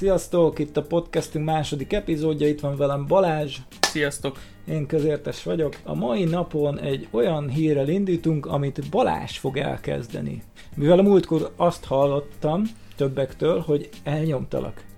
Sziasztok! 0.00 0.58
Itt 0.58 0.76
a 0.76 0.82
podcastünk 0.82 1.44
második 1.44 1.92
epizódja, 1.92 2.48
itt 2.48 2.60
van 2.60 2.76
velem 2.76 3.06
Balázs. 3.06 3.56
Sziasztok! 3.80 4.38
Én 4.68 4.86
közértes 4.86 5.42
vagyok. 5.42 5.76
A 5.84 5.94
mai 5.94 6.24
napon 6.24 6.80
egy 6.80 7.08
olyan 7.10 7.48
hírrel 7.48 7.88
indítunk, 7.88 8.46
amit 8.46 8.90
Balázs 8.90 9.38
fog 9.38 9.56
elkezdeni. 9.56 10.42
Mivel 10.76 10.98
a 10.98 11.02
múltkor 11.02 11.52
azt 11.56 11.84
hallottam 11.84 12.62
többektől, 12.96 13.60
hogy 13.60 13.88
elnyomtalak. 14.04 14.89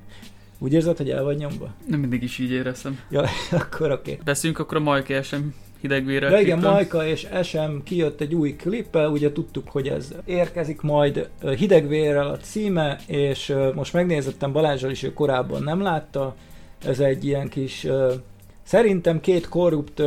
Úgy 0.63 0.73
érzed, 0.73 0.97
hogy 0.97 1.11
el 1.11 1.25
vagy 1.25 1.37
nyomva? 1.37 1.75
Nem 1.87 2.01
mindig 2.01 2.23
is 2.23 2.39
így 2.39 2.51
éreztem. 2.51 2.99
Ja, 3.11 3.21
akkor 3.51 3.91
oké. 3.91 4.11
Okay. 4.11 4.25
Beszünk 4.25 4.59
akkor 4.59 4.77
a 4.77 4.81
Majka 4.81 5.23
sem 5.23 5.55
hidegvére. 5.81 6.29
De 6.29 6.41
igen, 6.41 6.59
Majka 6.59 7.07
és 7.07 7.25
Esem 7.25 7.83
kijött 7.85 8.21
egy 8.21 8.35
új 8.35 8.57
klippel, 8.57 9.11
ugye 9.11 9.33
tudtuk, 9.33 9.69
hogy 9.69 9.89
ez 9.89 10.15
érkezik 10.25 10.81
majd 10.81 11.29
hidegvérrel 11.57 12.29
a 12.29 12.37
címe, 12.37 12.99
és 13.07 13.55
most 13.75 13.93
megnézettem 13.93 14.53
Balázsral 14.53 14.91
is, 14.91 15.03
ő 15.03 15.13
korábban 15.13 15.63
nem 15.63 15.81
látta. 15.81 16.37
Ez 16.85 17.01
egy 17.01 17.25
ilyen 17.25 17.49
kis, 17.49 17.87
szerintem 18.63 19.21
két 19.21 19.49
korrupt 19.49 20.03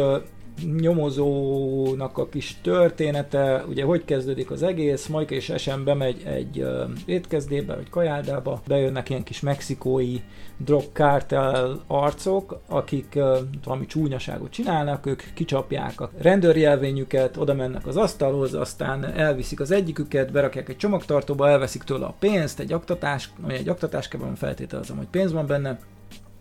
nyomozónak 0.63 2.17
a 2.17 2.29
kis 2.29 2.57
története, 2.61 3.63
ugye 3.69 3.83
hogy 3.83 4.05
kezdődik 4.05 4.51
az 4.51 4.63
egész, 4.63 5.07
Majka 5.07 5.35
és 5.35 5.49
Esem 5.49 5.83
bemegy 5.83 6.23
egy 6.25 6.65
étkezdébe, 7.05 7.75
vagy 7.75 7.89
kajádába, 7.89 8.61
bejönnek 8.67 9.09
ilyen 9.09 9.23
kis 9.23 9.39
mexikói 9.39 10.19
drogkártel 10.57 11.83
arcok, 11.87 12.61
akik 12.67 13.19
valami 13.63 13.85
csúnyaságot 13.85 14.51
csinálnak, 14.51 15.05
ők 15.05 15.23
kicsapják 15.33 16.01
a 16.01 16.09
rendőrjelvényüket, 16.17 17.37
oda 17.37 17.53
mennek 17.53 17.87
az 17.87 17.97
asztalhoz, 17.97 18.53
aztán 18.53 19.05
elviszik 19.05 19.59
az 19.59 19.71
egyiküket, 19.71 20.31
berakják 20.31 20.69
egy 20.69 20.77
csomagtartóba, 20.77 21.49
elveszik 21.49 21.83
tőle 21.83 22.05
a 22.05 22.15
pénzt, 22.19 22.59
egy 22.59 22.73
aktatás, 22.73 23.29
vagy 23.37 23.55
egy 23.55 23.69
aktatáskában 23.69 24.35
feltételezem, 24.35 24.97
hogy 24.97 25.07
pénz 25.07 25.31
van 25.31 25.45
benne, 25.45 25.79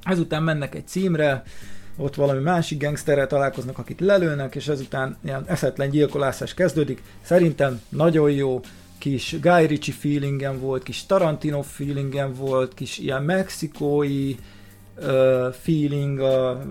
ezután 0.05 0.43
mennek 0.43 0.75
egy 0.75 0.87
címre, 0.87 1.43
ott 1.97 2.15
valami 2.15 2.41
másik 2.41 2.83
gangsterrel 2.83 3.27
találkoznak, 3.27 3.79
akit 3.79 4.01
lelőnek, 4.01 4.55
és 4.55 4.69
ezután 4.69 5.17
ilyen 5.25 5.45
eszetlen 5.47 5.91
gyilkolászás 5.91 6.55
kezdődik. 6.55 7.03
Szerintem 7.23 7.81
nagyon 7.89 8.31
jó, 8.31 8.61
kis 8.99 9.37
Guy 9.41 9.67
Ritchie 9.67 9.95
feelingem 9.95 10.61
volt, 10.61 10.83
kis 10.83 11.07
Tarantino 11.07 11.63
feelingem 11.63 12.35
volt, 12.35 12.75
kis 12.75 12.99
ilyen 12.99 13.23
mexikói 13.23 14.35
uh, 14.97 15.53
feeling, 15.53 16.19
a 16.19 16.63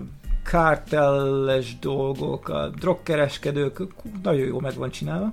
kártelles 0.44 1.78
dolgok, 1.78 2.48
a 2.48 2.68
drogkereskedők, 2.68 3.82
nagyon 4.22 4.46
jó 4.46 4.60
meg 4.60 4.74
van 4.74 4.90
csinálva. 4.90 5.32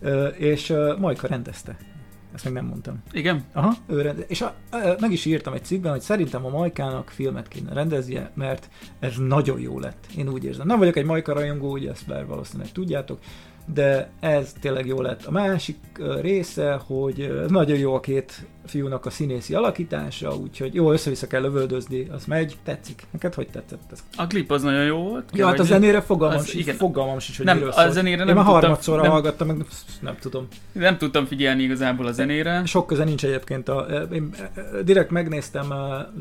Uh, 0.00 0.34
és 0.36 0.70
uh, 0.70 0.98
Majka 0.98 1.26
rendezte. 1.26 1.76
Ezt 2.34 2.44
még 2.44 2.52
nem 2.52 2.64
mondtam. 2.66 3.02
Igen? 3.12 3.44
Aha, 3.52 3.74
ő 3.86 4.00
rende- 4.00 4.30
és 4.30 4.40
a, 4.40 4.54
a, 4.70 4.96
meg 5.00 5.12
is 5.12 5.24
írtam 5.24 5.52
egy 5.52 5.64
cikkben, 5.64 5.92
hogy 5.92 6.00
szerintem 6.00 6.44
a 6.44 6.48
Majkának 6.48 7.10
filmet 7.10 7.48
kéne 7.48 7.72
rendeznie, 7.72 8.30
mert 8.34 8.68
ez 8.98 9.16
nagyon 9.16 9.60
jó 9.60 9.78
lett. 9.80 10.06
Én 10.16 10.28
úgy 10.28 10.44
érzem. 10.44 10.66
Nem 10.66 10.78
vagyok 10.78 10.96
egy 10.96 11.04
Majka 11.04 11.32
rajongó, 11.32 11.72
ugye 11.72 11.90
ezt 11.90 12.06
bár 12.06 12.26
valószínűleg 12.26 12.72
tudjátok, 12.72 13.18
de 13.74 14.10
ez 14.20 14.52
tényleg 14.60 14.86
jó 14.86 15.00
lett. 15.00 15.24
A 15.24 15.30
másik 15.30 15.78
része, 16.20 16.72
hogy 16.86 17.44
nagyon 17.48 17.78
jó 17.78 17.94
a 17.94 18.00
két 18.00 18.46
fiúnak 18.66 19.06
a 19.06 19.10
színészi 19.10 19.54
alakítása, 19.54 20.36
úgyhogy 20.36 20.74
jó, 20.74 20.92
össze-vissza 20.92 21.26
kell 21.26 21.40
lövöldözni, 21.40 22.08
az 22.12 22.24
megy, 22.24 22.56
tetszik. 22.64 23.02
Neked 23.10 23.34
hogy 23.34 23.48
tetszett 23.48 23.92
ez? 23.92 24.04
A 24.16 24.26
klip 24.26 24.50
az 24.50 24.62
nagyon 24.62 24.84
jó 24.84 24.96
volt. 24.96 25.30
Ja, 25.32 25.46
hát 25.46 25.58
a 25.58 25.62
zenére 25.62 26.00
fogalmam, 26.00 26.38
az, 26.38 26.54
igen. 26.54 26.74
fogalmam 26.76 27.18
sincs, 27.18 27.36
hogy 27.36 27.46
nem, 27.46 27.56
miről 27.56 27.70
a 27.70 27.90
zenére 27.90 28.16
nem 28.16 28.28
Én 28.28 28.34
már 28.34 28.44
harmadszorra 28.44 29.02
nem, 29.02 29.10
hallgattam, 29.10 29.46
meg 29.46 29.66
nem 30.00 30.16
tudom. 30.20 30.48
Nem 30.72 30.98
tudtam 30.98 31.26
figyelni 31.26 31.62
igazából 31.62 32.06
a 32.06 32.12
zenére. 32.12 32.64
Sok 32.64 32.86
köze 32.86 33.04
nincs 33.04 33.24
egyébként. 33.24 33.68
A, 33.68 33.80
én 34.12 34.34
direkt 34.84 35.10
megnéztem, 35.10 35.72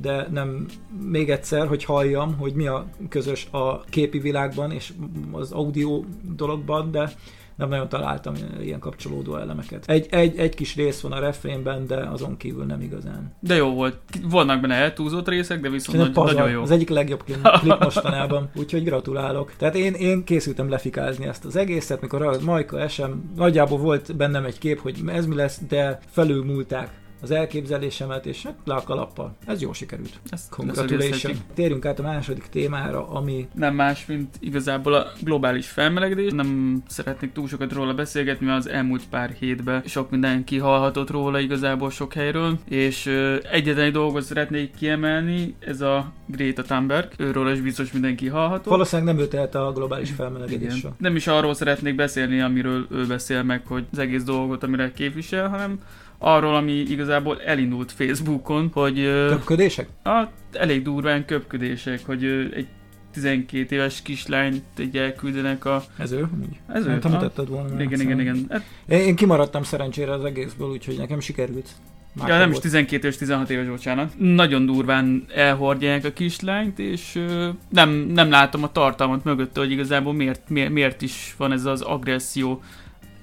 de 0.02 0.28
nem 0.32 0.66
még 1.10 1.30
egyszer, 1.30 1.68
hogy 1.68 1.84
halljam, 1.84 2.38
hogy 2.38 2.54
mi 2.54 2.68
a 2.68 2.86
közös 3.10 3.48
a 3.52 3.84
képi 3.84 4.20
világban 4.20 4.72
és 4.72 4.94
az 5.32 5.52
audio 5.52 6.04
dologban, 6.36 6.92
de 6.92 7.12
nem 7.56 7.70
nagyon 7.70 7.90
találtam 7.90 8.34
ilyen 8.62 8.80
kapcsolódó 8.80 9.36
elemeket. 9.36 9.90
Egy, 9.90 10.08
egy, 10.10 10.38
egy 10.38 10.56
kis 10.56 10.76
rész 10.76 11.02
van 11.02 11.12
a 11.12 11.20
refrénben, 11.20 11.88
de 11.88 11.96
azon 11.96 12.38
kívül 12.38 12.66
nem 12.66 12.82
igazán. 12.82 13.36
De 13.40 13.56
jó 13.56 13.74
volt. 13.74 13.98
Vannak 14.24 14.62
benne 14.62 14.76
eltúlzott 14.76 15.28
részek, 15.28 15.62
de 15.62 15.70
viszont 15.70 15.98
nagy, 15.98 16.12
pazar, 16.12 16.34
nagyon 16.34 16.52
jó. 16.52 16.62
Az 16.62 16.72
egyik 16.72 16.90
legjobb 16.90 17.24
klip 17.60 17.80
mostanában, 17.80 18.50
úgyhogy 18.56 18.84
gratulálok. 18.84 19.54
Tehát 19.58 19.76
én, 19.76 19.94
én 19.94 20.24
készültem 20.24 20.70
lefikázni 20.70 21.26
ezt 21.26 21.46
az 21.46 21.56
egészet, 21.56 22.02
mikor 22.02 22.22
a 22.22 22.36
Majka 22.42 22.80
esem, 22.80 23.32
nagyjából 23.36 23.78
volt 23.78 24.16
bennem 24.16 24.46
egy 24.46 24.58
kép, 24.58 24.80
hogy 24.80 25.02
ez 25.06 25.26
mi 25.26 25.36
lesz, 25.36 25.62
de 25.68 26.00
felülmúlták 26.12 27.02
az 27.24 27.32
elképzelésemet, 27.32 28.26
és 28.26 28.44
hát 28.44 28.56
le 28.64 28.74
a 28.74 28.84
kalappal. 28.84 29.36
Ez 29.46 29.62
jól 29.62 29.74
sikerült. 29.74 30.20
Ez 30.30 30.48
Congratulations. 30.50 31.38
Térjünk 31.54 31.86
át 31.86 32.00
a 32.00 32.02
második 32.02 32.48
témára, 32.50 33.10
ami... 33.10 33.48
Nem 33.54 33.76
más, 33.76 34.06
mint 34.06 34.36
igazából 34.40 34.94
a 34.94 35.12
globális 35.22 35.68
felmelegedés. 35.68 36.32
Nem 36.32 36.82
szeretnék 36.88 37.32
túl 37.32 37.48
sokat 37.48 37.74
róla 37.74 37.94
beszélgetni, 37.94 38.46
mert 38.46 38.58
az 38.58 38.70
elmúlt 38.70 39.04
pár 39.10 39.36
hétben 39.40 39.84
sok 39.86 40.10
minden 40.10 40.44
kihalhatott 40.44 41.10
róla 41.10 41.40
igazából 41.40 41.90
sok 41.90 42.14
helyről, 42.14 42.60
és 42.70 43.06
egyetlen 43.52 43.86
egy 43.86 43.92
dolgot 43.92 44.24
szeretnék 44.24 44.76
kiemelni, 44.76 45.56
ez 45.60 45.82
a 45.82 46.12
Greta 46.26 46.62
Thunberg. 46.62 47.12
Őről 47.18 47.52
is 47.52 47.62
biztos 47.62 47.92
mindenki 47.92 48.28
hallhatott. 48.28 48.66
Valószínűleg 48.66 49.16
nem 49.16 49.24
ő 49.24 49.28
tehet 49.28 49.56
a 49.56 49.72
globális 49.72 50.12
felmelegedésről. 50.12 50.94
Nem 50.98 51.16
is 51.16 51.28
arról 51.28 51.54
szeretnék 51.54 51.96
beszélni, 51.96 52.42
amiről 52.42 52.88
ő 52.92 53.06
beszél 53.06 53.44
meg, 53.44 53.68
hogy 53.68 53.86
az 53.92 53.98
egész 53.98 54.24
dolgot, 54.24 54.64
amire 54.64 54.92
képvisel, 54.92 55.50
hanem 55.50 55.80
arról, 56.24 56.56
ami 56.56 56.72
igazából 56.72 57.42
elindult 57.42 57.92
Facebookon, 57.92 58.70
hogy... 58.74 58.96
Köpködések? 59.28 59.88
A, 60.04 60.24
elég 60.52 60.82
durván 60.82 61.26
köpködések, 61.26 62.06
hogy 62.06 62.24
egy 62.54 62.68
12 63.12 63.76
éves 63.76 64.02
kislányt 64.02 64.64
egy 64.78 64.98
elküldenek 64.98 65.66
a... 65.66 65.84
Ez 65.98 66.12
ő? 66.12 66.28
Ez 66.68 66.86
ő? 66.86 67.00
Nem 67.02 67.12
mutattad 67.12 67.50
volna. 67.50 67.82
Igen, 67.82 68.02
igen, 68.02 68.20
igen. 68.20 68.46
Hát... 68.50 68.64
Én 68.88 69.16
kimaradtam 69.16 69.64
szerencsére 69.64 70.12
az 70.12 70.24
egészből, 70.24 70.70
úgyhogy 70.70 70.98
nekem 70.98 71.20
sikerült. 71.20 71.70
Már 72.14 72.28
ja, 72.28 72.38
nem 72.38 72.50
volt. 72.50 72.64
is 72.64 72.72
12 72.72 73.08
és 73.08 73.18
16 73.18 73.50
éves, 73.50 73.68
bocsánat. 73.68 74.14
Nagyon 74.18 74.66
durván 74.66 75.26
elhordják 75.36 76.06
a 76.06 76.12
kislányt, 76.12 76.80
és 76.80 77.16
ö, 77.16 77.50
nem, 77.70 77.90
nem 77.90 78.30
látom 78.30 78.64
a 78.64 78.72
tartalmat 78.72 79.24
mögötte, 79.24 79.60
hogy 79.60 79.72
igazából 79.72 80.14
miért, 80.14 80.50
miért, 80.50 80.70
miért 80.70 81.02
is 81.02 81.36
van 81.38 81.52
ez 81.52 81.66
az 81.66 81.82
agresszió 81.82 82.62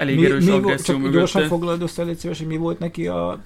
elég 0.01 0.19
mi, 0.19 0.25
erős 0.25 0.45
mi 0.45 0.51
agresszió 0.51 1.01
csak 1.01 1.13
gyorsan 1.13 1.47
foglalod 1.47 1.83
össze, 1.83 2.03
légy 2.03 2.17
szíves, 2.17 2.39
hogy 2.39 2.47
mi 2.47 2.57
volt 2.57 2.79
neki 2.79 3.07
a, 3.07 3.41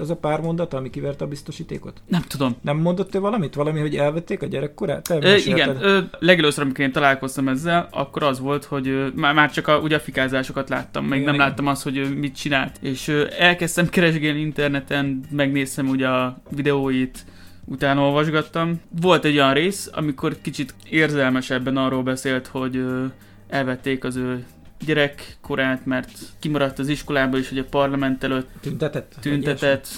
az 0.00 0.10
a 0.10 0.16
pár 0.16 0.40
mondata, 0.40 0.76
ami 0.76 0.90
kiverte 0.90 1.24
a 1.24 1.28
biztosítékot? 1.28 2.02
Nem 2.06 2.22
tudom. 2.22 2.56
Nem 2.60 2.76
mondott 2.76 3.14
ő 3.14 3.20
valamit? 3.20 3.54
Valami, 3.54 3.80
hogy 3.80 3.94
elvették 3.94 4.42
a 4.42 4.46
gyerekkorát? 4.46 5.02
Te 5.02 5.18
e, 5.18 5.36
igen, 5.36 5.76
ö, 5.80 6.00
legelőször, 6.18 6.64
amikor 6.64 6.84
én 6.84 6.92
találkoztam 6.92 7.48
ezzel, 7.48 7.88
akkor 7.90 8.22
az 8.22 8.40
volt, 8.40 8.64
hogy 8.64 8.88
ö, 8.88 9.06
már, 9.14 9.34
már 9.34 9.50
csak 9.50 9.68
a, 9.68 9.78
ugye 9.78 9.96
a 9.96 10.00
fikázásokat 10.00 10.68
láttam, 10.68 11.04
még 11.04 11.12
igen, 11.12 11.24
nem 11.24 11.34
igen. 11.34 11.46
láttam 11.46 11.66
azt, 11.66 11.82
hogy 11.82 12.18
mit 12.18 12.36
csinált. 12.36 12.76
És 12.80 13.08
ö, 13.08 13.26
elkezdtem 13.38 13.88
keresgélni 13.88 14.40
interneten, 14.40 15.20
megnéztem 15.30 15.88
ugye 15.88 16.08
a 16.08 16.40
videóit, 16.50 17.24
utána 17.64 18.00
olvasgattam. 18.00 18.80
Volt 19.00 19.24
egy 19.24 19.36
olyan 19.36 19.54
rész, 19.54 19.90
amikor 19.92 20.36
kicsit 20.42 20.74
érzelmesebben 20.90 21.76
arról 21.76 22.02
beszélt, 22.02 22.46
hogy 22.46 22.76
ö, 22.76 23.04
elvették 23.48 24.04
az 24.04 24.16
ő 24.16 24.44
gyerekkorát, 24.84 25.86
mert 25.86 26.10
kimaradt 26.38 26.78
az 26.78 26.88
iskolából 26.88 27.38
is, 27.38 27.48
hogy 27.48 27.58
a 27.58 27.64
parlament 27.64 28.24
előtt 28.24 28.48
tüntetett, 28.60 29.14
tüntetett 29.20 29.88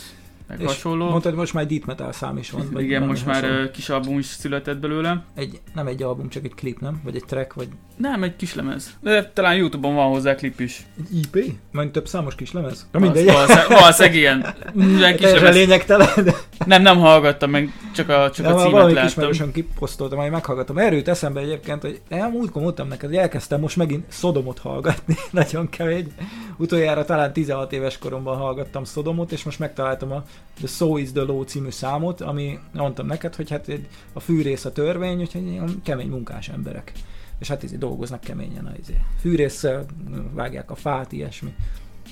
meg 0.51 0.61
és 0.61 0.67
hasonló. 0.67 1.09
Mondtad, 1.09 1.35
most 1.35 1.55
már 1.55 1.67
Deep 1.67 1.85
Metal 1.85 2.13
szám 2.13 2.37
is 2.37 2.51
van. 2.51 2.69
Vagy 2.73 2.83
Igen, 2.83 3.03
most 3.03 3.25
hasonló. 3.25 3.57
már 3.57 3.71
kis 3.71 3.89
album 3.89 4.19
is 4.19 4.27
született 4.27 4.79
belőle. 4.79 5.25
Egy, 5.35 5.61
nem 5.75 5.87
egy 5.87 6.03
album, 6.03 6.29
csak 6.29 6.45
egy 6.45 6.55
klip, 6.55 6.81
nem? 6.81 7.01
Vagy 7.05 7.17
egy 7.17 7.25
track, 7.25 7.55
vagy... 7.55 7.69
Nem, 7.97 8.23
egy 8.23 8.37
kis 8.37 8.55
lemez. 8.55 8.97
De 9.01 9.31
talán 9.35 9.57
Youtube-on 9.57 9.95
van 9.95 10.09
hozzá 10.09 10.35
klip 10.35 10.61
is. 10.61 10.87
Egy 10.99 11.19
IP? 11.19 11.53
Majd 11.73 11.91
több 11.91 12.09
számos 12.09 12.35
kis 12.35 12.53
lemez? 12.53 12.89
Na 12.93 12.99
mindegy. 12.99 13.31
Valószínűleg 13.69 14.15
igen. 14.15 14.47
Minden 14.75 15.17
kis 15.17 15.33
lemez. 15.33 15.55
lényegtelen. 15.55 16.09
De... 16.25 16.35
Nem, 16.67 16.83
nem 16.83 16.99
hallgattam 16.99 17.51
meg, 17.51 17.73
csak 17.95 18.09
a, 18.09 18.31
csak 18.31 18.47
a 18.47 18.55
címet 18.55 18.71
valami 18.71 18.93
láttam. 18.93 19.31
Valami 19.31 19.53
kiposztoltam, 19.53 20.19
majd 20.19 20.31
meghallgattam. 20.31 20.79
Erőt 20.79 21.09
eszembe 21.09 21.41
egyébként, 21.41 21.83
hogy 21.83 22.01
elmúltkor 22.09 22.63
mondtam 22.63 22.89
neked, 22.89 23.09
hogy 23.09 23.19
elkezdtem 23.19 23.61
most 23.61 23.77
megint 23.77 24.05
Szodomot 24.09 24.59
hallgatni. 24.59 25.15
Nagyon 25.31 25.69
kemény. 25.69 26.13
Utoljára 26.57 27.05
talán 27.05 27.33
16 27.33 27.73
éves 27.73 27.99
koromban 27.99 28.37
hallgattam 28.37 28.85
Szodomot, 28.85 29.33
és 29.33 29.45
most 29.45 29.59
megtaláltam 29.59 30.13
a 30.13 30.23
The 30.55 30.67
So 30.67 30.97
is 30.97 31.13
the 31.13 31.23
Law 31.23 31.43
című 31.43 31.71
számot, 31.71 32.21
ami 32.21 32.59
mondtam 32.73 33.07
neked, 33.07 33.35
hogy 33.35 33.51
hát 33.51 33.71
a 34.13 34.21
fűrész 34.21 34.65
a 34.65 34.73
törvény, 34.73 35.21
úgyhogy 35.21 35.61
kemény 35.83 36.09
munkás 36.09 36.49
emberek. 36.49 36.93
És 37.39 37.49
hát 37.49 37.63
izé, 37.63 37.77
dolgoznak 37.77 38.21
keményen 38.21 38.67
a 38.67 38.73
izé. 38.81 38.97
fűrészsel, 39.21 39.87
vágják 40.33 40.71
a 40.71 40.75
fát, 40.75 41.13
ilyesmi. 41.13 41.55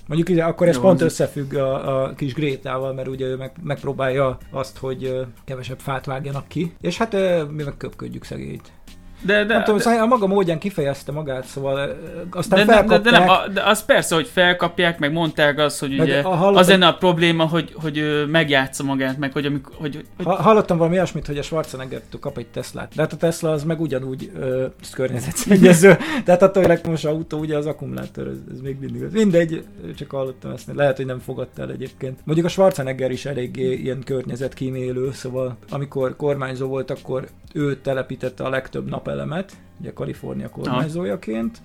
Mondjuk 0.06 0.28
ide, 0.28 0.44
akkor 0.44 0.68
ez 0.68 0.74
Jó, 0.74 0.80
pont 0.80 1.00
összefügg 1.00 1.54
a, 1.54 2.02
a 2.02 2.12
kis 2.14 2.34
Grétával, 2.34 2.92
mert 2.92 3.08
ugye 3.08 3.26
ő 3.26 3.36
meg, 3.36 3.52
megpróbálja 3.62 4.38
azt, 4.50 4.78
hogy 4.78 5.26
kevesebb 5.44 5.78
fát 5.78 6.04
vágjanak 6.04 6.48
ki. 6.48 6.74
És 6.80 6.96
hát 6.98 7.12
mi 7.50 7.62
meg 7.62 7.76
köpködjük 7.76 8.24
szegélyt. 8.24 8.72
De, 9.20 9.44
de, 9.44 9.54
nem 9.54 9.62
tudom, 9.62 9.76
de, 9.76 9.82
szóval 9.82 10.00
a 10.00 10.06
maga 10.06 10.26
módján 10.26 10.58
kifejezte 10.58 11.12
magát, 11.12 11.44
szóval 11.44 11.96
aztán 12.30 12.66
de, 12.66 12.82
de, 12.82 12.98
de, 12.98 13.10
nem, 13.10 13.26
de 13.52 13.62
az 13.62 13.84
persze, 13.84 14.14
hogy 14.14 14.26
felkapják, 14.26 14.98
meg 14.98 15.12
mondták 15.12 15.58
azt, 15.58 15.80
hogy 15.80 16.00
ugye 16.00 16.22
hallottam, 16.22 16.56
az 16.56 16.68
lenne 16.68 16.86
a 16.86 16.94
probléma, 16.94 17.44
hogy, 17.44 17.74
hogy 17.82 18.26
megjátsza 18.30 18.82
magát, 18.82 19.18
meg 19.18 19.32
hogy 19.32 19.46
amikor... 19.46 19.74
Hogy, 19.76 20.04
hogy... 20.16 20.26
Hallottam 20.26 20.76
valami 20.76 20.96
olyasmit, 20.96 21.26
hogy 21.26 21.38
a 21.38 21.42
Schwarzenegger 21.42 22.00
kap 22.20 22.38
egy 22.38 22.46
Teslát, 22.46 22.94
de 22.94 23.02
hát 23.02 23.12
a 23.12 23.16
Tesla 23.16 23.50
az 23.50 23.64
meg 23.64 23.80
ugyanúgy 23.80 24.30
ö, 24.38 24.66
környezetszennyező, 24.92 25.96
tehát 26.24 26.42
attól, 26.42 26.78
most 26.88 27.04
autó, 27.04 27.38
ugye 27.38 27.56
az 27.56 27.66
akkumulátor, 27.66 28.26
ez, 28.26 28.36
ez 28.52 28.60
még 28.60 28.78
mindig 28.80 29.02
az. 29.02 29.12
Mindegy, 29.12 29.64
csak 29.96 30.10
hallottam 30.10 30.50
ezt, 30.50 30.70
lehet, 30.74 30.96
hogy 30.96 31.06
nem 31.06 31.18
fogadta 31.18 31.62
el 31.62 31.70
egyébként. 31.70 32.18
Mondjuk 32.24 32.46
a 32.46 32.50
Schwarzenegger 32.50 33.10
is 33.10 33.24
eléggé 33.24 33.72
ilyen 33.72 34.02
környezetkímélő, 34.04 35.12
szóval 35.12 35.56
amikor 35.70 36.16
kormányzó 36.16 36.66
volt, 36.66 36.90
akkor 36.90 37.28
ő 37.52 37.76
telepítette 37.76 38.44
a 38.44 38.48
legtöbb 38.48 38.88
napelemet, 39.08 39.52
ugye 39.80 39.92
Kalifornia 39.92 40.48
kormányzójaként, 40.48 41.58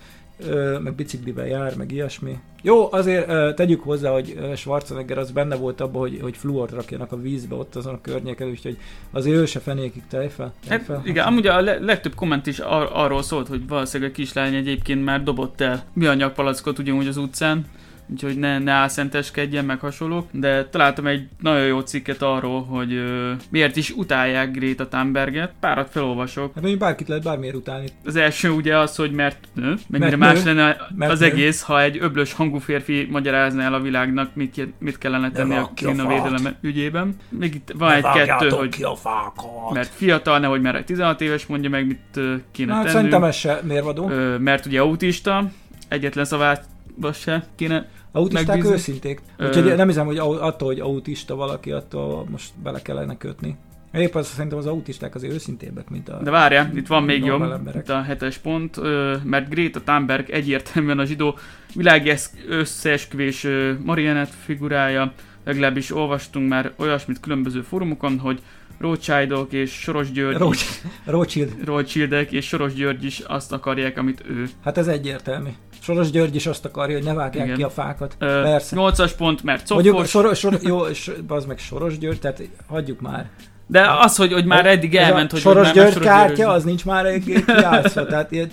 meg 0.83 0.93
biciklivel 0.95 1.47
jár, 1.47 1.75
meg 1.75 1.91
ilyesmi. 1.91 2.39
Jó, 2.61 2.91
azért 2.91 3.55
tegyük 3.55 3.81
hozzá, 3.81 4.11
hogy 4.11 4.37
Schwarzenegger 4.55 5.17
az 5.17 5.31
benne 5.31 5.55
volt 5.55 5.81
abban, 5.81 6.01
hogy, 6.01 6.19
hogy 6.21 6.37
fluort 6.37 6.71
rakjanak 6.71 7.11
a 7.11 7.21
vízbe 7.21 7.55
ott 7.55 7.75
azon 7.75 7.93
a 7.93 8.01
környéken, 8.01 8.49
úgyhogy 8.49 8.77
azért 9.11 9.37
ő 9.37 9.45
se 9.45 9.59
fenékig 9.59 10.01
tejfel. 10.09 10.53
tejfel. 10.67 10.95
Hát, 10.95 11.07
igen, 11.07 11.25
amúgy 11.25 11.47
a 11.47 11.61
legtöbb 11.61 12.15
komment 12.15 12.47
is 12.47 12.59
ar- 12.59 12.91
arról 12.93 13.21
szólt, 13.21 13.47
hogy 13.47 13.67
valószínűleg 13.67 14.11
a 14.11 14.15
kislány 14.15 14.55
egyébként 14.55 15.03
már 15.03 15.23
dobott 15.23 15.61
el 15.61 15.83
műanyag 15.93 16.31
palackot 16.31 16.79
ugyanúgy 16.79 17.07
az 17.07 17.17
utcán, 17.17 17.65
úgyhogy 18.11 18.37
ne, 18.37 18.59
ne 18.59 18.71
álszenteskedjen, 18.71 19.65
meg 19.65 19.79
hasonlók, 19.79 20.27
de 20.31 20.65
találtam 20.65 21.07
egy 21.07 21.27
nagyon 21.41 21.65
jó 21.65 21.79
cikket 21.79 22.21
arról, 22.21 22.63
hogy 22.63 22.93
ö, 22.93 23.31
miért 23.49 23.75
is 23.75 23.89
utálják 23.89 24.51
Greta 24.51 24.87
Thunberget. 24.87 25.53
Párat 25.59 25.89
felolvasok. 25.89 26.45
Hát 26.45 26.61
mondjuk 26.61 26.79
bárkit 26.79 27.07
lehet 27.07 27.23
bármiért 27.23 27.55
utálni. 27.55 27.87
Az 28.05 28.15
első 28.15 28.49
ugye 28.49 28.77
az, 28.77 28.95
hogy 28.95 29.11
mert 29.11 29.37
nő, 29.53 29.75
mennyire 29.87 30.15
mert 30.15 30.33
más 30.33 30.43
nő, 30.43 30.53
lenne 30.53 30.77
mert 30.95 31.11
az 31.11 31.19
nő. 31.19 31.25
egész, 31.25 31.61
ha 31.61 31.81
egy 31.81 31.97
öblös 32.01 32.33
hangú 32.33 32.57
férfi 32.57 33.07
magyarázná 33.11 33.63
el 33.65 33.73
a 33.73 33.79
világnak, 33.79 34.35
mit, 34.35 34.67
mit 34.79 34.97
kellene 34.97 35.31
tenni 35.31 35.55
a 35.55 35.71
klímavédelem 35.75 36.55
ügyében. 36.61 37.15
Még 37.29 37.55
itt 37.55 37.73
van 37.77 37.91
egy-kettő, 37.91 38.49
hogy 38.49 38.69
ki 38.69 38.83
a 38.83 38.95
fákat. 38.95 39.73
mert 39.73 39.89
fiatal, 39.93 40.39
nehogy 40.39 40.61
már 40.61 40.75
egy 40.75 40.85
16 40.85 41.21
éves 41.21 41.45
mondja 41.45 41.69
meg, 41.69 41.87
mit 41.87 42.19
kéne 42.51 42.73
hát, 42.73 42.81
tenni. 42.81 42.95
Szerintem 42.95 43.23
ez 43.23 43.35
se 43.35 43.59
mérvadó. 43.63 44.09
Ö, 44.09 44.37
mert 44.37 44.65
ugye 44.65 44.79
autista, 44.79 45.51
egyetlen 45.87 46.25
szavát 46.25 46.65
se 47.13 47.45
kéne 47.55 47.89
Autisták 48.11 48.47
megbízni. 48.47 48.73
őszinték. 48.73 49.21
Úgyhogy 49.39 49.67
Ö... 49.67 49.75
nem 49.75 49.87
hiszem, 49.87 50.05
hogy 50.05 50.17
attól, 50.17 50.67
hogy 50.67 50.79
autista 50.79 51.35
valaki, 51.35 51.71
attól 51.71 52.25
most 52.29 52.51
bele 52.63 52.81
kellene 52.81 53.17
kötni. 53.17 53.57
Épp 53.93 54.15
az 54.15 54.27
szerintem 54.27 54.57
az 54.57 54.65
autisták 54.65 55.15
azért 55.15 55.33
őszintébbek, 55.33 55.89
mint 55.89 56.09
a 56.09 56.19
De 56.23 56.31
várjál, 56.31 56.71
itt 56.75 56.87
van 56.87 57.03
még 57.03 57.25
jobb, 57.25 57.41
emberek. 57.41 57.81
itt 57.81 57.89
a 57.89 58.01
hetes 58.01 58.37
pont, 58.37 58.79
mert 59.23 59.49
Greta 59.49 59.81
Thunberg 59.81 60.29
egyértelműen 60.29 60.99
a 60.99 61.05
zsidó 61.05 61.37
világi 61.75 62.13
összeesküvés 62.47 63.47
marionett 63.83 64.31
figurája, 64.45 65.13
legalábbis 65.45 65.95
olvastunk 65.95 66.49
már 66.49 66.71
olyasmit 66.77 67.19
különböző 67.19 67.61
fórumokon, 67.61 68.19
hogy 68.19 68.41
Rothschildok 68.79 69.53
és 69.53 69.71
Soros 69.71 70.11
György 70.11 70.55
Rothschild. 71.05 71.55
Rothschildek 71.65 72.31
és 72.31 72.47
Soros 72.47 72.73
György 72.73 73.03
is 73.03 73.19
azt 73.19 73.51
akarják, 73.51 73.97
amit 73.97 74.23
ő. 74.29 74.49
Hát 74.63 74.77
ez 74.77 74.87
egyértelmű. 74.87 75.49
Soros 75.83 76.11
György 76.11 76.35
is 76.35 76.45
azt 76.45 76.65
akarja, 76.65 76.95
hogy 76.95 77.05
ne 77.05 77.13
vágják 77.13 77.45
Igen. 77.45 77.57
ki 77.57 77.63
a 77.63 77.69
fákat. 77.69 78.15
Ö, 78.19 78.41
Persze. 78.41 78.75
8-as 78.79 79.11
pont, 79.17 79.43
mert 79.43 79.67
cofos. 79.67 79.83
Mondjuk, 79.83 80.05
sor, 80.05 80.35
sor, 80.35 80.59
jó, 80.61 80.79
az 81.27 81.45
meg 81.45 81.57
Soros 81.57 81.97
György, 81.97 82.19
tehát 82.19 82.41
hagyjuk 82.67 83.01
már. 83.01 83.29
De 83.67 83.87
az, 83.99 84.15
hogy, 84.15 84.33
hogy 84.33 84.45
már 84.45 84.65
eddig 84.65 84.95
elment, 84.95 85.31
hogy... 85.31 85.39
Soros 85.39 85.71
György 85.71 85.99
kártya, 85.99 86.49
az 86.49 86.63
nincs 86.63 86.85
már 86.85 87.05
egy 87.05 87.43
kijátszva, 87.45 88.05
tehát 88.05 88.31
ilyen 88.31 88.49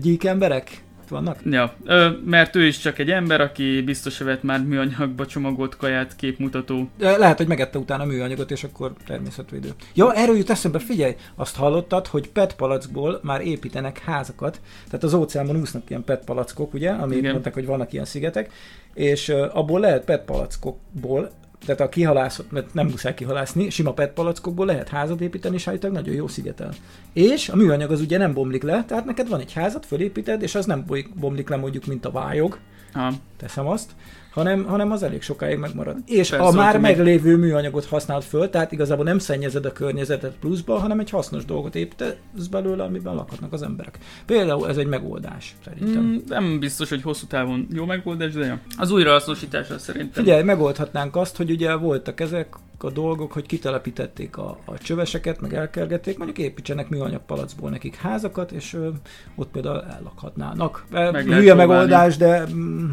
gyík 0.00 0.24
emberek 0.24 0.84
itt 1.06 1.12
vannak? 1.12 1.38
Ja, 1.44 1.74
ö, 1.84 2.08
mert 2.24 2.56
ő 2.56 2.66
is 2.66 2.78
csak 2.78 2.98
egy 2.98 3.10
ember, 3.10 3.40
aki 3.40 3.82
biztos 3.82 4.18
vett 4.18 4.42
már 4.42 4.64
műanyagba 4.64 5.26
csomagolt 5.26 5.76
kaját 5.76 6.16
képmutató. 6.16 6.88
Lehet, 6.98 7.36
hogy 7.36 7.46
megette 7.46 7.78
utána 7.78 8.02
a 8.02 8.06
műanyagot, 8.06 8.50
és 8.50 8.64
akkor 8.64 8.92
természetvédő. 9.06 9.70
Ja, 9.94 10.14
erről 10.14 10.36
jut 10.36 10.50
eszembe, 10.50 10.78
figyelj, 10.78 11.14
azt 11.34 11.56
hallottad, 11.56 12.06
hogy 12.06 12.28
PET 12.28 12.54
palackból 12.54 13.20
már 13.22 13.40
építenek 13.40 13.98
házakat, 13.98 14.60
tehát 14.86 15.04
az 15.04 15.14
óceánban 15.14 15.56
úsznak 15.56 15.90
ilyen 15.90 16.04
PET 16.04 16.24
palackok, 16.24 16.74
ugye, 16.74 16.90
amit 16.90 17.22
mondták, 17.22 17.54
hogy 17.54 17.66
vannak 17.66 17.92
ilyen 17.92 18.04
szigetek, 18.04 18.52
és 18.94 19.28
abból 19.28 19.80
lehet 19.80 20.04
PET 20.04 20.24
palackokból 20.24 21.30
tehát 21.64 21.80
a 21.80 21.88
kihalászott, 21.88 22.50
mert 22.50 22.74
nem 22.74 22.86
muszáj 22.86 23.14
kihalászni, 23.14 23.70
sima 23.70 23.92
PET 23.92 24.12
palackokból 24.12 24.66
lehet 24.66 24.88
házat 24.88 25.20
építeni, 25.20 25.54
és 25.54 25.68
állítólag 25.68 25.96
nagyon 25.96 26.14
jó 26.14 26.28
szigetel. 26.28 26.72
És 27.12 27.48
a 27.48 27.56
műanyag 27.56 27.90
az 27.90 28.00
ugye 28.00 28.18
nem 28.18 28.32
bomlik 28.32 28.62
le, 28.62 28.84
tehát 28.84 29.04
neked 29.04 29.28
van 29.28 29.40
egy 29.40 29.52
házat, 29.52 29.86
fölépíted, 29.86 30.42
és 30.42 30.54
az 30.54 30.66
nem 30.66 30.84
bomlik 31.14 31.48
le 31.48 31.56
mondjuk, 31.56 31.86
mint 31.86 32.04
a 32.04 32.10
vályog. 32.10 32.58
Ha. 32.92 33.12
Teszem 33.36 33.66
azt 33.66 33.90
hanem, 34.36 34.64
hanem 34.64 34.90
az 34.90 35.02
elég 35.02 35.22
sokáig 35.22 35.58
megmarad. 35.58 35.96
És 36.06 36.30
Persze, 36.30 36.46
a 36.46 36.52
már 36.52 36.80
meglévő 36.80 37.30
meg... 37.30 37.40
műanyagot 37.40 37.84
használt 37.84 38.24
föl, 38.24 38.50
tehát 38.50 38.72
igazából 38.72 39.04
nem 39.04 39.18
szennyezed 39.18 39.64
a 39.64 39.72
környezetet 39.72 40.34
pluszba, 40.40 40.78
hanem 40.78 41.00
egy 41.00 41.10
hasznos 41.10 41.44
dolgot 41.44 41.74
építesz 41.74 42.46
belőle, 42.50 42.82
amiben 42.82 43.14
lakhatnak 43.14 43.52
az 43.52 43.62
emberek. 43.62 43.98
Például 44.26 44.68
ez 44.68 44.76
egy 44.76 44.86
megoldás, 44.86 45.56
szerintem. 45.64 46.02
Mm, 46.02 46.16
nem 46.26 46.58
biztos, 46.58 46.88
hogy 46.88 47.02
hosszú 47.02 47.26
távon 47.26 47.66
jó 47.72 47.84
megoldás, 47.84 48.32
de 48.32 48.46
jó. 48.46 48.54
Az 48.78 48.90
újrahasznosítása 48.90 49.78
szerintem. 49.78 50.22
Figyelj, 50.24 50.42
megoldhatnánk 50.42 51.16
azt, 51.16 51.36
hogy 51.36 51.50
ugye 51.50 51.74
voltak 51.74 52.20
ezek 52.20 52.48
a 52.84 52.90
dolgok, 52.90 53.32
hogy 53.32 53.46
kitelepítették 53.46 54.36
a, 54.36 54.58
a 54.64 54.78
csöveseket, 54.78 55.40
meg 55.40 55.54
elkergették, 55.54 56.16
mondjuk 56.16 56.38
építsenek 56.38 56.88
műanyag 56.88 57.20
palacból 57.26 57.70
nekik 57.70 57.96
házakat, 57.96 58.52
és 58.52 58.74
ö, 58.74 58.88
ott 59.34 59.50
például 59.50 59.82
ellakhatnának. 59.82 60.84
Meg 60.90 61.24
Hülye 61.24 61.54
megoldás, 61.54 62.16
de 62.16 62.46
mm, 62.52 62.90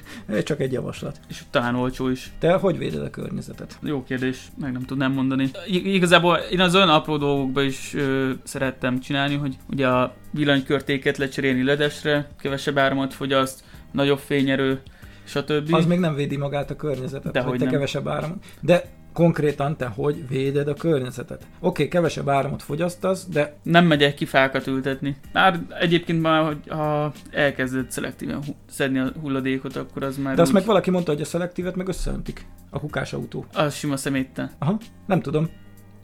csak 0.44 0.60
egy 0.60 0.72
javaslat. 0.72 1.20
És 1.28 1.42
talán 1.50 1.74
olcsó 1.74 2.08
is. 2.08 2.32
Te 2.38 2.52
hogy 2.52 2.78
véded 2.78 3.02
a 3.02 3.10
környezetet? 3.10 3.78
Jó 3.82 4.04
kérdés, 4.04 4.48
meg 4.60 4.72
nem 4.72 4.82
tudnám 4.82 5.12
mondani. 5.12 5.50
I- 5.66 5.94
igazából 5.94 6.36
én 6.36 6.60
az 6.60 6.74
olyan 6.74 6.88
apró 6.88 7.16
dolgokba 7.16 7.62
is 7.62 7.94
ö, 7.94 8.30
szerettem 8.42 9.00
csinálni, 9.00 9.34
hogy 9.34 9.56
ugye 9.70 9.88
a 9.88 10.14
villanykörtéket 10.30 11.16
lecserélni 11.16 11.62
ledesre, 11.62 12.28
kevesebb 12.40 12.78
áramot 12.78 13.14
fogyaszt, 13.14 13.64
nagyobb 13.92 14.18
fényerő, 14.18 14.80
stb. 15.24 15.74
Az 15.74 15.86
még 15.86 15.98
nem 15.98 16.14
védi 16.14 16.36
magát 16.36 16.70
a 16.70 16.76
környezetet, 16.76 17.32
de 17.32 17.40
hogy 17.40 17.58
te 17.58 17.64
nem. 17.64 17.72
kevesebb 17.72 18.08
áramot. 18.08 18.44
De 18.60 18.84
konkrétan 19.16 19.76
te 19.76 19.86
hogy 19.86 20.28
véded 20.28 20.68
a 20.68 20.74
környezetet. 20.74 21.42
Oké, 21.42 21.48
okay, 21.60 21.88
kevesebb 21.88 22.28
áramot 22.28 22.62
fogyasztasz, 22.62 23.26
de... 23.26 23.56
Nem 23.62 23.86
megyek 23.86 24.14
ki 24.14 24.24
fákat 24.24 24.66
ültetni. 24.66 25.16
Már 25.32 25.60
egyébként 25.80 26.22
már, 26.22 26.44
hogy 26.44 26.58
ha 26.68 27.12
elkezded 27.30 27.90
szelektíven 27.90 28.42
szedni 28.68 28.98
a 28.98 29.12
hulladékot, 29.20 29.76
akkor 29.76 30.02
az 30.02 30.16
már 30.16 30.34
De 30.34 30.40
azt 30.40 30.50
úgy... 30.50 30.56
meg 30.56 30.66
valaki 30.66 30.90
mondta, 30.90 31.12
hogy 31.12 31.20
a 31.20 31.24
szelektívet 31.24 31.76
meg 31.76 31.88
összeöntik. 31.88 32.46
A 32.70 32.78
kukás 32.80 33.12
autó. 33.12 33.44
Az 33.52 33.74
sima 33.74 33.96
szeméttel. 33.96 34.50
Aha, 34.58 34.78
nem 35.06 35.20
tudom. 35.20 35.48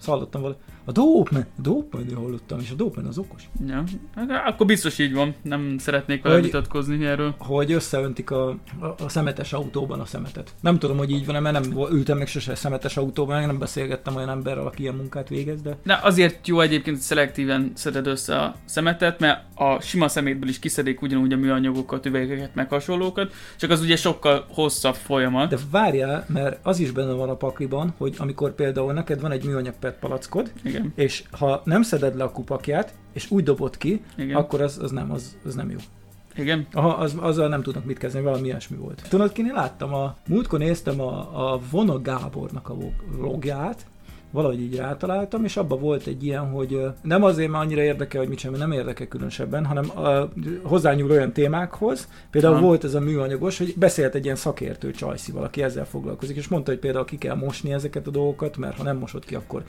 Szallottam 0.02 0.40
valami. 0.40 0.58
A 0.84 0.92
Dopeman, 0.92 1.46
a 1.58 1.60
Dopeman, 1.60 2.14
hallottam, 2.14 2.58
és 2.60 2.70
a 2.70 2.74
Dopeman 2.74 3.08
az 3.08 3.18
okos. 3.18 3.48
Ja, 3.66 3.84
hát 4.14 4.30
akkor 4.46 4.66
biztos 4.66 4.98
így 4.98 5.14
van, 5.14 5.34
nem 5.42 5.76
szeretnék 5.78 6.22
vele 6.22 6.40
vitatkozni 6.40 7.04
erről. 7.04 7.34
Hogy 7.38 7.72
összeöntik 7.72 8.30
a, 8.30 8.48
a, 8.48 8.86
a, 9.04 9.08
szemetes 9.08 9.52
autóban 9.52 10.00
a 10.00 10.04
szemetet. 10.04 10.54
Nem 10.60 10.78
tudom, 10.78 10.96
hogy 10.96 11.10
így 11.10 11.26
van, 11.26 11.42
mert 11.42 11.60
nem 11.60 11.88
ültem 11.90 12.18
meg 12.18 12.26
sose 12.26 12.54
szemetes 12.54 12.96
autóban, 12.96 13.36
meg 13.36 13.46
nem 13.46 13.58
beszélgettem 13.58 14.16
olyan 14.16 14.28
emberrel, 14.28 14.66
aki 14.66 14.82
ilyen 14.82 14.94
munkát 14.94 15.28
végez, 15.28 15.62
de... 15.62 15.76
Na, 15.82 15.94
azért 15.94 16.46
jó 16.46 16.60
egyébként, 16.60 16.96
hogy 16.96 17.04
szelektíven 17.04 17.72
szeded 17.74 18.06
össze 18.06 18.38
a 18.38 18.54
szemetet, 18.64 19.20
mert 19.20 19.44
a 19.54 19.80
sima 19.80 20.08
szemétből 20.08 20.48
is 20.48 20.58
kiszedik 20.58 21.02
ugyanúgy 21.02 21.32
a 21.32 21.36
műanyagokat, 21.36 22.06
üvegeket, 22.06 22.54
meg 22.54 22.68
hasonlókat, 22.68 23.32
csak 23.56 23.70
az 23.70 23.80
ugye 23.80 23.96
sokkal 23.96 24.46
hosszabb 24.48 24.94
folyamat. 24.94 25.48
De 25.48 25.58
várjál, 25.70 26.24
mert 26.28 26.58
az 26.62 26.78
is 26.78 26.90
benne 26.90 27.12
van 27.12 27.28
a 27.28 27.36
pakliban, 27.36 27.94
hogy 27.98 28.14
amikor 28.18 28.54
például 28.54 28.92
neked 28.92 29.20
van 29.20 29.30
egy 29.30 29.44
műanyag 29.44 29.74
palackod, 30.00 30.52
igen. 30.62 30.92
És 30.94 31.24
ha 31.30 31.62
nem 31.64 31.82
szeded 31.82 32.16
le 32.16 32.24
a 32.24 32.32
kupakját, 32.32 32.94
és 33.12 33.30
úgy 33.30 33.42
dobod 33.42 33.76
ki, 33.76 34.02
Igen. 34.16 34.36
akkor 34.36 34.60
az, 34.60 34.78
az, 34.78 34.90
nem, 34.90 35.10
az, 35.10 35.36
az 35.44 35.54
nem 35.54 35.70
jó. 35.70 35.78
Igen. 36.36 36.66
Aha, 36.72 36.88
az, 36.88 37.14
azzal 37.20 37.48
nem 37.48 37.62
tudnak 37.62 37.84
mit 37.84 37.98
kezdeni, 37.98 38.24
valami 38.24 38.46
ilyesmi 38.46 38.76
volt. 38.76 39.02
Tudod, 39.08 39.32
kinél 39.32 39.52
láttam? 39.52 39.94
A, 39.94 40.16
múltkor 40.28 40.58
néztem 40.58 41.00
a, 41.00 41.52
a 41.52 41.60
Vona 41.70 42.00
Gábornak 42.00 42.68
a 42.68 42.76
vlogját, 43.16 43.86
valahogy 44.32 44.60
így 44.60 44.76
rátaláltam, 44.76 45.44
és 45.44 45.56
abban 45.56 45.80
volt 45.80 46.06
egy 46.06 46.24
ilyen, 46.24 46.50
hogy 46.50 46.80
nem 47.02 47.22
azért, 47.22 47.50
mert 47.50 47.64
annyira 47.64 47.82
érdekel, 47.82 48.20
hogy 48.20 48.28
mit 48.28 48.38
sem, 48.38 48.52
nem 48.52 48.72
érdekel 48.72 49.06
különösebben, 49.06 49.64
hanem 49.64 49.84
uh, 49.96 50.28
hozzányúl 50.62 51.10
olyan 51.10 51.32
témákhoz. 51.32 52.08
Például 52.30 52.54
ha. 52.54 52.60
volt 52.60 52.84
ez 52.84 52.94
a 52.94 53.00
műanyagos, 53.00 53.58
hogy 53.58 53.74
beszélt 53.76 54.14
egy 54.14 54.24
ilyen 54.24 54.36
szakértő 54.36 54.90
csajszival, 54.90 55.44
aki 55.44 55.62
ezzel 55.62 55.86
foglalkozik, 55.86 56.36
és 56.36 56.48
mondta, 56.48 56.70
hogy 56.70 56.80
például 56.80 57.04
ki 57.04 57.18
kell 57.18 57.36
mosni 57.36 57.72
ezeket 57.72 58.06
a 58.06 58.10
dolgokat, 58.10 58.56
mert 58.56 58.76
ha 58.76 58.82
nem 58.82 58.96
mosod 58.96 59.24
ki, 59.24 59.34
akkor, 59.34 59.62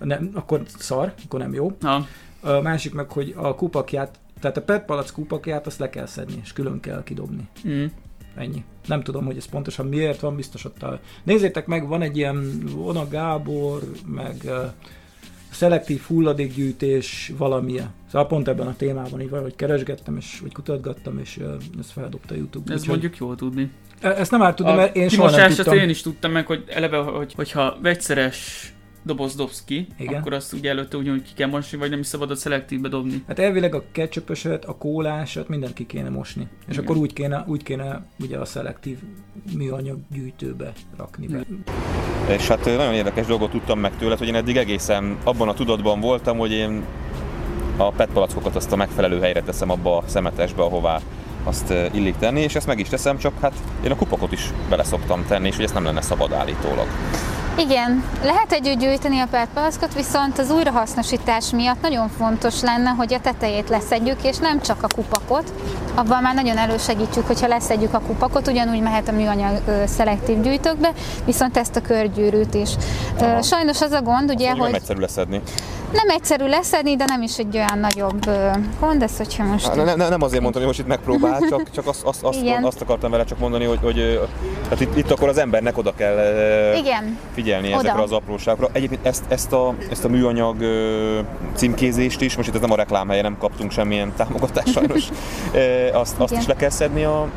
nem, 0.00 0.30
akkor 0.34 0.62
szar, 0.66 1.12
akkor 1.24 1.40
nem 1.40 1.54
jó. 1.54 1.72
Ha. 1.80 2.06
A 2.40 2.60
másik 2.60 2.94
meg, 2.94 3.10
hogy 3.10 3.34
a 3.36 3.54
kupakját, 3.54 4.18
tehát 4.40 4.56
a 4.56 4.62
PET 4.62 4.84
palac 4.84 5.10
kupakját 5.10 5.66
azt 5.66 5.78
le 5.78 5.90
kell 5.90 6.06
szedni, 6.06 6.40
és 6.42 6.52
külön 6.52 6.80
kell 6.80 7.02
kidobni. 7.02 7.48
Mm. 7.68 7.84
Ennyi. 8.38 8.64
Nem 8.86 9.02
tudom, 9.02 9.24
hogy 9.24 9.36
ez 9.36 9.48
pontosan 9.48 9.86
miért 9.86 10.20
van, 10.20 10.36
biztos 10.36 10.64
ott 10.64 10.82
a... 10.82 11.00
Nézzétek 11.22 11.66
meg, 11.66 11.88
van 11.88 12.02
egy 12.02 12.16
ilyen 12.16 12.62
Ona 12.84 13.08
Gábor, 13.08 13.82
meg 14.06 14.36
uh, 14.44 14.52
szelektív 15.50 16.00
hulladékgyűjtés 16.00 17.32
valamilyen. 17.38 17.90
Szóval 18.06 18.26
pont 18.26 18.48
ebben 18.48 18.66
a 18.66 18.76
témában 18.76 19.20
így 19.20 19.30
valahogy 19.30 19.56
keresgettem, 19.56 20.16
és 20.16 20.38
vagy 20.40 20.52
kutatgattam, 20.52 21.18
és 21.18 21.36
uh, 21.36 21.54
ezt 21.78 21.90
feldobta 21.90 22.34
YouTube. 22.34 22.72
Ez 22.72 22.84
mondjuk 22.84 23.16
jó 23.16 23.34
tudni. 23.34 23.70
E- 24.00 24.08
ezt 24.08 24.30
nem 24.30 24.42
árt 24.42 24.56
tudni, 24.56 24.74
mert 24.74 24.96
én 24.96 25.08
soha 25.08 25.36
nem 25.36 25.50
tudtam. 25.50 25.76
én 25.76 25.88
is 25.88 26.02
tudtam 26.02 26.30
meg, 26.30 26.46
hogy 26.46 26.64
eleve, 26.68 26.96
hogy, 26.96 27.34
hogyha 27.34 27.76
vegyszeres 27.82 28.72
doboz 29.02 29.34
dobsz 29.34 29.64
ki, 29.64 29.86
Igen. 29.98 30.20
akkor 30.20 30.32
azt 30.32 30.52
ugye 30.52 30.70
előtte 30.70 30.96
úgy, 30.96 31.22
ki 31.22 31.32
kell 31.34 31.48
mosni, 31.48 31.78
vagy 31.78 31.90
nem 31.90 31.98
is 31.98 32.06
szabad 32.06 32.30
a 32.30 32.34
szelektívbe 32.34 32.88
dobni. 32.88 33.24
Hát 33.26 33.38
elvileg 33.38 33.74
a 33.74 33.84
ketchupöset, 33.92 34.64
a 34.64 34.76
kólásat 34.76 35.48
mindent 35.48 35.72
ki 35.72 35.86
kéne 35.86 36.08
mosni. 36.08 36.48
És 36.68 36.74
Igen. 36.74 36.84
akkor 36.84 36.96
úgy 36.96 37.12
kéne, 37.12 37.44
úgy 37.46 37.62
kéne 37.62 38.06
ugye 38.20 38.38
a 38.38 38.44
szelektív 38.44 38.98
műanyag 39.56 39.98
gyűjtőbe 40.10 40.72
rakni 40.96 41.26
be. 41.26 41.40
És 42.28 42.48
hát 42.48 42.64
nagyon 42.64 42.94
érdekes 42.94 43.26
dolgot 43.26 43.50
tudtam 43.50 43.78
meg 43.78 43.96
tőled, 43.96 44.18
hogy 44.18 44.28
én 44.28 44.34
eddig 44.34 44.56
egészen 44.56 45.16
abban 45.24 45.48
a 45.48 45.54
tudatban 45.54 46.00
voltam, 46.00 46.38
hogy 46.38 46.52
én 46.52 46.84
a 47.76 47.90
PET 47.90 48.08
palackokat 48.12 48.56
azt 48.56 48.72
a 48.72 48.76
megfelelő 48.76 49.20
helyre 49.20 49.42
teszem 49.42 49.70
abba 49.70 49.96
a 49.96 50.02
szemetesbe, 50.06 50.62
ahová 50.62 51.00
azt 51.44 51.74
illik 51.92 52.16
tenni, 52.16 52.40
és 52.40 52.54
ezt 52.54 52.66
meg 52.66 52.78
is 52.78 52.88
teszem, 52.88 53.18
csak 53.18 53.40
hát 53.40 53.52
én 53.84 53.90
a 53.90 53.96
kupakot 53.96 54.32
is 54.32 54.52
bele 54.68 54.84
szoktam 54.84 55.24
tenni, 55.26 55.46
és 55.46 55.54
hogy 55.54 55.64
ezt 55.64 55.74
nem 55.74 55.84
lenne 55.84 56.00
szabad 56.00 56.32
állítólag. 56.32 56.86
Igen, 57.58 58.04
lehet 58.22 58.52
együtt 58.52 58.78
gyűjteni 58.78 59.18
a 59.18 59.26
perpalackot, 59.30 59.94
viszont 59.94 60.38
az 60.38 60.50
újrahasznosítás 60.50 61.50
miatt 61.50 61.80
nagyon 61.82 62.08
fontos 62.08 62.60
lenne, 62.60 62.90
hogy 62.90 63.14
a 63.14 63.20
tetejét 63.20 63.68
leszedjük, 63.68 64.22
és 64.22 64.36
nem 64.36 64.60
csak 64.60 64.82
a 64.82 64.86
kupakot. 64.94 65.52
Abban 65.94 66.22
már 66.22 66.34
nagyon 66.34 66.56
elősegítjük, 66.56 67.26
hogyha 67.26 67.46
leszedjük 67.46 67.94
a 67.94 68.00
kupakot, 68.06 68.48
ugyanúgy 68.48 68.80
mehet 68.80 69.08
a 69.08 69.12
műanyag 69.12 69.60
szelektív 69.86 70.40
gyűjtőkbe, 70.40 70.92
viszont 71.24 71.56
ezt 71.56 71.76
a 71.76 71.80
körgyűrűt 71.80 72.54
is. 72.54 72.70
Aha. 73.20 73.42
Sajnos 73.42 73.80
az 73.80 73.92
a 73.92 74.02
gond, 74.02 74.30
ugye, 74.30 74.50
hogy... 74.50 74.58
Nem 74.58 74.74
egyszerű 74.74 75.00
leszedni. 75.00 75.42
Nem 75.92 76.08
egyszerű 76.08 76.46
leszedni, 76.46 76.96
de 76.96 77.04
nem 77.06 77.22
is 77.22 77.38
egy 77.38 77.56
olyan 77.56 77.78
nagyobb 77.78 78.30
gond, 78.80 79.02
ez 79.02 79.16
hogyha 79.16 79.44
most... 79.44 79.74
Ne, 79.74 79.94
ne, 79.94 80.08
nem 80.08 80.22
azért 80.22 80.42
mondtam, 80.42 80.62
hogy 80.62 80.70
most 80.70 80.78
itt 80.78 80.86
megpróbál, 80.86 81.40
csak, 81.48 81.70
csak 81.70 81.86
azt, 81.86 82.02
azt, 82.04 82.22
azt, 82.22 82.38
azt 82.62 82.80
akartam 82.80 83.10
vele 83.10 83.24
csak 83.24 83.38
mondani, 83.38 83.64
hogy, 83.64 83.78
hogy 83.82 84.28
hát 84.70 84.80
itt, 84.80 84.96
itt 84.96 85.10
akkor 85.10 85.28
az 85.28 85.38
embernek 85.38 85.78
oda 85.78 85.94
kell 85.94 86.16
Igen. 86.76 87.18
figyelni 87.34 87.47
oda. 87.56 87.78
ezekre 87.78 88.02
az 88.02 88.12
apróságokra. 88.12 88.68
Egyébként 88.72 89.06
ezt, 89.06 89.24
ezt, 89.28 89.52
a, 89.52 89.74
ezt 89.90 90.04
a 90.04 90.08
műanyag 90.08 90.56
címkézést 91.54 92.20
is, 92.20 92.36
most 92.36 92.48
itt 92.48 92.54
ez 92.54 92.60
nem 92.60 92.72
a 92.72 92.76
reklámhelye, 92.76 93.22
nem 93.22 93.36
kaptunk 93.38 93.70
semmilyen 93.70 94.12
támogatást 94.16 94.72
sajnos, 94.72 95.08
azt, 96.02 96.20
azt 96.20 96.36
is 96.36 96.46
le 96.46 96.54
kell 96.56 96.70
szedni 96.70 97.04
a, 97.04 97.28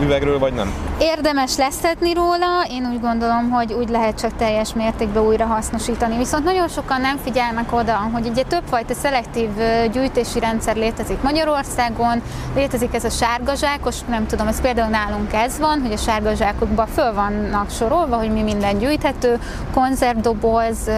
üvegről, 0.00 0.38
vagy 0.38 0.52
nem? 0.52 0.72
Érdemes 0.98 1.56
leszedni 1.56 2.12
róla, 2.12 2.64
én 2.70 2.88
úgy 2.92 3.00
gondolom, 3.00 3.50
hogy 3.50 3.72
úgy 3.72 3.88
lehet 3.88 4.20
csak 4.20 4.36
teljes 4.36 4.74
mértékben 4.74 5.22
újra 5.22 5.46
hasznosítani. 5.46 6.16
Viszont 6.16 6.44
nagyon 6.44 6.68
sokan 6.68 7.00
nem 7.00 7.16
figyelnek 7.24 7.72
oda, 7.72 8.10
hogy 8.12 8.28
ugye 8.28 8.42
többfajta 8.42 8.94
szelektív 8.94 9.48
gyűjtési 9.92 10.38
rendszer 10.40 10.76
létezik 10.76 11.22
Magyarországon, 11.22 12.22
létezik 12.54 12.94
ez 12.94 13.04
a 13.04 13.10
sárga 13.10 13.54
zsákos, 13.54 13.96
nem 14.08 14.26
tudom, 14.26 14.46
ez 14.46 14.60
például 14.60 14.88
nálunk 14.88 15.32
ez 15.32 15.58
van, 15.58 15.80
hogy 15.80 15.92
a 15.92 15.96
sárga 15.96 16.34
zsákokban 16.34 16.86
föl 16.86 17.14
vannak 17.14 17.70
sorolva, 17.70 18.16
hogy 18.16 18.32
mi 18.32 18.42
minden 18.42 18.78
gyűjthető, 18.78 19.38
konzervdoboz, 19.74 20.90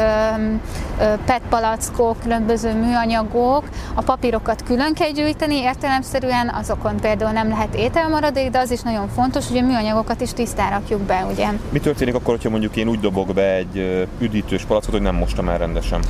petpalackok, 1.25 2.21
különböző 2.23 2.73
műanyagok, 2.73 3.65
a 3.95 4.03
papírokat 4.03 4.63
külön 4.63 4.95
kell 4.95 5.11
gyűjteni, 5.11 5.57
értelemszerűen 5.57 6.49
azokon 6.49 6.97
például 7.01 7.33
nem 7.33 7.49
lehet 7.49 7.75
étel 7.75 8.09
maradék, 8.13 8.51
de 8.51 8.59
az 8.59 8.71
is 8.71 8.81
nagyon 8.81 9.09
fontos, 9.09 9.49
hogy 9.49 9.57
a 9.57 9.63
műanyagokat 9.63 10.21
is 10.21 10.33
tisztán 10.33 10.71
rakjuk 10.71 11.01
be, 11.01 11.27
ugye. 11.31 11.49
Mi 11.71 11.81
történik 11.81 12.15
akkor, 12.15 12.35
hogyha 12.35 12.51
mondjuk 12.51 12.77
én 12.77 12.89
úgy 12.89 13.01
dobok 13.01 13.35
be 13.35 13.55
egy 13.55 14.07
üdítős 14.21 14.65
palackot, 14.65 14.93
hogy 14.93 15.03
nem 15.03 15.15
mostam 15.15 15.49
el 15.49 15.59
rendesen? 15.59 16.01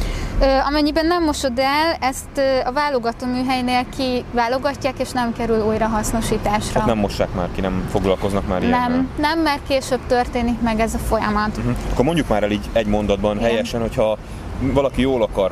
Ö, 0.40 0.44
amennyiben 0.66 1.06
nem 1.06 1.24
mosod 1.24 1.58
el, 1.58 1.96
ezt 2.00 2.64
a 2.64 2.72
válogató 2.72 3.26
műhelynél 3.26 3.84
kiválogatják, 3.96 4.98
és 4.98 5.10
nem 5.10 5.32
kerül 5.32 5.60
újra 5.66 5.86
hasznosításra. 5.86 6.78
Hát 6.78 6.88
nem 6.88 6.98
mossák 6.98 7.34
már 7.34 7.48
ki, 7.54 7.60
nem 7.60 7.88
foglalkoznak 7.90 8.46
már 8.48 8.62
ilyennel. 8.62 8.88
Nem, 8.88 9.08
nem, 9.18 9.38
mert 9.38 9.60
később 9.68 10.00
történik 10.06 10.60
meg 10.60 10.80
ez 10.80 10.94
a 10.94 10.98
folyamat. 10.98 11.56
Uh-huh. 11.56 11.76
Akkor 11.92 12.04
mondjuk 12.04 12.28
már 12.28 12.42
el 12.42 12.50
így 12.50 12.68
egy 12.72 12.86
mondatban 12.86 13.36
Igen. 13.36 13.48
helyesen, 13.48 13.80
hogyha 13.80 14.18
valaki 14.60 15.00
jól 15.00 15.22
akar 15.22 15.50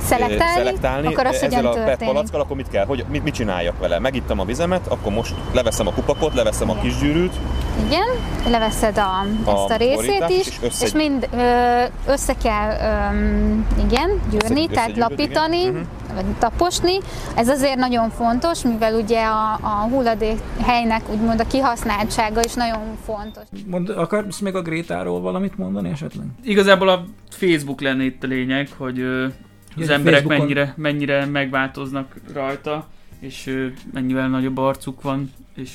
szelektálni, 0.00 0.54
szelektálni 0.54 1.06
akkor 1.06 1.26
az 1.26 1.42
ezzel 1.42 1.66
a 1.66 1.72
PET 1.72 2.04
palackkal, 2.04 2.40
akkor 2.40 2.56
mit 2.56 2.68
kell? 2.68 2.84
Hogy, 2.84 3.04
mit, 3.08 3.22
mit 3.22 3.34
csináljak 3.34 3.78
vele? 3.78 3.98
Megittem 3.98 4.38
a 4.38 4.44
vizemet, 4.44 4.86
akkor 4.86 5.12
most 5.12 5.34
leveszem 5.52 5.86
a 5.86 5.92
kupakot, 5.92 6.34
leveszem 6.34 6.68
igen. 6.68 6.80
a 6.80 6.82
kis 6.82 6.98
gyűrűt. 6.98 7.34
Igen, 7.86 8.08
leveszed 8.48 8.98
a, 8.98 9.26
ezt 9.46 9.70
a, 9.70 9.72
a 9.72 9.76
részét 9.76 10.24
is, 10.28 10.46
és, 10.46 10.58
össze... 10.62 10.86
és 10.86 10.92
mind 10.92 11.28
ö, 11.32 11.82
össze 12.06 12.34
kell 12.42 12.70
ö, 12.70 13.18
igen, 13.86 14.20
gyűrni, 14.30 14.62
össze, 14.62 14.72
tehát 14.72 14.96
lapítani, 14.96 15.60
igen. 15.60 15.72
Uh-huh 15.72 15.86
vagy 16.14 16.24
taposni. 16.38 16.98
Ez 17.34 17.48
azért 17.48 17.76
nagyon 17.76 18.10
fontos, 18.10 18.62
mivel 18.62 18.94
ugye 18.94 19.24
a, 19.24 19.52
a 19.62 19.88
hulladék 19.90 20.38
helynek 20.62 21.02
úgymond 21.10 21.40
a 21.40 21.46
kihasználtsága 21.46 22.40
is 22.44 22.54
nagyon 22.54 22.96
fontos. 23.04 23.42
Mond, 23.66 23.88
akarsz 23.88 24.38
még 24.38 24.54
a 24.54 24.62
Grétáról 24.62 25.20
valamit 25.20 25.58
mondani 25.58 25.88
esetleg? 25.90 26.26
Igazából 26.42 26.88
a 26.88 27.04
Facebook 27.28 27.80
lenne 27.80 28.04
itt 28.04 28.22
a 28.22 28.26
lényeg, 28.26 28.68
hogy 28.76 29.04
az 29.76 29.88
emberek 29.88 30.26
mennyire, 30.26 30.74
mennyire 30.76 31.24
megváltoznak 31.24 32.14
rajta, 32.32 32.88
és 33.20 33.68
mennyivel 33.92 34.28
nagyobb 34.28 34.58
arcuk 34.58 35.02
van, 35.02 35.32
és 35.54 35.70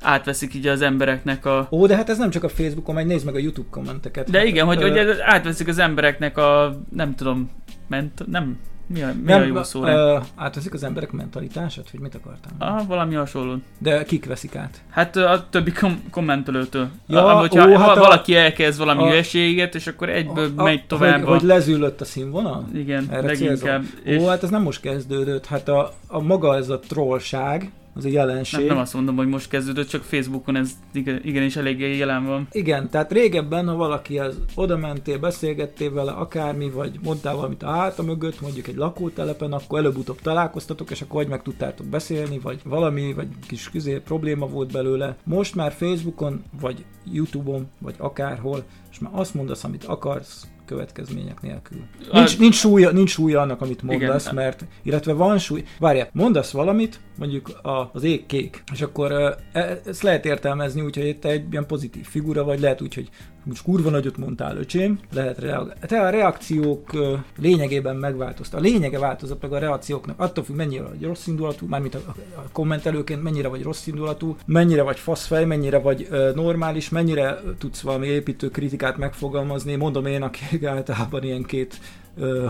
átveszik 0.00 0.54
így 0.54 0.66
az 0.66 0.82
embereknek 0.82 1.44
a... 1.46 1.68
Ó, 1.70 1.86
de 1.86 1.96
hát 1.96 2.08
ez 2.08 2.18
nem 2.18 2.30
csak 2.30 2.44
a 2.44 2.48
Facebookon 2.48 2.94
megy, 2.94 3.06
nézd 3.06 3.24
meg 3.24 3.34
a 3.34 3.38
YouTube 3.38 3.68
kommenteket. 3.70 4.30
De 4.30 4.38
hát, 4.38 4.46
igen, 4.46 4.66
hogy, 4.66 4.82
ö... 4.82 4.88
hogy 4.88 5.18
átveszik 5.20 5.68
az 5.68 5.78
embereknek 5.78 6.36
a, 6.36 6.80
nem 6.90 7.14
tudom, 7.14 7.50
ment, 7.88 8.26
nem, 8.26 8.58
mi 8.86 9.02
a, 9.02 9.06
mi 9.06 9.32
nem, 9.32 9.40
a 9.40 9.44
jó 9.44 9.62
szó? 9.62 9.80
Uh, 9.80 10.22
átveszik 10.36 10.74
az 10.74 10.82
emberek 10.82 11.12
mentalitását, 11.12 11.90
hogy 11.90 12.00
mit 12.00 12.14
akartam? 12.14 12.52
Ah, 12.58 12.86
valami 12.86 13.14
hasonló. 13.14 13.56
De 13.78 14.04
kik 14.04 14.26
veszik 14.26 14.56
át? 14.56 14.82
Hát 14.90 15.16
a 15.16 15.46
többi 15.50 15.72
kom- 15.72 16.10
kommentelőtől. 16.10 16.88
Ja, 17.06 17.24
a, 17.26 17.38
hogyha 17.38 17.68
ó, 17.68 17.76
hát 17.76 17.96
valaki 17.96 18.34
a, 18.34 18.38
elkezd 18.38 18.78
valami 18.78 19.02
hülyeséget, 19.02 19.74
és 19.74 19.86
akkor 19.86 20.08
egyből 20.08 20.50
a, 20.56 20.62
megy 20.62 20.86
tovább. 20.86 21.20
Hogy, 21.20 21.22
a... 21.22 21.30
hogy 21.30 21.42
lezűlött 21.42 22.00
a 22.00 22.04
színvonal? 22.04 22.68
Igen, 22.74 23.06
Erre 23.10 23.26
leginkább. 23.26 23.82
És... 24.02 24.22
Ó, 24.22 24.26
hát 24.26 24.42
ez 24.42 24.50
nem 24.50 24.62
most 24.62 24.80
kezdődött. 24.80 25.46
Hát 25.46 25.68
a, 25.68 25.92
a 26.06 26.20
maga 26.20 26.56
ez 26.56 26.68
a 26.68 26.78
trollság, 26.78 27.70
az 27.94 28.04
egy 28.04 28.12
jelenség. 28.12 28.58
Nem, 28.58 28.68
nem 28.68 28.78
azt 28.78 28.94
mondom, 28.94 29.16
hogy 29.16 29.26
most 29.26 29.48
kezdődött, 29.48 29.88
csak 29.88 30.02
Facebookon 30.02 30.56
ez 30.56 30.70
igenis 31.22 31.56
eléggé 31.56 31.96
jelen 31.96 32.26
van. 32.26 32.48
Igen, 32.50 32.90
tehát 32.90 33.12
régebben, 33.12 33.68
ha 33.68 33.74
valaki 33.74 34.18
az 34.18 34.38
oda 34.54 34.76
mentél, 34.76 35.18
beszélgettél 35.18 35.92
vele 35.92 36.12
akármi, 36.12 36.70
vagy 36.70 36.98
mondtál 37.02 37.34
valamit 37.34 37.62
a 37.62 37.70
háta 37.70 38.02
mögött, 38.02 38.40
mondjuk 38.40 38.66
egy 38.66 38.76
lakótelepen, 38.76 39.52
akkor 39.52 39.78
előbb-utóbb 39.78 40.20
találkoztatok, 40.20 40.90
és 40.90 41.00
akkor 41.00 41.14
vagy 41.22 41.28
meg 41.28 41.42
tudtátok 41.42 41.86
beszélni, 41.86 42.38
vagy 42.38 42.60
valami, 42.64 43.12
vagy 43.12 43.28
kis 43.46 43.70
küzé 43.70 43.98
probléma 43.98 44.46
volt 44.46 44.72
belőle. 44.72 45.16
Most 45.24 45.54
már 45.54 45.72
Facebookon, 45.72 46.42
vagy 46.60 46.84
Youtube-on, 47.12 47.66
vagy 47.78 47.94
akárhol, 47.98 48.64
és 48.90 48.98
már 48.98 49.12
azt 49.14 49.34
mondasz, 49.34 49.64
amit 49.64 49.84
akarsz, 49.84 50.46
következmények 50.72 51.40
nélkül. 51.40 51.78
Nincs, 52.12 52.38
nincs, 52.38 52.54
súlya, 52.54 52.90
nincs 52.90 53.10
súlya 53.10 53.40
annak, 53.40 53.60
amit 53.60 53.82
mondasz, 53.82 54.22
Igen. 54.22 54.34
mert, 54.34 54.64
illetve 54.82 55.12
van 55.12 55.38
súly, 55.38 55.64
várjál, 55.78 56.08
mondasz 56.12 56.50
valamit, 56.50 57.00
mondjuk 57.18 57.48
a, 57.62 57.90
az 57.92 58.02
ég 58.02 58.26
kék, 58.26 58.62
és 58.72 58.80
akkor 58.80 59.12
e, 59.52 59.80
ezt 59.86 60.02
lehet 60.02 60.24
értelmezni 60.24 60.80
úgy, 60.80 60.96
hogy 60.96 61.18
te 61.18 61.28
egy 61.28 61.44
ilyen 61.50 61.66
pozitív 61.66 62.06
figura 62.06 62.44
vagy, 62.44 62.60
lehet 62.60 62.80
úgy, 62.80 62.94
hogy 62.94 63.08
most 63.44 63.62
kurva 63.62 63.90
nagyot 63.90 64.16
mondtál, 64.16 64.56
öcsém, 64.56 64.98
lehet 65.12 65.38
reagálni. 65.38 65.80
Te 65.80 66.00
a 66.00 66.10
reakciók 66.10 66.90
lényegében 67.38 67.96
megváltoztak. 67.96 68.60
A 68.60 68.62
lényege 68.62 68.98
változott 68.98 69.42
meg 69.42 69.52
a 69.52 69.58
reakcióknak, 69.58 70.20
attól 70.20 70.44
függ, 70.44 70.56
mennyire 70.56 70.82
vagy 70.82 71.02
rossz 71.02 71.26
indulatú, 71.26 71.66
mármint 71.66 71.94
a, 71.94 72.14
a 72.34 72.42
kommentelőként, 72.52 73.22
mennyire 73.22 73.48
vagy 73.48 73.62
rossz 73.62 73.86
indulatú, 73.86 74.36
mennyire 74.46 74.82
vagy 74.82 74.98
faszfej, 74.98 75.44
mennyire 75.44 75.78
vagy 75.78 76.06
ö, 76.10 76.30
normális, 76.34 76.88
mennyire 76.88 77.40
tudsz 77.58 77.80
valami 77.80 78.06
építő 78.06 78.48
kritikát 78.48 78.96
megfogalmazni. 78.96 79.74
Mondom 79.74 80.06
én, 80.06 80.22
aki 80.22 80.66
általában 80.66 81.22
ilyen 81.22 81.42
két 81.42 81.80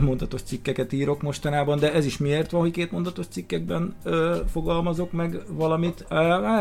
mondatos 0.00 0.42
cikkeket 0.42 0.92
írok 0.92 1.23
mostanában, 1.23 1.78
de 1.78 1.92
ez 1.92 2.07
is 2.07 2.19
miért 2.19 2.50
van, 2.50 2.61
hogy 2.61 2.71
két 2.71 2.90
mondatos 2.92 3.26
cikkekben 3.26 3.95
ö, 4.02 4.37
fogalmazok 4.52 5.12
meg 5.12 5.38
valamit. 5.49 6.04
Ö, 6.09 6.14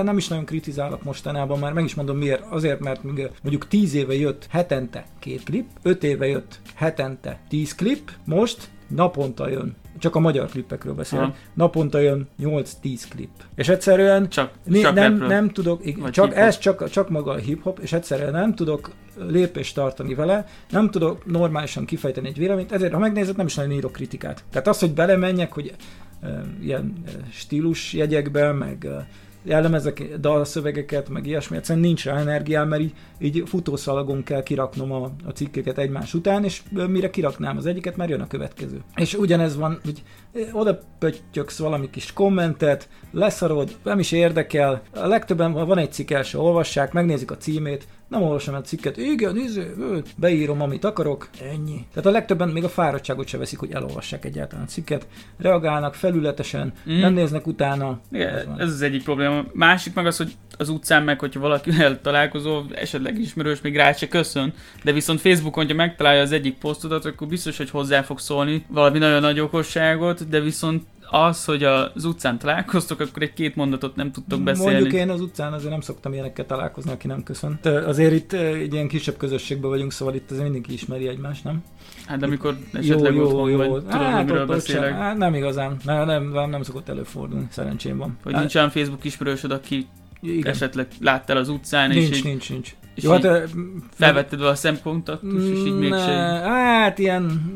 nem 0.03 0.17
is 0.17 0.27
nagyon 0.27 0.45
kritizálok 0.45 1.03
mostanában, 1.03 1.59
már 1.59 1.73
meg 1.73 1.83
is 1.83 1.95
mondom 1.95 2.17
miért. 2.17 2.43
Azért, 2.49 2.79
mert 2.79 3.03
mondjuk 3.03 3.67
10 3.67 3.93
éve 3.93 4.13
jött 4.13 4.47
hetente 4.49 5.05
két 5.19 5.43
klip, 5.43 5.65
5 5.81 6.03
éve 6.03 6.27
jött 6.27 6.59
hetente 6.75 7.39
10 7.49 7.75
klip, 7.75 8.11
most 8.25 8.69
naponta 8.95 9.49
jön 9.49 9.75
csak 10.01 10.15
a 10.15 10.19
magyar 10.19 10.49
klipekről 10.49 10.93
beszélek, 10.93 11.25
Aha. 11.25 11.35
naponta 11.53 11.99
jön 11.99 12.27
8-10 12.41 13.03
klip. 13.09 13.29
És 13.55 13.69
egyszerűen 13.69 14.29
csak, 14.29 14.51
né, 14.63 14.81
csak 14.81 14.93
nem, 14.93 15.13
nem 15.13 15.49
tudok, 15.49 16.09
csak 16.11 16.35
ez 16.35 16.57
csak, 16.57 16.89
csak 16.89 17.09
maga 17.09 17.31
a 17.31 17.35
hip-hop, 17.35 17.79
és 17.79 17.93
egyszerűen 17.93 18.31
nem 18.31 18.55
tudok 18.55 18.91
lépést 19.27 19.75
tartani 19.75 20.13
vele, 20.13 20.45
nem 20.69 20.89
tudok 20.89 21.25
normálisan 21.25 21.85
kifejteni 21.85 22.27
egy 22.27 22.37
véleményt, 22.37 22.71
ezért 22.71 22.93
ha 22.93 22.99
megnézed, 22.99 23.37
nem 23.37 23.45
is 23.45 23.55
nagyon 23.55 23.71
írok 23.71 23.91
kritikát. 23.91 24.43
Tehát 24.51 24.67
az, 24.67 24.79
hogy 24.79 24.93
belemenjek, 24.93 25.53
hogy 25.53 25.73
uh, 26.21 26.29
ilyen 26.61 26.93
uh, 27.05 27.11
stílus 27.31 27.93
jegyekbe, 27.93 28.51
meg 28.51 28.85
uh, 28.85 29.01
jellemezek 29.43 30.17
dalszövegeket, 30.19 31.09
meg 31.09 31.25
ilyesmi, 31.25 31.57
egyszerűen 31.57 31.85
nincs 31.85 32.05
rá 32.05 32.19
energiám, 32.19 32.67
mert 32.67 32.81
így, 32.81 32.93
így 33.19 33.43
futószalagon 33.45 34.23
kell 34.23 34.43
kiraknom 34.43 34.91
a, 34.91 35.11
a 35.25 35.31
cikkeket 35.31 35.77
egymás 35.77 36.13
után, 36.13 36.43
és 36.43 36.61
mire 36.87 37.09
kiraknám 37.09 37.57
az 37.57 37.65
egyiket, 37.65 37.97
már 37.97 38.09
jön 38.09 38.21
a 38.21 38.27
következő. 38.27 38.81
És 38.95 39.13
ugyanez 39.13 39.55
van, 39.55 39.79
hogy 39.83 40.03
oda 40.51 40.79
pöttyöksz 40.99 41.57
valami 41.57 41.89
kis 41.89 42.13
kommentet, 42.13 42.89
leszarod, 43.11 43.77
nem 43.83 43.99
is 43.99 44.11
érdekel, 44.11 44.81
a 44.93 45.07
legtöbben 45.07 45.53
van 45.53 45.77
egy 45.77 45.91
cikk 45.91 46.11
első, 46.11 46.37
olvassák, 46.37 46.91
megnézik 46.91 47.31
a 47.31 47.37
címét, 47.37 47.87
nem 48.11 48.21
olvasom 48.21 48.55
a 48.55 48.61
cikket, 48.61 48.97
igen, 48.97 49.37
izé, 49.37 49.71
beírom, 50.17 50.61
amit 50.61 50.83
akarok, 50.83 51.29
ennyi. 51.51 51.85
Tehát 51.93 52.05
a 52.05 52.11
legtöbben 52.11 52.49
még 52.49 52.63
a 52.63 52.69
fáradtságot 52.69 53.27
se 53.27 53.37
veszik, 53.37 53.59
hogy 53.59 53.71
elolvassák 53.71 54.25
egyáltalán 54.25 54.65
a 54.65 54.67
cikket, 54.67 55.07
reagálnak 55.37 55.95
felületesen, 55.95 56.73
mm. 56.89 56.99
nem 56.99 57.13
néznek 57.13 57.47
utána. 57.47 57.99
Igen, 58.11 58.35
ez, 58.35 58.45
ez 58.57 58.69
az 58.69 58.81
egyik 58.81 59.03
probléma. 59.03 59.43
Másik 59.53 59.93
meg 59.93 60.05
az, 60.05 60.17
hogy 60.17 60.31
az 60.57 60.69
utcán 60.69 61.03
meg, 61.03 61.19
hogyha 61.19 61.39
valakivel 61.39 62.01
találkozol, 62.01 62.65
esetleg 62.73 63.19
ismerős, 63.19 63.61
még 63.61 63.75
rá 63.75 63.93
se 63.93 64.07
köszön, 64.07 64.53
de 64.83 64.91
viszont 64.91 65.21
Facebookon, 65.21 65.67
ha 65.67 65.73
megtalálja 65.73 66.21
az 66.21 66.31
egyik 66.31 66.57
posztodat, 66.57 67.05
akkor 67.05 67.27
biztos, 67.27 67.57
hogy 67.57 67.69
hozzá 67.69 68.01
fog 68.01 68.19
szólni 68.19 68.65
valami 68.67 68.97
nagyon 68.97 69.21
nagy 69.21 69.39
okosságot, 69.39 70.29
de 70.29 70.39
viszont 70.39 70.83
az, 71.11 71.45
hogy 71.45 71.63
az 71.63 72.05
utcán 72.05 72.37
találkoztok, 72.37 72.99
akkor 72.99 73.21
egy 73.21 73.33
két 73.33 73.55
mondatot 73.55 73.95
nem 73.95 74.11
tudtok 74.11 74.41
beszélni. 74.41 74.71
Mondjuk 74.71 74.93
én 74.93 75.09
az 75.09 75.21
utcán 75.21 75.53
azért 75.53 75.71
nem 75.71 75.81
szoktam 75.81 76.13
ilyenekkel 76.13 76.45
találkozni, 76.45 76.91
aki 76.91 77.07
nem 77.07 77.23
köszönt. 77.23 77.65
Azért 77.65 78.13
itt 78.13 78.33
egy 78.33 78.73
ilyen 78.73 78.87
kisebb 78.87 79.17
közösségben 79.17 79.69
vagyunk, 79.69 79.91
szóval 79.91 80.15
itt 80.15 80.31
azért 80.31 80.43
mindenki 80.43 80.73
ismeri 80.73 81.07
egymást, 81.07 81.43
nem? 81.43 81.63
Hát 82.05 82.19
de 82.19 82.25
amikor 82.25 82.57
esetleg 82.73 83.15
jó, 83.15 83.23
otthon 83.23 83.49
jó, 83.49 83.57
vagy, 83.57 83.67
jó. 83.67 83.77
tudod, 83.77 83.91
hát, 83.91 84.25
miről 84.25 84.45
beszélek. 84.45 84.93
Hát, 84.93 85.17
nem 85.17 85.33
igazán, 85.33 85.77
nem, 85.83 86.05
nem, 86.05 86.31
nem, 86.31 86.49
nem 86.49 86.63
szokott 86.63 86.89
előfordulni, 86.89 87.47
szerencsém 87.49 87.97
van. 87.97 88.17
Hogy 88.23 88.31
hát, 88.31 88.41
nincs 88.41 88.55
olyan 88.55 88.69
Facebook 88.69 89.03
ismerősöd, 89.03 89.51
aki 89.51 89.87
igen. 90.21 90.51
esetleg 90.51 90.87
láttál 90.99 91.37
az 91.37 91.49
utcán, 91.49 91.89
nincs, 91.89 92.09
és 92.09 92.17
így, 92.17 92.23
nincs, 92.23 92.49
nincs. 92.49 92.75
És 93.01 93.07
Jó, 93.07 93.11
hát, 93.11 93.49
felvetted 93.93 94.41
a 94.41 94.55
szemkontaktus, 94.55 95.43
és 95.43 95.59
így 95.65 95.77
mégsem. 95.77 96.41
Hát 96.43 96.99
ilyen, 96.99 97.51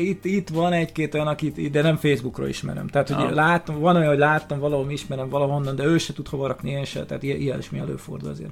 itt, 0.00 0.24
itt 0.24 0.48
van 0.48 0.72
egy-két 0.72 1.14
olyan, 1.14 1.26
akit, 1.26 1.70
de 1.70 1.82
nem 1.82 1.96
Facebookról 1.96 2.48
ismerem. 2.48 2.86
Tehát, 2.86 3.08
hogy 3.10 3.24
ah. 3.24 3.34
látom, 3.34 3.80
van 3.80 3.96
olyan, 3.96 4.08
hogy 4.08 4.18
láttam 4.18 4.58
valahol 4.58 4.90
ismerem 4.90 5.28
valahonnan, 5.28 5.76
de 5.76 5.84
ő 5.84 5.98
se 5.98 6.12
tud 6.12 6.28
hova 6.28 6.46
rakni, 6.46 6.70
én 6.70 6.84
se, 6.84 7.04
tehát 7.04 7.22
ilyen 7.22 7.58
is 7.58 7.70
mi 7.70 7.78
előfordul 7.78 8.30
azért. 8.30 8.50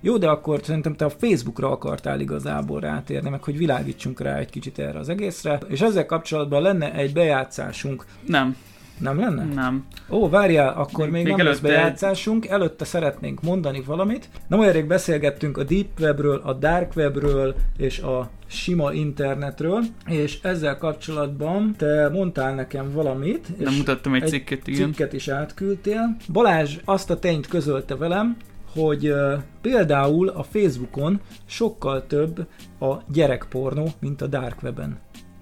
Jó, 0.00 0.16
de 0.16 0.28
akkor 0.28 0.60
szerintem 0.62 0.96
te 0.96 1.04
a 1.04 1.10
Facebookra 1.10 1.70
akartál 1.70 2.20
igazából 2.20 2.80
rátérni, 2.80 3.30
meg 3.30 3.42
hogy 3.42 3.56
világítsunk 3.56 4.20
rá 4.20 4.36
egy 4.36 4.50
kicsit 4.50 4.78
erre 4.78 4.98
az 4.98 5.08
egészre, 5.08 5.60
és 5.68 5.80
ezzel 5.80 6.06
kapcsolatban 6.06 6.62
lenne 6.62 6.94
egy 6.94 7.12
bejátszásunk. 7.12 8.04
Nem. 8.26 8.56
Nem 8.98 9.18
lenne? 9.18 9.44
Nem. 9.44 9.86
Ó, 10.10 10.28
várjál, 10.28 10.74
akkor 10.76 11.10
még, 11.10 11.24
még, 11.24 11.36
nem 11.36 11.46
lesz 11.46 11.58
bejátszásunk, 11.58 12.46
előtte 12.46 12.84
szeretnénk 12.84 13.42
mondani 13.42 13.82
valamit. 13.86 14.28
Nem 14.48 14.58
olyan 14.58 14.72
rég 14.72 14.86
beszélgettünk 14.86 15.58
a 15.58 15.64
Deep 15.64 15.86
Webről, 16.00 16.40
a 16.44 16.52
Dark 16.52 16.96
Webről 16.96 17.54
és 17.76 17.98
a 17.98 18.30
sima 18.46 18.92
internetről, 18.92 19.82
és 20.06 20.38
ezzel 20.42 20.78
kapcsolatban 20.78 21.74
te 21.76 22.08
mondtál 22.12 22.54
nekem 22.54 22.92
valamit. 22.92 23.58
Nem 23.58 23.74
mutattam 23.74 24.14
egy, 24.14 24.22
egy 24.22 24.28
cikket, 24.28 24.66
igen. 24.66 24.86
cikket 24.86 25.12
is 25.12 25.28
átküldtél. 25.28 26.16
Balázs 26.32 26.76
azt 26.84 27.10
a 27.10 27.18
tényt 27.18 27.46
közölte 27.46 27.96
velem, 27.96 28.36
hogy 28.72 29.10
uh, 29.10 29.32
például 29.60 30.28
a 30.28 30.42
Facebookon 30.42 31.20
sokkal 31.46 32.06
több 32.06 32.46
a 32.80 32.94
gyerekpornó, 33.12 33.88
mint 34.00 34.22
a 34.22 34.26
Dark 34.26 34.62
Weben. 34.62 34.98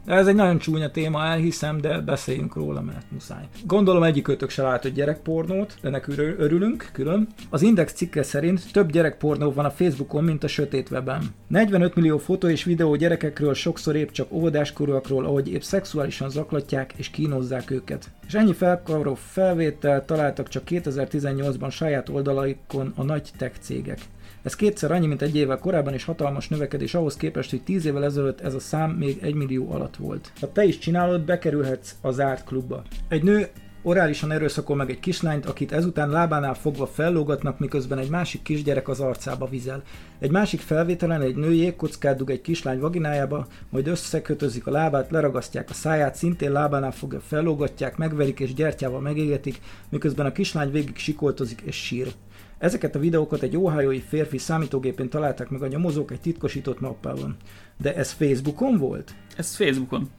Ez 0.06 0.26
egy 0.26 0.34
nagyon 0.34 0.58
csúnya 0.58 0.90
téma, 0.90 1.24
elhiszem, 1.24 1.80
de 1.80 2.00
beszéljünk 2.00 2.54
róla, 2.54 2.80
mert 2.80 3.10
muszáj. 3.10 3.42
Gondolom 3.64 4.02
egyikőtök 4.02 4.50
se 4.50 4.62
látott 4.62 4.92
gyerekpornót, 4.92 5.76
de 5.80 5.88
nekünk 5.88 6.18
örülünk 6.18 6.88
külön. 6.92 7.26
Az 7.50 7.62
Index 7.62 7.92
cikke 7.92 8.22
szerint 8.22 8.72
több 8.72 8.90
gyerekpornó 8.90 9.52
van 9.52 9.64
a 9.64 9.70
Facebookon, 9.70 10.24
mint 10.24 10.44
a 10.44 10.48
sötét 10.48 10.90
webben. 10.90 11.22
45 11.46 11.94
millió 11.94 12.18
fotó 12.18 12.48
és 12.48 12.64
videó 12.64 12.94
gyerekekről 12.94 13.54
sokszor 13.54 13.96
épp 13.96 14.10
csak 14.10 14.32
óvodáskorúakról, 14.32 15.24
ahogy 15.24 15.48
épp 15.48 15.60
szexuálisan 15.60 16.30
zaklatják 16.30 16.92
és 16.96 17.10
kínozzák 17.10 17.70
őket. 17.70 18.10
És 18.26 18.34
ennyi 18.34 18.52
felkaró 18.52 19.14
felvétel 19.14 20.04
találtak 20.04 20.48
csak 20.48 20.62
2018-ban 20.66 21.70
saját 21.70 22.08
oldalaikon 22.08 22.92
a 22.96 23.02
nagy 23.02 23.30
tech 23.38 23.58
cégek. 23.60 23.98
Ez 24.46 24.56
kétszer 24.56 24.90
annyi, 24.90 25.06
mint 25.06 25.22
egy 25.22 25.36
évvel 25.36 25.58
korábban, 25.58 25.92
és 25.92 26.04
hatalmas 26.04 26.48
növekedés 26.48 26.94
ahhoz 26.94 27.16
képest, 27.16 27.50
hogy 27.50 27.62
tíz 27.62 27.86
évvel 27.86 28.04
ezelőtt 28.04 28.40
ez 28.40 28.54
a 28.54 28.58
szám 28.60 28.90
még 28.90 29.18
egy 29.22 29.34
millió 29.34 29.70
alatt 29.72 29.96
volt. 29.96 30.32
Ha 30.40 30.52
te 30.52 30.64
is 30.64 30.78
csinálod, 30.78 31.24
bekerülhetsz 31.24 31.94
a 32.00 32.10
zárt 32.10 32.44
klubba. 32.44 32.82
Egy 33.08 33.22
nő 33.22 33.48
orálisan 33.82 34.32
erőszakol 34.32 34.76
meg 34.76 34.90
egy 34.90 35.00
kislányt, 35.00 35.46
akit 35.46 35.72
ezután 35.72 36.10
lábánál 36.10 36.54
fogva 36.54 36.86
fellógatnak, 36.86 37.58
miközben 37.58 37.98
egy 37.98 38.08
másik 38.08 38.42
kisgyerek 38.42 38.88
az 38.88 39.00
arcába 39.00 39.48
vizel. 39.48 39.82
Egy 40.18 40.30
másik 40.30 40.60
felvételen 40.60 41.20
egy 41.20 41.36
nő 41.36 41.52
jégkockát 41.52 42.16
dug 42.16 42.30
egy 42.30 42.40
kislány 42.40 42.78
vaginájába, 42.78 43.46
majd 43.70 43.86
összekötözik 43.86 44.66
a 44.66 44.70
lábát, 44.70 45.10
leragasztják 45.10 45.70
a 45.70 45.74
száját, 45.74 46.14
szintén 46.14 46.52
lábánál 46.52 46.92
fogja 46.92 47.20
fellógatják, 47.20 47.96
megverik 47.96 48.40
és 48.40 48.54
gyertyával 48.54 49.00
megégetik, 49.00 49.60
miközben 49.88 50.26
a 50.26 50.32
kislány 50.32 50.70
végig 50.70 50.96
sikoltozik 50.96 51.60
és 51.60 51.76
sír. 51.76 52.14
Ezeket 52.58 52.94
a 52.94 52.98
videókat 52.98 53.42
egy 53.42 53.56
óhajói 53.56 54.00
férfi 54.00 54.38
számítógépén 54.38 55.08
találták 55.08 55.48
meg 55.48 55.62
a 55.62 55.66
nyomozók 55.66 56.10
egy 56.10 56.20
titkosított 56.20 56.80
mappában. 56.80 57.36
De 57.76 57.94
ez 57.94 58.10
Facebookon 58.10 58.76
volt? 58.76 59.14
Ez 59.36 59.56
Facebookon. 59.56 60.10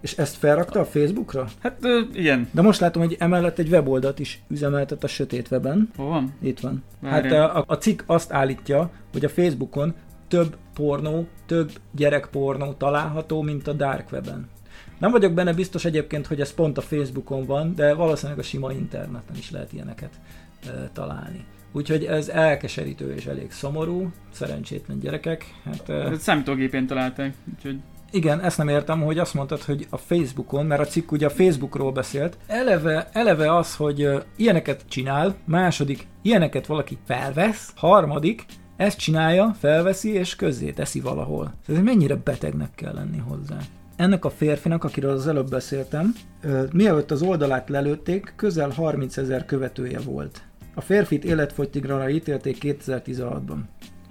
És 0.00 0.12
ezt 0.16 0.36
felrakta 0.36 0.80
a 0.80 0.84
Facebookra? 0.84 1.48
Hát 1.58 1.84
ö, 1.84 2.00
igen. 2.12 2.48
De 2.52 2.62
most 2.62 2.80
látom, 2.80 3.02
hogy 3.02 3.16
emellett 3.18 3.58
egy 3.58 3.68
weboldalt 3.68 4.18
is 4.18 4.42
üzemeltet 4.48 5.04
a 5.04 5.06
sötét 5.06 5.50
weben. 5.50 5.90
Hol 5.96 6.08
van? 6.08 6.34
Itt 6.40 6.60
van. 6.60 6.82
Várján. 7.00 7.40
Hát 7.40 7.56
a, 7.56 7.64
a 7.66 7.78
cikk 7.78 8.02
azt 8.06 8.32
állítja, 8.32 8.90
hogy 9.12 9.24
a 9.24 9.28
Facebookon 9.28 9.94
több 10.28 10.56
pornó, 10.74 11.26
több 11.46 11.72
gyerekpornó 11.92 12.72
található, 12.72 13.42
mint 13.42 13.66
a 13.66 13.72
dark 13.72 14.12
weben. 14.12 14.48
Nem 14.98 15.10
vagyok 15.10 15.32
benne 15.32 15.52
biztos 15.52 15.84
egyébként, 15.84 16.26
hogy 16.26 16.40
ez 16.40 16.54
pont 16.54 16.78
a 16.78 16.80
Facebookon 16.80 17.44
van, 17.44 17.74
de 17.74 17.94
valószínűleg 17.94 18.38
a 18.38 18.42
sima 18.42 18.72
interneten 18.72 19.36
is 19.36 19.50
lehet 19.50 19.72
ilyeneket 19.72 20.20
e, 20.66 20.90
találni. 20.92 21.44
Úgyhogy 21.76 22.04
ez 22.04 22.28
elkeserítő 22.28 23.14
és 23.14 23.26
elég 23.26 23.52
szomorú, 23.52 24.10
szerencsétlen 24.32 24.98
gyerekek. 24.98 25.44
Hát, 25.64 25.86
hát 25.86 26.20
számítógépén 26.20 26.86
találták, 26.86 27.34
úgyhogy... 27.54 27.78
Igen, 28.10 28.40
ezt 28.40 28.58
nem 28.58 28.68
értem, 28.68 29.02
hogy 29.02 29.18
azt 29.18 29.34
mondtad, 29.34 29.62
hogy 29.62 29.86
a 29.90 29.96
Facebookon, 29.96 30.66
mert 30.66 30.80
a 30.80 30.84
cikk 30.84 31.12
ugye 31.12 31.26
a 31.26 31.30
Facebookról 31.30 31.92
beszélt, 31.92 32.36
eleve, 32.46 33.08
eleve 33.12 33.56
az, 33.56 33.76
hogy 33.76 34.04
uh, 34.04 34.22
ilyeneket 34.36 34.84
csinál, 34.88 35.36
második, 35.44 36.06
ilyeneket 36.22 36.66
valaki 36.66 36.98
felvesz, 37.06 37.72
harmadik, 37.74 38.44
ezt 38.76 38.98
csinálja, 38.98 39.56
felveszi 39.58 40.12
és 40.12 40.36
közzé 40.36 40.70
teszi 40.70 41.00
valahol. 41.00 41.54
Ez 41.68 41.78
mennyire 41.78 42.14
betegnek 42.14 42.74
kell 42.74 42.94
lenni 42.94 43.18
hozzá. 43.18 43.58
Ennek 43.96 44.24
a 44.24 44.30
férfinak, 44.30 44.84
akiről 44.84 45.10
az 45.10 45.26
előbb 45.26 45.50
beszéltem, 45.50 46.14
uh, 46.44 46.72
mielőtt 46.72 47.10
az 47.10 47.22
oldalát 47.22 47.68
lelőtték, 47.68 48.32
közel 48.36 48.70
30 48.70 49.16
ezer 49.16 49.44
követője 49.44 50.00
volt. 50.00 50.42
A 50.78 50.80
férfit 50.80 51.24
életfogytigra 51.24 52.10
ítélték 52.10 52.56
2016-ban. 52.60 53.58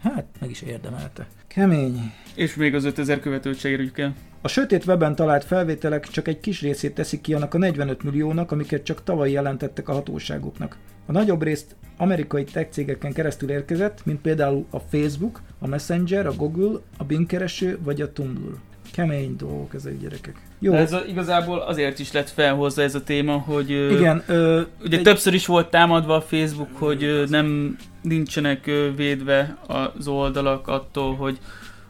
Hát, 0.02 0.26
meg 0.40 0.50
is 0.50 0.62
érdemelte. 0.62 1.28
Kemény. 1.48 2.14
És 2.36 2.56
még 2.56 2.76
az 2.76 2.84
5000 2.84 3.20
követőt 3.20 3.60
se 3.60 3.70
érjük 3.70 3.98
el. 3.98 4.16
A 4.42 4.48
sötét 4.48 4.86
webben 4.86 5.16
talált 5.16 5.44
felvételek 5.44 6.08
csak 6.08 6.28
egy 6.28 6.40
kis 6.40 6.62
részét 6.62 6.94
teszik 6.94 7.22
ki 7.22 7.34
annak 7.34 7.54
a 7.54 7.58
45 7.58 8.04
milliónak, 8.04 8.52
amiket 8.52 8.84
csak 8.84 9.04
tavaly 9.04 9.32
jelentettek 9.32 9.90
a 9.90 9.94
hatóságoknak. 9.94 10.78
A 11.06 11.12
nagyobb 11.12 11.44
részt 11.44 11.76
amerikai 11.98 12.44
tech 12.44 12.72
cégeken 12.72 13.14
keresztül 13.14 13.50
érkezett, 13.50 14.06
mint 14.06 14.22
például 14.22 14.66
a 14.70 14.80
Facebook, 14.80 15.42
a 15.60 15.68
Messenger, 15.68 16.28
a 16.28 16.34
Google, 16.34 16.80
a 16.98 17.04
Bing 17.04 17.26
kereső 17.26 17.80
vagy 17.84 18.02
a 18.02 18.12
Tumblr. 18.12 18.56
Kemény 18.92 19.36
dolgok 19.36 19.74
ezek 19.74 20.00
gyerekek. 20.00 20.42
Jó. 20.60 20.72
De 20.72 20.78
ez 20.78 20.94
a, 20.94 21.04
igazából 21.08 21.60
azért 21.60 22.00
is 22.00 22.12
lett 22.12 22.30
felhozva 22.30 22.82
ez 22.82 22.96
a 22.96 23.04
téma, 23.04 23.34
hogy 23.38 23.70
Igen, 23.70 24.24
ö, 24.28 24.62
ugye 24.84 24.98
egy... 24.98 25.04
többször 25.04 25.34
is 25.34 25.46
volt 25.46 25.70
támadva 25.70 26.16
a 26.16 26.22
Facebook, 26.22 26.70
hogy 26.74 27.04
ö, 27.04 27.26
nem 27.30 27.78
nincsenek 28.02 28.68
ö, 28.68 28.90
védve 28.96 29.58
az 29.68 30.08
oldalak 30.08 30.68
attól, 30.68 31.16
hogy 31.16 31.40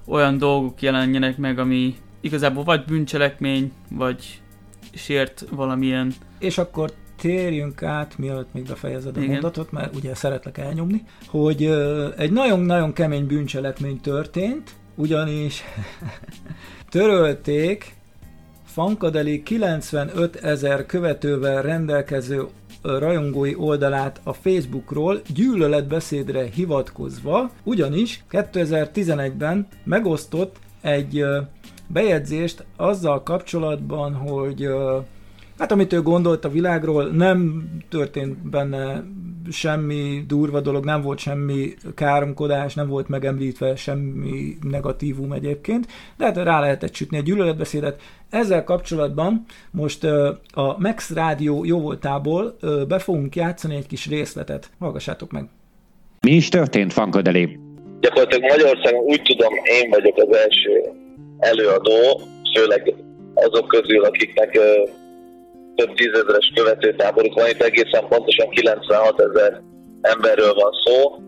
olyan 0.06 0.38
dolgok 0.38 0.82
jelenjenek 0.82 1.38
meg, 1.38 1.60
ami 1.60 1.96
igazából 2.22 2.64
vagy 2.64 2.84
bűncselekmény, 2.86 3.72
vagy 3.90 4.42
sért 4.94 5.46
valamilyen. 5.52 6.14
És 6.40 6.58
akkor 6.58 6.92
térjünk 7.22 7.84
át, 7.84 8.18
mielőtt 8.18 8.54
még 8.54 8.66
befejezed 8.66 9.18
a 9.18 9.20
Igen. 9.20 9.32
mondatot, 9.32 9.72
mert 9.72 9.96
ugye 9.96 10.16
szeretlek 10.16 10.58
elnyomni, 10.58 11.04
hogy 11.28 11.64
ö, 11.64 12.10
egy 12.18 12.32
nagyon-nagyon 12.32 12.94
kemény 12.94 13.28
bűncselekmény 13.28 14.02
történt, 14.02 14.72
ugyanis 14.96 15.64
törölték 16.90 17.96
Fankadeli 18.76 19.44
95 19.44 20.36
ezer 20.36 20.86
követővel 20.86 21.62
rendelkező 21.62 22.46
rajongói 22.82 23.56
oldalát 23.56 24.22
a 24.24 24.34
Facebookról 24.34 25.22
gyűlöletbeszédre 25.34 26.44
hivatkozva, 26.44 27.52
ugyanis 27.64 28.24
2011-ben 28.32 29.68
megosztott 29.84 30.56
egy 30.82 31.26
bejegyzést 31.88 32.66
azzal 32.76 33.24
kapcsolatban, 33.24 34.14
hogy 34.14 34.68
hát 35.58 35.72
amit 35.72 35.94
ő 35.94 36.02
gondolt 36.02 36.46
a 36.46 36.50
világról, 36.50 37.10
nem 37.10 37.68
történt 37.90 38.50
benne 38.50 39.04
semmi 39.52 40.24
durva 40.28 40.62
dolog, 40.62 40.86
nem 40.86 41.02
volt 41.02 41.20
semmi 41.20 41.74
káromkodás, 41.96 42.74
nem 42.74 42.88
volt 42.88 43.08
megemlítve 43.08 43.76
semmi 43.76 44.58
negatívum 44.70 45.32
egyébként, 45.32 45.88
de 46.18 46.26
hát 46.26 46.38
rá 46.38 46.60
lehetett 46.60 46.96
sütni 46.96 47.18
egy 47.18 47.24
gyűlöletbeszédet. 47.24 48.02
Ezzel 48.30 48.64
kapcsolatban 48.64 49.46
most 49.72 50.04
a 50.54 50.76
Max 50.80 51.14
Rádió 51.14 51.66
jóvoltából 51.66 52.58
be 52.88 53.00
fogunk 53.00 53.36
játszani 53.36 53.76
egy 53.76 53.88
kis 53.88 54.08
részletet. 54.08 54.70
Hallgassátok 54.80 55.32
meg! 55.32 55.48
Mi 56.22 56.32
is 56.32 56.50
történt, 56.50 56.94
Fankadeli? 56.94 57.60
Gyakorlatilag 58.00 58.50
Magyarországon 58.50 59.04
úgy 59.04 59.22
tudom, 59.22 59.54
én 59.54 59.90
vagyok 59.90 60.18
az 60.18 60.36
első 60.36 60.82
előadó, 61.40 62.22
főleg 62.56 62.94
azok 63.34 63.68
közül, 63.68 64.04
akiknek 64.04 64.60
több 65.76 65.94
tízezeres 65.94 66.52
követőtáboruk 66.56 67.34
van, 67.34 67.50
itt 67.50 67.62
egészen 67.62 68.08
pontosan 68.08 68.50
96 68.50 69.22
ezer 69.22 69.62
emberről 70.02 70.54
van 70.54 70.72
szó, 70.84 71.20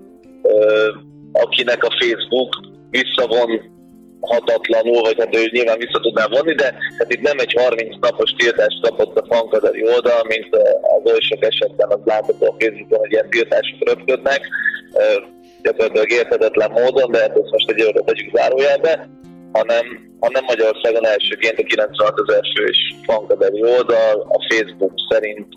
akinek 1.32 1.84
a 1.84 1.96
Facebook 2.00 2.56
visszavon 2.90 3.76
hatatlanul, 4.20 5.02
vagy 5.02 5.16
hát 5.20 5.36
ő 5.36 5.50
nyilván 5.52 5.78
vissza 5.78 6.00
tudná 6.00 6.28
vonni, 6.28 6.54
de 6.54 6.76
hát 6.98 7.14
itt 7.14 7.22
nem 7.22 7.40
egy 7.40 7.54
30 7.54 7.96
napos 8.00 8.32
tiltást 8.38 8.82
kapott 8.82 9.18
a 9.18 9.26
fankadari 9.36 9.84
oldal, 9.84 10.22
mint 10.28 10.56
az 10.82 11.12
oly 11.12 11.20
sok 11.20 11.44
esetben 11.44 11.90
az 11.90 12.00
látható 12.06 12.46
a 12.46 12.56
Facebookon, 12.60 13.00
hogy 13.00 13.12
ilyen 13.12 13.30
tiltások 13.30 13.90
röpködnek, 13.90 14.42
gyakorlatilag 15.62 16.12
érthetetlen 16.12 16.72
módon, 16.72 17.12
de 17.12 17.20
hát 17.20 17.38
ezt 17.38 17.52
most 17.52 17.70
egy 17.70 17.82
örömet 17.82 18.06
tegyük 18.06 18.36
zárójelbe, 18.36 19.10
hanem, 19.52 19.86
hanem 20.20 20.44
Magyarországon 20.44 21.06
elsőként 21.06 21.60
a 21.60 21.64
96 21.64 22.14
ezer 22.28 22.44
fős 22.58 22.78
fankadari 23.06 23.62
oldal 23.62 24.28
a 24.30 24.54
Facebook 24.54 24.94
szerint 25.10 25.48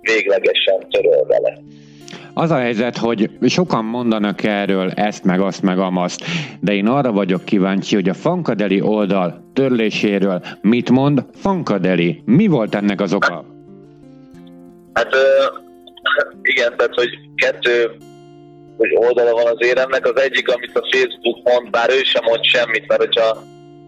véglegesen 0.00 0.88
töröl 0.90 1.26
vele. 1.26 1.58
Az 2.34 2.50
a 2.50 2.56
helyzet, 2.56 2.96
hogy 2.96 3.30
sokan 3.46 3.84
mondanak 3.84 4.42
erről 4.42 4.90
ezt, 4.90 5.24
meg 5.24 5.40
azt, 5.40 5.62
meg 5.62 5.78
amazt, 5.78 6.24
de 6.60 6.72
én 6.72 6.86
arra 6.86 7.12
vagyok 7.12 7.44
kíváncsi, 7.44 7.94
hogy 7.94 8.08
a 8.08 8.14
Fankadeli 8.14 8.80
oldal 8.80 9.50
törléséről 9.52 10.42
mit 10.60 10.90
mond 10.90 11.24
Fankadeli? 11.34 12.22
Mi 12.24 12.46
volt 12.46 12.74
ennek 12.74 13.00
az 13.00 13.12
oka? 13.14 13.44
Hát 14.92 15.14
igen, 16.42 16.76
tehát 16.76 16.94
hogy 16.94 17.08
kettő 17.34 17.90
hogy 18.76 18.94
oldala 18.94 19.32
van 19.32 19.46
az 19.46 19.66
éremnek. 19.66 20.06
Az 20.06 20.20
egyik, 20.20 20.48
amit 20.48 20.78
a 20.78 20.88
Facebook 20.90 21.38
mond, 21.42 21.70
bár 21.70 21.90
ő 21.90 22.02
sem 22.02 22.22
mond 22.24 22.44
semmit, 22.44 22.88
mert 22.88 23.00
hogyha 23.00 23.42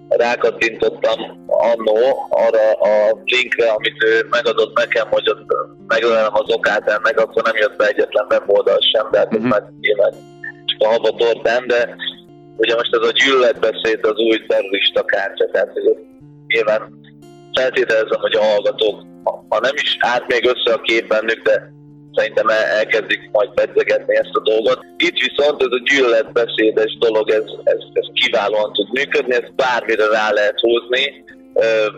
rákattintottam 0.09 1.45
annó 1.47 2.27
arra 2.31 2.73
a 2.73 3.23
linkre, 3.25 3.69
amit 3.71 4.03
ő 4.05 4.27
megadott 4.31 4.79
nekem, 4.79 5.07
hogy 5.11 5.31
ott 5.31 5.45
megölelem 5.87 6.35
az 6.35 6.55
okát 6.55 6.89
ennek, 6.89 7.21
akkor 7.21 7.43
nem 7.43 7.57
jött 7.57 7.77
be 7.77 7.87
egyetlen 7.87 8.27
weboldal 8.31 8.79
sem, 8.93 9.11
de 9.11 9.19
hát 9.19 9.27
ez 9.31 9.37
uh-huh. 9.37 9.51
már 9.51 9.63
nyilván 9.81 10.13
csak 10.65 10.89
a 10.89 10.93
haba 10.93 11.11
tortán, 11.11 11.67
de 11.67 11.97
ugye 12.57 12.75
most 12.75 12.95
ez 12.95 13.09
a 13.09 13.13
gyűlöletbeszéd 13.13 14.05
az 14.05 14.17
új 14.17 14.47
terrorista 14.47 15.05
kártya, 15.05 15.51
tehát 15.53 15.73
hogy 15.73 15.97
nyilván 16.47 17.01
feltételezem, 17.53 18.21
hogy 18.21 18.35
a 18.35 18.45
hallgatók, 18.45 19.03
ha 19.49 19.61
nem 19.61 19.75
is 19.75 19.97
át 20.01 20.27
még 20.27 20.47
össze 20.47 20.75
a 20.75 20.81
kép 20.81 21.09
bennük, 21.09 21.43
de 21.43 21.73
szerintem 22.17 22.49
elkezdik 22.81 23.21
majd 23.33 23.51
pedzegetni 23.55 24.17
ezt 24.17 24.35
a 24.41 24.43
dolgot. 24.51 24.79
Itt 24.97 25.19
viszont 25.27 25.63
ez 25.63 25.73
a 25.79 25.83
gyűlöletbeszédes 25.91 26.97
dolog, 26.99 27.31
ez, 27.31 27.45
ez, 27.65 27.81
ez 27.93 28.07
kiválóan 28.13 28.73
tud 28.73 28.89
működni, 28.93 29.35
ezt 29.35 29.55
bármire 29.55 30.07
rá 30.07 30.31
lehet 30.31 30.61
húzni, 30.61 31.25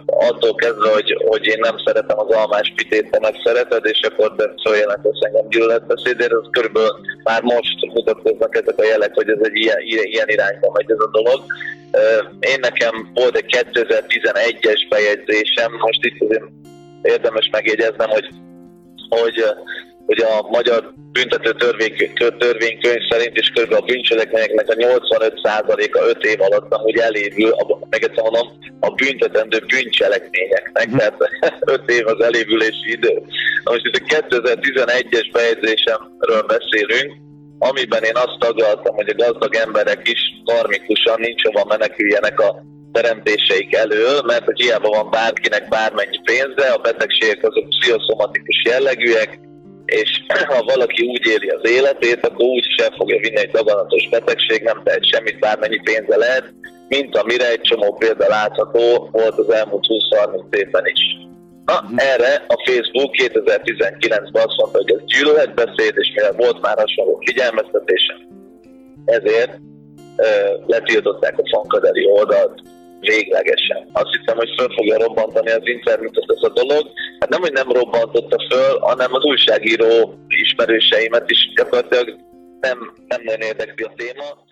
attól 0.07 0.55
kezdve, 0.55 0.93
hogy, 0.93 1.17
hogy 1.27 1.47
én 1.47 1.59
nem 1.61 1.77
szeretem 1.85 2.19
az 2.19 2.31
almás 2.31 2.73
pitét, 2.77 3.11
te 3.11 3.19
meg 3.21 3.35
szereted, 3.45 3.85
és 3.87 4.01
akkor 4.01 4.35
te 4.37 4.53
följelentesz 4.65 5.21
engem 5.21 5.49
gyűlöletbeszédért, 5.49 6.33
az 6.33 6.49
körülbelül 6.51 6.91
már 7.25 7.43
most 7.43 7.79
mutatkoznak 7.93 8.57
ezek 8.57 8.79
a 8.79 8.85
jelek, 8.85 9.15
hogy 9.15 9.29
ez 9.29 9.39
egy 9.43 9.57
ilyen, 9.57 9.79
ilyen 9.85 10.29
irányba 10.29 10.71
megy 10.73 10.91
ez 10.91 11.01
a 11.01 11.11
dolog. 11.11 11.45
Én 12.41 12.59
nekem 12.61 13.11
volt 13.15 13.37
egy 13.37 13.57
2011-es 13.73 14.81
bejegyzésem, 14.89 15.73
most 15.81 16.05
itt 16.05 16.23
azért 16.29 16.45
érdemes 17.03 17.49
megjegyeznem, 17.53 18.09
hogy 18.09 18.29
hogy 19.09 19.45
hogy 20.09 20.21
a 20.21 20.47
magyar 20.49 20.93
büntető 21.13 21.53
törvény, 21.53 22.13
törvénykönyv 22.39 23.03
szerint 23.11 23.37
is 23.37 23.49
kb. 23.51 23.73
a 23.73 23.81
bűncselekményeknek 23.81 24.69
a 24.69 24.75
85%-a 24.75 26.03
5 26.09 26.25
év 26.25 26.41
alatt 26.41 26.73
amúgy 26.73 26.99
elévül, 26.99 27.51
a, 27.51 27.79
meg 27.91 28.03
egyszer 28.03 28.23
mondom, 28.23 28.49
a 28.81 28.91
büntetendő 28.91 29.59
bűncselekményeknek, 29.67 30.89
tehát 30.97 31.17
5 31.61 31.91
év 31.91 32.07
az 32.07 32.21
elévülési 32.21 32.91
idő. 32.91 33.15
Na 33.65 33.71
most 33.71 33.85
itt 33.87 34.01
a 34.01 34.21
2011-es 34.21 35.29
bejegyzésemről 35.33 36.43
beszélünk, 36.47 37.13
amiben 37.59 38.03
én 38.03 38.17
azt 38.17 38.39
taglaltam, 38.39 38.95
hogy 38.95 39.09
a 39.09 39.23
gazdag 39.25 39.55
emberek 39.55 40.09
is 40.09 40.21
karmikusan 40.45 41.21
nincs 41.21 41.43
hova 41.43 41.65
meneküljenek 41.65 42.41
a 42.41 42.63
teremtéseik 42.93 43.75
elől, 43.75 44.23
mert 44.27 44.45
hogy 44.45 44.61
hiába 44.61 44.89
van 44.89 45.11
bárkinek 45.11 45.69
bármennyi 45.69 46.21
pénze, 46.25 46.67
a 46.71 46.79
betegségek 46.79 47.45
azok 47.45 47.69
pszichoszomatikus 47.69 48.63
jellegűek, 48.65 49.39
és 49.89 50.11
ha 50.53 50.63
valaki 50.63 51.07
úgy 51.07 51.27
éli 51.27 51.49
az 51.49 51.71
életét, 51.71 52.27
akkor 52.27 52.45
úgy 52.47 52.67
sem 52.77 52.93
fogja 52.93 53.19
vinni 53.19 53.37
egy 53.37 53.51
daganatos 53.51 54.09
betegség, 54.09 54.63
nem 54.63 54.81
tehet 54.85 55.07
semmit, 55.07 55.39
bármennyi 55.39 55.81
pénze 55.81 56.17
lehet, 56.17 56.53
mint 56.89 57.17
amire 57.17 57.51
egy 57.51 57.61
csomó 57.61 57.97
példa 57.99 58.29
látható 58.29 59.09
volt 59.13 59.39
az 59.39 59.51
elmúlt 59.51 59.87
20-30 59.89 60.57
évben 60.57 60.87
is. 60.87 61.01
Na, 61.65 61.85
erre 61.97 62.45
a 62.49 62.63
Facebook 62.67 63.15
2019-ben 63.17 64.47
azt 64.47 64.57
mondta, 64.57 64.79
hogy 64.79 64.93
ez 64.93 65.05
gyűlöletbeszéd, 65.05 65.95
és 65.97 66.13
mivel 66.15 66.33
volt 66.33 66.61
már 66.61 66.79
hasonló 66.79 67.23
figyelmeztetésem, 67.25 68.17
ezért 69.05 69.59
ö, 70.17 70.27
letiltották 70.67 71.39
a 71.39 71.49
fankadeli 71.51 72.07
oldalt 72.07 72.61
véglegesen. 73.01 73.89
Azt 73.93 74.17
hiszem, 74.19 74.37
hogy 74.37 74.55
föl 74.59 74.69
fogja 74.77 74.99
robbantani 74.99 75.51
az 75.51 75.67
internetet 75.77 76.25
ez 76.37 76.43
a 76.43 76.53
dolog. 76.53 76.87
Hát 77.21 77.29
nem, 77.29 77.41
hogy 77.41 77.53
nem 77.53 77.73
robbantotta 77.73 78.37
föl, 78.51 78.79
hanem 78.79 79.15
az 79.15 79.25
újságíró 79.25 80.15
ismerőseimet 80.29 81.31
is 81.31 81.53
gyakorlatilag 81.55 82.17
nem, 82.61 82.79
nem 83.09 83.21
nagyon 83.25 83.41
érdekli 83.41 83.85
a 83.85 83.93
téma. 83.97 84.47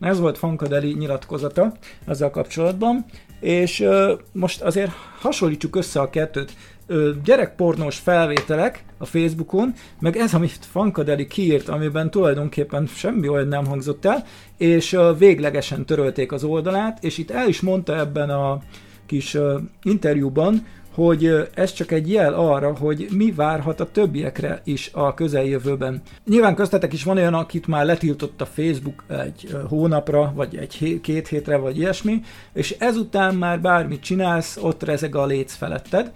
Ez 0.00 0.20
volt 0.20 0.38
Fankadeli 0.38 0.94
nyilatkozata 0.98 1.72
ezzel 2.06 2.30
kapcsolatban, 2.30 3.04
és 3.40 3.80
uh, 3.80 4.10
most 4.32 4.62
azért 4.62 4.90
hasonlítsuk 5.20 5.76
össze 5.76 6.00
a 6.00 6.10
kettőt 6.10 6.52
ö, 6.88 7.10
gyerekpornós 7.24 7.98
felvételek 7.98 8.84
a 8.98 9.06
Facebookon, 9.06 9.74
meg 10.00 10.16
ez, 10.16 10.34
amit 10.34 10.58
Fankadeli 10.70 11.26
kiírt, 11.26 11.68
amiben 11.68 12.10
tulajdonképpen 12.10 12.86
semmi 12.86 13.28
olyan 13.28 13.48
nem 13.48 13.66
hangzott 13.66 14.04
el, 14.04 14.24
és 14.56 14.96
véglegesen 15.18 15.84
törölték 15.84 16.32
az 16.32 16.44
oldalát, 16.44 17.04
és 17.04 17.18
itt 17.18 17.30
el 17.30 17.48
is 17.48 17.60
mondta 17.60 17.98
ebben 17.98 18.30
a 18.30 18.60
kis 19.06 19.36
interjúban, 19.82 20.66
hogy 20.94 21.48
ez 21.54 21.72
csak 21.72 21.90
egy 21.90 22.12
jel 22.12 22.34
arra, 22.34 22.76
hogy 22.76 23.08
mi 23.10 23.32
várhat 23.32 23.80
a 23.80 23.90
többiekre 23.90 24.60
is 24.64 24.90
a 24.92 25.14
közeljövőben. 25.14 26.02
Nyilván 26.26 26.54
köztetek 26.54 26.92
is 26.92 27.04
van 27.04 27.16
olyan, 27.16 27.34
akit 27.34 27.66
már 27.66 27.84
letiltott 27.84 28.40
a 28.40 28.46
Facebook 28.46 29.04
egy 29.08 29.56
hónapra, 29.68 30.32
vagy 30.34 30.56
egy 30.56 31.00
két 31.02 31.28
hétre, 31.28 31.56
vagy 31.56 31.78
ilyesmi, 31.78 32.20
és 32.52 32.76
ezután 32.78 33.34
már 33.34 33.60
bármit 33.60 34.00
csinálsz, 34.00 34.58
ott 34.60 34.82
rezeg 34.82 35.14
a 35.14 35.26
léc 35.26 35.54
feletted, 35.54 36.12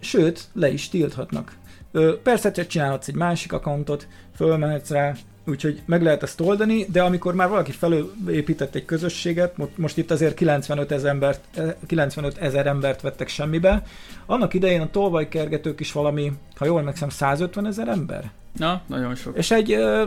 sőt, 0.00 0.48
le 0.52 0.72
is 0.72 0.88
tilthatnak. 0.88 1.56
Persze, 2.22 2.50
csak 2.50 2.66
csinálhatsz 2.66 3.08
egy 3.08 3.14
másik 3.14 3.52
accountot, 3.52 4.06
fölmehetsz 4.34 4.90
rá, 4.90 5.14
úgyhogy 5.46 5.82
meg 5.86 6.02
lehet 6.02 6.22
ezt 6.22 6.40
oldani, 6.40 6.84
de 6.84 7.02
amikor 7.02 7.34
már 7.34 7.48
valaki 7.48 7.72
felépített 7.72 8.74
egy 8.74 8.84
közösséget, 8.84 9.76
most 9.76 9.98
itt 9.98 10.10
azért 10.10 10.34
95 10.34 10.92
ezer 10.92 11.10
embert, 11.10 11.40
95 11.86 12.38
ezer 12.38 12.66
embert 12.66 13.00
vettek 13.00 13.28
semmibe, 13.28 13.82
annak 14.26 14.54
idején 14.54 14.80
a 14.80 14.90
tolvajkergetők 14.90 15.80
is 15.80 15.92
valami, 15.92 16.32
ha 16.56 16.64
jól 16.64 16.82
megszem, 16.82 17.08
150 17.08 17.66
ezer 17.66 17.88
ember? 17.88 18.30
Na, 18.56 18.80
nagyon 18.86 19.14
sok. 19.14 19.36
És 19.36 19.50
egy 19.50 19.74
uh, 19.74 20.02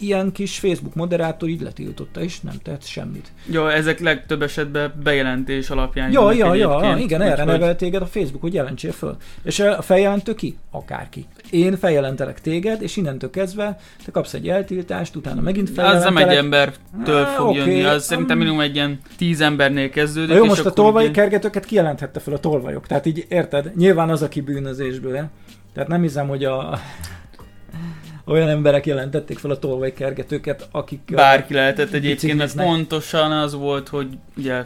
ilyen 0.00 0.32
kis 0.32 0.58
Facebook 0.58 0.94
moderátor 0.94 1.48
így 1.48 1.60
letiltotta, 1.60 2.20
és 2.20 2.40
nem 2.40 2.54
tett 2.62 2.84
semmit. 2.84 3.32
Jó, 3.46 3.66
ezek 3.66 4.00
legtöbb 4.00 4.42
esetben 4.42 4.92
bejelentés 5.02 5.70
alapján. 5.70 6.12
Ja, 6.12 6.32
ja, 6.32 6.54
ja, 6.54 6.96
igen, 6.98 7.22
erre 7.22 7.42
hogy... 7.42 7.52
nevel 7.52 7.76
téged 7.76 8.02
a 8.02 8.06
Facebook, 8.06 8.40
hogy 8.40 8.54
jelentsél 8.54 8.92
föl. 8.92 9.16
És 9.42 9.60
a 9.60 9.82
feljelentő 9.82 10.34
ki? 10.34 10.58
Akárki. 10.70 11.26
Én 11.50 11.76
feljelentelek 11.76 12.40
téged, 12.40 12.82
és 12.82 12.96
innentől 12.96 13.30
kezdve 13.30 13.78
te 14.04 14.10
kapsz 14.10 14.34
egy 14.34 14.48
eltiltást, 14.48 15.16
utána 15.16 15.40
megint 15.40 15.70
feljelentelek. 15.70 16.16
Az 16.16 16.20
nem 16.20 16.28
egy 16.28 16.36
embertől 16.36 17.24
fog 17.24 17.48
okay. 17.48 17.56
jönni, 17.56 17.82
az 17.82 18.04
szerintem 18.04 18.38
minimum 18.38 18.60
egy 18.60 18.74
ilyen 18.74 19.00
tíz 19.16 19.40
embernél 19.40 19.90
kezdődik. 19.90 20.36
Jó, 20.36 20.44
most 20.44 20.64
a 20.64 20.70
tolvaj 20.70 21.04
ugye... 21.04 21.12
kergetőket 21.12 21.64
kijelenthette 21.64 22.20
fel 22.20 22.34
a 22.34 22.38
tolvajok, 22.38 22.86
tehát 22.86 23.06
így 23.06 23.26
érted? 23.28 23.72
Nyilván 23.76 24.10
az, 24.10 24.22
aki 24.22 24.40
bűnözésből. 24.40 25.28
Tehát 25.72 25.88
nem 25.88 26.02
hiszem, 26.02 26.28
hogy 26.28 26.44
a 26.44 26.78
olyan 28.28 28.48
emberek 28.48 28.86
jelentették 28.86 29.38
fel 29.38 29.50
a 29.50 29.58
tolvajkergetőket, 29.58 30.68
akik... 30.70 31.00
Bárki 31.14 31.54
lehetett 31.54 31.92
egyébként, 31.92 32.38
mert 32.38 32.54
pontosan 32.54 33.32
az 33.32 33.54
volt, 33.54 33.88
hogy 33.88 34.06
ugye 34.36 34.64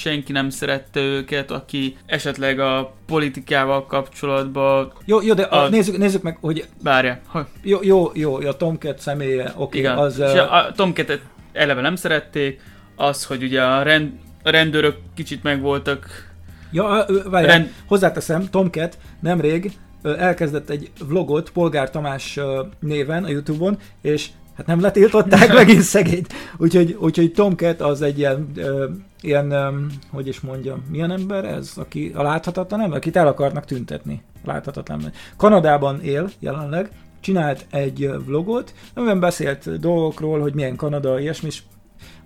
senki 0.00 0.32
nem 0.32 0.50
szerette 0.50 1.00
őket, 1.00 1.50
aki 1.50 1.96
esetleg 2.06 2.60
a 2.60 2.94
politikával 3.06 3.86
kapcsolatban 3.86 4.92
Jó, 5.04 5.22
jó 5.22 5.34
de 5.34 5.42
a... 5.42 5.62
A- 5.62 5.68
nézzük, 5.68 5.96
nézzük 5.96 6.22
meg, 6.22 6.38
hogy 6.40 6.66
bárja. 6.82 7.20
Jó, 7.62 7.78
jó, 7.82 8.10
jó, 8.14 8.34
a 8.34 8.56
Tomcat 8.56 8.98
személye, 8.98 9.52
oké, 9.56 9.78
igen. 9.78 9.92
okay, 9.92 10.04
az... 10.04 10.20
Az, 10.20 10.30
és 10.30 10.38
ö, 10.38 10.42
a 10.42 10.72
Tomcat 10.76 11.20
eleve 11.52 11.80
nem 11.80 11.96
szerették, 11.96 12.60
az, 12.96 13.24
hogy 13.24 13.42
ugye 13.42 13.62
a, 13.62 13.82
rend, 13.82 14.10
a 14.42 14.50
rendőrök 14.50 14.96
kicsit 15.14 15.42
meg 15.42 15.60
voltak 15.60 16.30
Ja, 16.72 17.06
várjál, 17.30 17.56
Rend- 17.56 17.72
hozzáteszem, 17.86 18.48
Tomcat 18.50 18.98
nemrég 19.20 19.72
elkezdett 20.02 20.70
egy 20.70 20.90
vlogot 21.06 21.50
Polgár 21.50 21.90
Tamás 21.90 22.40
néven 22.80 23.24
a 23.24 23.28
Youtube-on, 23.28 23.78
és 24.00 24.30
hát 24.56 24.66
nem 24.66 24.80
letiltották 24.80 25.52
megint 25.54 25.82
szegényt. 25.82 26.32
Úgyhogy, 26.56 26.96
úgyhogy 27.00 27.32
Tomcat 27.32 27.80
az 27.80 28.02
egy 28.02 28.18
ilyen, 28.18 28.50
ö, 28.56 28.88
ilyen 29.20 29.50
ö, 29.50 29.70
hogy 30.10 30.28
is 30.28 30.40
mondjam, 30.40 30.84
milyen 30.90 31.10
ember 31.10 31.44
ez, 31.44 31.72
aki 31.76 32.12
a 32.14 32.22
láthatatlan 32.22 32.80
ember, 32.80 32.96
akit 32.96 33.16
el 33.16 33.26
akarnak 33.26 33.64
tüntetni. 33.64 34.22
Láthatatlan 34.44 34.98
ember. 34.98 35.12
Kanadában 35.36 36.00
él 36.00 36.30
jelenleg, 36.38 36.90
csinált 37.20 37.66
egy 37.70 38.10
vlogot, 38.24 38.74
amiben 38.94 39.20
beszélt 39.20 39.80
dolgokról, 39.80 40.40
hogy 40.40 40.54
milyen 40.54 40.76
Kanada, 40.76 41.20
ilyesmi, 41.20 41.48
és 41.48 41.62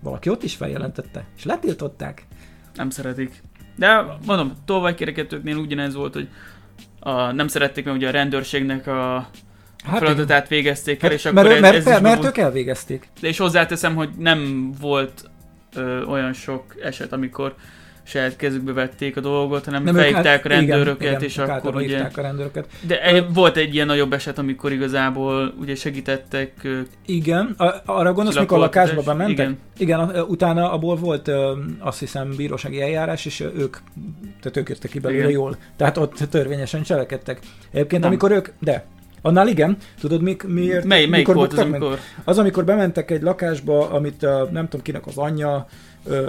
valaki 0.00 0.30
ott 0.30 0.42
is 0.42 0.54
feljelentette, 0.54 1.24
és 1.36 1.44
letiltották. 1.44 2.26
nem 2.74 2.90
szeretik. 2.90 3.42
De 3.76 4.18
mondom, 4.26 4.52
tolvajkereketőknél 4.64 5.56
ugyanez 5.56 5.94
volt, 5.94 6.14
hogy 6.14 6.28
a, 7.06 7.32
nem 7.32 7.48
szerették, 7.48 7.84
mert 7.84 7.96
ugye 7.96 8.08
a 8.08 8.10
rendőrségnek 8.10 8.86
a 8.86 9.28
Hát 9.84 9.98
feladatát 9.98 10.48
végezték 10.48 11.02
el, 11.02 11.12
és 11.12 11.22
mert, 11.22 11.36
akkor 11.36 11.60
mert, 11.60 11.74
ez, 11.74 11.74
ez 11.74 11.84
mert, 11.84 12.02
mert 12.02 12.24
ők 12.24 12.36
elvégezték. 12.36 13.08
És 13.20 13.38
hozzáteszem, 13.38 13.94
hogy 13.94 14.08
nem 14.18 14.70
volt 14.80 15.30
ö, 15.74 16.02
olyan 16.02 16.32
sok 16.32 16.74
eset, 16.82 17.12
amikor 17.12 17.54
saját 18.06 18.36
kezükbe 18.36 18.72
vették 18.72 19.16
a 19.16 19.20
dolgot, 19.20 19.64
hanem 19.64 19.82
Nem, 19.82 19.94
ők 19.94 20.00
felhívták 20.00 20.38
át- 20.38 20.44
a 20.44 20.48
rendőröket, 20.48 21.00
igen, 21.00 21.12
igen, 21.12 21.22
és 21.22 21.38
akkor 21.38 21.74
ugye... 21.74 22.00
a 22.14 22.20
rendőröket. 22.20 22.66
De 22.86 23.02
egy, 23.02 23.24
volt 23.34 23.56
egy 23.56 23.74
ilyen 23.74 23.86
nagyobb 23.86 24.12
eset, 24.12 24.38
amikor 24.38 24.72
igazából 24.72 25.54
ugye 25.60 25.74
segítettek 25.74 26.68
Igen, 27.06 27.54
a, 27.58 27.74
arra 27.84 28.12
gondolsz, 28.12 28.38
mikor 28.38 28.58
a 28.58 28.60
lakásba 28.60 29.02
bementek? 29.02 29.32
Igen. 29.38 29.58
Igen, 29.78 30.00
a, 30.00 30.22
utána 30.22 30.72
abból 30.72 30.96
volt 30.96 31.30
azt 31.78 31.98
hiszem 31.98 32.34
bírósági 32.36 32.80
eljárás, 32.80 33.26
és 33.26 33.40
ők, 33.40 33.76
tehát 34.40 34.56
ők 34.56 34.68
jöttek 34.68 34.90
ki 34.90 34.98
belőle 34.98 35.20
Igen. 35.20 35.32
jól. 35.32 35.56
Tehát 35.76 35.96
ott 35.96 36.16
törvényesen 36.30 36.82
cselekedtek. 36.82 37.38
Egyébként 37.70 38.02
Nem. 38.02 38.10
amikor 38.10 38.30
ők, 38.30 38.48
de, 38.58 38.84
annál 39.22 39.48
igen, 39.48 39.76
tudod 40.00 40.22
mik, 40.22 40.42
miért? 40.42 40.84
Mely, 40.84 41.06
melyik 41.06 41.26
mikor 41.26 41.34
volt 41.34 41.52
az, 41.52 41.58
buktak 41.58 41.72
meg? 41.72 41.82
amikor... 41.82 42.00
Az, 42.24 42.38
amikor 42.38 42.64
bementek 42.64 43.10
egy 43.10 43.22
lakásba, 43.22 43.90
amit 43.90 44.22
uh, 44.22 44.50
nem 44.50 44.64
tudom 44.68 44.82
kinek 44.82 45.06
az 45.06 45.16
anyja 45.16 45.66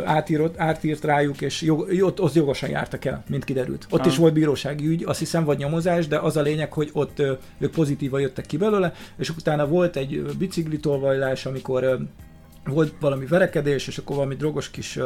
átírott, 0.06 0.60
átírt 0.60 1.04
rájuk, 1.04 1.42
és 1.42 1.62
jog, 1.62 1.88
ott, 2.02 2.22
ott 2.22 2.34
jogosan 2.34 2.70
jártak 2.70 3.06
el, 3.06 3.24
mint 3.30 3.44
kiderült. 3.44 3.88
Ott 3.90 4.00
Ah. 4.00 4.08
is 4.08 4.18
volt 4.18 4.34
bírósági 4.34 4.88
ügy, 4.88 5.04
azt 5.06 5.20
hiszem, 5.20 5.44
vagy 5.46 5.58
nyomozás, 5.58 6.08
de 6.08 6.18
az 6.18 6.38
a 6.38 6.42
lényeg, 6.42 6.74
hogy 6.74 6.90
ott 6.94 7.20
ők 7.60 7.72
pozitívan 7.72 8.22
jöttek 8.22 8.46
ki 8.46 8.58
belőle, 8.58 8.94
és 9.18 9.30
utána 9.30 9.68
volt 9.68 9.96
egy 9.96 10.22
biciklitolvajlás, 10.38 11.46
amikor 11.46 11.98
volt 12.66 12.94
valami 13.00 13.26
verekedés, 13.26 13.88
és 13.88 13.98
akkor 13.98 14.16
valami 14.16 14.36
drogos 14.36 14.70
kis 14.70 14.96
uh, 14.96 15.06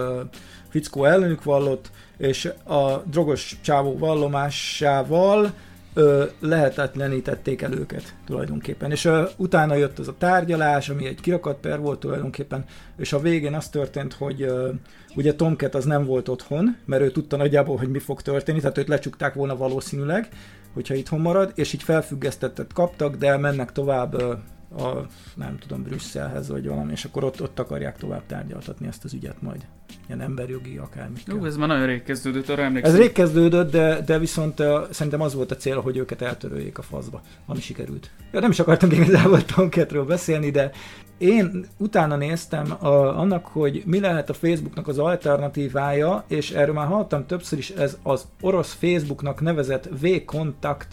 fickó 0.70 1.06
ellenük 1.06 1.44
vallott, 1.44 1.92
és 2.18 2.46
a 2.64 2.98
drogos 2.98 3.58
csávó 3.62 3.98
vallomásával 3.98 5.54
ö, 5.94 6.26
lehetetlenítették 6.40 7.62
el 7.62 7.74
őket 7.74 8.16
tulajdonképpen. 8.26 8.92
És 8.92 9.06
ö, 9.06 9.24
utána 9.38 9.76
jött 9.76 10.00
az 10.00 10.08
a 10.08 10.16
tárgyalás, 10.18 10.90
ami 10.90 11.06
egy 11.06 11.22
kirakat 11.22 11.58
per 11.58 11.80
volt 11.80 12.00
tulajdonképpen, 12.00 12.66
és 12.98 13.14
a 13.14 13.20
végén 13.20 13.54
az 13.54 13.70
történt, 13.70 14.14
hogy 14.14 14.42
ö, 14.42 14.70
ugye 15.16 15.34
Tomcat 15.34 15.76
az 15.76 15.86
nem 15.86 16.06
volt 16.06 16.28
otthon, 16.28 16.78
mert 16.86 17.02
ő 17.02 17.12
tudta 17.12 17.38
nagyjából, 17.38 17.78
hogy 17.78 17.90
mi 17.90 18.00
fog 18.00 18.22
történni, 18.22 18.60
tehát 18.60 18.78
őt 18.78 18.88
lecsukták 18.88 19.34
volna 19.34 19.58
valószínűleg, 19.58 20.28
hogyha 20.74 20.94
itthon 20.94 21.20
marad, 21.20 21.52
és 21.56 21.74
így 21.74 21.84
felfüggesztettet 21.84 22.74
kaptak, 22.74 23.16
de 23.16 23.38
mennek 23.38 23.72
tovább 23.72 24.14
ö, 24.14 24.34
a, 24.78 25.06
nem 25.36 25.58
tudom, 25.58 25.84
Brüsszelhez, 25.84 26.50
vagy 26.50 26.68
valami, 26.68 26.92
és 26.92 27.06
akkor 27.06 27.24
ott, 27.24 27.42
ott 27.42 27.60
akarják 27.60 27.98
tovább 27.98 28.26
tárgyaltatni 28.26 28.88
ezt 28.88 29.04
az 29.04 29.14
ügyet 29.14 29.42
majd. 29.42 29.66
Ilyen 30.08 30.22
emberjogi 30.22 30.78
akármikkel. 30.78 31.36
Ú, 31.36 31.46
ez 31.46 31.58
már 31.58 31.68
nagyon 31.68 31.86
rég 31.86 32.04
kezdődött, 32.04 32.50
arra 32.50 32.62
emlékszem. 32.62 32.94
Ez 32.94 33.00
rég 33.00 33.12
kezdődött, 33.12 33.72
de, 33.72 34.02
de 34.02 34.20
viszont 34.20 34.60
uh, 34.60 34.90
szerintem 34.90 35.22
az 35.22 35.34
volt 35.34 35.52
a 35.52 35.56
cél, 35.56 35.82
hogy 35.82 35.98
őket 35.98 36.22
eltöröljék 36.22 36.78
a 36.78 36.82
faszba, 36.82 37.22
ami 37.46 37.60
sikerült. 37.60 38.12
Ja, 38.32 38.40
nem 38.40 38.52
is 38.52 38.60
akartam 38.60 38.92
igazából 38.92 39.46
Tomcatről 39.46 40.06
beszélni, 40.06 40.50
de 40.50 40.72
én 41.18 41.66
utána 41.78 42.16
néztem 42.16 42.66
uh, 42.66 42.88
annak, 43.20 43.46
hogy 43.46 43.84
mi 43.86 44.00
lehet 44.00 44.30
a 44.30 44.34
Facebooknak 44.34 44.88
az 44.88 44.98
alternatívája, 44.98 46.24
és 46.28 46.52
erről 46.52 46.74
már 46.74 46.88
hallottam 46.88 47.26
többször 47.26 47.60
is, 47.60 47.70
ez 47.70 47.98
az 48.04 48.28
orosz 48.42 48.74
Facebooknak 48.74 49.42
nevezett 49.42 49.90
vcontact.ru, 50.02 50.92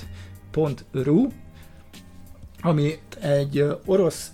amit 2.62 3.18
egy 3.20 3.64
orosz 3.84 4.32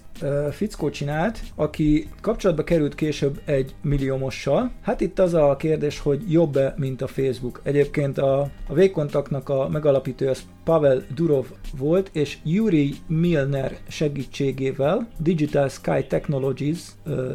fickó 0.50 0.90
csinált, 0.90 1.40
aki 1.54 2.08
kapcsolatba 2.20 2.64
került 2.64 2.94
később 2.94 3.40
egy 3.44 3.74
milliómossal. 3.82 4.70
Hát 4.82 5.00
itt 5.00 5.18
az 5.18 5.34
a 5.34 5.56
kérdés, 5.56 5.98
hogy 5.98 6.32
jobb-e, 6.32 6.74
mint 6.76 7.02
a 7.02 7.06
Facebook. 7.06 7.60
Egyébként 7.62 8.18
a, 8.18 8.40
a 8.40 8.74
V-kontaktnak 8.74 9.48
a 9.48 9.68
megalapítója 9.68 10.30
az 10.30 10.42
Pavel 10.64 11.02
Durov 11.14 11.46
volt, 11.78 12.10
és 12.12 12.38
Yuri 12.42 12.94
Milner 13.06 13.76
segítségével, 13.88 15.08
Digital 15.18 15.68
Sky 15.68 16.06
Technologies 16.08 16.80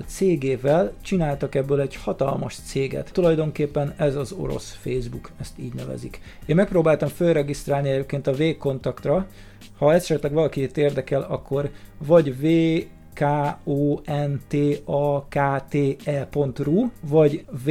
cégével 0.05 0.93
csináltak 1.01 1.55
ebből 1.55 1.81
egy 1.81 1.95
hatalmas 1.95 2.55
céget. 2.55 3.09
Tulajdonképpen 3.13 3.93
ez 3.97 4.15
az 4.15 4.31
orosz 4.31 4.77
Facebook, 4.81 5.31
ezt 5.39 5.59
így 5.59 5.73
nevezik. 5.73 6.19
Én 6.45 6.55
megpróbáltam 6.55 7.09
felregisztrálni 7.09 7.89
egyébként 7.89 8.27
a 8.27 8.33
V-kontaktra, 8.33 9.27
ha 9.79 9.93
esetleg 9.93 10.33
valakit 10.33 10.77
érdekel, 10.77 11.21
akkor 11.21 11.69
vagy 11.97 12.39
v 12.39 12.45
k 13.13 13.21
o 13.63 13.99
n 14.05 14.41
t 14.47 14.53
a 14.85 15.23
k 15.27 15.35
t 15.69 15.75
e.ru, 16.03 16.89
vagy 17.01 17.45
v 17.65 17.69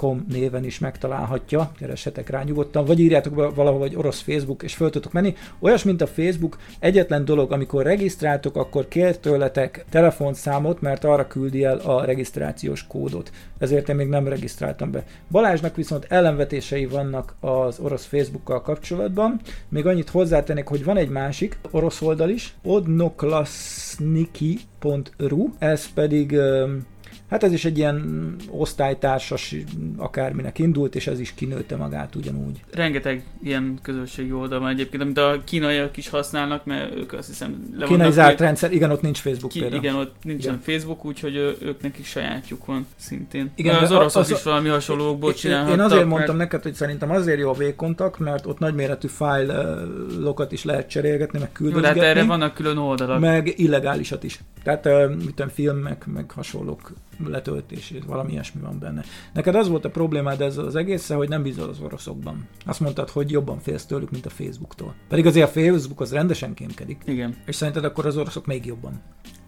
vt.com 0.00 0.24
néven 0.28 0.64
is 0.64 0.78
megtalálhatja, 0.78 1.72
keressetek 1.78 2.28
rá 2.28 2.42
nyugodtan, 2.42 2.84
vagy 2.84 3.00
írjátok 3.00 3.34
be 3.34 3.46
valahol, 3.46 3.78
vagy 3.78 3.96
orosz 3.96 4.20
Facebook, 4.20 4.62
és 4.62 4.74
föl 4.74 4.90
tudtok 4.90 5.12
menni. 5.12 5.34
Olyas, 5.58 5.82
mint 5.82 6.00
a 6.00 6.06
Facebook, 6.06 6.58
egyetlen 6.78 7.24
dolog, 7.24 7.52
amikor 7.52 7.84
regisztráltok, 7.84 8.56
akkor 8.56 8.88
kér 8.88 9.18
tőletek 9.18 9.84
telefonszámot, 9.90 10.80
mert 10.80 11.04
arra 11.04 11.26
küldi 11.26 11.64
el 11.64 11.78
a 11.78 12.04
regisztrációs 12.04 12.86
kódot. 12.86 13.30
Ezért 13.58 13.88
én 13.88 13.96
még 13.96 14.08
nem 14.08 14.28
regisztráltam 14.28 14.90
be. 14.90 15.04
Balázsnak 15.30 15.76
viszont 15.76 16.06
ellenvetései 16.08 16.86
vannak 16.86 17.34
az 17.40 17.78
orosz 17.78 18.04
Facebookkal 18.04 18.62
kapcsolatban. 18.62 19.40
Még 19.68 19.86
annyit 19.86 20.08
hozzátennék, 20.08 20.66
hogy 20.66 20.84
van 20.84 20.96
egy 20.96 21.08
másik 21.08 21.58
orosz 21.70 22.02
oldal 22.02 22.28
is, 22.28 22.54
odnoklasniki.ru, 22.62 25.48
ez 25.58 25.92
pedig 25.92 26.32
öm, 26.32 26.86
Hát 27.30 27.42
ez 27.42 27.52
is 27.52 27.64
egy 27.64 27.78
ilyen 27.78 28.36
osztálytársas 28.50 29.54
akárminek 29.96 30.58
indult, 30.58 30.94
és 30.94 31.06
ez 31.06 31.20
is 31.20 31.34
kinőtte 31.34 31.76
magát 31.76 32.14
ugyanúgy. 32.14 32.60
Rengeteg 32.72 33.24
ilyen 33.42 33.78
közösségi 33.82 34.32
oldal 34.32 34.60
van 34.60 34.68
egyébként, 34.68 35.02
amit 35.02 35.18
a 35.18 35.40
kínaiak 35.44 35.96
is 35.96 36.08
használnak, 36.08 36.64
mert 36.64 36.94
ők 36.96 37.12
azt 37.12 37.28
hiszem 37.28 37.74
le 37.76 37.86
Kínai 37.86 38.12
zárt 38.12 38.40
rendszer, 38.40 38.72
igen, 38.72 38.90
ott 38.90 39.02
nincs 39.02 39.18
Facebook 39.18 39.52
Ki, 39.52 39.60
például. 39.60 39.82
igen, 39.82 39.94
ott 39.94 40.14
nincsen 40.22 40.52
Igen. 40.60 40.64
Facebook, 40.74 41.04
úgyhogy 41.04 41.36
ö, 41.36 41.50
ők 41.60 41.82
nekik 41.82 42.04
sajátjuk 42.04 42.66
van 42.66 42.86
szintén. 42.96 43.50
Igen, 43.54 43.72
Igen, 43.74 43.84
az 43.84 43.92
oroszok 43.92 44.22
az- 44.22 44.30
is 44.30 44.42
valami 44.42 44.68
hasonlókból 44.68 45.34
csinálhattak. 45.34 45.74
Én 45.74 45.80
azért 45.84 45.98
mert- 46.00 46.10
mondtam 46.14 46.36
neked, 46.36 46.62
hogy 46.62 46.74
szerintem 46.74 47.10
azért 47.10 47.38
jó 47.38 47.50
a 47.50 47.54
V-kontakt, 47.54 48.18
mert 48.18 48.46
ott 48.46 48.58
nagyméretű 48.58 49.08
fájlokat 49.08 50.52
is 50.52 50.64
lehet 50.64 50.88
cserélgetni, 50.88 51.38
meg 51.38 51.48
Jó, 51.58 51.66
de 51.66 51.72
küldözgetni. 51.72 52.00
hát 52.00 52.16
erre 52.16 52.24
vannak 52.26 52.54
külön 52.54 52.76
oldalak. 52.76 53.20
meg 53.20 53.52
illegálisat 53.58 54.22
is. 54.24 54.40
Tehát 54.62 54.84
mit 55.16 55.34
tudom, 55.34 55.48
filmek, 55.48 56.06
meg 56.06 56.30
hasonlók 56.30 56.92
letöltés, 57.28 57.90
és 57.90 58.04
valami 58.06 58.32
ilyesmi 58.32 58.60
van 58.60 58.78
benne. 58.78 59.04
Neked 59.32 59.54
az 59.54 59.68
volt 59.68 59.84
a 59.84 59.90
problémád 59.90 60.40
ezzel 60.40 60.64
az 60.64 60.76
egészen, 60.76 61.16
hogy 61.16 61.28
nem 61.28 61.42
bízol 61.42 61.68
az 61.68 61.80
oroszokban. 61.80 62.48
Azt 62.66 62.80
mondtad, 62.80 63.10
hogy 63.10 63.30
jobban 63.30 63.58
félsz 63.58 63.86
tőlük, 63.86 64.10
mint 64.10 64.26
a 64.26 64.30
Facebooktól. 64.30 64.94
Pedig 65.08 65.26
azért 65.26 65.48
a 65.48 65.60
Facebook 65.60 66.00
az 66.00 66.12
rendesen 66.12 66.54
kémkedik. 66.54 67.02
Igen. 67.06 67.36
És 67.46 67.54
szerinted 67.54 67.84
akkor 67.84 68.06
az 68.06 68.16
oroszok 68.16 68.46
még 68.46 68.66
jobban. 68.66 69.02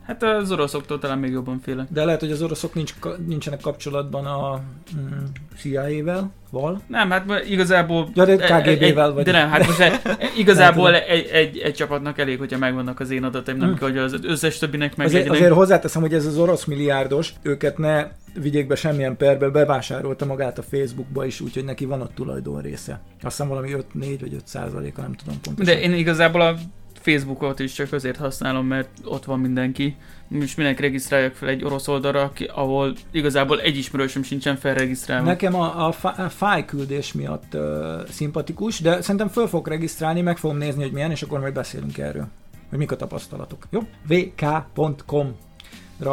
Hát 0.07 0.23
az 0.23 0.53
oroszoktól 0.53 0.99
talán 0.99 1.19
még 1.19 1.31
jobban 1.31 1.61
félek. 1.61 1.87
De 1.91 2.05
lehet, 2.05 2.21
hogy 2.21 2.31
az 2.31 2.43
oroszok 2.43 2.75
nincs, 2.75 2.95
nincsenek 3.27 3.61
kapcsolatban 3.61 4.27
a 4.27 4.61
mm, 4.97 5.25
CIA-vel, 5.57 6.31
val. 6.51 6.81
Nem, 6.87 7.11
hát 7.11 7.25
igazából... 7.49 8.09
Ja, 8.15 8.25
de 8.25 8.37
e- 8.39 8.55
e- 8.55 8.61
KGB-vel 8.61 9.09
egy- 9.09 9.15
vagy. 9.15 9.25
De 9.25 9.33
nem, 9.33 9.49
hát 9.51 9.67
most 9.67 9.81
e- 9.81 10.01
e- 10.05 10.19
igazából 10.37 10.95
egy, 10.95 11.27
egy, 11.33 11.59
egy, 11.59 11.75
csapatnak 11.75 12.19
elég, 12.19 12.39
hogyha 12.39 12.59
megvannak 12.59 13.01
az 13.01 13.11
én 13.11 13.25
adataim, 13.25 13.57
nem 13.57 13.71
Hm. 13.71 13.75
kell, 13.77 13.89
hogy 13.89 13.99
az 13.99 14.19
összes 14.23 14.59
többinek 14.59 14.97
meg 14.97 15.07
Azért, 15.07 15.29
azért 15.29 15.53
hozzáteszem, 15.53 16.03
hogy 16.03 16.15
ez 16.15 16.27
az 16.27 16.39
orosz 16.39 16.65
milliárdos, 16.65 17.33
őket 17.43 17.79
ne 17.79 18.07
vigyék 18.35 18.67
be 18.67 18.75
semmilyen 18.75 19.17
perbe, 19.17 19.49
bevásárolta 19.49 20.25
magát 20.27 20.59
a 20.59 20.63
Facebookba 20.63 21.25
is, 21.25 21.41
úgyhogy 21.41 21.65
neki 21.65 21.85
van 21.85 22.01
ott 22.01 22.15
tulajdon 22.15 22.61
része. 22.61 22.93
Azt 22.93 23.37
hiszem 23.37 23.49
valami 23.49 23.73
5, 23.73 23.95
4 23.95 24.21
vagy 24.21 24.35
5 24.35 24.47
százaléka, 24.47 25.03
nem 25.03 25.13
tudom 25.15 25.41
pontosan. 25.41 25.75
De 25.75 25.81
én 25.81 25.93
igazából 25.93 26.41
a 26.41 26.55
Facebookot 27.03 27.59
is 27.59 27.73
csak 27.73 27.93
azért 27.93 28.17
használom, 28.17 28.67
mert 28.67 28.89
ott 29.05 29.25
van 29.25 29.41
mindenki. 29.41 29.97
Most 30.29 30.57
mindenki 30.57 30.83
regisztráljak 30.83 31.35
fel 31.35 31.49
egy 31.49 31.65
orosz 31.65 31.89
oldalra, 31.89 32.33
ahol 32.55 32.95
igazából 33.11 33.61
egy 33.61 33.77
ismerősöm 33.77 34.23
sincsen 34.23 34.57
felregisztrálva. 34.57 35.27
Nekem 35.27 35.55
a, 35.55 35.87
a, 35.87 35.95
a 36.03 36.29
fájküldés 36.29 37.13
miatt 37.13 37.55
uh, 37.55 38.09
szimpatikus, 38.09 38.81
de 38.81 39.01
szerintem 39.01 39.29
föl 39.29 39.47
fogok 39.47 39.69
regisztrálni, 39.69 40.21
meg 40.21 40.37
fogom 40.37 40.57
nézni, 40.57 40.83
hogy 40.83 40.93
milyen, 40.93 41.11
és 41.11 41.23
akkor 41.23 41.41
majd 41.41 41.55
beszélünk 41.55 41.99
erről, 41.99 42.27
hogy 42.69 42.79
mik 42.79 42.93
a 42.93 42.97
tapasztalatok. 42.97 43.67
Jó? 43.71 43.81
vk.com 44.09 45.37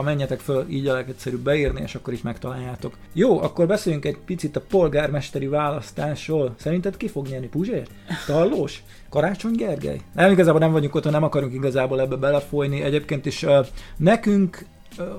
menjetek 0.02 0.40
föl, 0.40 0.66
így 0.70 0.88
a 0.88 0.94
legegyszerűbb 0.94 1.40
beírni, 1.40 1.82
és 1.82 1.96
akkor 1.96 2.14
is 2.14 2.22
megtaláljátok. 2.22 2.94
Jó, 3.14 3.42
akkor 3.42 3.68
beszéljünk 3.68 4.06
egy 4.06 4.18
picit 4.26 4.56
a 4.56 4.62
polgármesteri 4.70 5.48
választásról. 5.48 6.56
Szerinted 6.58 6.98
ki 6.98 7.08
fog 7.08 7.28
nyerni? 7.28 7.48
Puzsér? 7.48 7.88
Tallós? 8.26 8.84
Karácsony 9.10 9.56
Gergely? 9.56 10.02
Nem, 10.14 10.32
igazából 10.32 10.60
nem 10.60 10.72
vagyunk 10.72 10.96
ott, 10.96 11.10
nem 11.10 11.24
akarunk 11.24 11.54
igazából 11.54 12.02
ebbe 12.02 12.16
belefolyni. 12.16 12.82
Egyébként 12.82 13.26
is 13.26 13.44
uh, 13.44 13.66
nekünk 13.98 14.66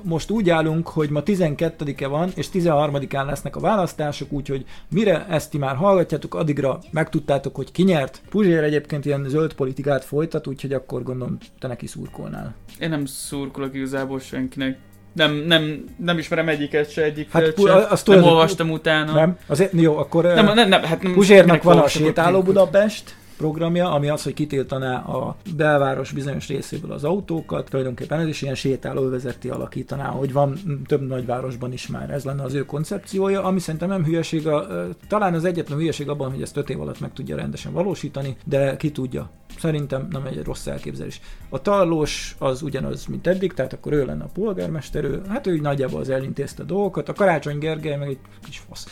most 0.03 0.31
úgy 0.31 0.51
állunk, 0.51 0.88
hogy 0.88 1.11
ma 1.11 1.23
12-e 1.25 2.07
van, 2.07 2.31
és 2.35 2.47
13-án 2.53 3.27
lesznek 3.27 3.57
a 3.57 3.61
választások, 3.61 4.33
úgyhogy 4.33 4.64
mire 4.90 5.27
ezt 5.29 5.51
ti 5.51 5.59
már 5.59 5.77
hallgatjátok, 5.77 6.35
addigra 6.35 6.79
megtudtátok, 6.90 7.57
hogy 7.57 7.73
ki 7.73 7.83
nyert. 7.83 8.21
Puzsér 8.31 8.62
egyébként 8.62 9.05
ilyen 9.05 9.25
zöld 9.29 9.53
politikát 9.53 10.05
folytat, 10.05 10.47
úgyhogy 10.47 10.73
akkor 10.73 11.03
gondolom 11.03 11.38
te 11.59 11.69
neki 11.69 11.87
szurkolnál. 11.87 12.55
Én 12.79 12.88
nem 12.88 13.07
szurkolok 13.07 13.75
igazából 13.75 14.19
senkinek. 14.21 14.79
Nem, 15.12 15.35
nem, 15.35 15.85
nem 15.97 16.19
ismerem 16.19 16.49
egyiket 16.49 16.90
se, 16.90 17.03
egyik 17.03 17.31
hát, 17.31 17.61
se. 17.61 17.73
Azt 17.73 18.07
nem 18.07 18.23
olvastam 18.23 18.71
utána. 18.71 19.12
Nem? 19.12 19.37
Azért, 19.47 19.73
jó, 19.73 19.97
akkor 19.97 20.25
nem, 20.25 20.45
nem, 20.45 20.69
nem, 20.69 20.83
hát 20.83 21.03
nem, 21.03 21.12
Puzsérnak 21.12 21.62
van 21.62 21.79
a 21.79 21.88
sétáló 21.88 22.43
Budapest, 22.43 23.16
programja, 23.40 23.92
ami 23.92 24.09
az, 24.09 24.22
hogy 24.22 24.35
kitiltaná 24.35 24.96
a 24.96 25.37
belváros 25.57 26.12
bizonyos 26.12 26.48
részéből 26.48 26.92
az 26.92 27.05
autókat, 27.05 27.68
tulajdonképpen 27.68 28.20
ez 28.20 28.26
is 28.26 28.42
ilyen 28.42 28.55
sétálóvezeti 28.55 29.48
alakítaná, 29.48 30.09
hogy 30.09 30.33
van 30.33 30.59
több 30.87 31.07
nagyvárosban 31.07 31.72
is 31.72 31.87
már, 31.87 32.11
ez 32.11 32.24
lenne 32.24 32.42
az 32.42 32.55
ő 32.55 32.64
koncepciója, 32.64 33.42
ami 33.42 33.59
szerintem 33.59 33.88
nem 33.88 34.05
hülyeség, 34.05 34.46
a, 34.46 34.66
talán 35.09 35.35
az 35.35 35.44
egyetlen 35.44 35.79
hülyeség 35.79 36.09
abban, 36.09 36.31
hogy 36.31 36.42
ezt 36.42 36.57
öt 36.57 36.70
év 36.70 36.81
alatt 36.81 37.00
meg 37.00 37.12
tudja 37.12 37.37
rendesen 37.37 37.72
valósítani, 37.72 38.37
de 38.44 38.76
ki 38.76 38.90
tudja. 38.90 39.31
Szerintem 39.59 40.09
nem 40.11 40.26
egy 40.26 40.44
rossz 40.44 40.66
elképzelés. 40.66 41.20
A 41.48 41.62
tallós 41.62 42.37
az 42.38 42.62
ugyanaz, 42.62 43.07
mint 43.07 43.26
eddig, 43.26 43.53
tehát 43.53 43.72
akkor 43.72 43.92
ő 43.92 44.05
lenne 44.05 44.24
a 44.24 44.31
polgármester, 44.35 45.05
ő, 45.05 45.22
hát 45.29 45.46
ő 45.46 45.61
nagyjából 45.61 46.00
az 46.00 46.09
elintézte 46.09 46.62
dolgokat, 46.62 47.09
a 47.09 47.12
Karácsony 47.12 47.59
Gergely 47.59 47.96
meg 47.96 48.09
egy 48.09 48.18
kis 48.44 48.62
fasz. 48.68 48.87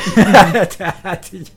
Tehát 0.76 1.28
így 1.32 1.52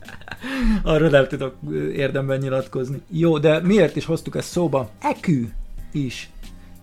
arról 0.82 1.08
nem 1.08 1.28
tudok 1.28 1.54
érdemben 1.94 2.38
nyilatkozni. 2.38 3.02
Jó, 3.10 3.38
de 3.38 3.60
miért 3.60 3.96
is 3.96 4.04
hoztuk 4.04 4.36
ezt 4.36 4.50
szóba? 4.50 4.90
Ekü 5.00 5.48
is 5.92 6.30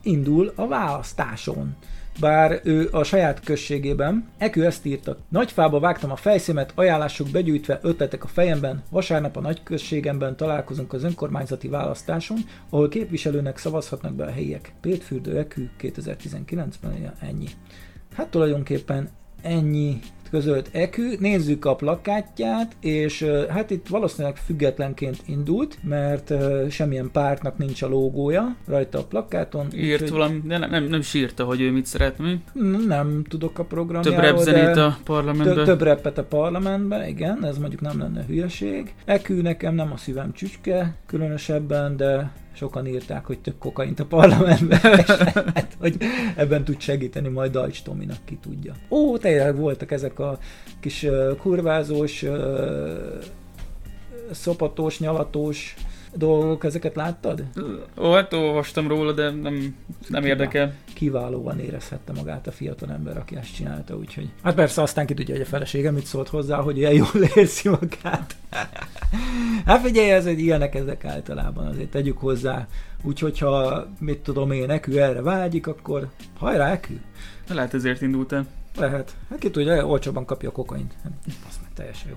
indul 0.02 0.54
a 0.56 0.68
választáson. 0.68 1.76
Bár 2.20 2.60
ő 2.64 2.88
a 2.92 3.04
saját 3.04 3.40
községében, 3.40 4.28
Ekü 4.38 4.62
ezt 4.62 4.86
írta. 4.86 5.18
Nagyfába 5.30 5.80
vágtam 5.80 6.12
a 6.12 6.16
fejszémet, 6.16 6.72
ajánlások 6.76 7.30
begyűjtve, 7.30 7.80
ötletek 7.82 8.24
a 8.24 8.28
fejemben, 8.28 8.84
vasárnap 8.90 9.38
a 9.38 9.42
nagyközségemben 9.42 10.36
találkozunk 10.36 10.94
az 10.94 11.04
önkormányzati 11.04 11.68
választáson, 11.68 12.38
ahol 12.70 12.90
képviselőnek 12.90 13.58
szavazhatnak 13.58 14.14
be 14.14 14.26
a 14.26 14.32
helyiek. 14.32 14.74
Pétfürdő 14.82 15.38
Ekü 15.38 15.70
2019-ben 15.82 17.14
ennyi. 17.20 17.48
Hát 18.16 18.28
tulajdonképpen 18.28 19.10
ennyi 19.42 20.00
közölt 20.34 20.70
Ekü, 20.72 21.16
nézzük 21.20 21.66
a 21.66 21.76
plakátját, 21.76 22.76
és 22.80 23.26
hát 23.50 23.70
itt 23.70 23.88
valószínűleg 23.88 24.36
függetlenként 24.36 25.18
indult, 25.26 25.78
mert 25.84 26.34
semmilyen 26.70 27.10
pártnak 27.12 27.58
nincs 27.58 27.82
a 27.82 27.88
logója 27.88 28.56
rajta 28.68 29.00
a 29.00 29.04
plakáton. 29.04 29.68
Írt 29.76 30.02
úgy, 30.02 30.10
valami, 30.10 30.42
de 30.46 30.58
nem, 30.58 30.70
nem, 30.70 30.84
nem 30.84 31.02
sírta, 31.02 31.44
hogy 31.44 31.62
ő 31.62 31.72
mit 31.72 31.86
szeretne. 31.86 32.38
Nem 32.88 33.24
tudok 33.30 33.60
a 33.60 33.64
programjáról. 33.64 34.14
Több 34.14 34.24
repzenét 34.24 34.78
a 34.78 34.98
parlamentben. 35.04 35.56
Több, 35.56 35.66
több 35.66 35.82
repet 35.82 36.18
a 36.18 36.24
parlamentben, 36.24 37.08
igen, 37.08 37.46
ez 37.46 37.58
mondjuk 37.58 37.82
nem 37.82 38.00
lenne 38.00 38.26
hülyeség. 38.28 38.94
Ekü 39.06 39.42
nekem 39.42 39.76
nem 39.76 39.92
a 39.92 39.98
szívem 39.98 40.34
csücske, 40.34 40.96
különösebben, 41.06 41.98
de 41.98 42.32
sokan 42.54 42.88
írták, 42.88 43.26
hogy 43.26 43.40
több 43.40 43.58
kokaint 43.58 44.00
a 44.00 44.06
parlamentben, 44.06 44.80
hát, 45.56 45.76
hogy 45.80 45.98
ebben 46.36 46.64
tud 46.64 46.80
segíteni 46.80 47.28
majd 47.28 47.52
Dajcs 47.52 47.84
Tominak, 47.84 48.26
ki 48.26 48.38
tudja. 48.42 48.74
Ó, 48.90 49.18
tényleg 49.18 49.56
voltak 49.56 49.92
ezek 49.92 50.20
a 50.20 50.38
kis 50.80 51.04
uh, 51.04 51.36
kurvázós, 51.38 52.24
uh, 52.24 53.24
szopatós, 54.32 55.00
nyalatos 55.00 55.76
dolgok, 56.16 56.64
ezeket 56.64 56.96
láttad? 56.96 57.44
Ó, 57.98 58.12
hát 58.12 58.34
olvastam 58.34 58.88
róla, 58.88 59.12
de 59.12 59.30
nem, 59.30 59.76
nem 60.08 60.26
érdekel. 60.26 60.74
Kiválóan 60.94 61.60
érezhette 61.60 62.14
magát 62.14 62.48
a 62.48 62.52
fiatal 62.52 62.92
ember, 62.92 63.18
aki 63.18 63.36
ezt 63.36 63.56
csinálta, 63.56 63.96
úgyhogy... 63.96 64.30
Hát 64.44 64.56
persze 64.56 64.82
aztán 64.82 65.06
ki 65.06 65.14
tudja, 65.14 65.34
hogy 65.34 65.44
a 65.44 65.48
felesége 65.48 65.92
mit 65.92 66.06
szólt 66.06 66.30
hozzá, 66.30 66.58
hogy 66.58 66.78
ilyen 66.78 66.94
jól 66.94 67.24
érzi 67.36 67.70
magát. 67.70 68.36
hát 69.66 69.82
figyelj, 69.82 70.12
ez 70.12 70.26
egy 70.26 70.40
ilyenek 70.40 70.76
ezek 70.76 71.06
általában, 71.06 71.68
azért 71.68 71.90
tegyük 71.90 72.18
hozzá. 72.18 72.68
Úgyhogy 73.02 73.40
ha, 73.40 73.88
mit 74.00 74.20
tudom 74.20 74.52
én, 74.52 74.70
Ekü 74.70 74.98
erre 74.98 75.22
vágyik, 75.22 75.68
akkor 75.68 76.10
hajrá 76.38 76.72
Ekü! 76.72 77.00
Lehet 77.50 77.74
ezért 77.74 78.02
indult 78.02 78.32
el. 78.32 78.46
Lehet. 78.78 79.16
Hát 79.30 79.40
ki 79.40 79.50
tudja, 79.50 79.86
olcsóban 79.86 80.26
kapja 80.26 80.50
a 80.50 80.52
kokaint. 80.52 80.94
Hát, 81.04 81.12
azt 81.48 81.62
meg 81.62 81.74
teljesen 81.74 82.10
jó. 82.10 82.16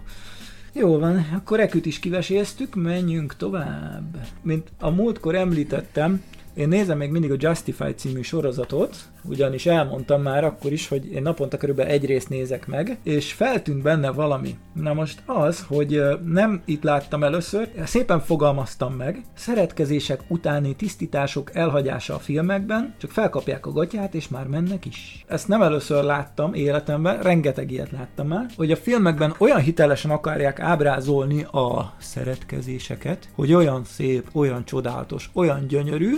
Jó 0.79 0.99
van, 0.99 1.27
akkor 1.35 1.61
eküt 1.61 1.87
is 1.87 1.99
kiveséztük, 1.99 2.75
menjünk 2.75 3.37
tovább. 3.37 4.27
Mint 4.43 4.69
a 4.79 4.91
múltkor 4.91 5.35
említettem, 5.35 6.23
én 6.55 6.69
nézem 6.69 6.99
még 6.99 7.11
mindig 7.11 7.31
a 7.31 7.37
Justified 7.39 7.99
című 7.99 8.23
sorozatot, 8.23 8.97
ugyanis 9.29 9.67
elmondtam 9.67 10.23
már 10.23 10.45
akkor 10.45 10.73
is, 10.73 10.89
hogy 10.89 11.13
én 11.13 11.23
naponta 11.23 11.57
körülbelül 11.57 11.93
egy 11.93 12.05
részt 12.05 12.29
nézek 12.29 12.67
meg, 12.67 12.99
és 13.03 13.33
feltűnt 13.33 13.83
benne 13.83 14.11
valami. 14.11 14.57
Na 14.73 14.93
most 14.93 15.23
az, 15.27 15.65
hogy 15.69 16.03
nem 16.25 16.63
itt 16.65 16.83
láttam 16.83 17.25
először, 17.25 17.71
szépen 17.85 18.21
fogalmaztam 18.21 18.95
meg, 18.95 19.21
szeretkezések 19.35 20.21
utáni 20.29 20.77
tisztítások 20.77 21.55
elhagyása 21.55 22.15
a 22.15 22.19
filmekben, 22.19 22.95
csak 22.99 23.11
felkapják 23.11 23.67
a 23.67 23.73
gatyát, 23.73 24.15
és 24.15 24.29
már 24.29 24.47
mennek 24.47 24.85
is. 24.85 25.25
Ezt 25.29 25.49
nem 25.49 25.63
először 25.63 26.05
láttam 26.05 26.55
életemben, 26.55 27.23
rengeteg 27.23 27.71
ilyet 27.71 27.91
láttam 27.91 28.27
már, 28.27 28.47
hogy 28.57 28.71
a 28.71 28.77
filmekben 28.77 29.35
olyan 29.39 29.61
hitelesen 29.61 30.11
akarják 30.11 30.61
ábrázolni 30.61 31.43
a 31.43 31.95
szeretkezéseket, 31.99 33.29
hogy 33.35 33.53
olyan 33.53 33.85
szép, 33.85 34.29
olyan 34.33 34.65
csodálatos, 34.65 35.31
olyan 35.35 35.67
gyönyörű, 35.67 36.15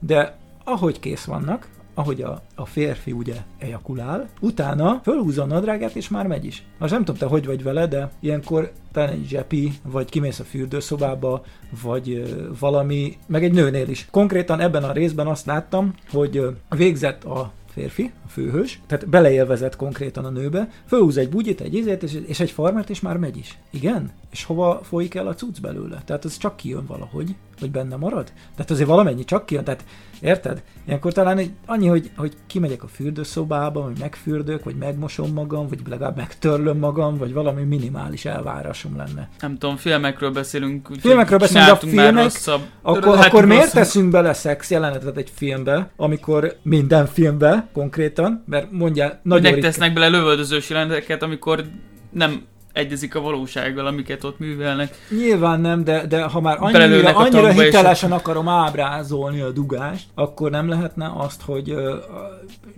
de 0.00 0.38
ahogy 0.64 1.00
kész 1.00 1.24
vannak, 1.24 1.68
ahogy 1.94 2.22
a, 2.22 2.42
a 2.54 2.66
férfi 2.66 3.12
ugye 3.12 3.34
ejakulál, 3.58 4.28
utána 4.40 5.00
fölhúzza 5.02 5.42
a 5.42 5.46
nadrágát, 5.46 5.94
és 5.96 6.08
már 6.08 6.26
megy 6.26 6.44
is. 6.44 6.64
Most 6.78 6.92
nem 6.92 7.04
tudom, 7.04 7.20
te 7.20 7.26
hogy 7.26 7.46
vagy 7.46 7.62
vele, 7.62 7.86
de 7.86 8.10
ilyenkor 8.20 8.72
talán 8.92 9.10
egy 9.10 9.26
zsepi, 9.28 9.72
vagy 9.82 10.10
kimész 10.10 10.38
a 10.38 10.44
fürdőszobába, 10.44 11.44
vagy 11.82 12.10
ö, 12.10 12.48
valami, 12.58 13.16
meg 13.26 13.44
egy 13.44 13.52
nőnél 13.52 13.88
is. 13.88 14.08
Konkrétan 14.10 14.60
ebben 14.60 14.84
a 14.84 14.92
részben 14.92 15.26
azt 15.26 15.46
láttam, 15.46 15.94
hogy 16.12 16.36
ö, 16.36 16.50
végzett 16.68 17.24
a 17.24 17.52
férfi, 17.72 18.12
a 18.24 18.28
főhős, 18.28 18.80
tehát 18.86 19.08
beleélvezett 19.08 19.76
konkrétan 19.76 20.24
a 20.24 20.30
nőbe, 20.30 20.68
fölhúz 20.86 21.16
egy 21.16 21.28
bugyit, 21.28 21.60
egy 21.60 21.74
izét, 21.74 22.02
és, 22.02 22.18
és 22.26 22.40
egy 22.40 22.50
farmert, 22.50 22.90
és 22.90 23.00
már 23.00 23.16
megy 23.16 23.36
is. 23.36 23.58
Igen? 23.70 24.10
És 24.30 24.44
hova 24.44 24.80
folyik 24.82 25.14
el 25.14 25.26
a 25.26 25.34
cucc 25.34 25.60
belőle? 25.60 26.02
Tehát 26.04 26.24
az 26.24 26.36
csak 26.36 26.56
kijön 26.56 26.86
valahogy, 26.86 27.34
hogy 27.60 27.70
benne 27.70 27.96
marad? 27.96 28.32
Tehát 28.54 28.70
azért 28.70 28.88
valamennyi 28.88 29.24
csak 29.24 29.46
kijön, 29.46 29.64
tehát 29.64 29.84
érted? 30.20 30.62
Ilyenkor 30.86 31.12
talán 31.12 31.38
egy, 31.38 31.50
annyi, 31.66 31.86
hogy, 31.86 32.10
hogy 32.16 32.32
kimegyek 32.46 32.82
a 32.82 32.86
fürdőszobába, 32.86 33.82
vagy 33.82 33.98
megfürdök, 33.98 34.64
vagy 34.64 34.76
megmosom 34.76 35.32
magam, 35.32 35.68
vagy 35.68 35.78
legalább 35.88 36.16
megtörlöm 36.16 36.78
magam, 36.78 37.16
vagy 37.16 37.32
valami 37.32 37.62
minimális 37.62 38.24
elvárásom 38.24 38.96
lenne. 38.96 39.28
Nem 39.40 39.58
tudom, 39.58 39.76
filmekről 39.76 40.30
beszélünk. 40.30 40.90
Úgy, 40.90 41.00
filmekről 41.00 41.38
beszélünk, 41.38 41.66
de 41.66 41.72
a 41.72 41.76
filmek, 41.76 42.24
rosszabb, 42.24 42.60
akkor, 42.82 43.18
akkor 43.18 43.44
miért 43.44 43.72
teszünk 43.72 44.10
bele 44.10 44.32
szex 44.32 44.70
jelenetet 44.70 45.16
egy 45.16 45.30
filmbe, 45.34 45.90
amikor 45.96 46.56
minden 46.62 47.06
filmbe 47.06 47.68
konkrétan, 47.72 48.44
mert 48.46 48.70
mondja, 48.70 49.20
nagyon 49.22 49.52
Minek 49.52 49.64
tesznek 49.64 49.92
bele 49.92 50.08
lövöldözős 50.08 50.70
jeleneteket, 50.70 51.22
amikor 51.22 51.64
nem 52.10 52.42
egyezik 52.72 53.14
a 53.14 53.20
valósággal, 53.20 53.86
amiket 53.86 54.24
ott 54.24 54.38
művelnek. 54.38 54.94
Nyilván 55.08 55.60
nem, 55.60 55.84
de, 55.84 56.06
de 56.06 56.22
ha 56.22 56.40
már 56.40 56.56
annyira, 56.60 57.14
annyira 57.16 57.52
és 57.52 57.60
hitelesen 57.60 58.12
akarom 58.12 58.48
ábrázolni 58.48 59.40
a 59.40 59.50
dugást, 59.50 60.06
akkor 60.14 60.50
nem 60.50 60.68
lehetne 60.68 61.12
azt, 61.16 61.42
hogy 61.42 61.70
ö, 61.70 61.96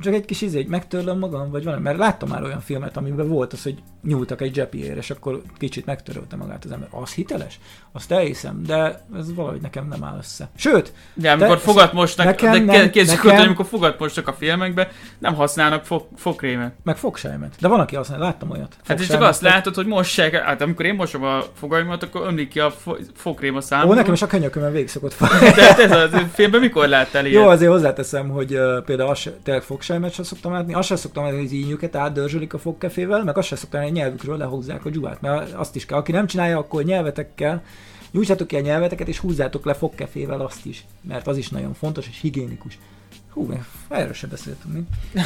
csak 0.01 0.15
egy 0.15 0.25
kis 0.25 0.41
izé, 0.41 0.67
megtörlöm 0.69 1.19
magam, 1.19 1.51
vagy 1.51 1.65
valami, 1.65 1.83
mert 1.83 1.99
láttam 1.99 2.29
már 2.29 2.43
olyan 2.43 2.61
filmet, 2.61 2.97
amiben 2.97 3.29
volt 3.29 3.53
az, 3.53 3.63
hogy 3.63 3.83
nyúltak 4.03 4.41
egy 4.41 4.55
zsepiért, 4.55 4.97
és 4.97 5.11
akkor 5.11 5.43
kicsit 5.59 5.87
megtörölte 5.87 6.37
magát 6.37 6.65
az 6.65 6.71
ember. 6.71 6.89
Az 6.91 7.13
hiteles? 7.13 7.59
Azt 7.93 8.13
elhiszem, 8.13 8.63
de 8.67 9.05
ez 9.17 9.35
valahogy 9.35 9.61
nekem 9.61 9.89
nem 9.89 10.05
áll 10.05 10.17
össze. 10.19 10.49
Sőt, 10.57 10.93
De 11.15 11.33
amikor 11.33 11.59
fogat 11.59 11.93
mosnak, 11.93 12.27
nekem 12.27 12.67
de 12.67 12.91
képzeljük, 12.91 13.23
nekem- 13.23 13.37
hogy 13.39 13.47
amikor 13.47 13.67
fogat 13.67 13.99
mosnak 13.99 14.29
a 14.29 14.33
filmekbe, 14.33 14.89
nem 15.19 15.35
használnak 15.35 15.85
fog, 15.85 16.07
fogkrémet. 16.17 16.73
meg 16.83 16.97
fogsejmet. 16.97 17.55
De 17.61 17.69
van, 17.69 17.81
aki 17.81 17.97
azt 17.97 18.09
mondja, 18.09 18.27
láttam 18.27 18.51
olyat. 18.51 18.77
Hát 18.87 19.01
és 19.01 19.07
csak 19.07 19.23
azt 19.23 19.41
látod, 19.43 19.75
hogy 19.83 19.93
mossák, 19.93 20.35
hát 20.35 20.61
amikor 20.61 20.85
én 20.87 20.95
mosom 20.95 21.23
a 21.25 21.43
fogaimat, 21.55 22.03
akkor 22.03 22.27
ömlik 22.27 22.49
ki 22.49 22.61
a 22.61 22.71
fo- 22.71 23.01
fogkrém 23.15 23.55
a 23.55 23.57
Ó, 23.57 23.61
számomra. 23.61 23.95
nekem 23.95 24.13
is 24.13 24.23
a 24.23 24.27
könyökömön 24.27 24.73
végig 24.73 24.89
szokott. 24.89 25.19
De 25.19 25.65
hát 25.65 25.79
ez 25.79 25.91
a 25.91 26.19
filmben 26.33 26.61
mikor 26.61 26.89
láttál 26.89 27.27
ilyet? 27.27 27.43
Jó, 27.43 27.49
azért 27.49 27.71
hozzáteszem, 27.71 28.29
hogy 28.29 28.55
uh, 28.55 28.85
például 28.85 29.11
azt 29.11 29.31
tényleg 29.43 29.63
fogsejmet 29.63 30.13
sem 30.13 30.25
szoktam 30.25 30.53
látni, 30.53 30.75
azt 30.75 30.89
sem 30.89 30.97
szoktam 30.97 31.23
látni, 31.23 31.39
hogy 31.39 31.47
az 31.47 31.53
ínyüket 31.53 31.97
átdörzsölik 31.97 32.55
a 32.55 32.59
fogkefével, 32.59 33.25
meg 33.25 33.39
azt 33.39 33.49
sem 33.49 33.59
szoktam 33.59 33.81
látni, 33.81 33.95
hogy 33.95 34.03
nyelvükről 34.03 34.37
lehúzzák 34.37 34.85
a 34.85 34.91
dzsuvát, 34.91 35.21
mert 35.21 35.53
azt 35.53 35.77
is 35.77 35.87
kell. 35.87 35.99
Aki 35.99 36.13
nem 36.13 36.27
csinálja, 36.27 36.59
akkor 36.59 36.83
nyelvetekkel 36.83 37.63
nyújtsatok 38.11 38.47
ki 38.47 38.57
a 38.57 38.61
nyelveteket, 38.61 39.09
és 39.09 39.19
húzzátok 39.19 39.65
le 39.65 39.75
fogkefével 39.75 40.41
azt 40.41 40.67
is, 40.67 40.85
mert 41.09 41.27
az 41.27 41.37
is 41.37 41.49
nagyon 41.49 41.75
fontos 41.75 42.09
és 42.09 42.21
higiénikus. 42.21 42.79
Hú, 43.33 43.53
erről 43.89 44.13
se 44.13 44.27
beszéltünk, 44.27 44.75
mi? 44.75 44.85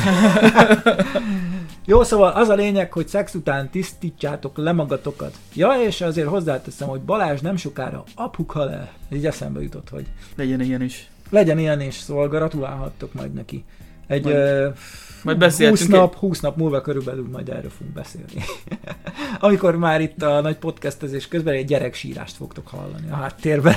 Jó, 1.87 2.03
szóval 2.03 2.33
az 2.33 2.49
a 2.49 2.55
lényeg, 2.55 2.93
hogy 2.93 3.09
szex 3.09 3.35
után 3.35 3.71
tisztítsátok 3.71 4.57
le 4.57 4.73
magatokat. 4.73 5.35
Ja, 5.55 5.73
és 5.87 6.01
azért 6.01 6.29
hozzáteszem, 6.29 6.89
hogy 6.89 7.01
Balázs 7.01 7.41
nem 7.41 7.57
sokára 7.57 8.05
apuka 8.15 8.65
le. 8.65 8.93
Így 9.13 9.27
eszembe 9.27 9.63
jutott, 9.63 9.89
hogy 9.89 10.07
Legyen 10.37 10.61
ilyen 10.61 10.83
is. 10.83 11.11
legyen 11.31 11.59
ilyen 11.59 11.81
is, 11.81 11.95
szóval 11.95 12.29
gratulálhattok 12.29 13.13
majd 13.15 13.33
neki. 13.33 13.65
Egy 14.07 14.23
Majd- 14.25 14.37
ö, 14.37 14.69
majd 15.27 15.39
beszéltünk 15.39 15.79
20 15.79 15.89
nap, 15.89 16.15
20 16.15 16.41
nap 16.41 16.57
múlva 16.57 16.81
körülbelül 16.81 17.29
majd 17.33 17.49
erről 17.49 17.71
fogunk 17.71 17.95
beszélni. 17.95 18.43
Amikor 19.39 19.77
már 19.77 20.01
itt 20.01 20.23
a 20.23 20.41
nagy 20.41 20.57
podcastezés 20.57 21.29
közben 21.29 21.55
egy 21.55 21.65
gyereksírást 21.65 22.37
fogtok 22.37 22.69
hallani 22.69 23.11
a 23.11 23.15
háttérben. 23.15 23.75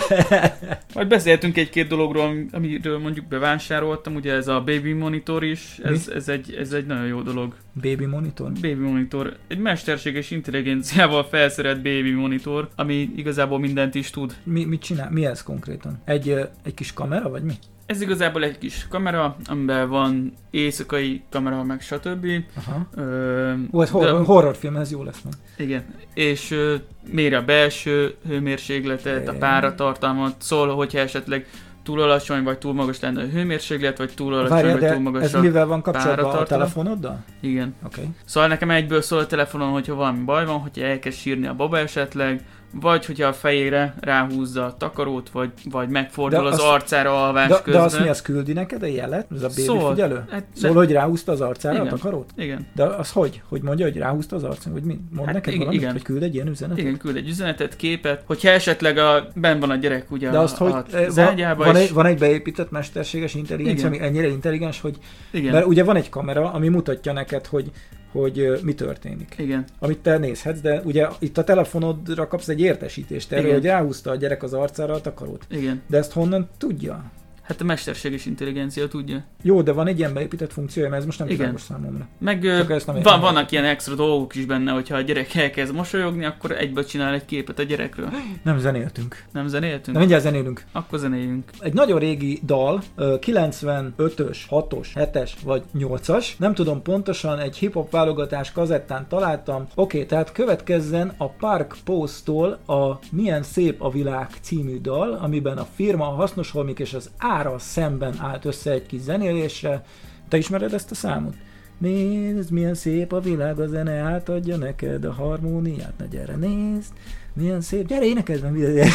Majd 0.95 1.07
beszéltünk 1.07 1.57
egy-két 1.57 1.87
dologról, 1.87 2.25
ami- 2.25 2.47
amiről 2.51 2.99
mondjuk 2.99 3.25
bevásároltam, 3.25 4.15
ugye 4.15 4.33
ez 4.33 4.47
a 4.47 4.61
Baby 4.65 4.93
Monitor 4.93 5.43
is, 5.43 5.79
ez, 5.83 6.07
ez, 6.15 6.27
egy, 6.27 6.53
ez 6.59 6.73
egy 6.73 6.85
nagyon 6.85 7.05
jó 7.05 7.21
dolog. 7.21 7.55
Baby 7.81 8.05
monitor? 8.05 8.51
Baby 8.51 8.73
Monitor, 8.73 9.37
egy 9.47 9.57
mesterséges 9.59 10.31
intelligenciával 10.31 11.23
felszerelt 11.23 11.81
Baby 11.81 12.11
Monitor, 12.11 12.69
ami 12.75 13.09
igazából 13.15 13.59
mindent 13.59 13.95
is 13.95 14.09
tud. 14.09 14.35
Mi, 14.43 14.65
mit 14.65 14.81
csinál? 14.81 15.09
Mi 15.11 15.25
ez 15.25 15.43
konkrétan? 15.43 16.01
Egy, 16.05 16.29
egy 16.63 16.73
kis 16.73 16.93
kamera, 16.93 17.29
vagy 17.29 17.43
mi? 17.43 17.53
Ez 17.89 18.01
igazából 18.01 18.43
egy 18.43 18.57
kis 18.57 18.85
kamera, 18.89 19.35
amiben 19.45 19.89
van 19.89 20.33
éjszakai 20.49 21.21
kamera, 21.31 21.63
meg 21.63 21.81
stb. 21.81 22.27
Aha. 22.55 22.87
Ö, 22.95 23.53
Ó, 23.71 23.81
ez 23.81 23.89
horror, 23.89 24.25
horrorfilm, 24.25 24.75
ez 24.75 24.91
jó 24.91 25.03
lesz 25.03 25.21
majd. 25.21 25.35
Igen, 25.57 25.85
és 26.13 26.51
ö, 26.51 26.75
méri 27.11 27.35
a 27.35 27.43
belső 27.45 28.15
hőmérsékletet, 28.27 29.27
a 29.27 29.33
páratartalmat, 29.33 30.35
szól, 30.41 30.75
hogyha 30.75 30.99
esetleg 30.99 31.47
túl 31.83 32.01
alacsony 32.01 32.43
vagy 32.43 32.57
túl 32.57 32.73
magas 32.73 32.99
lenne 32.99 33.21
a 33.21 33.25
hőmérséklet, 33.25 33.97
vagy 33.97 34.11
túl 34.15 34.33
alacsony 34.33 34.49
Várjál, 34.49 34.71
vagy 34.73 34.81
túl 34.81 34.97
de 34.97 35.03
magas 35.03 35.23
ez 35.23 35.33
a... 35.33 35.39
mivel 35.39 35.65
van 35.65 35.81
kapcsolatban 35.81 36.35
a 36.35 36.43
telefonoddal? 36.43 37.23
Igen. 37.39 37.75
Okay. 37.85 38.05
Szóval 38.25 38.49
nekem 38.49 38.71
egyből 38.71 39.01
szól 39.01 39.19
a 39.19 39.25
telefonon, 39.25 39.71
hogyha 39.71 39.95
valami 39.95 40.23
baj 40.23 40.45
van, 40.45 40.59
hogyha 40.59 40.85
elkezd 40.85 41.17
sírni 41.17 41.47
a 41.47 41.53
baba 41.53 41.77
esetleg, 41.77 42.43
vagy 42.71 43.05
hogyha 43.05 43.27
a 43.27 43.33
fejére 43.33 43.93
ráhúzza 43.99 44.65
a 44.65 44.77
takarót, 44.77 45.29
vagy, 45.29 45.49
vagy 45.69 45.89
megfordul 45.89 46.41
De 46.41 46.47
az 46.47 46.53
azt- 46.53 46.63
arcára 46.63 47.25
alvás 47.25 47.47
De, 47.47 47.55
közben. 47.55 47.73
de 47.73 47.79
azt 47.79 47.99
mi, 47.99 48.07
az 48.07 48.21
küldi 48.21 48.53
neked 48.53 48.83
a 48.83 48.85
jelet? 48.85 49.25
Ez 49.35 49.43
a 49.43 49.47
baby 49.47 49.61
Szól. 49.61 49.89
figyelő? 49.89 50.23
Hát, 50.29 50.43
Szól, 50.55 50.73
hogy 50.73 50.91
ráhúzta 50.91 51.31
az 51.31 51.41
arcára 51.41 51.75
Igen. 51.75 51.87
a 51.87 51.89
takarót? 51.89 52.29
Igen, 52.37 52.67
De 52.75 52.83
az 52.83 53.11
hogy? 53.11 53.41
Hogy 53.47 53.61
mondja, 53.61 53.85
hogy 53.85 53.97
ráhúzta 53.97 54.35
az 54.35 54.43
arcára? 54.43 54.73
Vagy 54.73 54.83
mi? 54.83 54.99
Mond 55.11 55.25
Hát 55.25 55.33
neked 55.35 55.47
igen, 55.53 55.59
valamit? 55.65 55.81
igen. 55.81 55.93
Vagy 55.93 56.03
küld 56.03 56.23
egy 56.23 56.33
ilyen 56.33 56.47
üzenetet? 56.47 56.83
igen, 56.83 56.97
küld 56.97 57.15
egy 57.15 57.27
üzenetet, 57.27 57.75
képet, 57.75 58.23
hogyha 58.25 58.49
esetleg 58.49 58.97
a, 58.97 59.27
ben 59.35 59.59
van 59.59 59.69
a 59.69 59.75
gyerek 59.75 60.11
ugye 60.11 60.29
De 60.29 60.37
azt, 60.37 60.57
hogy 60.57 60.71
a, 60.71 60.83
eh, 60.93 61.05
az 61.07 61.15
van, 61.15 61.55
van, 61.57 61.75
egy, 61.75 61.93
van 61.93 62.05
egy 62.05 62.17
beépített 62.17 62.71
mesterséges 62.71 63.35
intelligencia, 63.35 63.87
Igen. 63.87 63.99
ami 63.99 64.07
ennyire 64.09 64.27
intelligens, 64.27 64.81
hogy... 64.81 64.97
igen, 65.31 65.53
Mert 65.53 65.65
ugye 65.65 65.83
van 65.83 65.95
egy 65.95 66.09
kamera, 66.09 66.51
ami 66.51 66.67
mutatja 66.67 67.13
neked, 67.13 67.45
hogy 67.45 67.71
hogy 68.11 68.59
mi 68.63 68.73
történik. 68.73 69.35
igen, 69.37 69.65
Amit 69.79 69.99
te 69.99 70.17
nézhetsz, 70.17 70.59
de 70.59 70.81
ugye 70.83 71.07
itt 71.19 71.37
a 71.37 71.43
telefonodra 71.43 72.27
kapsz 72.27 72.47
egy 72.47 72.61
értesítést 72.61 73.31
erről, 73.31 73.43
Igen. 73.45 73.55
hogy 73.57 73.65
ráhúzta 73.65 74.11
a 74.11 74.15
gyerek 74.15 74.43
az 74.43 74.53
arcára 74.53 74.93
a 74.93 75.01
takarót. 75.01 75.45
igen. 75.49 75.81
De 75.87 75.97
ezt 75.97 76.11
honnan 76.13 76.49
tudja? 76.57 77.03
Hát 77.49 77.61
a 77.61 77.63
mesterséges 77.63 78.25
intelligencia 78.25 78.87
tudja. 78.87 79.23
Jó, 79.41 79.61
de 79.61 79.71
van 79.71 79.87
egy 79.87 79.97
ilyen 79.99 80.13
beépített 80.13 80.53
funkciója, 80.53 80.89
mert 80.89 80.99
ez 81.01 81.05
most 81.05 81.19
nem 81.19 81.27
Igen. 81.27 81.57
számomra. 81.57 82.07
Meg 82.17 82.41
Csak 82.41 82.71
ezt 82.71 82.85
nem 82.87 82.95
értem. 82.95 83.11
van, 83.11 83.21
vannak 83.21 83.51
ilyen 83.51 83.65
extra 83.65 83.95
dolgok 83.95 84.35
is 84.35 84.45
benne, 84.45 84.71
hogyha 84.71 84.95
a 84.95 85.01
gyerek 85.01 85.35
elkezd 85.35 85.73
mosolyogni, 85.73 86.25
akkor 86.25 86.51
egyből 86.51 86.85
csinál 86.85 87.13
egy 87.13 87.25
képet 87.25 87.59
a 87.59 87.63
gyerekről. 87.63 88.09
Nem 88.43 88.59
zenéltünk. 88.59 89.23
Nem 89.31 89.47
zenéltünk? 89.47 89.91
De 89.91 89.99
mindjárt 89.99 90.23
zenélünk. 90.23 90.63
Akkor 90.71 90.99
zenéljünk. 90.99 91.43
Egy 91.59 91.73
nagyon 91.73 91.99
régi 91.99 92.39
dal, 92.45 92.83
ö, 92.95 93.15
95-ös, 93.19 94.37
6-os, 94.49 94.87
7-es 94.95 95.31
vagy 95.43 95.63
8-as, 95.77 96.27
nem 96.37 96.53
tudom 96.53 96.81
pontosan, 96.81 97.39
egy 97.39 97.57
hip-hop 97.57 97.91
válogatás 97.91 98.51
kazettán 98.51 99.07
találtam. 99.07 99.67
Oké, 99.75 100.05
tehát 100.05 100.31
következzen 100.31 101.13
a 101.17 101.29
Park 101.29 101.75
Post-tól 101.83 102.57
a 102.65 102.99
Milyen 103.11 103.43
szép 103.43 103.81
a 103.81 103.91
világ 103.91 104.29
című 104.41 104.81
dal, 104.81 105.13
amiben 105.21 105.57
a 105.57 105.67
firma, 105.75 106.07
a 106.07 106.11
hasznos 106.15 106.51
holmik 106.51 106.79
és 106.79 106.93
az 106.93 107.09
ára 107.39 107.59
szemben 107.59 108.15
állt 108.19 108.45
össze 108.45 108.71
egy 108.71 108.85
kis 108.85 109.01
zenélésre. 109.01 109.83
Te 110.27 110.37
ismered 110.37 110.73
ezt 110.73 110.91
a 110.91 110.95
számot? 110.95 111.35
Nézd, 111.77 112.51
milyen 112.51 112.73
szép 112.73 113.13
a 113.13 113.19
világ, 113.19 113.59
a 113.59 113.67
zene 113.67 113.91
átadja 113.91 114.57
neked 114.57 115.03
a 115.03 115.11
harmóniát. 115.13 115.93
Na 115.97 116.05
gyere, 116.05 116.35
nézd, 116.35 116.93
milyen 117.33 117.61
szép. 117.61 117.87
Gyere, 117.87 118.05
meg 118.13 118.51
mindent. 118.51 118.89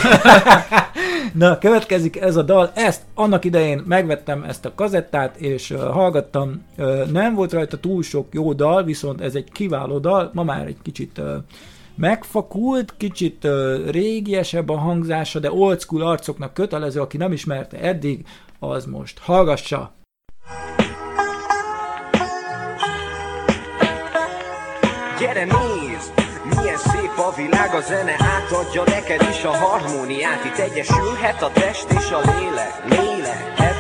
Na, 1.33 1.59
következik 1.59 2.21
ez 2.21 2.37
a 2.37 2.43
dal. 2.43 2.71
Ezt 2.75 3.03
annak 3.15 3.45
idején 3.45 3.83
megvettem 3.87 4.43
ezt 4.43 4.65
a 4.65 4.75
kazettát, 4.75 5.37
és 5.37 5.71
uh, 5.71 5.81
hallgattam. 5.81 6.63
Uh, 6.79 7.11
nem 7.11 7.35
volt 7.35 7.53
rajta 7.53 7.79
túl 7.81 8.03
sok 8.03 8.27
jó 8.31 8.53
dal, 8.53 8.85
viszont 8.85 9.21
ez 9.21 9.35
egy 9.35 9.53
kiváló 9.53 9.99
dal. 9.99 10.31
Ma 10.33 10.43
már 10.43 10.67
egy 10.67 10.79
kicsit 10.83 11.19
uh, 11.19 11.27
megfakult, 11.97 12.95
kicsit 12.97 13.47
régiesebb 13.91 14.69
a 14.69 14.79
hangzása, 14.79 15.39
de 15.39 15.53
old 15.53 15.81
school 15.81 16.03
arcoknak 16.03 16.55
kötelező, 16.55 17.01
aki 17.01 17.17
nem 17.17 17.33
ismerte 17.33 17.79
eddig, 17.79 18.27
az 18.59 18.85
most 18.85 19.19
hallgassa. 19.19 19.93
Gyere 25.19 25.45
nézd, 25.45 26.13
milyen 26.45 26.77
szép 26.77 27.19
a 27.19 27.33
világ, 27.37 27.75
a 27.75 27.81
zene 27.81 28.17
átadja 28.19 28.83
neked 28.87 29.29
is 29.31 29.45
a 29.45 29.57
harmóniát 29.57 30.45
Itt 30.45 30.59
egyesülhet 30.59 31.43
a 31.43 31.51
test 31.53 31.87
és 31.91 32.11
a 32.11 32.21
lélek, 32.21 32.89
lélek 32.89 33.74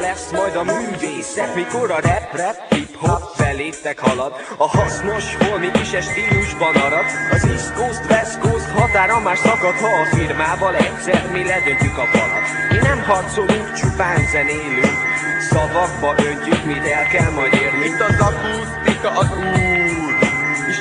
lesz 0.00 0.30
majd 0.30 0.56
a 0.56 0.64
művészet, 0.64 1.54
mikor 1.54 1.90
a 1.90 2.00
rap, 2.00 2.26
rap, 2.32 2.58
hip-hop 2.74 3.22
felétek 3.34 3.98
halad 3.98 4.32
A 4.56 4.68
hasznos 4.68 5.36
holmi 5.36 5.70
kis 5.70 5.88
stílusban 5.88 6.74
arad. 6.74 7.08
Az 7.30 7.44
East 7.44 7.72
Coast, 7.72 8.04
West 8.10 8.38
Coast 8.38 8.70
határa 8.78 9.20
már 9.20 9.36
szakad 9.36 9.74
Ha 9.74 9.86
a 10.02 10.04
firmával 10.16 10.74
egyszer 10.74 11.30
mi 11.32 11.44
ledöntjük 11.44 11.98
a 11.98 12.06
falat. 12.12 12.46
Mi 12.70 12.76
nem 12.88 13.02
harcolunk, 13.02 13.72
csupán 13.72 14.20
zenélünk. 14.32 14.98
Szavakba 15.50 16.14
öntjük, 16.28 16.64
mit 16.64 16.84
el 16.96 17.06
kell 17.12 17.30
majd 17.30 17.52
érni. 17.52 17.78
Mint 17.78 18.00
az 18.00 18.16
akusztika 18.28 19.10
az 19.20 19.30
úr 19.36 20.12
És 20.70 20.76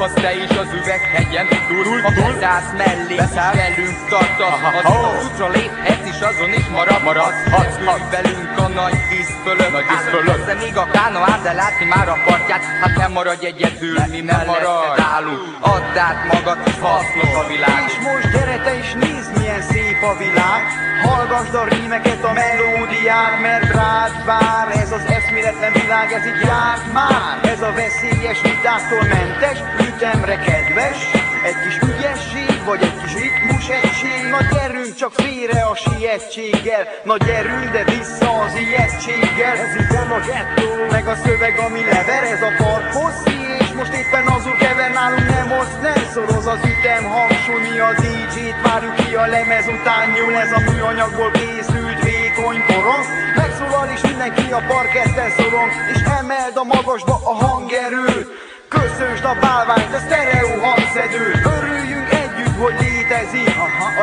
eljuthatsz 0.00 0.22
te 0.22 0.32
is 0.44 0.58
az 0.58 0.72
üveghegyen. 0.80 1.46
Túl 1.68 2.00
Ha 2.00 2.10
beszállsz 2.10 2.72
mellé, 2.76 3.16
Beszáll. 3.16 3.54
velünk 3.54 3.98
tartasz 4.08 4.84
Az 4.84 5.24
útra 5.24 5.48
léphetsz 5.48 6.06
és 6.12 6.20
azon 6.30 6.52
is 6.60 6.66
marad. 6.76 7.02
Maradhatsz. 7.02 7.76
Ülj 7.78 8.02
velünk 8.10 8.58
a 8.58 8.68
nagy 8.68 8.98
víz 9.10 9.30
fölött. 9.44 9.72
Nagy 9.72 9.88
víz 9.92 10.06
fölött. 10.10 10.46
De 10.46 10.54
még 10.54 10.76
a 10.76 10.86
kána 10.92 11.18
áll, 11.32 11.40
de 11.42 11.52
látni 11.52 11.84
már 11.84 12.08
a 12.08 12.16
partját. 12.26 12.62
Hát 12.80 12.96
nem 12.96 13.12
maradj 13.12 13.46
egyedül, 13.46 13.98
mi 14.10 14.20
nem 14.20 14.46
maradj. 14.46 15.00
állunk. 15.14 15.40
Add 15.60 15.98
át 16.08 16.20
magad, 16.32 16.58
hasznos 16.80 17.32
a 17.42 17.44
világ. 17.48 17.82
És 17.86 17.96
most 18.06 18.26
gyere 18.34 18.56
te 18.64 18.72
is 18.82 18.90
nézd 19.02 19.30
milyen 19.38 19.62
szép 20.00 20.08
a 20.08 20.16
világ. 20.16 20.62
Hallgassd 21.02 21.54
a 21.54 21.64
rímeket, 21.64 22.24
a 22.24 22.32
melódiát 22.32 23.40
Mert 23.40 23.72
rád 23.72 24.24
vár. 24.24 24.68
Ez 24.82 24.92
az 24.92 25.04
eszméletlen 25.08 25.72
világ 25.72 26.12
Ez 26.12 26.24
itt 26.24 26.42
járt 26.42 26.92
már. 26.92 27.38
Ez 27.42 27.60
a 27.60 27.72
veszélyes 27.72 28.40
vitáktól 28.42 29.02
mentes 29.02 29.58
Ütemre 29.88 30.36
kedves. 30.36 30.98
Egy 31.44 31.58
kis 31.64 31.78
ügyesség, 31.90 32.64
vagy 32.64 32.82
egy 32.82 32.96
kis 33.02 33.14
ritmus 33.14 33.68
egység. 33.68 34.20
Na 34.30 34.40
gyerünk 34.52 34.94
csak 34.94 35.12
félre 35.12 35.60
a 35.72 35.74
sietséggel. 35.74 36.82
Na 37.04 37.16
gyerünk, 37.16 37.70
de 37.72 37.84
vissza 37.84 38.30
az 38.44 38.54
ijesztséggel. 38.64 39.56
Ez 39.64 39.74
itt 39.80 39.92
nem 39.98 40.12
a 40.12 40.20
gettó. 40.28 40.68
Meg 40.90 41.06
a 41.06 41.16
szöveg, 41.24 41.58
ami 41.58 41.80
lever 41.84 42.22
Ez 42.22 42.42
a 42.42 42.52
park 42.62 42.92
hosszi 42.92 43.30
És 43.58 43.59
most 43.80 43.92
éppen 44.02 44.26
azul 44.36 44.56
kever 44.62 44.90
nálunk 44.98 45.28
nem 45.34 45.46
most 45.56 45.76
nem 45.86 46.02
szoroz 46.12 46.46
az 46.54 46.62
ütem 46.72 47.04
hangsúlni 47.14 47.78
a 47.88 47.90
DJ-t 48.02 48.58
Várjuk 48.64 48.94
ki 48.94 49.14
a 49.22 49.26
lemez 49.34 49.66
után 49.76 50.06
nyúl 50.14 50.34
ez 50.44 50.52
a 50.58 50.60
műanyagból 50.68 51.30
készült 51.40 52.00
vékony 52.08 52.60
korong 52.68 53.04
Megszólal 53.40 53.88
is 53.96 54.02
mindenki 54.10 54.46
a 54.58 54.62
parketten 54.72 55.30
szorong 55.36 55.70
És 55.92 56.00
emeld 56.20 56.56
a 56.62 56.64
magasba 56.74 57.14
a 57.32 57.34
hangerőt 57.44 58.28
Köszönsd 58.74 59.24
a 59.32 59.34
bálványt, 59.42 59.94
a 59.98 60.00
sztereó 60.06 60.52
hangszedő 60.66 61.24
Örüljünk 61.54 62.08
együtt, 62.22 62.56
hogy 62.62 62.76
létezik. 62.84 63.54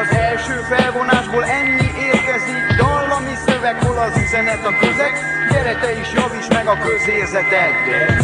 Az 0.01 0.09
első 0.27 0.55
felvonásból 0.71 1.43
ennyi 1.59 1.89
érkezik. 2.09 2.59
Dallami 2.77 3.35
szöveg, 3.45 3.75
hol 3.83 3.97
az 3.97 4.15
üzenet 4.23 4.65
a 4.65 4.73
közeg? 4.81 5.13
Gyere 5.51 5.75
te 5.81 5.91
is 6.01 6.09
javíts 6.17 6.49
meg 6.57 6.67
a 6.67 6.77
közérzetet. 6.85 7.73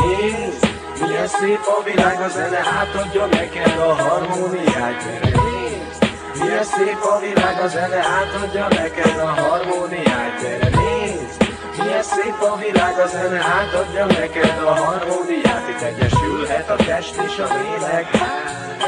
Nézd, 0.01 0.73
milyen 0.99 1.27
szép 1.27 1.59
a 1.77 1.83
világ, 1.83 2.21
a 2.21 2.29
zene 2.29 2.59
átadja 2.79 3.25
neked 3.25 3.79
a 3.79 3.93
harmóniát. 3.93 5.03
Gyere 5.03 5.41
nézd, 5.41 6.01
milyen 6.39 6.63
szép 6.63 7.03
a 7.13 7.19
világ, 7.19 7.61
a 7.63 7.67
zene 7.67 8.01
átadja 8.19 8.67
neked 8.67 9.17
a 9.19 9.27
harmóniát. 9.41 10.41
Gyere 10.41 10.69
nézd, 10.69 11.39
milyen 11.77 12.03
szép 12.03 12.41
a 12.41 12.55
világ, 12.57 12.99
a 12.99 13.07
zene 13.07 13.39
átadja 13.39 14.05
neked 14.05 14.63
a 14.65 14.73
harmóniát. 14.73 15.69
Itt 15.69 15.81
egyesülhet 15.81 16.69
a 16.69 16.75
test 16.75 17.15
és 17.27 17.37
a 17.37 17.47
lélek. 17.53 18.07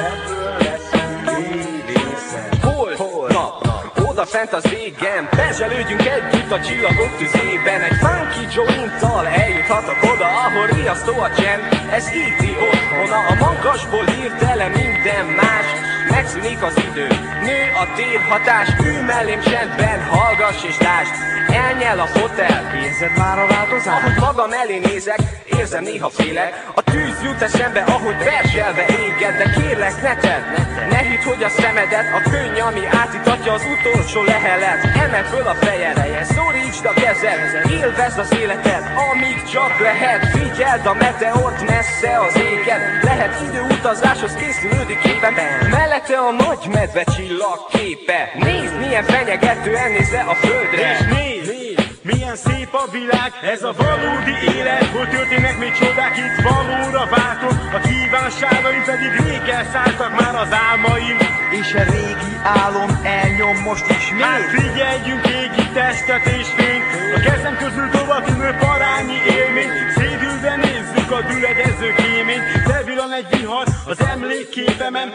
Ebből 0.09 0.74
oda 4.25 4.37
fent 4.37 4.53
az 4.53 4.73
égen 4.73 5.27
Perzselődjünk 5.29 6.05
együtt 6.05 6.51
a 6.51 6.61
csillagok 6.61 7.17
tüzében. 7.17 7.81
Egy 7.81 7.97
funky 8.03 8.45
jointtal 8.55 9.27
eljuthatok 9.27 10.03
oda 10.13 10.27
Ahol 10.45 10.67
riasztó 10.67 11.19
a 11.19 11.29
csend, 11.35 11.63
ez 11.91 12.07
íti 12.07 12.51
otthona 12.69 13.19
A 13.27 13.35
magasból 13.45 14.05
hirtelen 14.05 14.71
minden 14.71 15.25
más. 15.25 15.65
Megszűnik 16.09 16.63
az 16.63 16.77
idő, 16.89 17.07
nő 17.47 17.59
a 17.83 17.85
térhatás 17.95 18.69
Ülj 18.85 19.01
mellém 19.01 19.41
csendben, 19.41 20.03
hallgass 20.03 20.63
és 20.63 20.77
lásd 20.79 21.34
Elnyel 21.63 21.99
a 21.99 22.05
fotel, 22.05 22.61
érzed 22.83 23.17
már 23.17 23.39
a 23.39 23.47
változást? 23.47 24.03
Ahogy 24.03 24.19
magam 24.19 24.51
elé 24.51 24.77
nézek, 24.77 25.19
érzem 25.59 25.83
néha 25.83 26.09
félek. 26.09 26.51
A 26.75 26.81
tűz 26.81 27.17
jut 27.23 27.41
eszembe, 27.41 27.81
ahogy 27.81 28.17
verselve 28.17 28.85
éged 29.03 29.35
De 29.37 29.47
kérlek 29.57 30.01
ne 30.01 30.15
tedd, 30.15 30.43
ne 30.89 30.97
hidd, 30.97 31.23
hogy 31.23 31.43
a 31.43 31.49
szemedet 31.49 32.07
A 32.17 32.29
könny, 32.29 32.59
ami 32.59 32.83
átítatja 32.85 33.53
az 33.53 33.63
utolsó 33.75 34.23
lehelet. 34.23 34.81
Emeld 35.05 35.25
föl 35.25 35.47
a 35.47 35.53
fejereje, 35.53 36.23
szorítsd 36.23 36.85
a 36.85 36.93
kezed. 36.93 37.71
Élvezd 37.71 38.19
az 38.19 38.31
életed, 38.41 38.83
amíg 39.11 39.43
csak 39.53 39.79
lehet. 39.79 40.25
Figyeld 40.25 40.85
a 40.85 40.93
meteort 40.93 41.59
messze 41.69 42.19
az 42.27 42.35
égen 42.39 42.81
Lehet 43.01 43.41
időutazáshoz 43.47 44.33
készülődik 44.33 45.03
éppen. 45.05 45.33
Mellette 45.69 46.17
a 46.17 46.31
nagy 46.31 46.63
medve 46.71 47.03
csillag 47.03 47.59
képe. 47.71 48.31
Nézd, 48.35 48.77
milyen 48.79 49.03
fenyegető 49.03 49.75
elnézve 49.75 50.19
a 50.19 50.33
földre. 50.33 50.91
És 50.91 50.99
nézd, 51.17 51.44
milyen 52.11 52.35
szép 52.35 52.71
a 52.83 52.91
világ, 52.91 53.31
ez 53.53 53.63
a 53.63 53.73
valódi 53.83 54.35
élet. 54.55 54.85
Hol 54.95 55.07
történnek 55.07 55.57
még 55.59 55.71
csodák, 55.71 56.17
itt 56.17 56.37
valóra 56.49 57.05
váltok. 57.15 57.57
A 57.77 57.79
kívánságaim 57.87 58.83
pedig 58.91 59.11
rég 59.25 59.47
elszálltak 59.57 60.11
már 60.19 60.35
az 60.43 60.51
álmaim. 60.67 61.17
És 61.59 61.73
a 61.73 61.83
régi 61.83 62.33
álom 62.43 62.89
elnyom 63.03 63.57
most 63.67 63.85
ismét 63.89 64.23
Hát 64.23 64.41
figyeljünk 64.55 65.25
égi 65.27 65.65
testet 65.73 66.25
és 66.25 66.47
fényt. 66.57 66.85
A 67.15 67.19
kezem 67.19 67.55
közül 67.57 67.89
tovatűnő 67.89 68.49
parányi 68.59 69.17
élmény 69.37 69.71
a 71.11 71.21
düledező 71.21 71.93
kéményt 72.03 72.43
Felvillan 72.67 73.11
egy 73.13 73.27
vihar 73.29 73.65
az 73.85 73.99
emlékképemen. 74.13 75.07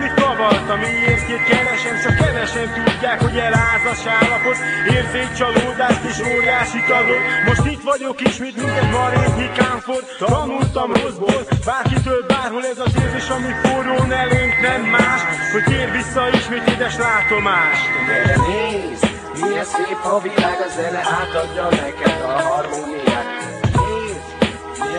Mit 0.00 0.14
kavartam, 0.14 0.78
miért 0.78 1.26
két 1.26 1.44
keresem 1.48 1.96
Csak 2.02 2.14
kevesen 2.16 2.68
tudják, 2.74 3.20
hogy 3.20 3.36
elázas 3.36 4.02
állapot 4.06 4.56
Érzék 4.96 5.32
csalódást 5.38 6.02
és 6.10 6.18
óriási 6.34 6.80
tagot. 6.88 7.22
Most 7.46 7.64
itt 7.72 7.82
vagyok 7.82 8.20
ismét, 8.20 8.56
mint 8.56 8.76
egy 8.80 8.90
marényi 8.90 9.48
kámfor 9.58 10.02
Tanultam 10.18 10.92
rosszból, 10.92 11.42
bárkitől 11.64 12.24
bárhol 12.26 12.64
ez 12.72 12.78
az 12.78 12.92
érzés 13.02 13.28
Ami 13.28 13.52
forrón 13.62 14.12
előnk 14.12 14.54
nem 14.60 14.82
más 14.82 15.20
Hogy 15.52 15.64
tér 15.64 15.90
vissza 15.90 16.22
ismét 16.38 16.68
édes 16.68 16.96
látomás 16.96 17.78
Gyere 18.06 18.36
nézd, 18.46 19.04
milyen 19.42 19.64
szép 19.64 20.00
a 20.04 20.20
világ, 20.20 20.58
a 20.66 20.68
zene 20.76 21.02
átadja 21.18 21.68
neked 21.70 22.20
a 22.20 22.32
harmóniát 22.48 22.99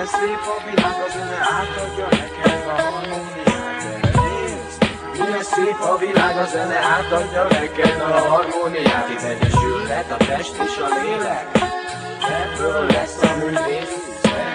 milyen 0.02 0.20
szép 0.20 0.42
a 0.46 0.64
világ, 0.66 0.96
a 1.02 1.10
zene 1.12 1.40
átadja 1.58 2.08
neked 2.10 2.68
a 2.68 2.82
harmóniát. 2.82 3.88
Milyen 5.14 5.44
szép 5.44 5.80
a 5.80 5.98
világ, 5.98 6.38
a 6.38 6.46
zene 6.46 6.78
átadja 6.78 7.44
neked 7.44 8.02
a 8.02 8.20
harmóniát 8.30 9.10
Itt 9.10 9.22
egyesülhet 9.22 10.12
a 10.12 10.18
test 10.18 10.56
és 10.56 10.78
a 10.78 11.02
lélek. 11.02 11.46
Ebből 12.44 12.86
lesz 12.86 13.22
a 13.22 13.36
művész 13.38 14.11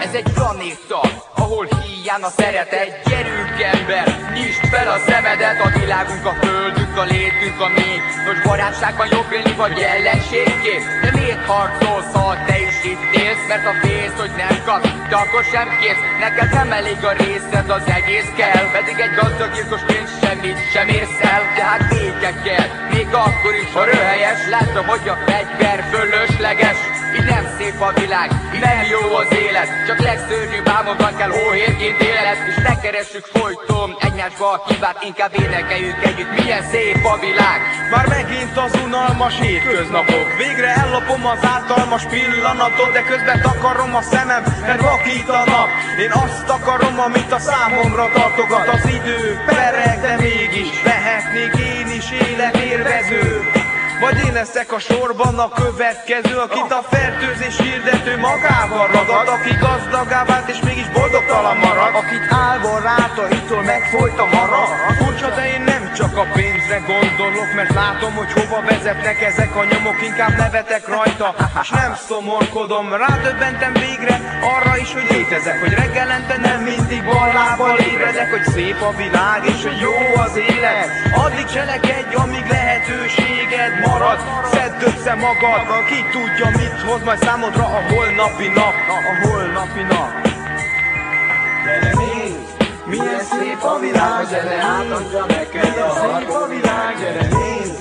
Ez 0.06 0.14
egy 0.14 0.32
planéta, 0.38 1.00
ahol 1.34 1.64
hiány 1.82 2.22
a 2.22 2.32
szeretet 2.38 2.90
Gyerünk 3.08 3.56
ember, 3.74 4.06
nyisd 4.34 4.64
fel 4.72 4.88
a 4.96 4.98
szemedet 5.08 5.60
A 5.66 5.68
világunk, 5.78 6.24
a 6.32 6.34
földünk, 6.42 6.96
a 7.02 7.04
létünk, 7.12 7.60
a 7.66 7.68
mi. 7.76 7.92
Hogy 8.26 8.40
barátságban 8.44 9.08
jobb 9.10 9.30
élni, 9.36 9.54
vagy 9.62 9.78
ellenségként 9.94 10.84
De 11.02 11.10
miért 11.18 11.46
harcolsz, 11.46 12.12
ha 12.12 12.44
te 12.46 12.56
is 12.68 12.78
itt 12.92 13.04
élsz? 13.22 13.44
Mert 13.48 13.66
a 13.72 13.74
félsz, 13.82 14.18
hogy 14.22 14.34
nem 14.42 14.56
kapsz, 14.66 14.92
de 15.10 15.16
akkor 15.22 15.44
sem 15.52 15.68
kész 15.80 16.02
Neked 16.24 16.50
nem 16.58 16.70
elég 16.78 17.00
a 17.10 17.12
részed, 17.22 17.68
az 17.78 17.86
egész 17.98 18.30
kell. 18.40 18.64
Pedig 18.76 18.96
egy 19.06 19.14
gazdag 19.20 19.50
gyilkosként 19.54 20.08
semmit 20.22 20.58
sem 20.74 20.88
érsz 20.88 21.20
el. 21.32 21.42
De 21.56 21.62
hát 21.70 21.82
béke 21.90 22.32
kell, 22.46 22.66
még 22.94 23.08
akkor 23.26 23.54
is, 23.62 23.70
ha 23.76 23.84
röhelyes. 23.84 24.40
Látom, 24.54 24.86
hogy 24.92 25.08
a 25.14 25.16
fegyver 25.26 25.78
fölösleges 25.92 26.78
nem 27.24 27.44
szép 27.58 27.80
a 27.80 27.92
világ, 28.00 28.28
nem 28.60 28.80
jó 28.94 29.14
az 29.22 29.30
élet. 29.44 29.68
Csak 29.86 29.98
legszörnyűbb 29.98 30.68
álmodban 30.68 31.16
kell 31.16 31.30
hóhérként 31.30 32.00
élet 32.00 32.38
És 32.48 32.56
ne 32.66 32.74
keressük 32.80 33.24
folyton 33.24 33.96
egymásba 34.00 34.50
a 34.50 34.62
hibát 34.68 35.04
Inkább 35.04 35.32
énekeljük 35.42 36.04
együtt, 36.04 36.32
milyen 36.38 36.62
szép 36.72 37.04
a 37.14 37.16
világ. 37.26 37.58
Már 37.90 38.06
megint 38.08 38.56
az 38.56 38.72
unalmas 38.84 39.34
hétköznapok. 39.40 40.26
Végre 40.42 40.70
ellopom 40.82 41.26
az 41.26 41.42
ártalmas 41.54 42.04
pillanatot 42.12 42.92
De 42.92 43.02
közben 43.02 43.40
takarom 43.40 43.94
a 43.94 44.02
szemem, 44.02 44.42
mert 44.66 44.80
vakít 44.80 45.28
a 45.28 45.42
nap. 45.52 45.68
Én 46.04 46.12
azt 46.24 46.48
akarom, 46.48 46.98
amit 47.00 47.32
a 47.32 47.38
számomra 47.38 48.06
tartogat. 48.12 48.68
Az 48.68 48.84
idő 48.98 49.40
pereg, 49.46 50.00
de 50.00 50.16
mégis 50.20 50.82
lehetnék 50.84 51.52
én 51.74 51.88
is 51.98 52.06
életérvező 52.10 53.55
vagy 54.00 54.18
én 54.26 54.32
leszek 54.32 54.72
a 54.72 54.78
sorban 54.78 55.38
a 55.38 55.48
következő 55.48 56.36
Akit 56.46 56.72
a 56.80 56.82
fertőzés 56.90 57.56
hirdető 57.60 58.18
magával 58.18 58.86
ragad 58.86 59.28
Aki 59.28 59.52
gazdagá 59.60 60.24
vált 60.24 60.48
és 60.48 60.60
mégis 60.60 60.88
boldogtalan 60.88 61.56
marad 61.56 61.94
Akit 62.02 62.26
álból 62.30 62.80
ráta 62.80 63.24
itól 63.38 63.62
megfolyt 63.62 64.18
a 64.18 64.26
harag. 64.36 64.68
Furcsa, 64.98 65.28
de 65.36 65.44
én 65.54 65.62
nem 65.72 65.92
csak 65.98 66.16
a 66.16 66.26
pénzre 66.34 66.78
gondolok 66.92 67.50
Mert 67.54 67.74
látom, 67.74 68.12
hogy 68.14 68.32
hova 68.32 68.60
vezetnek 68.68 69.22
ezek 69.22 69.56
a 69.56 69.64
nyomok 69.70 70.02
Inkább 70.02 70.36
nevetek 70.36 70.88
rajta, 70.88 71.34
és 71.62 71.68
nem 71.68 71.94
szomorkodom. 72.08 72.86
Rádöbbentem 73.04 73.72
végre 73.72 74.16
arra 74.54 74.76
is, 74.76 74.92
hogy 74.92 75.06
létezek 75.10 75.60
Hogy 75.60 75.74
reggelente 75.82 76.36
nem 76.36 76.60
mindig 76.62 77.04
ballábbal 77.04 77.78
ébredek 77.78 78.30
Hogy 78.30 78.46
szép 78.54 78.80
a 78.90 78.92
világ, 78.96 79.40
és 79.44 79.62
hogy 79.62 79.80
jó 79.80 79.96
az 80.24 80.36
élet. 80.36 80.88
Addig 81.24 81.46
cselekedj, 81.54 82.14
amíg 82.14 82.46
lehetőséged 82.48 83.72
marad. 83.86 84.18
Szedd 84.52 84.80
össze 84.88 85.14
magad, 85.14 85.62
ki 85.88 86.00
tudja 86.12 86.48
mit 86.58 86.80
hoz 86.86 87.02
majd 87.04 87.22
számodra 87.22 87.64
a 87.64 87.80
holnapi 87.92 88.48
nap. 88.58 88.74
A 88.96 89.26
holnapi 89.26 89.82
nap. 89.82 90.10
Gyere 91.64 91.92
nézd, 92.02 92.46
milyen 92.86 93.22
szép 93.30 93.62
a 93.62 93.78
világ, 93.78 94.20
a 94.22 94.24
zene 94.24 94.56
átadja 94.74 95.24
neked 95.26 95.76
a 95.88 95.90
szép 96.00 96.30
a 96.30 96.46
világ, 96.46 96.92
gyere 97.00 97.26
nézd, 97.36 97.78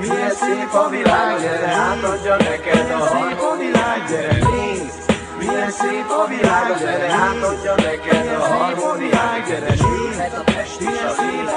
milyen 0.00 0.30
szép 0.30 0.74
a 0.74 0.88
világ, 0.88 1.34
a 1.34 1.38
zene 1.38 1.72
átadja 1.88 2.36
neked 2.36 2.90
a 3.00 3.06
szép 3.06 3.40
a 3.50 3.56
világ, 3.58 4.00
gyere 4.08 4.38
nézd, 4.50 4.96
milyen 5.38 5.70
szép 5.70 6.08
a 6.22 6.26
világ, 6.28 6.70
a 6.70 6.78
zene 6.78 7.08
átadja 7.26 7.74
neked 7.74 8.26
a 8.40 8.44
harmóniát, 8.44 9.46
gyere 9.48 9.74
nézd, 9.84 10.34
a 10.40 10.44
test 10.44 10.80
és 10.80 11.00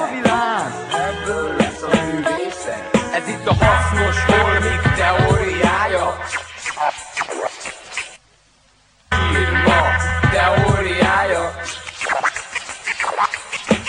a 0.02 0.06
világ, 0.14 0.72
ebből 1.08 1.56
lesz 1.58 1.82
a 1.82 1.90
művészet. 2.06 3.01
Ez 3.14 3.28
itt 3.28 3.48
a 3.48 3.54
hasznos 3.54 4.24
holmik 4.26 4.82
teóriája. 4.82 6.18
Írma 9.32 9.82
teóriája. 10.32 11.54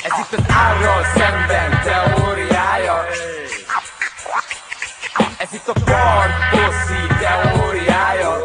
Ez 0.03 0.13
itt 0.19 0.39
az 0.39 0.45
árral 0.49 1.05
szemben 1.15 1.81
teóriája. 1.85 3.07
Ez 5.37 5.53
itt 5.53 5.69
a 5.69 5.73
partbossi 5.85 7.07
teóriája. 7.21 8.37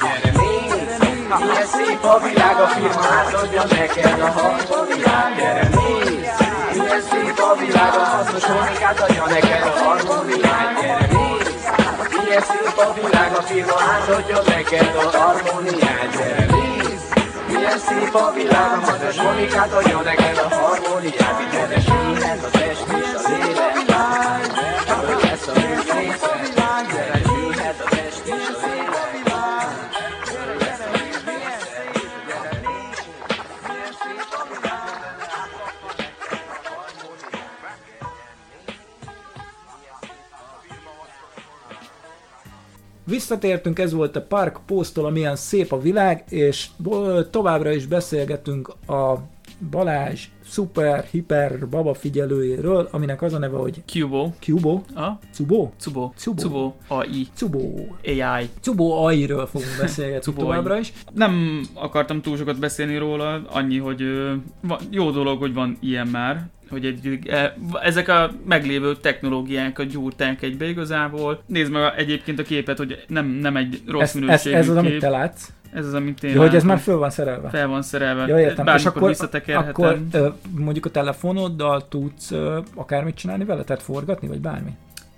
Gyere 0.00 0.30
nézd, 0.30 1.02
milyen 1.38 1.66
szép 1.66 2.04
a 2.04 2.18
világ, 2.18 2.60
a 2.60 2.66
firma 2.66 3.06
átadja 3.06 3.64
neked 3.68 4.20
a 4.20 4.30
harmóniát 4.30 5.36
Gyere 5.36 5.68
nézd, 5.68 6.41
milyen 6.92 7.08
szép 7.10 7.38
a 7.38 7.56
világ, 7.58 7.94
a 7.94 8.04
hasznos 8.04 8.44
hornikát 8.44 9.00
adja 9.00 9.26
neked 9.26 9.62
a 9.64 9.84
harmóniát 9.84 10.80
Gyere 10.80 11.06
nézd, 11.12 11.58
milyen 12.24 12.42
szép 12.42 12.76
a 12.76 12.92
világ, 12.92 13.32
a 13.36 13.42
firma 13.42 13.74
átadja 13.92 14.40
neked 14.46 14.94
a 14.96 15.16
harmóniát 15.16 16.10
Gyere 16.16 16.46
nézd, 16.54 17.04
milyen 17.46 17.78
szép 17.78 18.14
a 18.14 18.32
világ, 18.34 18.84
hasznos 18.84 19.18
hornikát 19.18 19.72
adja 19.72 20.00
neked 20.00 20.38
a 20.38 20.54
harmóniát 20.54 21.50
Gyere 21.52 21.80
sülhet 21.80 22.44
a 22.44 22.50
test 22.50 22.86
és 22.88 23.21
Visszatértünk, 43.04 43.78
ez 43.78 43.92
volt 43.92 44.16
a 44.16 44.22
Park 44.22 44.60
Postól, 44.66 45.04
amilyen 45.04 45.36
szép 45.36 45.72
a 45.72 45.80
világ, 45.80 46.24
és 46.28 46.68
továbbra 47.30 47.70
is 47.70 47.86
beszélgetünk 47.86 48.68
a 48.86 49.18
Balázs 49.70 50.26
szuper, 50.44 51.04
hiper 51.10 51.68
baba 51.68 51.94
figyelőjéről, 51.94 52.88
aminek 52.90 53.22
az 53.22 53.32
a 53.32 53.38
neve, 53.38 53.56
hogy 53.56 53.82
Cubo. 53.86 54.30
Cubo? 54.40 54.80
A? 54.94 55.18
Cubo? 55.32 55.70
Cubo. 55.78 56.12
Cubo. 56.16 56.42
Cubo. 56.42 56.72
AI. 56.88 57.26
Cubo. 57.34 57.58
AI. 58.04 58.48
Cubo 58.60 59.04
AI-ről 59.06 59.46
fogunk 59.46 59.76
beszélgetni 59.80 60.32
Cubo 60.32 60.40
továbbra 60.40 60.74
AI. 60.74 60.80
is. 60.80 60.92
Nem 61.14 61.62
akartam 61.74 62.20
túl 62.22 62.36
sokat 62.36 62.58
beszélni 62.58 62.96
róla, 62.96 63.42
annyi, 63.50 63.78
hogy 63.78 64.02
jó 64.90 65.10
dolog, 65.10 65.38
hogy 65.38 65.54
van 65.54 65.76
ilyen 65.80 66.06
már, 66.06 66.48
hogy 66.72 66.86
egy, 66.86 67.18
e, 67.28 67.54
ezek 67.82 68.08
a 68.08 68.30
meglévő 68.48 68.96
technológiákat 68.96 69.86
gyúrták 69.86 70.42
egybe 70.42 70.68
igazából. 70.68 71.42
Nézd 71.46 71.72
meg 71.72 71.92
egyébként 71.96 72.38
a 72.38 72.42
képet, 72.42 72.78
hogy 72.78 73.04
nem, 73.08 73.26
nem 73.26 73.56
egy 73.56 73.82
rossz 73.86 74.02
Ez, 74.02 74.08
ez, 74.08 74.20
minőségű 74.20 74.54
ez 74.56 74.68
az, 74.68 74.74
kép. 74.76 74.84
amit 74.84 74.98
te 75.00 75.08
látsz. 75.08 75.48
Ez 75.72 75.86
az, 75.86 75.94
amit 75.94 76.24
én 76.24 76.34
Ja, 76.34 76.40
hogy 76.40 76.54
ez 76.54 76.64
már 76.64 76.78
föl 76.78 76.96
van 76.96 77.10
szerelve. 77.10 77.48
Fel 77.48 77.66
van 77.66 77.82
szerelve. 77.82 78.26
Ja, 78.26 78.38
értem. 78.38 78.58
És 78.58 78.64
Bármikor 78.64 78.96
akkor, 78.96 79.08
visszatekerhetem. 79.08 79.68
akkor 79.70 80.00
mondjuk 80.56 80.84
a 80.86 80.90
telefonoddal 80.90 81.88
tudsz 81.88 82.32
akármit 82.74 83.14
csinálni 83.14 83.44
vele? 83.44 83.64
Tehát 83.64 83.82
forgatni, 83.82 84.28
vagy 84.28 84.40
bármi? 84.40 84.70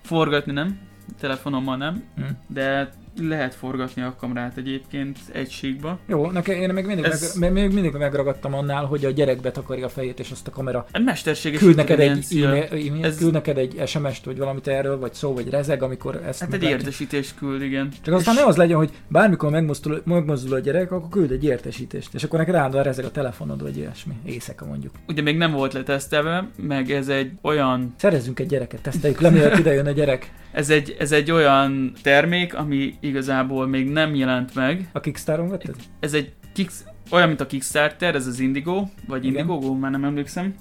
Forgatni 0.03 0.51
nem, 0.51 0.79
telefonommal 1.19 1.77
nem, 1.77 2.03
Hm. 2.15 2.21
de 2.47 2.89
lehet 3.21 3.55
forgatni 3.55 4.01
a 4.01 4.15
kamerát 4.19 4.57
egyébként 4.57 5.17
egységba. 5.31 5.99
Jó, 6.07 6.31
nekem 6.31 6.55
én 6.55 6.69
még 6.73 6.85
mindig, 6.85 7.05
Ez- 7.05 7.35
meg, 7.35 7.51
még 7.51 7.71
mindig 7.73 7.91
megragadtam 7.93 8.53
annál, 8.53 8.85
hogy 8.85 9.05
a 9.05 9.09
gyerek 9.11 9.41
betakarja 9.41 9.85
a 9.85 9.89
fejét, 9.89 10.19
és 10.19 10.31
azt 10.31 10.47
a 10.47 10.51
kamera 10.51 10.85
Egy 10.91 11.03
mesterséges 11.03 11.59
küld 11.59 11.75
neked 11.75 11.99
egy, 11.99 12.25
e-mail, 12.43 13.05
Ez- 13.05 13.17
küld 13.17 13.31
neked 13.33 13.57
egy 13.57 13.81
SMS-t, 13.85 14.25
vagy 14.25 14.37
valamit 14.37 14.67
erről, 14.67 14.99
vagy 14.99 15.13
szó, 15.13 15.33
vagy 15.33 15.49
rezeg, 15.49 15.83
amikor 15.83 16.21
ezt 16.27 16.39
Hát 16.39 16.53
egy 16.53 16.63
értesítést 16.63 17.35
küld, 17.37 17.61
igen. 17.61 17.89
Csak 18.01 18.13
aztán 18.13 18.33
És- 18.35 18.41
ne 18.41 18.47
az 18.47 18.55
legyen, 18.55 18.77
hogy 18.77 18.89
bármikor 19.07 19.51
megmozdul, 19.51 20.01
megmozdul 20.05 20.53
a 20.53 20.59
gyerek, 20.59 20.91
akkor 20.91 21.09
küld 21.09 21.31
egy 21.31 21.43
értesítést, 21.43 22.13
és 22.13 22.23
akkor 22.23 22.39
neked 22.39 22.55
állandóan 22.55 22.83
rezeg 22.83 23.05
a 23.05 23.11
telefonod, 23.11 23.61
vagy 23.61 23.77
ilyesmi, 23.77 24.13
éjszaka 24.25 24.65
mondjuk. 24.65 24.93
Ugye 25.07 25.21
még 25.21 25.37
nem 25.37 25.51
volt 25.51 25.73
letesztelve, 25.73 26.47
meg 26.57 26.91
ez 26.91 27.07
egy 27.07 27.31
olyan, 27.41 27.93
Szerezzünk 27.97 28.39
egy 28.39 28.47
gyereket, 28.47 28.81
teszteljük 28.81 29.19
le, 29.19 29.57
ide 29.59 29.73
jön 29.73 29.85
a 29.87 29.91
gyerek. 29.91 30.31
Ez 30.55 30.69
egy, 30.69 30.95
ez 30.99 31.11
egy 31.11 31.31
olyan 31.31 31.91
termék, 32.01 32.53
ami 32.53 32.95
igazából 32.99 33.67
még 33.67 33.89
nem 33.89 34.15
jelent 34.15 34.55
meg. 34.55 34.89
A 34.93 34.99
Kickstarter-on 34.99 35.49
vetted? 35.49 35.75
Ez 35.99 36.13
egy 36.13 36.33
kicks, 36.53 36.73
olyan, 37.11 37.27
mint 37.27 37.39
a 37.41 37.45
Kickstarter, 37.45 38.15
ez 38.15 38.27
az 38.27 38.39
Indigo, 38.39 38.83
vagy. 39.07 39.25
Indiegogo, 39.25 39.73
már 39.73 39.91
nem 39.91 40.03
emlékszem. 40.03 40.53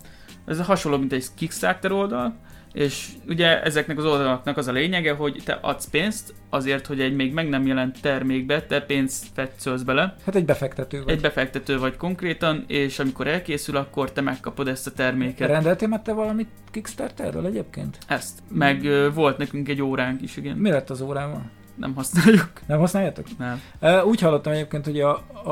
Ez 0.46 0.60
hasonló, 0.60 0.98
mint 0.98 1.12
egy 1.12 1.26
Kickstarter 1.34 1.92
oldal, 1.92 2.36
és 2.74 3.08
ugye 3.28 3.62
ezeknek 3.62 3.98
az 3.98 4.04
oldalaknak 4.04 4.56
az 4.56 4.68
a 4.68 4.72
lényege, 4.72 5.12
hogy 5.12 5.42
te 5.44 5.58
adsz 5.60 5.88
pénzt 5.90 6.34
azért, 6.50 6.86
hogy 6.86 7.00
egy 7.00 7.14
még 7.14 7.32
meg 7.32 7.48
nem 7.48 7.66
jelent 7.66 8.00
termékbe 8.00 8.62
te 8.62 8.80
pénzt 8.80 9.26
fetszölsz 9.34 9.82
bele. 9.82 10.14
Hát 10.24 10.34
egy 10.34 10.44
befektető 10.44 11.02
vagy. 11.02 11.12
Egy 11.12 11.20
befektető 11.20 11.78
vagy 11.78 11.96
konkrétan, 11.96 12.64
és 12.66 12.98
amikor 12.98 13.26
elkészül, 13.26 13.76
akkor 13.76 14.12
te 14.12 14.20
megkapod 14.20 14.68
ezt 14.68 14.86
a 14.86 14.90
terméket. 14.92 15.48
Rendeltél 15.48 15.88
már 15.88 16.02
te 16.02 16.12
valamit 16.12 16.48
Kickstarterről 16.70 17.46
egyébként? 17.46 17.98
Ezt. 18.08 18.38
Meg 18.48 18.84
ö, 18.84 19.10
volt 19.14 19.38
nekünk 19.38 19.68
egy 19.68 19.82
óránk 19.82 20.22
is, 20.22 20.36
igen. 20.36 20.56
Mi 20.56 20.70
lett 20.70 20.90
az 20.90 21.00
órával? 21.00 21.50
Nem 21.76 21.94
használjuk. 21.94 22.50
Nem 22.66 22.78
használjátok? 22.78 23.26
Nem. 23.38 23.60
Úgy 24.04 24.20
hallottam 24.20 24.52
egyébként, 24.52 24.84
hogy 24.84 25.00
a, 25.00 25.22
a, 25.44 25.50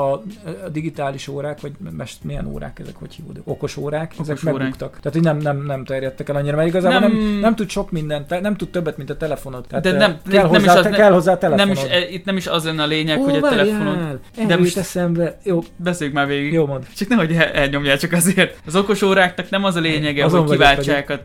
a 0.64 0.68
digitális 0.72 1.28
órák, 1.28 1.60
vagy 1.60 1.72
most 1.96 2.24
milyen 2.24 2.46
órák 2.46 2.78
ezek, 2.78 2.94
hogy 2.96 3.14
hívódó? 3.14 3.40
Okos 3.44 3.76
órák, 3.76 4.12
Okos 4.14 4.28
ezek 4.28 4.44
órák. 4.46 4.58
megbuktak. 4.58 4.90
Tehát, 4.90 5.12
hogy 5.12 5.22
nem, 5.22 5.36
nem, 5.36 5.64
nem 5.66 5.84
terjedtek 5.84 6.28
el 6.28 6.36
annyira, 6.36 6.56
mert 6.56 6.68
igazából 6.68 7.00
nem, 7.00 7.12
Nem- 7.18 7.38
nem, 7.40 7.54
tud 7.54 7.68
sok 7.70 7.90
mindent, 7.90 8.40
nem 8.40 8.56
tud 8.56 8.68
többet, 8.70 8.96
mint 8.96 9.10
a 9.10 9.16
telefonod. 9.16 9.66
Tehát, 9.68 9.84
De 9.84 9.90
eh, 9.92 9.98
nem, 9.98 10.18
kell, 10.30 10.42
nem 10.42 10.50
hozzá, 10.50 10.72
is 10.72 10.78
az, 10.78 10.82
te, 10.84 10.90
kell 10.90 11.12
hozzá 11.12 11.32
a 11.32 11.38
telefonod. 11.38 11.74
nem 11.76 11.84
is, 11.84 11.92
e, 11.92 12.08
itt 12.08 12.24
nem 12.24 12.36
is 12.36 12.46
az 12.46 12.64
lenne 12.64 12.82
a 12.82 12.86
lényeg, 12.86 13.18
Ó, 13.18 13.22
hogy 13.22 13.36
a 13.36 13.40
telefonod... 13.48 14.20
De 14.36 14.44
De 14.46 14.56
most 14.56 14.76
eszembe, 14.76 15.38
jó, 15.44 15.62
beszéljük 15.76 16.16
már 16.16 16.26
végig. 16.26 16.52
jó 16.52 16.66
mond. 16.66 16.86
Csak 16.96 17.08
nehogy 17.08 17.32
el, 17.32 17.42
elnyomjál 17.50 17.98
csak 17.98 18.12
azért. 18.12 18.60
Az 18.66 18.76
okos 18.76 19.02
óráknak 19.02 19.50
nem 19.50 19.64
az 19.64 19.74
a 19.76 19.80
lényege, 19.80 20.24
Azon 20.24 20.40
hogy 20.40 20.50
kiváltsák 20.50 21.10
a, 21.10 21.20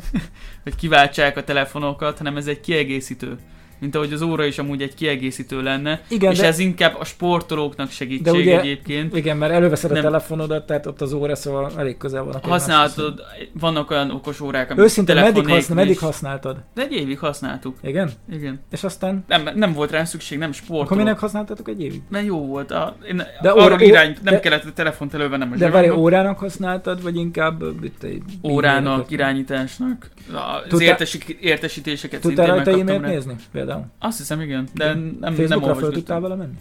hogy 0.64 0.74
kiváltsák 0.74 1.36
a 1.36 1.44
telefonokat, 1.44 2.18
hanem 2.18 2.36
ez 2.36 2.46
egy 2.46 2.60
kiegészítő. 2.60 3.36
Mint 3.82 3.94
ahogy 3.94 4.12
az 4.12 4.22
óra 4.22 4.44
is 4.44 4.58
amúgy 4.58 4.82
egy 4.82 4.94
kiegészítő 4.94 5.62
lenne. 5.62 6.00
Igen, 6.08 6.32
és 6.32 6.38
de- 6.38 6.46
ez 6.46 6.58
inkább 6.58 6.96
a 7.00 7.04
sportolóknak 7.04 7.90
segítség 7.90 8.22
De 8.22 8.30
ugye- 8.30 8.60
egyébként. 8.60 9.16
Igen, 9.16 9.36
mert 9.36 9.52
előveszed 9.52 9.90
a 9.90 9.94
Nem. 9.94 10.02
telefonodat, 10.02 10.66
tehát 10.66 10.86
ott 10.86 11.00
az 11.00 11.12
óra, 11.12 11.34
szóval 11.34 11.70
elég 11.76 11.96
közel 11.96 12.22
van. 12.24 12.34
a 12.34 12.48
Használhatod, 12.48 13.20
vannak 13.60 13.90
olyan 13.90 14.10
okos 14.10 14.40
órák, 14.40 14.70
amik 14.70 14.90
telefon 15.04 15.32
meddig, 15.32 15.48
használ, 15.54 15.76
meddig 15.76 15.98
használtad? 15.98 16.56
De 16.74 16.82
egy 16.82 16.92
évig 16.92 17.18
használtuk. 17.18 17.76
Igen? 17.82 18.10
Igen. 18.32 18.60
És 18.70 18.84
aztán, 18.84 19.24
Nem, 19.28 19.48
nem 19.54 19.72
volt 19.72 19.90
rá 19.90 20.04
szükség, 20.04 20.38
nem 20.38 20.52
sportoló. 20.52 20.80
akkor 20.80 20.96
minek 20.96 21.18
használtatok 21.18 21.68
egy 21.68 21.82
évig? 21.82 22.02
Mert 22.10 22.26
jó 22.26 22.46
volt. 22.46 22.70
A, 22.70 22.96
én 23.08 23.16
De 23.42 23.52
óra- 23.52 23.64
arra 23.64 23.74
ó- 23.74 23.80
irány, 23.80 24.16
nem 24.22 24.34
de- 24.34 24.40
kellett 24.40 24.64
a 24.64 24.72
telefont 24.72 25.14
elővennem 25.14 25.52
a 25.52 25.56
De 25.56 25.70
várj, 25.70 25.90
órának 25.90 26.38
használtad, 26.38 27.02
vagy 27.02 27.16
inkább 27.16 27.80
mit, 27.80 28.02
egy 28.02 28.22
órának, 28.42 29.10
irányításnak, 29.10 30.08
az 30.32 30.62
Tudtál- 30.68 30.88
értesi, 30.88 31.18
értesítéseket 31.40 32.20
Tudtál 32.20 32.44
szintén 32.46 32.54
rajta 32.64 32.70
megkaptam 32.70 32.96
e-mailt 33.04 33.24
rá. 33.24 33.30
nézni? 33.32 33.44
Például? 33.52 33.71
Azt 33.98 34.18
hiszem, 34.18 34.40
igen, 34.40 34.68
de 34.74 34.84
nem, 34.86 35.16
nem 35.20 35.34
Facebookra 35.34 35.74
föl 35.74 35.92
tudtál 35.92 36.20
vele 36.20 36.34
menni? 36.34 36.54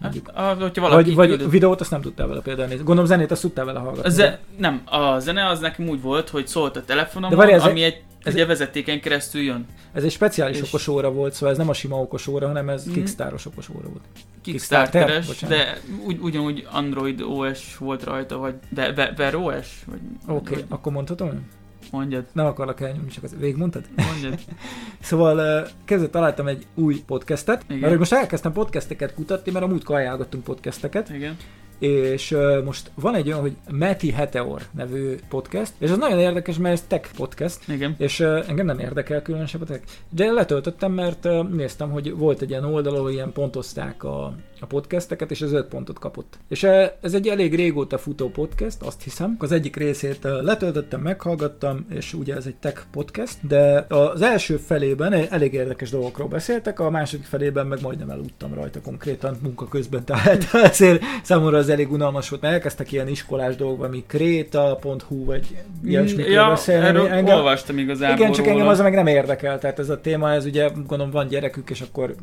Hát, 0.00 0.16
ah, 0.34 0.60
hogyha 0.60 0.82
valaki 0.82 1.04
Vagy, 1.04 1.14
vagy 1.14 1.28
küldött. 1.28 1.50
videót 1.50 1.80
azt 1.80 1.90
nem 1.90 2.00
tudtál 2.00 2.26
vele 2.26 2.40
például 2.40 2.68
nézni. 2.68 2.84
Gondolom 2.84 3.04
zenét 3.10 3.30
azt 3.30 3.40
tudtál 3.40 3.64
vele 3.64 3.78
hallgatni. 3.78 4.10
Ze- 4.10 4.40
nem, 4.58 4.82
a 4.84 5.18
zene 5.18 5.46
az 5.46 5.60
nekem 5.60 5.88
úgy 5.88 6.00
volt, 6.02 6.28
hogy 6.28 6.46
szólt 6.46 6.76
a 6.76 6.84
telefonomon, 6.84 7.36
De 7.36 7.42
várj, 7.44 7.52
ez 7.56 7.64
ami 7.64 7.82
egy- 7.82 8.02
ez 8.22 8.34
ugye 8.34 8.46
vezetéken 8.46 9.00
keresztül 9.00 9.40
jön. 9.42 9.66
Ez 9.92 10.04
egy 10.04 10.10
speciális 10.10 10.60
És- 10.60 10.68
okos 10.68 10.88
óra 10.88 11.12
volt, 11.12 11.32
szóval 11.32 11.50
ez 11.50 11.56
nem 11.56 11.68
a 11.68 11.72
sima 11.72 11.96
okos 12.00 12.26
óra, 12.26 12.46
hanem 12.46 12.68
ez 12.68 12.84
Mhm. 12.84 12.94
Kickstarteros 12.94 13.46
okos 13.46 13.68
óra 13.68 13.88
volt. 13.88 14.02
Kickstarteres, 14.42 15.26
bocsánat. 15.26 15.56
de 15.58 15.78
ugy, 16.06 16.18
ugyanúgy 16.20 16.66
Android 16.70 17.20
OS 17.20 17.76
volt 17.78 18.04
rajta, 18.04 18.36
vagy 18.38 18.54
de 18.68 19.12
Wear 19.18 19.34
OS? 19.34 19.44
Oké, 19.46 19.96
okay, 20.26 20.54
vagy 20.54 20.64
akkor 20.68 20.92
mondhatom? 20.92 21.46
Mondjad, 21.92 22.24
Nem 22.32 22.46
akarlak 22.46 22.80
elnyomni, 22.80 23.10
csak 23.10 23.24
az 23.24 23.36
végigmondtad? 23.38 23.84
mondjad. 23.96 24.38
Szóval 25.00 25.68
kezdve 25.84 26.08
találtam 26.08 26.46
egy 26.46 26.66
új 26.74 27.02
podcastet, 27.06 27.64
Igen. 27.68 27.78
mert 27.78 27.98
most 27.98 28.12
elkezdtem 28.12 28.52
podcasteket 28.52 29.14
kutatni, 29.14 29.52
mert 29.52 29.64
amúgy 29.64 29.84
kajálgattunk 29.84 30.44
podcasteket, 30.44 31.10
Igen. 31.10 31.36
és 31.78 32.30
uh, 32.30 32.64
most 32.64 32.90
van 32.94 33.14
egy 33.14 33.26
olyan, 33.26 33.40
hogy 33.40 33.56
Meti 33.70 34.10
Heteor 34.10 34.62
nevű 34.70 35.14
podcast, 35.28 35.72
és 35.78 35.90
az 35.90 35.98
nagyon 35.98 36.18
érdekes, 36.18 36.56
mert 36.56 36.74
ez 36.74 36.84
tech 36.88 37.14
podcast, 37.14 37.68
Igen. 37.68 37.94
és 37.98 38.20
uh, 38.20 38.44
engem 38.48 38.66
nem 38.66 38.78
érdekel 38.78 39.22
különösebb 39.22 39.62
a 39.62 39.64
tech, 39.64 39.82
de 40.10 40.30
letöltöttem, 40.30 40.92
mert 40.92 41.24
uh, 41.24 41.48
néztem, 41.48 41.90
hogy 41.90 42.14
volt 42.14 42.42
egy 42.42 42.50
ilyen 42.50 42.64
oldal, 42.64 42.94
ahol 42.94 43.10
ilyen 43.10 43.32
pontozták 43.32 44.04
a, 44.04 44.34
a 44.62 44.66
podcasteket, 44.66 45.30
és 45.30 45.42
az 45.42 45.52
5 45.52 45.66
pontot 45.66 45.98
kapott. 45.98 46.38
És 46.48 46.62
uh, 46.62 46.84
ez 47.00 47.14
egy 47.14 47.28
elég 47.28 47.54
régóta 47.54 47.98
futó 47.98 48.28
podcast, 48.28 48.82
azt 48.82 49.02
hiszem. 49.02 49.36
Az 49.38 49.52
egyik 49.52 49.76
részét 49.76 50.24
uh, 50.24 50.42
letöltöttem, 50.42 51.00
meghallgattam, 51.00 51.86
és 51.90 52.14
ugye 52.14 52.34
ez 52.34 52.46
egy 52.46 52.54
tech 52.54 52.82
podcast, 52.90 53.46
de 53.46 53.86
az 53.88 54.22
első 54.22 54.56
felében 54.56 55.12
elég 55.12 55.52
érdekes 55.52 55.90
dolgokról 55.90 56.28
beszéltek, 56.28 56.80
a 56.80 56.90
második 56.90 57.26
felében 57.26 57.66
meg 57.66 57.78
majdnem 57.82 58.10
eludtam 58.10 58.54
rajta 58.54 58.80
konkrétan 58.80 59.36
munka 59.42 59.68
közben, 59.68 60.04
tehát 60.12 60.48
ezért 60.52 61.02
számomra 61.22 61.58
az 61.58 61.68
elég 61.68 61.92
unalmas 61.92 62.28
volt, 62.28 62.42
mert 62.42 62.54
elkezdtek 62.54 62.92
ilyen 62.92 63.08
iskolás 63.08 63.56
dolgok, 63.56 63.84
ami 63.84 64.04
kréta.hu, 64.06 65.24
vagy 65.24 65.56
ilyesmikről 65.84 66.34
ja, 66.34 66.48
beszélni. 66.48 66.86
erről 66.86 67.06
Engem- 67.06 67.36
olvastam 67.36 67.78
igazából 67.78 68.16
igen, 68.16 68.32
csak 68.32 68.44
engem 68.46 68.60
róla. 68.60 68.70
az 68.70 68.80
meg 68.80 68.94
nem 68.94 69.06
érdekel, 69.06 69.58
tehát 69.58 69.78
ez 69.78 69.88
a 69.88 70.00
téma, 70.00 70.32
ez 70.32 70.44
ugye 70.44 70.68
gondolom 70.68 71.10
van 71.10 71.26
gyerekük, 71.26 71.70
és 71.70 71.80
akkor 71.80 72.14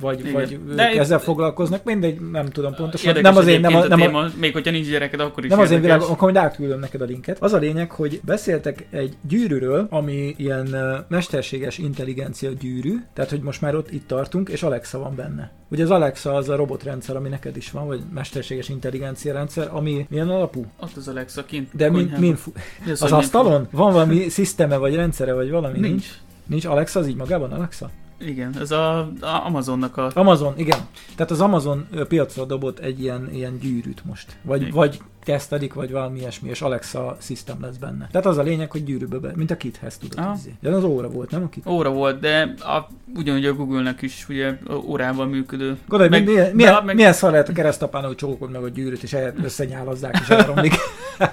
vagy, 0.00 0.20
Igen. 0.20 0.32
vagy 0.32 0.52
ők 0.52 0.74
De- 0.74 0.88
ezzel 0.88 1.18
foglalkoznak, 1.18 1.84
mindegy, 1.84 2.20
nem 2.32 2.46
tudom 2.46 2.74
pontosan. 2.74 3.08
Érdekes 3.08 3.30
Nem 3.30 3.40
az 3.42 3.46
én, 3.48 3.60
nem, 3.60 3.74
a, 3.74 3.86
nem, 3.86 4.00
a 4.00 4.04
téma, 4.04 4.26
még 4.40 4.52
hogyha 4.52 4.70
nincs 4.70 4.88
gyereked, 4.88 5.20
akkor 5.20 5.44
is 5.44 5.50
nem 5.50 5.58
az 5.58 5.70
én 5.70 5.72
érdekes. 5.76 5.94
világom, 5.96 6.14
akkor 6.14 6.32
majd 6.32 6.44
átküldöm 6.46 6.78
neked 6.80 7.00
a 7.00 7.04
linket. 7.04 7.36
Az 7.42 7.52
a 7.52 7.56
lényeg, 7.58 7.90
hogy 7.90 8.20
beszéltek 8.24 8.86
egy 8.90 9.16
gyűrűről, 9.28 9.86
ami 9.90 10.34
ilyen 10.38 10.76
mesterséges 11.08 11.78
intelligencia 11.78 12.50
gyűrű, 12.60 12.94
tehát 13.14 13.30
hogy 13.30 13.40
most 13.40 13.60
már 13.60 13.74
ott 13.74 13.90
itt 13.92 14.06
tartunk, 14.06 14.48
és 14.48 14.62
Alexa 14.62 14.98
van 14.98 15.14
benne. 15.16 15.50
Ugye 15.70 15.82
az 15.82 15.90
Alexa 15.90 16.34
az 16.34 16.48
a 16.48 16.56
robotrendszer, 16.56 17.16
ami 17.16 17.28
neked 17.28 17.56
is 17.56 17.70
van, 17.70 17.86
vagy 17.86 18.00
mesterséges 18.14 18.68
intelligencia 18.68 19.32
rendszer, 19.32 19.68
ami 19.72 20.06
milyen 20.10 20.28
alapú? 20.28 20.66
Ott 20.80 20.96
az 20.96 21.08
Alexa 21.08 21.44
kint. 21.44 21.68
De 21.76 21.90
min, 21.90 22.12
min 22.18 22.36
fu- 22.36 22.54
Mi 22.84 22.90
az 22.90 23.00
min 23.00 23.12
asztalon? 23.12 23.68
Van 23.70 23.92
valami 23.92 24.28
sziszteme, 24.28 24.76
vagy 24.76 24.94
rendszere, 24.94 25.32
vagy 25.32 25.50
valami? 25.50 25.78
Nincs. 25.78 25.88
Nincs. 25.90 26.06
Nincs 26.46 26.64
Alexa, 26.64 27.00
az 27.00 27.06
így 27.08 27.16
magában 27.16 27.52
Alexa? 27.52 27.90
Igen, 28.20 28.54
ez 28.60 28.70
a, 28.70 28.98
a 29.20 29.42
Amazonnak 29.44 29.96
a... 29.96 30.10
Amazon, 30.14 30.52
igen. 30.56 30.78
Tehát 31.14 31.30
az 31.30 31.40
Amazon 31.40 31.86
piacra 32.08 32.44
dobott 32.44 32.78
egy 32.78 33.00
ilyen, 33.02 33.28
ilyen 33.32 33.58
gyűrűt 33.58 34.04
most. 34.04 34.36
Vagy, 34.42 34.60
Igen. 34.60 34.72
vagy 34.74 35.00
tesztelik, 35.24 35.74
vagy 35.74 35.90
valami 35.90 36.18
ilyesmi, 36.18 36.48
és 36.48 36.62
Alexa 36.62 37.16
system 37.20 37.56
lesz 37.60 37.76
benne. 37.76 38.08
Tehát 38.10 38.26
az 38.26 38.38
a 38.38 38.42
lényeg, 38.42 38.70
hogy 38.70 38.84
gyűrűbe 38.84 39.18
be, 39.18 39.32
mint 39.34 39.50
a 39.50 39.56
kithez 39.56 39.98
tudod. 39.98 40.34
Izé. 40.36 40.54
De 40.60 40.70
az 40.70 40.84
óra 40.84 41.08
volt, 41.08 41.30
nem 41.30 41.42
a 41.42 41.48
kit? 41.48 41.66
Óra 41.66 41.90
volt, 41.90 42.20
de 42.20 42.54
a, 42.58 42.86
ugyanúgy 43.14 43.44
a 43.44 43.54
Google-nek 43.54 44.02
is 44.02 44.26
ugye 44.28 44.58
órával 44.86 45.26
működő. 45.26 45.76
Gondolj, 45.88 46.10
Meg- 46.10 46.24
milyen, 46.26 46.54
milyen, 46.54 46.84
meg- 46.84 46.94
milyen 46.94 47.12
szar 47.12 47.30
lehet 47.30 47.48
a 47.48 47.52
keresztapán, 47.52 48.04
hogy 48.04 48.14
csókod 48.16 48.50
meg 48.50 48.62
a 48.62 48.68
gyűrűt, 48.68 49.02
és 49.02 49.16
összenyálazzák, 49.42 50.18
és 50.20 50.28
elromlik. 50.28 50.74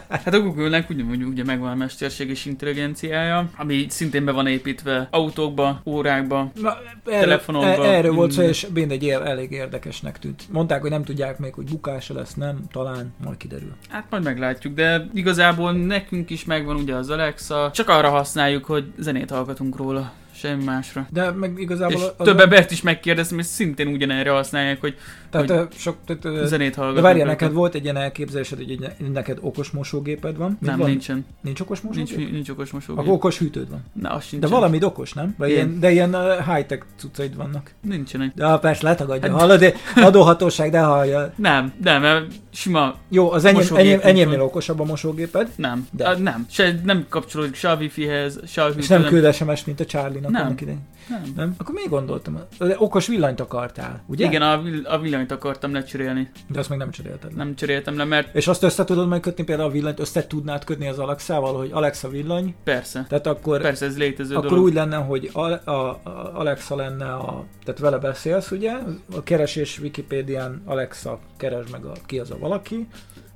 Hát 0.09 0.33
a 0.33 0.41
Google-nek 0.41 0.89
ugyanúgy 0.89 1.23
ugye 1.23 1.43
megvan 1.43 1.71
a 1.71 1.75
mesterséges 1.75 2.45
intelligenciája, 2.45 3.49
ami 3.57 3.85
szintén 3.89 4.25
be 4.25 4.31
van 4.31 4.47
építve 4.47 5.07
autókba, 5.11 5.81
órákba. 5.85 6.51
Na, 6.61 6.77
Telefonokban, 7.03 7.71
Erről, 7.71 7.85
erről 7.85 8.13
volt 8.13 8.31
szó, 8.31 8.37
minden. 8.37 8.55
és 8.55 8.67
mindegy, 8.73 9.07
elég 9.09 9.51
érdekesnek 9.51 10.19
tűnt. 10.19 10.43
Mondták, 10.51 10.81
hogy 10.81 10.89
nem 10.89 11.03
tudják 11.03 11.39
még, 11.39 11.53
hogy 11.53 11.65
bukása 11.65 12.13
lesz, 12.13 12.33
nem, 12.33 12.59
talán, 12.71 13.13
majd 13.23 13.37
kiderül. 13.37 13.75
Hát 13.89 14.05
majd 14.09 14.23
meglátjuk, 14.23 14.73
de 14.73 15.07
igazából 15.13 15.71
nekünk 15.73 16.29
is 16.29 16.45
megvan 16.45 16.75
ugye 16.75 16.95
az 16.95 17.09
Alexa, 17.09 17.71
csak 17.73 17.89
arra 17.89 18.09
használjuk, 18.09 18.65
hogy 18.65 18.93
zenét 18.97 19.29
hallgatunk 19.29 19.77
róla, 19.77 20.13
semmi 20.35 20.63
másra. 20.63 21.07
De 21.09 21.31
meg 21.31 21.59
igazából... 21.59 21.95
És 22.01 22.01
az- 22.17 22.25
több 22.25 22.39
embert 22.39 22.71
is 22.71 22.81
megkérdeztem, 22.81 23.39
és 23.39 23.45
szintén 23.45 23.87
ugyanerre 23.87 24.29
használják, 24.29 24.79
hogy 24.81 24.95
Tehát 25.29 25.49
hogy 25.49 25.67
sok... 25.77 25.95
Tehát, 26.05 26.47
zenét 26.47 26.69
de 26.69 26.75
hallgatunk. 26.75 27.05
várjál, 27.05 27.25
neked 27.27 27.51
volt 27.53 27.75
egy 27.75 27.83
ilyen 27.83 27.97
elképzelésed, 27.97 28.57
hogy 28.57 28.71
egy, 28.71 29.09
neked 29.13 29.37
okos 29.41 29.69
mosógéped 29.71 30.37
van? 30.37 30.57
Nem, 30.61 30.77
van? 30.77 30.89
nincsen. 30.89 31.25
Nincs 31.41 31.59
okos 31.59 31.81
mosógép? 31.81 32.17
Nincs, 32.17 32.31
nincs 32.31 32.49
okos 32.49 32.71
mosógép. 32.71 33.01
Akkor 33.01 33.13
okos 33.13 33.37
hűtőd 33.37 33.69
van. 33.69 33.83
Na, 34.01 34.09
az 34.09 34.19
De 34.21 34.25
sincsen. 34.25 34.49
valami 34.49 34.83
okos, 34.83 35.13
nem? 35.13 35.35
Vagy 35.37 35.49
Ilyen. 35.49 35.79
de 35.79 35.91
ilyen 35.91 36.15
high-tech 36.53 36.83
cuccaid 36.97 37.35
vannak. 37.35 37.71
Nincsenek. 37.81 38.33
De 38.35 38.57
persze 38.57 38.87
letagadja. 38.87 39.31
Hát- 39.31 39.39
Hallod, 39.39 39.73
adóhatóság, 39.95 40.71
de 40.71 40.79
hallja. 40.79 41.33
Nem, 41.35 41.73
nem, 41.83 42.01
mert 42.01 42.25
sima 42.55 42.95
Jó, 43.09 43.31
az 43.31 43.45
enyém, 43.45 43.75
enyém, 43.75 43.99
enyémnél 44.03 44.41
okosabb 44.41 44.79
a 44.79 44.83
mosógéped, 44.83 45.51
Nem, 45.55 45.87
De. 45.91 46.07
A, 46.07 46.17
nem. 46.17 46.45
Se, 46.49 46.79
nem 46.83 47.05
kapcsolódik 47.09 47.55
se 47.55 47.69
a 47.69 47.75
wifi-hez, 47.75 48.39
se 48.47 48.63
a 48.63 48.69
és 48.69 48.87
nem 48.87 49.03
küld 49.03 49.33
SMS, 49.33 49.65
mint 49.65 49.79
a 49.79 49.85
Charlie-nak 49.85 50.31
Nem. 50.31 50.55
idején. 50.59 50.81
Nem. 51.09 51.21
Nem? 51.35 51.55
Akkor 51.57 51.75
még 51.75 51.89
gondoltam? 51.89 52.39
De 52.57 52.75
okos 52.77 53.07
villanyt 53.07 53.39
akartál, 53.39 54.03
ugye? 54.07 54.25
Igen, 54.25 54.41
a, 54.41 54.61
vill- 54.61 54.85
a 54.85 54.99
villanyt 54.99 55.31
akartam 55.31 55.73
lecserélni. 55.73 56.31
De 56.47 56.59
azt 56.59 56.69
még 56.69 56.77
nem 56.77 56.91
cserélted 56.91 57.31
le. 57.31 57.43
Nem 57.43 57.55
cseréltem 57.55 57.97
le, 57.97 58.03
mert 58.03 58.35
És 58.35 58.47
azt 58.47 58.63
össze 58.63 58.83
tudod 58.83 59.07
majd 59.07 59.21
kötni, 59.21 59.43
például 59.43 59.69
a 59.69 59.71
villanyt 59.71 59.99
össze 59.99 60.27
tudnád 60.27 60.63
kötni 60.63 60.87
az 60.87 60.99
Alexával, 60.99 61.57
hogy 61.57 61.69
Alexa 61.73 62.09
villany, 62.09 62.55
persze. 62.63 63.05
tehát 63.09 63.27
akkor, 63.27 63.61
Persze, 63.61 63.85
ez 63.85 63.97
létező 63.97 64.35
akkor 64.35 64.49
dolog. 64.49 64.63
úgy 64.65 64.73
lenne, 64.73 64.95
hogy 64.97 65.29
a, 65.33 65.39
a, 65.41 65.71
a 66.03 66.31
Alexa 66.33 66.75
lenne 66.75 67.13
a, 67.13 67.45
tehát 67.63 67.79
vele 67.79 67.97
beszélsz, 67.97 68.51
ugye, 68.51 68.71
a 69.15 69.23
keresés 69.23 69.79
Wikipédián 69.79 70.61
Alexa 70.65 71.19
keres 71.37 71.65
meg 71.71 71.85
a, 71.85 71.91
ki 72.05 72.19
az 72.19 72.31
a 72.31 72.37
valaki, 72.37 72.87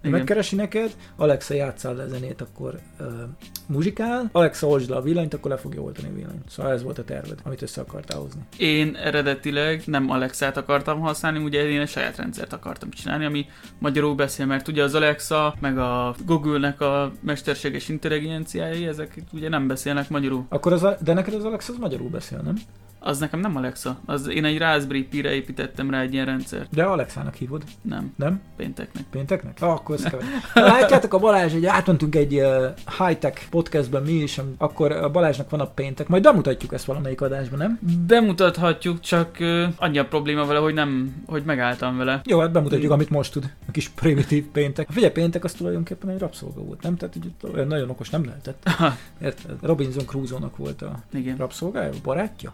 Igen. 0.01 0.17
megkeresi 0.17 0.55
neked, 0.55 0.95
Alexa 1.15 1.53
játszál 1.53 1.95
le 1.95 2.07
zenét, 2.07 2.41
akkor 2.41 2.79
uh, 2.99 3.07
muzsikál, 3.67 4.29
Alexa 4.31 4.67
oldsd 4.67 4.89
le 4.89 4.95
a 4.95 5.01
villanyt, 5.01 5.33
akkor 5.33 5.51
le 5.51 5.57
fogja 5.57 5.81
oltani 5.81 6.07
a 6.07 6.13
villanyt. 6.13 6.49
Szóval 6.49 6.71
ez 6.71 6.83
volt 6.83 6.97
a 6.97 7.03
terved, 7.03 7.39
amit 7.43 7.61
össze 7.61 7.81
akartál 7.81 8.19
hozni. 8.19 8.41
Én 8.57 8.95
eredetileg 8.95 9.81
nem 9.85 10.09
Alexát 10.09 10.57
akartam 10.57 10.99
használni, 10.99 11.43
ugye 11.43 11.69
én 11.69 11.79
egy 11.79 11.89
saját 11.89 12.17
rendszert 12.17 12.53
akartam 12.53 12.89
csinálni, 12.89 13.25
ami 13.25 13.45
magyarul 13.79 14.15
beszél, 14.15 14.45
mert 14.45 14.67
ugye 14.67 14.83
az 14.83 14.95
Alexa, 14.95 15.55
meg 15.59 15.77
a 15.77 16.15
Google-nek 16.25 16.81
a 16.81 17.11
mesterséges 17.19 17.89
intelligenciái, 17.89 18.87
ezek 18.87 19.21
ugye 19.33 19.49
nem 19.49 19.67
beszélnek 19.67 20.09
magyarul. 20.09 20.45
Akkor 20.49 20.73
az, 20.73 20.83
a, 20.83 20.97
de 21.03 21.13
neked 21.13 21.33
az 21.33 21.43
Alexa 21.43 21.73
az 21.73 21.79
magyarul 21.79 22.09
beszél, 22.09 22.41
nem? 22.43 22.55
Az 23.01 23.17
nekem 23.19 23.39
nem 23.39 23.55
Alexa, 23.55 23.99
az 24.05 24.27
én 24.27 24.45
egy 24.45 24.57
Raspberry 24.57 25.03
Pi-re 25.03 25.33
építettem 25.33 25.89
rá 25.89 26.01
egy 26.01 26.13
ilyen 26.13 26.25
rendszert. 26.25 26.73
De 26.73 26.83
Alexának 26.83 27.35
hívod, 27.35 27.63
Nem, 27.81 28.13
nem? 28.15 28.41
pénteknek. 28.55 29.03
Pénteknek? 29.09 29.57
Ah, 29.61 29.71
akkor. 29.71 29.99
Na, 30.53 30.61
Látjátok 30.61 31.13
a 31.13 31.19
Balázs, 31.19 31.51
hogy 31.53 31.65
átmentünk 31.65 32.15
egy 32.15 32.33
uh, 32.33 32.65
high-tech 32.97 33.49
podcastben 33.49 34.03
mi 34.03 34.11
is, 34.11 34.41
akkor 34.57 34.91
a 34.91 35.11
Balázsnak 35.11 35.49
van 35.49 35.59
a 35.59 35.65
péntek, 35.65 36.07
majd 36.07 36.23
bemutatjuk 36.23 36.73
ezt 36.73 36.85
valamelyik 36.85 37.21
adásban, 37.21 37.59
nem? 37.59 37.79
Bemutathatjuk, 38.07 38.99
csak 38.99 39.37
uh, 39.39 39.63
annyi 39.77 39.97
a 39.97 40.05
probléma 40.05 40.45
vele, 40.45 40.59
hogy 40.59 40.73
nem, 40.73 41.23
hogy 41.27 41.43
megálltam 41.43 41.97
vele. 41.97 42.21
Jó, 42.25 42.39
hát 42.39 42.51
bemutatjuk, 42.51 42.91
amit 42.91 43.09
most 43.09 43.31
tud. 43.31 43.53
A 43.67 43.71
kis 43.71 43.89
primitív 43.89 44.45
péntek. 44.45 44.89
A 44.89 44.91
figyelj, 44.91 45.11
péntek 45.11 45.43
az 45.43 45.53
tulajdonképpen 45.53 46.09
egy 46.09 46.19
rabszolga 46.19 46.61
volt, 46.61 46.81
nem? 46.81 46.95
Tehát 46.95 47.15
olyan 47.53 47.67
nagyon 47.67 47.89
okos 47.89 48.09
nem 48.09 48.25
lehetett. 48.25 48.69
Érted? 49.21 49.55
Robinson 49.61 50.05
Crusoe-nak 50.05 50.57
volt 50.57 50.81
a 50.81 50.99
Igen, 51.13 51.37
rabszolgája, 51.37 51.89
a 51.89 52.53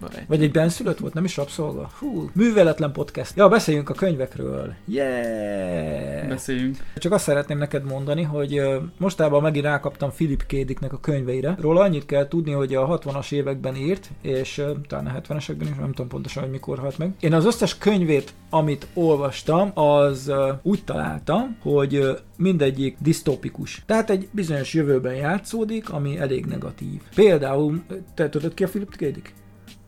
barátja? 0.00 0.10
barát. 0.10 0.28
Vagy 0.28 0.42
egy 0.42 0.50
benszülött 0.50 0.98
volt, 0.98 1.14
nem 1.14 1.24
is 1.24 1.36
rabszolga? 1.36 1.90
Hú, 1.98 2.30
műveletlen 2.32 2.92
podcast. 2.92 3.36
Ja, 3.36 3.48
beszéljünk 3.48 3.88
a 3.90 3.94
könyvekről. 3.94 4.74
Yeah! 4.84 6.28
Beszéljünk. 6.28 6.76
Csak 6.96 7.12
azt 7.12 7.24
szeretném 7.24 7.58
neked 7.58 7.84
mondani, 7.84 8.22
hogy 8.22 8.62
mostában 8.98 9.42
megint 9.42 9.64
rákaptam 9.64 10.10
Philip 10.10 10.46
K. 10.46 10.52
Dicknek 10.52 10.92
a 10.92 11.00
könyveire. 11.00 11.56
Róla 11.60 11.80
annyit 11.80 12.06
kell 12.06 12.28
tudni, 12.28 12.52
hogy 12.52 12.74
a 12.74 12.98
60-as 12.98 13.32
években 13.32 13.76
írt, 13.76 14.10
és 14.22 14.62
talán 14.88 15.06
a 15.06 15.20
70-esekben 15.20 15.66
is, 15.70 15.76
nem 15.78 15.92
tudom 15.92 16.08
pontosan, 16.08 16.42
hogy 16.42 16.52
mikor 16.52 16.78
halt 16.78 16.98
meg. 16.98 17.14
Én 17.20 17.34
az 17.34 17.44
összes 17.44 17.78
könyvét, 17.78 18.32
amit 18.50 18.86
olvastam, 18.94 19.78
az 19.78 20.32
úgy 20.62 20.84
találtam, 20.84 21.56
hogy 21.62 22.18
mindegyik 22.36 22.96
disztópikus. 23.00 23.82
Tehát 23.86 24.10
egy 24.10 24.28
bizonyos 24.30 24.74
jövőben 24.74 25.14
játszódik, 25.14 25.90
ami 25.90 26.18
elég 26.18 26.46
negatív. 26.46 27.00
Például, 27.14 27.82
te 28.14 28.28
tudod 28.28 28.54
ki 28.54 28.64
a 28.64 28.68
Philip 28.68 28.96
K. 28.96 28.98
Dick? 28.98 29.32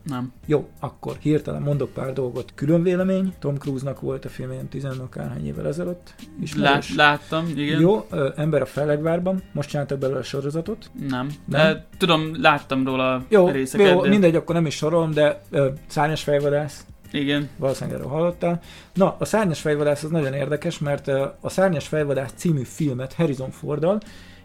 Nem. 0.03 0.33
Jó, 0.45 0.69
akkor 0.79 1.15
hirtelen 1.19 1.61
mondok 1.61 1.89
pár 1.93 2.13
dolgot. 2.13 2.51
Külön 2.55 2.83
vélemény, 2.83 3.33
Tom 3.39 3.55
Cruise-nak 3.55 4.01
volt 4.01 4.25
a 4.25 4.29
film 4.29 4.51
ilyen 4.51 4.67
tizenakárhány 4.67 5.45
évvel 5.45 5.67
ezelőtt. 5.67 6.13
Lát, 6.17 6.41
Ismerős. 6.41 6.95
láttam, 6.95 7.47
igen. 7.55 7.79
Jó, 7.81 8.07
ö, 8.09 8.29
Ember 8.35 8.61
a 8.61 8.65
Fellegvárban, 8.65 9.43
most 9.51 9.69
csináltak 9.69 9.99
belőle 9.99 10.19
a 10.19 10.23
sorozatot. 10.23 10.91
Nem. 11.07 11.29
Nem? 11.45 11.61
De 11.73 11.85
tudom, 11.97 12.41
láttam 12.41 12.85
róla 12.85 13.25
Jó, 13.29 13.49
részeket, 13.49 13.89
jó 13.89 14.01
de... 14.01 14.09
mindegy, 14.09 14.35
akkor 14.35 14.55
nem 14.55 14.65
is 14.65 14.75
sorolom, 14.75 15.11
de 15.11 15.41
ö, 15.49 15.69
Szárnyas 15.87 16.23
fejvadász, 16.23 16.85
Igen. 17.11 17.49
valószínűleg 17.57 17.99
erről 17.99 18.11
hallottál. 18.11 18.61
Na, 18.93 19.15
a 19.19 19.25
Szárnyas 19.25 19.61
fejvadász 19.61 20.03
az 20.03 20.09
nagyon 20.09 20.33
érdekes, 20.33 20.79
mert 20.79 21.07
a 21.41 21.49
Szárnyas 21.49 21.87
fejvadász 21.87 22.31
című 22.35 22.63
filmet 22.63 23.13
Harrison 23.13 23.51
Forddal 23.51 23.99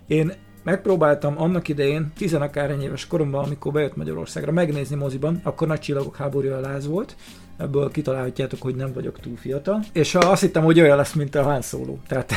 én 0.07 0.33
megpróbáltam 0.69 1.41
annak 1.41 1.69
idején, 1.69 2.13
tizenakárhány 2.17 2.83
éves 2.83 3.07
koromban, 3.07 3.45
amikor 3.45 3.73
bejött 3.73 3.97
Magyarországra, 3.97 4.53
megnézni 4.53 4.97
moziban, 4.97 5.41
akkor 5.43 5.67
Nagy 5.67 5.81
Csillagok 5.81 6.17
háborúja 6.17 6.61
láz 6.61 6.87
volt, 6.87 7.17
ebből 7.59 7.91
kitalálhatjátok, 7.91 8.63
hogy 8.63 8.75
nem 8.75 8.93
vagyok 8.93 9.21
túl 9.21 9.37
fiatal. 9.37 9.85
És 9.93 10.15
azt 10.15 10.41
hittem, 10.41 10.65
hogy 10.65 10.81
olyan 10.81 10.97
lesz, 10.97 11.13
mint 11.13 11.35
a 11.35 11.43
Han 11.43 11.63
Solo. 11.63 11.97
Tehát, 12.07 12.33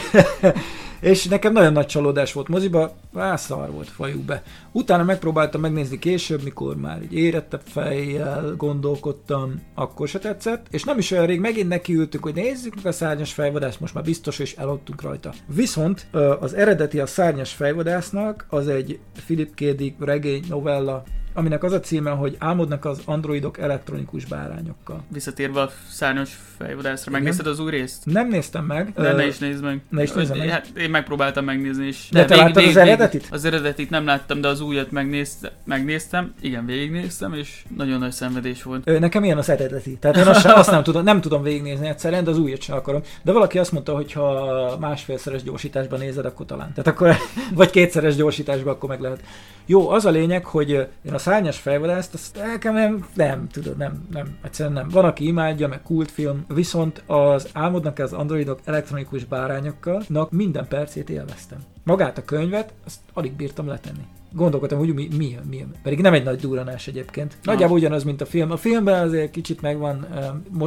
és 1.01 1.25
nekem 1.25 1.53
nagyon 1.53 1.73
nagy 1.73 1.85
csalódás 1.85 2.33
volt 2.33 2.47
moziba, 2.47 2.95
á, 3.15 3.35
szar 3.35 3.71
volt, 3.71 3.89
fajuk 3.89 4.21
be. 4.21 4.43
Utána 4.71 5.03
megpróbáltam 5.03 5.61
megnézni 5.61 5.99
később, 5.99 6.43
mikor 6.43 6.75
már 6.75 6.99
egy 7.01 7.13
érettebb 7.13 7.61
fejjel 7.63 8.53
gondolkodtam, 8.57 9.61
akkor 9.75 10.07
se 10.07 10.19
tetszett, 10.19 10.65
és 10.69 10.83
nem 10.83 10.97
is 10.97 11.11
olyan 11.11 11.25
rég 11.25 11.39
megint 11.39 11.67
nekiültük, 11.67 12.23
hogy 12.23 12.33
nézzük 12.33 12.75
meg 12.75 12.85
a 12.85 12.91
szárnyas 12.91 13.33
fejvadást, 13.33 13.79
most 13.79 13.93
már 13.93 14.03
biztos, 14.03 14.39
és 14.39 14.55
eladtunk 14.55 15.01
rajta. 15.01 15.33
Viszont 15.55 16.07
az 16.39 16.53
eredeti 16.53 16.99
a 16.99 17.05
szárnyas 17.05 17.51
fejvadásznak 17.53 18.45
az 18.49 18.67
egy 18.67 18.99
Philip 19.25 19.55
K. 19.55 19.59
Dick 19.59 20.05
regény 20.05 20.45
novella, 20.49 21.03
aminek 21.33 21.63
az 21.63 21.71
a 21.71 21.79
címe, 21.79 22.09
hogy 22.09 22.35
álmodnak 22.39 22.85
az 22.85 23.01
androidok 23.05 23.57
elektronikus 23.57 24.25
bárányokkal. 24.25 25.03
Visszatérve 25.07 25.61
a 25.61 25.69
szárnyas 25.89 26.37
fejvadászra, 26.57 27.11
megnézted 27.11 27.47
az 27.47 27.59
új 27.59 27.71
részt? 27.71 28.05
Nem 28.05 28.27
néztem 28.27 28.65
meg. 28.65 28.91
Ö, 28.95 29.15
ne 29.15 29.25
is 29.25 29.37
nézd 29.37 29.63
meg. 29.63 29.81
ne 29.89 30.03
is 30.03 30.11
nézzem 30.11 30.37
meg. 30.37 30.49
Hát, 30.49 30.67
én 30.77 30.89
megpróbáltam 30.89 31.45
megnézni, 31.45 31.87
és... 31.87 32.07
De 32.11 32.25
te 32.25 32.35
láttad 32.35 32.63
az 32.63 32.77
eredetit? 32.77 33.27
Az 33.31 33.45
eredetit 33.45 33.89
nem 33.89 34.05
láttam, 34.05 34.41
de 34.41 34.47
az 34.47 34.61
újat 34.61 34.91
megnézte, 34.91 35.51
megnéztem. 35.63 36.33
Igen, 36.41 36.65
végignéztem, 36.65 37.33
és 37.33 37.63
nagyon 37.75 37.99
nagy 37.99 38.11
szenvedés 38.11 38.63
volt. 38.63 38.81
Ö, 38.87 38.99
Nekem 38.99 39.23
ilyen 39.23 39.37
az 39.37 39.49
eredeti. 39.49 39.97
Tehát 39.97 40.17
én 40.17 40.27
azt, 40.27 40.45
azt 40.45 40.71
nem, 40.71 40.83
tudom, 40.83 41.03
nem 41.03 41.21
tudom 41.21 41.43
végignézni 41.43 41.87
egyszerűen, 41.87 42.23
de 42.23 42.29
az 42.29 42.37
újat 42.37 42.61
sem 42.61 42.75
akarom. 42.75 43.01
De 43.21 43.31
valaki 43.31 43.59
azt 43.59 43.71
mondta, 43.71 43.95
hogy 43.95 44.11
ha 44.11 44.77
másfélszeres 44.79 45.43
gyorsításban 45.43 45.99
nézed, 45.99 46.25
akkor 46.25 46.45
talán. 46.45 46.73
Tehát 46.73 46.87
akkor, 46.87 47.15
vagy 47.53 47.69
kétszeres 47.69 48.15
gyorsításban, 48.15 48.73
akkor 48.73 48.89
meg 48.89 48.99
lehet. 48.99 49.19
Jó, 49.65 49.89
az 49.89 50.05
a 50.05 50.09
lényeg, 50.09 50.45
hogy 50.45 50.69
én 51.01 51.13
szárnyas 51.21 51.59
fejvadászt, 51.59 52.13
azt 52.13 52.37
nekem 52.37 52.73
nem, 52.73 53.05
nem, 53.13 53.47
tudod, 53.47 53.77
nem, 53.77 54.07
nem, 54.11 54.37
egyszerűen 54.43 54.73
nem. 54.73 54.87
Van, 54.89 55.05
aki 55.05 55.27
imádja, 55.27 55.67
meg 55.67 55.81
kultfilm, 55.81 56.45
viszont 56.47 57.03
az 57.07 57.49
álmodnak 57.53 57.99
az 57.99 58.13
androidok 58.13 58.59
elektronikus 58.63 59.25
bárányokkal, 59.25 60.03
minden 60.29 60.67
percét 60.67 61.09
élveztem. 61.09 61.59
Magát 61.83 62.17
a 62.17 62.25
könyvet, 62.25 62.73
azt 62.85 62.99
alig 63.13 63.33
bírtam 63.33 63.67
letenni 63.67 64.07
gondolkodtam, 64.33 64.79
hogy 64.79 64.93
mi, 64.93 65.07
mi, 65.17 65.37
mi, 65.49 65.65
pedig 65.83 66.01
nem 66.01 66.13
egy 66.13 66.23
nagy 66.23 66.39
duranás 66.39 66.87
egyébként. 66.87 67.37
Nagyjából 67.43 67.77
ugyanaz, 67.77 68.03
mint 68.03 68.21
a 68.21 68.25
film. 68.25 68.51
A 68.51 68.57
filmben 68.57 69.07
azért 69.07 69.31
kicsit 69.31 69.61
megvan, 69.61 70.07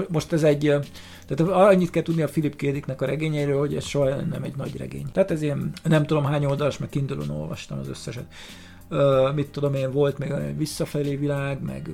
most 0.09 0.33
ez 0.33 0.43
egy, 0.43 0.73
tehát 1.27 1.53
annyit 1.53 1.91
kell 1.91 2.03
tudni 2.03 2.23
a 2.23 2.29
Philip 2.29 2.57
Kédiknek 2.57 3.03
a 3.03 3.07
regényeiről, 3.07 3.59
hogy 3.59 3.75
ez 3.75 3.85
soha 3.85 4.09
nem 4.09 4.43
egy 4.43 4.57
nagy 4.57 4.77
regény. 4.77 5.07
Tehát 5.13 5.31
ez 5.31 5.43
ilyen, 5.43 5.73
nem 5.83 6.07
tudom 6.07 6.25
hány 6.25 6.45
oldalas, 6.45 6.79
meg 6.79 6.89
kindle 6.89 7.35
olvastam 7.35 7.79
az 7.79 7.89
összeset. 7.89 8.27
Mit 9.35 9.51
tudom 9.51 9.75
én, 9.75 9.93
volt 9.93 10.19
még 10.19 10.33
a 10.33 10.41
visszafelé 10.57 11.17
világ, 11.17 11.63
meg 11.63 11.91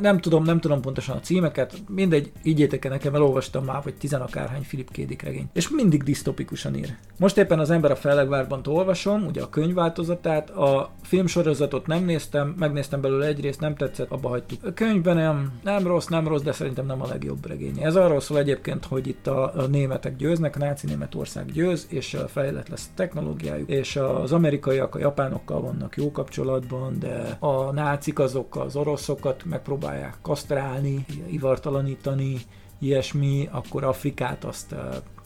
nem 0.00 0.18
tudom, 0.18 0.44
nem 0.44 0.60
tudom 0.60 0.80
pontosan 0.80 1.16
a 1.16 1.20
címeket, 1.20 1.74
mindegy, 1.88 2.32
ígyétek 2.42 2.84
el 2.84 2.90
nekem, 2.90 3.14
elolvastam 3.14 3.64
már, 3.64 3.80
vagy 3.82 3.94
tizenakárhány 3.94 4.62
Philip 4.62 4.90
Kédik 4.90 5.22
regény. 5.22 5.48
És 5.52 5.68
mindig 5.68 6.02
disztopikusan 6.02 6.74
ír. 6.74 6.96
Most 7.18 7.38
éppen 7.38 7.58
az 7.58 7.70
ember 7.70 7.90
a 7.90 7.96
Fellegvárban 7.96 8.60
olvasom, 8.66 9.26
ugye 9.26 9.42
a 9.42 9.48
könyvváltozatát, 9.48 10.50
a 10.50 10.90
filmsorozatot 11.02 11.86
nem 11.86 12.04
néztem, 12.04 12.54
megnéztem 12.58 13.00
belőle 13.00 13.26
egy 13.26 13.40
részt, 13.40 13.60
nem 13.60 13.74
tetszett, 13.74 14.10
abba 14.10 14.28
hagytuk. 14.28 14.64
A 14.64 14.72
könyvben 14.72 15.16
nem, 15.16 15.52
nem 15.62 15.86
rossz, 15.86 16.06
nem 16.06 16.28
rossz, 16.28 16.42
de 16.42 16.52
szerintem 16.52 16.86
nem 16.86 17.02
a 17.02 17.06
legjobb 17.06 17.46
regény. 17.46 17.78
Ez 17.82 17.96
arról 17.96 18.20
szól 18.20 18.38
egyébként, 18.38 18.84
hogy 18.84 19.06
itt 19.06 19.26
a, 19.26 19.54
a 19.54 19.66
németek 19.66 20.16
győznek, 20.16 20.56
a 20.56 20.58
náci 20.58 20.86
Németország 20.86 21.52
győz, 21.52 21.86
és 21.88 22.16
fejlett 22.28 22.68
lesz 22.68 22.88
a 22.90 22.94
technológiájuk, 22.94 23.68
és 23.70 23.96
az 23.96 24.32
amerikaiak 24.32 24.94
a 24.94 24.98
japánokkal 24.98 25.60
vannak 25.60 25.96
jó 25.96 26.10
kapcsolatban, 26.10 26.98
de 26.98 27.36
a 27.38 27.72
nácik 27.72 28.18
azok 28.18 28.56
az 28.56 28.76
oroszokat 28.76 29.39
megpróbálják 29.44 30.16
kasztrálni, 30.22 31.04
ivartalanítani, 31.30 32.40
ilyesmi, 32.78 33.48
akkor 33.50 33.84
Afrikát 33.84 34.44
azt 34.44 34.74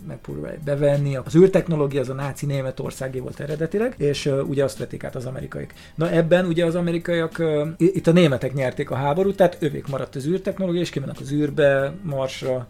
megpróbálják 0.07 0.63
bevenni. 0.63 1.17
Az 1.17 1.37
űrtechnológia 1.37 2.01
az 2.01 2.09
a 2.09 2.15
náci 2.15 2.47
Németországé 2.47 3.19
volt 3.19 3.41
eredetileg, 3.41 3.95
és 3.99 4.31
ugye 4.47 4.65
azt 4.65 4.79
vették 4.79 5.05
át 5.05 5.15
az 5.15 5.27
amerikaiak. 5.27 5.73
Na 5.95 6.11
ebben 6.11 6.47
ugye 6.47 6.65
az 6.65 6.75
amerikaiak, 6.75 7.43
itt 7.77 8.07
a 8.07 8.13
németek 8.13 8.55
nyerték 8.55 8.91
a 8.91 8.95
háborút, 8.95 9.37
tehát 9.37 9.57
övék 9.61 9.87
maradt 9.87 10.15
az 10.15 10.27
űrtechnológia, 10.27 10.81
és 10.81 10.91
kimennek 10.91 11.21
az 11.21 11.33
űrbe, 11.33 11.95
Marsra, 12.03 12.67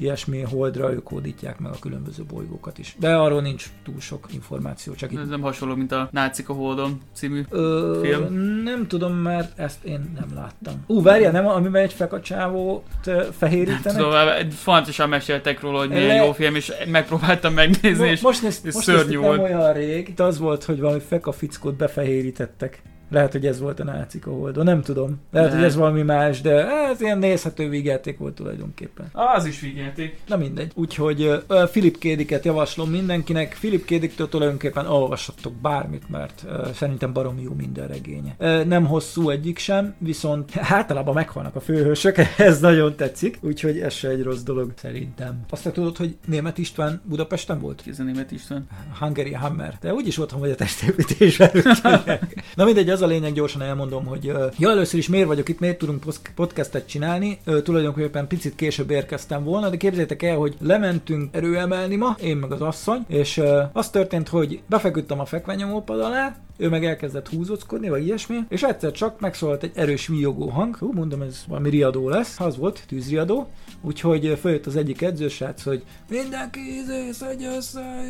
ilyesmi 0.00 0.40
holdra 0.40 0.92
ők 0.92 1.08
hódítják 1.08 1.58
meg 1.58 1.72
a 1.72 1.76
különböző 1.80 2.22
bolygókat 2.24 2.78
is. 2.78 2.96
De 2.98 3.14
arról 3.14 3.40
nincs 3.40 3.66
túl 3.84 4.00
sok 4.00 4.26
információ. 4.32 4.94
Csak 4.94 5.12
itt... 5.12 5.18
Ez 5.18 5.28
nem 5.28 5.40
hasonló, 5.40 5.74
mint 5.74 5.92
a 5.92 6.08
Nácik 6.12 6.48
a 6.48 6.52
Holdon 6.52 7.00
című 7.12 7.42
Ö, 7.48 7.98
film? 8.02 8.34
Nem 8.64 8.86
tudom, 8.86 9.12
mert 9.12 9.58
ezt 9.58 9.84
én 9.84 10.12
nem 10.14 10.34
láttam. 10.34 10.74
Ú, 10.86 11.02
várjál, 11.02 11.32
nem, 11.32 11.46
amiben 11.46 11.82
egy 11.82 11.92
fekacsávót 11.92 13.10
fehérítenek? 13.38 13.84
Nem 13.84 13.94
tudom, 13.94 14.50
fontosan 14.50 15.08
meséltek 15.08 15.60
róla, 15.60 15.78
hogy 15.78 15.88
milyen 15.88 16.06
Le... 16.06 16.24
jó 16.24 16.32
film, 16.32 16.54
és 16.54 16.72
megpróbáltam 16.90 17.54
megnézni, 17.54 18.04
Mo- 18.04 18.12
és 18.12 18.20
most 18.20 18.42
néz, 18.42 18.60
most 18.62 18.78
szörnyű 18.78 19.16
volt. 19.16 19.36
Nem 19.36 19.44
olyan 19.44 19.72
rég, 19.72 20.08
itt 20.08 20.20
az 20.20 20.38
volt, 20.38 20.64
hogy 20.64 20.80
valami 20.80 21.00
fekafickót 21.00 21.76
befehérítettek. 21.76 22.82
Lehet, 23.10 23.32
hogy 23.32 23.46
ez 23.46 23.60
volt 23.60 23.80
a 23.80 23.84
nácik 23.84 24.26
a 24.26 24.30
holdon, 24.30 24.64
nem 24.64 24.82
tudom. 24.82 25.20
Lehet, 25.30 25.50
ne. 25.50 25.56
hogy 25.56 25.64
ez 25.64 25.76
valami 25.76 26.02
más, 26.02 26.40
de 26.40 26.66
ez 26.66 27.00
ilyen 27.00 27.18
nézhető 27.18 27.68
vígjáték 27.68 28.18
volt 28.18 28.34
tulajdonképpen. 28.34 29.10
Az 29.12 29.44
is 29.44 29.60
vígjáték. 29.60 30.18
Na 30.26 30.36
mindegy. 30.36 30.72
Úgyhogy 30.74 31.22
uh, 31.22 31.68
Philip 31.70 31.98
Kédiket 31.98 32.44
javaslom 32.44 32.90
mindenkinek. 32.90 33.56
Philip 33.58 33.84
Kédiktől 33.84 34.28
tulajdonképpen 34.28 34.86
olvashattok 34.86 35.52
bármit, 35.52 36.08
mert 36.08 36.44
uh, 36.46 36.70
szerintem 36.70 37.12
baromi 37.12 37.42
jó 37.42 37.52
minden 37.52 37.86
regénye. 37.86 38.34
Uh, 38.38 38.64
nem 38.64 38.86
hosszú 38.86 39.30
egyik 39.30 39.58
sem, 39.58 39.94
viszont 39.98 40.50
általában 40.56 41.14
meghalnak 41.14 41.56
a 41.56 41.60
főhősök, 41.60 42.16
ez 42.36 42.60
nagyon 42.60 42.96
tetszik, 42.96 43.38
úgyhogy 43.40 43.78
ez 43.78 43.92
se 43.92 44.08
egy 44.08 44.22
rossz 44.22 44.42
dolog 44.42 44.72
szerintem. 44.76 45.40
Azt 45.50 45.62
te 45.62 45.70
tudod, 45.70 45.96
hogy 45.96 46.16
Német 46.26 46.58
István 46.58 47.00
Budapesten 47.04 47.60
volt? 47.60 47.82
Ki 47.82 47.90
ez 47.90 47.98
a 47.98 48.02
Német 48.02 48.30
István? 48.30 48.66
Hungary 48.98 49.32
Hammer. 49.32 49.78
De 49.80 49.92
úgyis 49.92 50.18
otthon 50.18 50.40
vagy 50.40 50.50
a 50.50 50.54
testépítésben. 50.54 51.50
Na 52.56 52.64
mindegy, 52.64 52.90
az 52.90 52.99
a 53.02 53.06
lényeg, 53.06 53.32
gyorsan 53.32 53.62
elmondom, 53.62 54.04
hogy 54.04 54.24
ja, 54.58 54.70
először 54.70 54.98
is 54.98 55.08
miért 55.08 55.26
vagyok 55.26 55.48
itt, 55.48 55.60
miért 55.60 55.78
tudunk 55.78 56.04
podcastet 56.34 56.88
csinálni. 56.88 57.38
Tulajdonképpen 57.62 58.26
picit 58.26 58.54
később 58.54 58.90
érkeztem 58.90 59.44
volna, 59.44 59.68
de 59.68 59.76
képzeljétek 59.76 60.22
el, 60.22 60.36
hogy 60.36 60.56
lementünk 60.60 61.34
erőemelni 61.36 61.96
ma, 61.96 62.16
én 62.22 62.36
meg 62.36 62.52
az 62.52 62.60
asszony, 62.60 63.04
és 63.08 63.42
az 63.72 63.90
történt, 63.90 64.28
hogy 64.28 64.62
befeküdtem 64.66 65.20
a 65.20 65.24
fekvenyomópad 65.24 66.00
alá, 66.00 66.36
ő 66.56 66.68
meg 66.68 66.84
elkezdett 66.84 67.28
húzóckodni, 67.28 67.88
vagy 67.88 68.06
ilyesmi, 68.06 68.38
és 68.48 68.62
egyszer 68.62 68.92
csak 68.92 69.20
megszólalt 69.20 69.62
egy 69.62 69.72
erős 69.74 70.06
viogó 70.06 70.48
hang, 70.48 70.76
hú, 70.76 70.92
mondom, 70.92 71.22
ez 71.22 71.44
valami 71.48 71.70
riadó 71.70 72.08
lesz, 72.08 72.40
az 72.40 72.56
volt, 72.56 72.82
tűzriadó, 72.86 73.48
úgyhogy 73.80 74.38
följött 74.40 74.66
az 74.66 74.76
egyik 74.76 75.02
edzősrác, 75.02 75.62
hogy 75.62 75.84
mindenki 76.08 76.60
izé, 76.60 77.10
szedje 77.10 77.56
össze, 77.56 78.04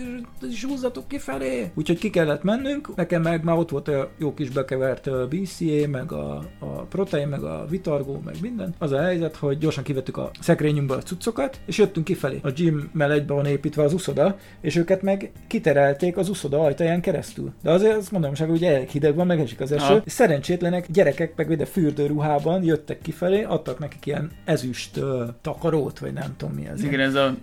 és 0.51 0.65
húzzatok 0.65 1.09
kifelé. 1.09 1.71
Úgyhogy 1.75 1.99
ki 1.99 2.11
kellett 2.11 2.43
mennünk, 2.43 2.97
nekem 2.97 3.23
meg 3.23 3.45
már 3.45 3.57
ott 3.57 3.71
volt 3.71 3.89
a 3.89 4.11
jó 4.19 4.35
kis 4.35 4.49
bekevert 4.81 5.29
BCA, 5.29 5.89
meg 5.89 6.13
a, 6.13 6.43
a 6.59 6.67
protein, 6.67 7.29
meg 7.29 7.43
a 7.43 7.67
vitargó, 7.69 8.21
meg 8.25 8.35
minden. 8.41 8.75
Az 8.79 8.93
a 8.93 9.01
helyzet, 9.01 9.37
hogy 9.37 9.59
gyorsan 9.59 9.85
kivettük 9.85 10.17
a 10.17 10.31
szekrényünkből 10.41 10.97
a 10.97 11.03
cuccokat, 11.03 11.61
és 11.67 11.79
jöttünk 11.79 12.05
kifelé. 12.05 12.39
A 12.43 12.51
gymmel 12.51 13.13
egybe 13.13 13.35
van 13.35 13.47
építve 13.47 13.83
az 13.83 13.93
uszoda, 13.93 14.37
és 14.61 14.77
őket 14.77 15.03
meg 15.03 15.33
kiterelték 15.47 16.17
az 16.17 16.29
uszoda 16.29 16.61
ajtaján 16.61 17.01
keresztül. 17.01 17.53
De 17.63 17.71
azért 17.71 17.97
azt 17.97 18.11
mondom, 18.11 18.33
hogy 18.49 18.65
elég 18.65 18.89
hideg 18.89 19.15
van, 19.15 19.27
megesik 19.27 19.61
az 19.61 19.73
eső. 19.73 20.03
És 20.05 20.13
szerencsétlenek 20.13 20.91
gyerekek 20.91 21.37
meg 21.37 21.51
ide 21.51 21.65
fürdőruhában 21.65 22.63
jöttek 22.63 23.01
kifelé, 23.03 23.43
adtak 23.43 23.79
nekik 23.79 24.07
ilyen 24.07 24.31
ezüst 24.45 24.97
uh, 24.97 25.29
takarót, 25.41 25.99
vagy 25.99 26.13
nem 26.13 26.35
tudom 26.37 26.55
mi 26.55 26.67
ez. 26.67 26.85
Igen, 26.85 27.01
ez 27.01 27.15
a 27.15 27.35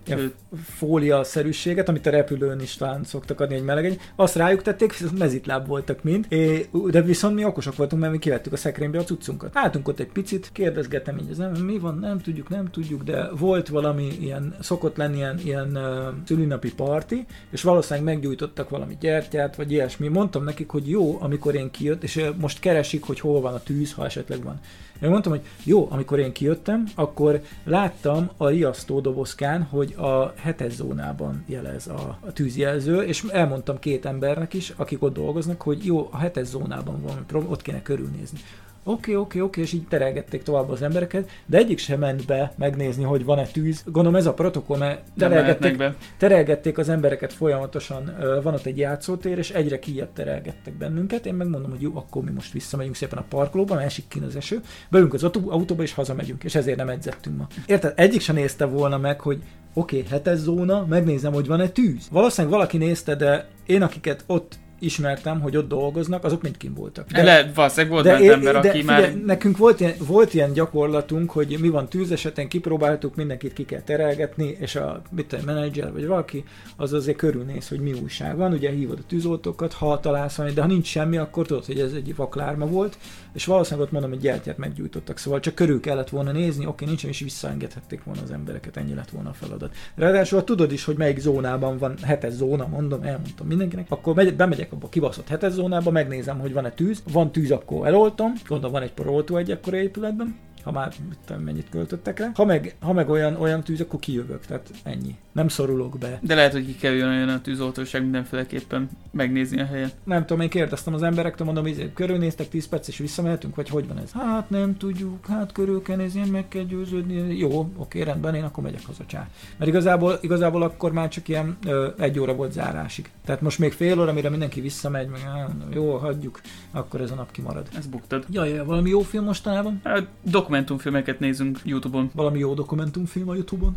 fólia-szerűséget, 0.63 1.89
amit 1.89 2.05
a 2.05 2.09
repülőn 2.09 2.61
is 2.61 2.75
talán 2.75 3.03
szoktak 3.03 3.39
adni 3.39 3.55
egy 3.55 3.63
melegeny. 3.63 3.99
Azt 4.15 4.35
rájuk 4.35 4.61
tették, 4.61 4.93
mezitláb 5.17 5.67
voltak 5.67 6.03
mind, 6.03 6.25
é, 6.29 6.69
de 6.89 7.01
viszont 7.01 7.26
mi 7.33 7.45
okosak 7.45 7.75
voltunk, 7.75 8.01
mert 8.01 8.13
mi 8.13 8.19
kivettük 8.19 8.53
a 8.53 8.57
szekrénybe 8.57 8.99
a 8.99 9.03
cuccunkat. 9.03 9.51
Álltunk 9.53 9.87
ott 9.87 9.99
egy 9.99 10.11
picit, 10.11 10.49
kérdezgettem 10.53 11.17
így, 11.17 11.29
ez 11.29 11.37
nem, 11.37 11.51
mi 11.51 11.77
van, 11.77 11.97
nem 11.97 12.19
tudjuk, 12.19 12.49
nem 12.49 12.69
tudjuk, 12.69 13.03
de 13.03 13.29
volt 13.29 13.67
valami 13.67 14.07
ilyen, 14.19 14.55
szokott 14.59 14.97
lenni 14.97 15.15
ilyen, 15.17 15.39
ilyen 15.43 15.77
uh, 15.77 16.13
szülinapi 16.25 16.73
parti, 16.73 17.25
és 17.49 17.61
valószínűleg 17.61 18.13
meggyújtottak 18.13 18.69
valami 18.69 18.97
gyertyát, 18.99 19.55
vagy 19.55 19.71
ilyesmi. 19.71 20.07
Mondtam 20.07 20.43
nekik, 20.43 20.69
hogy 20.69 20.89
jó, 20.89 21.21
amikor 21.21 21.55
én 21.55 21.71
kijött, 21.71 22.03
és 22.03 22.23
most 22.37 22.59
keresik, 22.59 23.03
hogy 23.03 23.19
hol 23.19 23.41
van 23.41 23.53
a 23.53 23.63
tűz, 23.63 23.93
ha 23.93 24.05
esetleg 24.05 24.43
van. 24.43 24.59
Én 25.01 25.09
mondtam, 25.09 25.31
hogy 25.31 25.45
jó, 25.63 25.87
amikor 25.91 26.19
én 26.19 26.31
kijöttem, 26.31 26.83
akkor 26.95 27.41
láttam 27.63 28.29
a 28.37 28.47
riasztó 28.47 28.99
dobozkán, 28.99 29.63
hogy 29.63 29.93
a 29.97 30.33
hetes 30.35 30.73
zónában 30.73 31.43
jelez 31.45 31.87
a, 31.87 32.17
a 32.21 32.31
tűzjelző, 32.33 33.01
és 33.01 33.23
elmondtam 33.29 33.79
két 33.79 34.05
embernek 34.05 34.53
is, 34.53 34.73
akik 34.75 35.03
ott 35.03 35.13
dolgoznak, 35.13 35.61
hogy 35.61 35.85
jó, 35.85 36.07
a 36.11 36.17
hetes 36.17 36.47
zónában 36.47 37.01
van, 37.01 37.45
ott 37.47 37.61
kéne 37.61 37.81
körülnézni 37.81 38.39
oké, 38.87 39.15
oké, 39.15 39.39
oké, 39.39 39.61
és 39.61 39.73
így 39.73 39.87
terelgették 39.87 40.43
tovább 40.43 40.69
az 40.69 40.81
embereket, 40.81 41.29
de 41.45 41.57
egyik 41.57 41.77
sem 41.77 41.99
ment 41.99 42.25
be 42.25 42.53
megnézni, 42.57 43.03
hogy 43.03 43.25
van-e 43.25 43.45
tűz. 43.45 43.83
Gondolom 43.85 44.15
ez 44.15 44.25
a 44.25 44.33
protokoll, 44.33 44.77
mert 44.77 45.01
terelgették, 45.17 45.83
terelgették 46.17 46.77
az 46.77 46.89
embereket 46.89 47.33
folyamatosan, 47.33 48.15
van 48.43 48.53
ott 48.53 48.65
egy 48.65 48.77
játszótér, 48.77 49.37
és 49.37 49.49
egyre 49.49 49.79
kijebb 49.79 50.13
terelgettek 50.13 50.77
bennünket. 50.77 51.25
Én 51.25 51.33
megmondom, 51.33 51.69
hogy 51.69 51.81
jó, 51.81 51.91
akkor 51.95 52.23
mi 52.23 52.31
most 52.31 52.53
visszamegyünk 52.53 52.95
szépen 52.95 53.17
a 53.17 53.25
parkolóba, 53.29 53.73
mert 53.73 53.85
esik 53.85 54.07
ki 54.07 54.21
az 54.27 54.35
eső, 54.35 54.61
beülünk 54.89 55.13
az 55.13 55.23
autóba, 55.23 55.83
és 55.83 55.93
hazamegyünk, 55.93 56.43
és 56.43 56.55
ezért 56.55 56.77
nem 56.77 56.89
edzettünk 56.89 57.37
ma. 57.37 57.47
Érted? 57.65 57.93
Egyik 57.95 58.21
sem 58.21 58.35
nézte 58.35 58.65
volna 58.65 58.97
meg, 58.97 59.21
hogy 59.21 59.41
oké, 59.73 59.97
okay, 59.97 60.09
hetes 60.09 60.37
zóna, 60.37 60.85
megnézem, 60.85 61.33
hogy 61.33 61.47
van-e 61.47 61.69
tűz. 61.69 62.07
Valószínűleg 62.11 62.55
valaki 62.57 62.77
nézte, 62.77 63.15
de 63.15 63.47
én, 63.65 63.81
akiket 63.81 64.23
ott 64.27 64.59
ismertem, 64.79 65.39
hogy 65.39 65.57
ott 65.57 65.67
dolgoznak, 65.67 66.23
azok 66.23 66.41
mind 66.41 66.57
kim 66.57 66.73
voltak. 66.73 67.07
De, 67.11 67.23
Lehet, 67.23 67.55
valószínűleg 67.55 67.91
volt 67.91 68.05
de, 68.05 68.19
é, 68.19 68.29
ember, 68.29 68.53
de, 68.53 68.69
aki 68.69 68.79
figyelj, 68.79 69.01
már... 69.01 69.23
Nekünk 69.23 69.57
volt 69.57 69.79
ilyen, 69.79 69.93
volt 70.07 70.33
ilyen 70.33 70.53
gyakorlatunk, 70.53 71.31
hogy 71.31 71.57
mi 71.59 71.69
van 71.69 71.89
tűzeseten, 71.89 72.47
kipróbáltuk, 72.47 73.15
mindenkit 73.15 73.53
ki 73.53 73.65
kell 73.65 73.81
terelgetni, 73.81 74.57
és 74.59 74.75
a 74.75 75.01
mit 75.11 75.33
a 75.33 75.37
menedzser 75.45 75.91
vagy 75.91 76.07
valaki, 76.07 76.43
az 76.75 76.93
azért 76.93 77.17
körülnéz, 77.17 77.67
hogy 77.67 77.79
mi 77.79 77.93
újság 77.93 78.37
van, 78.37 78.53
ugye 78.53 78.69
hívod 78.69 78.97
a 79.01 79.07
tűzoltókat, 79.07 79.73
ha 79.73 79.99
találsz 79.99 80.35
valami, 80.35 80.55
de 80.55 80.61
ha 80.61 80.67
nincs 80.67 80.87
semmi, 80.87 81.17
akkor 81.17 81.45
tudod, 81.45 81.65
hogy 81.65 81.79
ez 81.79 81.91
egy 81.91 82.15
vaklárma 82.15 82.65
volt, 82.65 82.97
és 83.37 83.45
valószínűleg 83.45 83.85
ott 83.85 83.91
mondom, 83.91 84.11
hogy 84.11 84.19
gyertyát 84.19 84.57
meggyújtottak, 84.57 85.17
szóval 85.17 85.39
csak 85.39 85.55
körül 85.55 85.79
kellett 85.79 86.09
volna 86.09 86.31
nézni, 86.31 86.65
oké, 86.65 86.85
nincs, 86.85 87.05
és 87.05 87.19
visszaengedhették 87.19 88.03
volna 88.03 88.21
az 88.21 88.31
embereket, 88.31 88.77
ennyi 88.77 88.93
lett 88.93 89.09
volna 89.09 89.29
a 89.29 89.33
feladat. 89.33 89.75
Ráadásul 89.95 90.43
tudod 90.43 90.71
is, 90.71 90.83
hogy 90.83 90.97
melyik 90.97 91.19
zónában 91.19 91.77
van, 91.77 91.97
hetes 92.01 92.33
zóna, 92.33 92.67
mondom, 92.67 93.03
elmondtam 93.03 93.47
mindenkinek, 93.47 93.85
akkor 93.89 94.15
megy, 94.15 94.35
bemegyek 94.35 94.71
abba 94.71 94.85
a 94.85 94.89
kibaszott 94.89 95.27
hetes 95.27 95.51
zónába, 95.51 95.91
megnézem, 95.91 96.39
hogy 96.39 96.53
van-e 96.53 96.71
tűz, 96.71 97.03
van 97.11 97.31
tűz, 97.31 97.51
akkor 97.51 97.87
eloltom, 97.87 98.33
gondolom 98.47 98.71
van 98.71 98.81
egy 98.81 98.93
poroltó 98.93 99.37
egy 99.37 99.51
ekkor 99.51 99.73
épületben, 99.73 100.35
ha 100.63 100.71
már 100.71 100.93
tudom, 101.25 101.41
mennyit 101.41 101.69
költöttek 101.69 102.19
rá. 102.19 102.31
Ha 102.33 102.45
meg, 102.45 102.75
ha 102.79 102.93
meg 102.93 103.09
olyan, 103.09 103.35
olyan 103.35 103.63
tűz, 103.63 103.81
akkor 103.81 103.99
kijövök, 103.99 104.45
tehát 104.45 104.69
ennyi. 104.83 105.15
Nem 105.37 105.47
szorulok 105.47 105.97
be. 105.97 106.19
De 106.21 106.35
lehet, 106.35 106.51
hogy 106.51 106.65
ki 106.65 106.75
kell 106.75 106.91
jön 106.91 107.29
a 107.29 107.41
tűzoltóság 107.41 108.01
mindenféleképpen 108.01 108.89
megnézni 109.11 109.59
a 109.59 109.65
helyet. 109.65 109.95
Nem 110.03 110.25
tudom, 110.25 110.41
én 110.41 110.49
kérdeztem 110.49 110.93
az 110.93 111.03
emberektől, 111.03 111.45
mondom, 111.45 111.63
hogy 111.63 111.91
körülnéztek 111.93 112.49
10 112.49 112.67
perc 112.67 112.87
és 112.87 112.97
visszamehetünk, 112.97 113.55
vagy 113.55 113.69
hogy 113.69 113.87
van 113.87 113.97
ez? 113.99 114.11
Hát 114.11 114.49
nem 114.49 114.77
tudjuk, 114.77 115.25
hát 115.25 115.51
körül 115.51 115.81
kell 115.81 115.95
nézni, 115.95 116.29
meg 116.29 116.47
kell 116.47 116.63
győződni. 116.63 117.37
Jó, 117.37 117.69
oké, 117.75 118.01
rendben, 118.01 118.35
én 118.35 118.43
akkor 118.43 118.63
megyek 118.63 118.85
haza, 118.85 119.03
csá. 119.05 119.27
Mert 119.57 119.71
igazából, 119.71 120.17
igazából 120.21 120.61
akkor 120.61 120.91
már 120.91 121.07
csak 121.09 121.27
ilyen 121.27 121.57
ö, 121.65 121.87
egy 121.97 122.19
óra 122.19 122.35
volt 122.35 122.51
zárásig. 122.51 123.09
Tehát 123.25 123.41
most 123.41 123.59
még 123.59 123.71
fél 123.71 123.99
óra, 123.99 124.13
mire 124.13 124.29
mindenki 124.29 124.61
visszamegy, 124.61 125.07
meg 125.07 125.21
á, 125.25 125.47
jó, 125.73 125.97
hagyjuk, 125.97 126.41
akkor 126.71 127.01
ez 127.01 127.11
a 127.11 127.15
nap 127.15 127.31
kimarad. 127.31 127.67
Ez 127.77 127.85
buktad. 127.85 128.25
Jaj, 128.29 128.49
jaj, 128.49 128.65
valami 128.65 128.89
jó 128.89 129.01
film 129.01 129.23
mostanában? 129.23 129.81
Hát, 129.83 130.07
dokumentumfilmeket 130.21 131.19
nézünk 131.19 131.59
Youtube-on. 131.63 132.11
Valami 132.13 132.39
jó 132.39 132.53
dokumentumfilm 132.53 133.29
a 133.29 133.35
Youtube-on? 133.35 133.75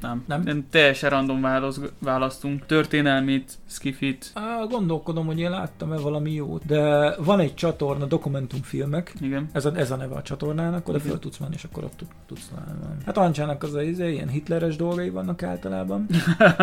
Nem. 0.00 0.24
Nem? 0.26 0.42
nem 0.42 0.66
teljesen 0.70 1.10
random 1.10 1.40
válasz, 1.40 1.80
választunk. 1.98 2.66
Történelmit, 2.66 3.58
skifit. 3.66 4.30
Á, 4.34 4.64
gondolkodom, 4.68 5.26
hogy 5.26 5.38
én 5.38 5.50
láttam-e 5.50 5.96
valami 5.96 6.32
jót, 6.32 6.66
de 6.66 7.14
van 7.16 7.40
egy 7.40 7.54
csatorna, 7.54 8.04
dokumentumfilmek. 8.06 9.12
Igen. 9.20 9.48
Ez 9.52 9.64
a, 9.64 9.76
ez 9.76 9.90
a 9.90 9.96
neve 9.96 10.14
a 10.14 10.22
csatornának, 10.22 10.88
oda 10.88 11.00
fel 11.00 11.18
tudsz 11.18 11.38
menni, 11.38 11.54
és 11.54 11.64
akkor 11.64 11.84
ott 11.84 12.04
tudsz 12.26 12.50
látni. 12.54 13.04
Hát 13.06 13.16
Ancsának 13.16 13.62
az 13.62 13.74
a 13.74 13.82
izé, 13.82 14.12
ilyen 14.12 14.28
hitleres 14.28 14.76
dolgai 14.76 15.10
vannak 15.10 15.42
általában. 15.42 16.06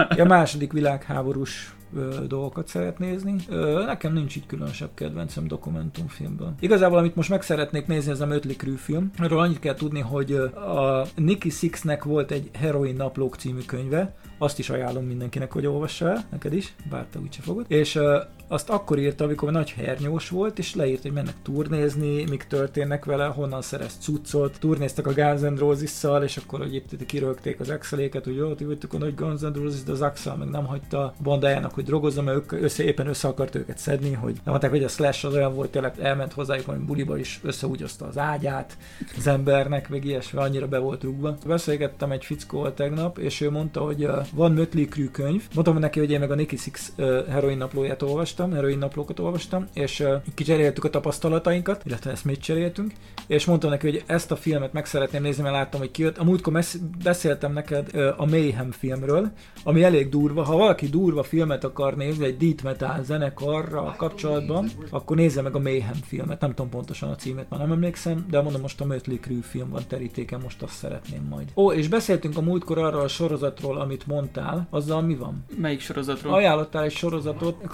a 0.10 0.24
második 0.36 0.72
világháborús 0.72 1.76
ö, 1.96 2.26
dolgokat 2.28 2.68
szeret 2.68 3.00
nézni. 3.00 3.36
Ö, 3.50 3.84
nekem 3.86 4.14
nincs 4.14 4.36
így 4.36 4.46
különösebb 4.46 4.90
kedvencem 4.94 5.48
dokumentumfilmből. 5.48 6.54
Igazából, 6.60 6.98
amit 6.98 7.16
most 7.16 7.30
meg 7.30 7.42
szeretnék 7.42 7.88
nézni, 7.88 8.12
ez 8.12 8.22
a 8.22 8.26
Mötley 8.26 8.56
Crüe 8.56 8.78
film. 8.78 9.12
Erről 9.18 9.40
annyit 9.40 9.60
kell 9.60 9.74
tudni, 9.74 10.00
hogy 10.00 10.32
a 10.56 11.06
Nicky 11.16 11.50
Sixnek 11.50 12.04
volt 12.04 12.32
egy 12.32 12.50
Heroin 12.54 12.96
naplók 13.26 13.36
című 13.36 13.62
könyve, 13.66 14.16
azt 14.38 14.60
is 14.60 14.70
ajánlom 14.70 15.06
mindenkinek, 15.06 15.52
hogy 15.52 15.66
olvassa 15.66 16.10
el, 16.10 16.26
neked 16.32 16.54
is, 16.54 16.76
bár 16.90 17.06
te 17.06 17.20
úgyse 17.20 17.42
fogod. 17.42 17.66
És 17.68 18.00
azt 18.48 18.70
akkor 18.70 19.00
írta, 19.00 19.24
amikor 19.24 19.52
nagy 19.52 19.72
hernyós 19.72 20.30
volt, 20.30 20.60
és 20.60 20.76
leírt, 20.76 21.02
hogy 21.02 21.12
mennek 21.12 21.36
turnézni, 21.44 22.24
mik 22.30 22.44
történnek 22.44 23.06
vele, 23.06 23.26
honnan 23.26 23.62
szerez 23.62 23.98
cuccot. 24.00 24.60
Turnéztek 24.60 25.08
a 25.08 25.14
Guns 25.14 25.42
N' 25.42 25.58
Roses-szal, 25.58 26.24
és 26.24 26.38
akkor 26.38 26.60
hogy 26.60 26.76
itt 26.76 27.06
kirögték 27.06 27.60
az 27.60 27.70
Exceléket, 27.70 28.24
hogy 28.24 28.36
jó, 28.36 28.54
jöttük 28.58 28.94
a 28.94 28.98
nagy 28.98 29.16
Guns 29.16 29.42
N' 29.42 29.54
Roses, 29.54 29.84
de 29.84 29.92
az 29.92 30.02
Axel 30.02 30.36
meg 30.36 30.50
nem 30.50 30.66
hagyta 30.66 31.14
bandájának, 31.24 31.74
hogy 31.74 31.84
drogozzon, 31.84 32.24
mert 32.24 32.38
ők 32.38 32.52
össze, 32.52 32.84
éppen 32.84 33.08
össze 33.08 33.28
akart 33.28 33.56
őket 33.56 33.78
szedni, 33.78 34.14
hogy 34.14 34.34
nem 34.34 34.42
mondták, 34.46 34.70
hogy 34.70 34.84
a 34.84 34.88
Slash 34.88 35.26
az 35.26 35.34
olyan 35.34 35.54
volt, 35.54 35.72
tényleg 35.72 36.00
elment 36.00 36.34
hozzájuk 36.34 36.66
valami 36.66 36.84
buliba, 36.86 37.18
és 37.18 37.40
összeúgyozta 37.44 38.06
az 38.06 38.18
ágyát 38.18 38.78
az 39.18 39.28
embernek, 39.28 39.90
meg 39.90 40.06
ilyesmi, 40.06 40.40
annyira 40.40 40.68
be 40.68 40.78
volt 40.78 41.04
rúgva. 41.04 41.38
Beszélgettem 41.46 42.12
egy 42.12 42.26
fickóval 42.26 42.74
tegnap, 42.74 43.18
és 43.18 43.42
ő 43.42 43.52
mondta, 43.52 43.80
hogy 43.80 44.08
van 44.34 44.52
Mötley 44.52 45.12
könyv. 45.12 45.44
Mondtam 45.54 45.78
neki, 45.78 46.00
hogy 46.00 46.12
én 46.12 46.20
meg 46.20 46.32
a 46.32 46.36
Nicky 46.36 46.58
Six 46.58 46.92
heroin 47.30 47.58
naplóját 47.58 48.02
olvastam, 48.02 48.34
heroin 48.38 48.78
naplókat 48.78 49.20
olvastam, 49.20 49.68
és 49.74 50.00
uh, 50.00 50.14
kicseréltük 50.34 50.84
a 50.84 50.90
tapasztalatainkat, 50.90 51.82
illetve 51.86 52.12
ezt 52.12 52.26
mit 52.26 52.42
cseréltünk, 52.42 52.92
és 53.28 53.46
mondtam 53.46 53.70
neki, 53.70 53.90
hogy 53.90 54.04
ezt 54.06 54.32
a 54.32 54.36
filmet 54.36 54.74
meg 54.74 54.86
szeretném 54.86 55.22
nézni, 55.22 55.44
mert 55.44 55.56
láttam, 55.56 55.80
hogy 55.80 55.92
kijött. 55.92 56.18
A 56.18 56.24
múltkor 56.24 56.54
mesz- 56.54 56.82
beszéltem 57.04 57.54
neked 57.54 57.90
uh, 57.94 58.14
a 58.18 58.26
Mayhem 58.26 58.72
filmről, 58.72 59.32
ami 59.64 59.84
elég 59.84 60.10
durva. 60.10 60.44
Ha 60.44 60.58
valaki 60.58 60.88
durva 60.88 61.24
filmet 61.24 61.64
akar 61.64 61.96
nézni, 61.96 62.26
egy 62.26 62.38
death 62.38 62.64
metal 62.64 63.04
zenekarra 63.04 63.94
kapcsolatban, 63.98 64.70
akkor 64.90 65.16
nézze 65.16 65.42
meg 65.42 65.56
a 65.56 65.60
Mayhem 65.60 66.00
filmet. 66.04 66.42
Nem 66.42 66.50
tudom 66.54 66.70
pontosan 66.70 67.10
a 67.10 67.16
címet, 67.16 67.50
már 67.50 67.60
nem 67.60 67.72
emlékszem, 67.72 68.26
de 68.30 68.42
mondom 68.42 68.62
most 68.62 68.82
a 68.82 68.86
Mötley 68.86 69.20
Crüe 69.20 69.42
film 69.42 69.70
van 69.70 69.82
terítéken, 69.88 70.40
most 70.40 70.62
azt 70.62 70.74
szeretném 70.74 71.28
majd. 71.30 71.52
Ó, 71.56 71.72
és 71.72 71.88
beszéltünk 71.88 72.38
a 72.38 72.42
múltkor 72.42 72.78
arról 72.78 73.02
a 73.02 73.08
sorozatról, 73.08 73.78
amit 73.78 74.08
mondtál, 74.08 74.68
azzal 74.70 75.02
mi 75.02 75.16
van? 75.16 75.46
Melyik 75.58 75.80
sorozatról? 75.80 76.34
Ajánlottál 76.34 76.84
egy 76.84 76.92
sorozatot, 76.92 77.68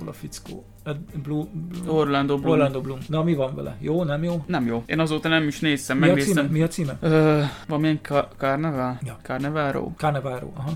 kalózosból 0.00 0.08
a 0.08 0.12
fickó. 0.12 0.64
Blue, 1.22 1.44
Blue, 1.52 1.92
Orlando 1.92 2.36
Bloom. 2.38 2.52
Orlando 2.52 2.80
Bloom. 2.80 2.98
Na, 3.08 3.22
mi 3.22 3.34
van 3.34 3.54
vele? 3.54 3.76
Jó, 3.80 4.04
nem 4.04 4.22
jó? 4.22 4.44
Nem 4.46 4.66
jó. 4.66 4.82
Én 4.86 4.98
azóta 4.98 5.28
nem 5.28 5.46
is 5.46 5.60
néztem, 5.60 5.98
mi 5.98 6.06
megnéztem. 6.06 6.44
A 6.44 6.46
címe? 6.46 6.58
Mi 6.58 6.62
a 6.62 6.68
címe? 6.68 6.98
Ö, 7.00 7.42
valamilyen 7.68 8.00
Carnaval? 8.36 8.98
Ja. 9.04 9.18
Carnevaro? 9.22 9.92
Carnevaro, 9.96 10.50
aha. 10.54 10.70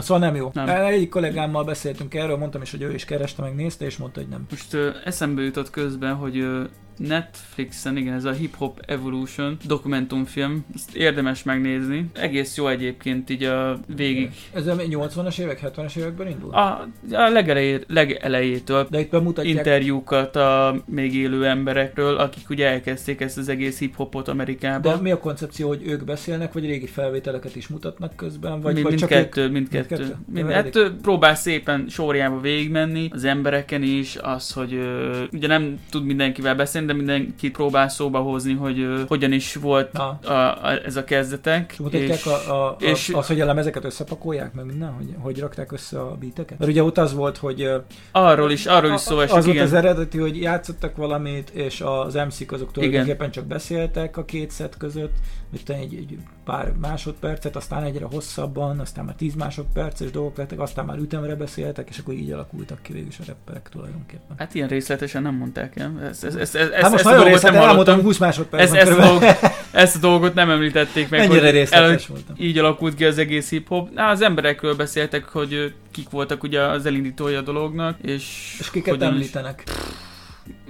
Szóval 0.00 0.18
nem 0.18 0.34
jó. 0.34 0.50
Nem. 0.54 0.68
Egyik 0.68 1.08
kollégámmal 1.08 1.64
beszéltünk 1.64 2.14
erről, 2.14 2.36
mondtam 2.36 2.62
is, 2.62 2.70
hogy 2.70 2.82
ő 2.82 2.94
is 2.94 3.04
kereste, 3.04 3.42
meg 3.42 3.54
nézte, 3.54 3.84
és 3.84 3.96
mondta, 3.96 4.20
hogy 4.20 4.28
nem. 4.28 4.46
Most 4.50 4.74
ö, 4.74 4.90
eszembe 5.04 5.42
jutott 5.42 5.70
közben, 5.70 6.14
hogy 6.14 6.38
ö, 6.38 6.62
Netflixen, 7.06 7.96
igen, 7.96 8.14
ez 8.14 8.24
a 8.24 8.32
Hip 8.32 8.56
Hop 8.56 8.80
Evolution 8.86 9.56
dokumentumfilm, 9.66 10.64
ezt 10.74 10.94
érdemes 10.94 11.42
megnézni. 11.42 12.06
Egész 12.12 12.56
jó 12.56 12.68
egyébként 12.68 13.30
így 13.30 13.42
a 13.42 13.80
végig. 13.96 14.30
Ez 14.52 14.66
a 14.66 14.76
80-as 14.76 15.38
évek, 15.38 15.60
70-es 15.62 15.96
években 15.96 16.28
indul? 16.28 16.54
A, 16.54 16.88
a 17.10 17.28
legelejé, 17.28 17.80
legelejétől 17.88 18.86
De 18.90 19.00
itt 19.00 19.10
bemutatják... 19.10 19.56
interjúkat 19.56 20.36
a 20.36 20.82
még 20.86 21.14
élő 21.14 21.46
emberekről, 21.46 22.16
akik 22.16 22.50
ugye 22.50 22.68
elkezdték 22.68 23.20
ezt 23.20 23.38
az 23.38 23.48
egész 23.48 23.78
hip-hopot 23.78 24.28
Amerikában. 24.28 24.96
De 24.96 25.02
mi 25.02 25.10
a 25.10 25.18
koncepció, 25.18 25.68
hogy 25.68 25.82
ők 25.86 26.04
beszélnek, 26.04 26.52
vagy 26.52 26.66
régi 26.66 26.86
felvételeket 26.86 27.56
is 27.56 27.68
mutatnak 27.68 28.16
közben? 28.16 28.60
Vagy, 28.60 28.74
mind, 28.74 28.86
vagy 28.86 28.94
mindkettő, 28.94 29.42
ők... 29.42 29.52
mindkettő. 29.52 29.96
mindkettő? 29.96 30.16
Mind, 30.32 30.50
hát 30.50 30.92
próbál 31.02 31.34
szépen 31.34 31.88
sorjába 31.88 32.40
végigmenni, 32.40 33.08
az 33.12 33.24
embereken 33.24 33.82
is, 33.82 34.16
az, 34.16 34.52
hogy 34.52 34.74
ö, 34.74 35.22
ugye 35.32 35.46
nem 35.46 35.78
tud 35.90 36.04
mindenkivel 36.04 36.54
beszélni, 36.54 36.91
de 36.92 36.98
mindenki 36.98 37.50
próbál 37.50 37.88
szóba 37.88 38.18
hozni, 38.18 38.52
hogy 38.52 38.80
ö, 38.80 39.02
hogyan 39.08 39.32
is 39.32 39.54
volt 39.54 39.92
Na. 39.92 40.18
a, 40.24 40.32
a, 40.32 40.84
ez 40.84 40.96
a 40.96 41.04
kezdetek. 41.04 41.74
Mutatják 41.78 42.18
és, 42.18 42.26
a, 42.26 42.50
a, 42.52 42.66
a, 42.66 42.76
és- 42.78 43.08
az, 43.08 43.26
hogy 43.26 43.40
a 43.40 43.44
lemezeket 43.44 43.84
összepakolják, 43.84 44.52
meg 44.52 44.64
minden, 44.64 44.92
hogy, 44.92 45.14
hogy 45.18 45.38
rakták 45.40 45.72
össze 45.72 46.00
a 46.00 46.16
beateket? 46.20 46.58
Mert 46.58 46.70
ugye 46.70 46.82
ott 46.82 46.98
az 46.98 47.14
volt, 47.14 47.36
hogy 47.36 47.70
arról 48.12 48.50
is, 48.50 48.66
arról 48.66 48.92
is 48.92 49.00
szó 49.00 49.20
esik, 49.20 49.36
az 49.36 49.44
volt 49.44 49.56
igen. 49.56 49.66
az 49.66 49.72
eredeti, 49.72 50.18
hogy 50.18 50.40
játszottak 50.40 50.96
valamit, 50.96 51.50
és 51.50 51.80
az 51.80 52.14
MC-k 52.14 52.52
azok 52.52 52.72
tulajdonképpen 52.72 53.30
csak 53.30 53.44
beszéltek 53.44 54.16
a 54.16 54.24
két 54.24 54.50
szett 54.50 54.76
között, 54.76 55.14
mit 55.52 55.64
tudom, 55.64 55.80
egy, 55.80 55.94
egy 55.94 56.18
pár 56.44 56.72
másodpercet, 56.80 57.56
aztán 57.56 57.82
egyre 57.84 58.04
hosszabban, 58.10 58.78
aztán 58.78 59.04
már 59.04 59.14
10 59.14 59.34
másodperces 59.34 60.10
dolgok 60.10 60.36
lettek, 60.36 60.60
aztán 60.60 60.84
már 60.84 60.98
ütemre 60.98 61.34
beszéltek, 61.34 61.88
és 61.88 61.98
akkor 61.98 62.14
így 62.14 62.30
alakultak 62.30 62.82
ki 62.82 62.92
végül 62.92 63.08
is 63.08 63.18
a 63.18 63.22
rapperek 63.26 63.68
tulajdonképpen. 63.68 64.36
Hát 64.38 64.54
ilyen 64.54 64.68
részletesen 64.68 65.22
nem 65.22 65.34
mondták 65.34 65.76
el. 65.76 66.00
Ezt, 66.02 66.24
ezt, 66.24 66.36
ezt, 66.36 66.54
ezt, 66.54 66.72
Hát 66.72 66.82
most 66.82 66.94
ezt 66.94 67.04
nagyon 67.04 67.18
dolgot 67.18 67.32
részletes, 67.32 67.42
nem 67.58 67.68
elmondtam 67.68 67.94
hallottam. 67.94 68.04
20 68.04 68.18
másodpercben 68.18 68.80
Ezt, 68.80 68.88
ezt, 68.90 68.98
dolgot, 69.08 69.36
ezt 69.72 69.96
a 69.96 69.98
dolgot 69.98 70.34
nem 70.34 70.50
említették 70.50 71.08
meg, 71.08 71.20
Mennyire 71.20 71.44
hogy 71.44 71.50
részletes 71.50 72.06
voltam. 72.06 72.34
így 72.38 72.58
alakult 72.58 72.94
ki 72.94 73.04
az 73.04 73.18
egész 73.18 73.50
hip-hop. 73.50 73.90
Na, 73.94 74.06
az 74.08 74.20
emberekről 74.20 74.74
beszéltek, 74.74 75.24
hogy 75.24 75.74
kik 75.90 76.10
voltak 76.10 76.42
ugye 76.42 76.60
az 76.60 76.86
elindítója 76.86 77.38
a 77.38 77.42
dolognak, 77.42 77.98
és, 78.02 78.56
És 78.60 78.70
kiket 78.70 78.90
hogyan 78.94 79.08
is- 79.08 79.14
említenek? 79.14 79.64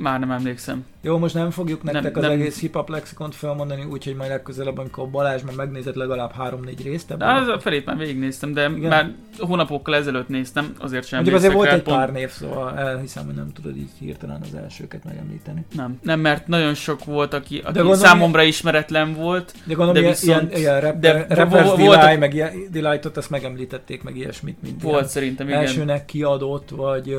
Már 0.03 0.21
nem 0.21 0.31
emlékszem. 0.31 0.85
Jó, 1.01 1.19
most 1.19 1.35
nem 1.35 1.51
fogjuk 1.51 1.83
nektek 1.83 2.03
Nem- 2.03 2.13
az 2.15 2.23
nem- 2.23 2.31
egész 2.41 2.61
hip-hop 2.61 2.89
lexikont 2.89 3.35
felmondani, 3.35 3.85
úgyhogy 3.85 4.15
majd 4.15 4.31
legközelebb, 4.31 4.79
amikor 4.79 5.09
Balázs 5.11 5.43
már 5.43 5.55
megnézett 5.55 5.95
legalább 5.95 6.33
3-4 6.39 6.79
részt 6.83 7.09
De 7.09 7.15
ebből. 7.15 7.29
az 7.29 7.49
a 7.49 7.61
felét 7.61 7.85
már 7.85 7.97
végignéztem, 7.97 8.53
de 8.53 8.69
Igen. 8.77 8.89
már 8.89 9.13
hónapokkal 9.39 9.95
ezelőtt 9.95 10.29
néztem, 10.29 10.73
azért 10.79 11.07
sem 11.07 11.19
Mondjuk 11.19 11.39
azért 11.41 11.55
volt 11.55 11.69
rá, 11.69 11.75
egy 11.75 11.83
pont- 11.83 11.97
pár 11.97 12.13
név, 12.13 12.31
szóval 12.31 12.79
elhiszem, 12.79 13.25
hogy 13.25 13.35
nem 13.35 13.53
tudod 13.53 13.77
így 13.77 13.91
hirtelen 13.99 14.41
az 14.43 14.55
elsőket 14.55 15.05
megemlíteni. 15.05 15.65
Nem, 15.75 15.99
nem, 16.03 16.21
mert 16.21 16.47
nagyon 16.47 16.75
sok 16.75 17.05
volt, 17.05 17.35
aki, 17.35 17.59
aki 17.59 17.65
gondolom, 17.65 17.95
számomra 17.95 18.43
ismeretlen 18.43 19.15
volt. 19.15 19.55
De 19.65 19.75
gondolom, 19.75 20.03
De 20.03 20.09
viszont- 20.09 20.43
ilyen, 20.51 20.61
ilyen 20.61 20.81
rapper, 20.81 20.99
de 21.01 21.25
de 21.29 21.35
Rappers 21.35 21.69
vo- 21.69 21.77
Delight, 21.77 22.19
meg 22.19 22.35
ilyen 22.35 22.53
Delightot, 22.71 23.17
ezt 23.17 23.31
megemlítették, 23.31 24.03
meg 24.03 24.17
ilyesmit, 24.17 24.63
mint 24.63 24.83
Volt 24.83 25.09
szerintem, 25.09 25.47
igen. 25.49 25.61
elsőnek 25.61 26.05
kiadott, 26.05 26.71
vagy 26.71 27.17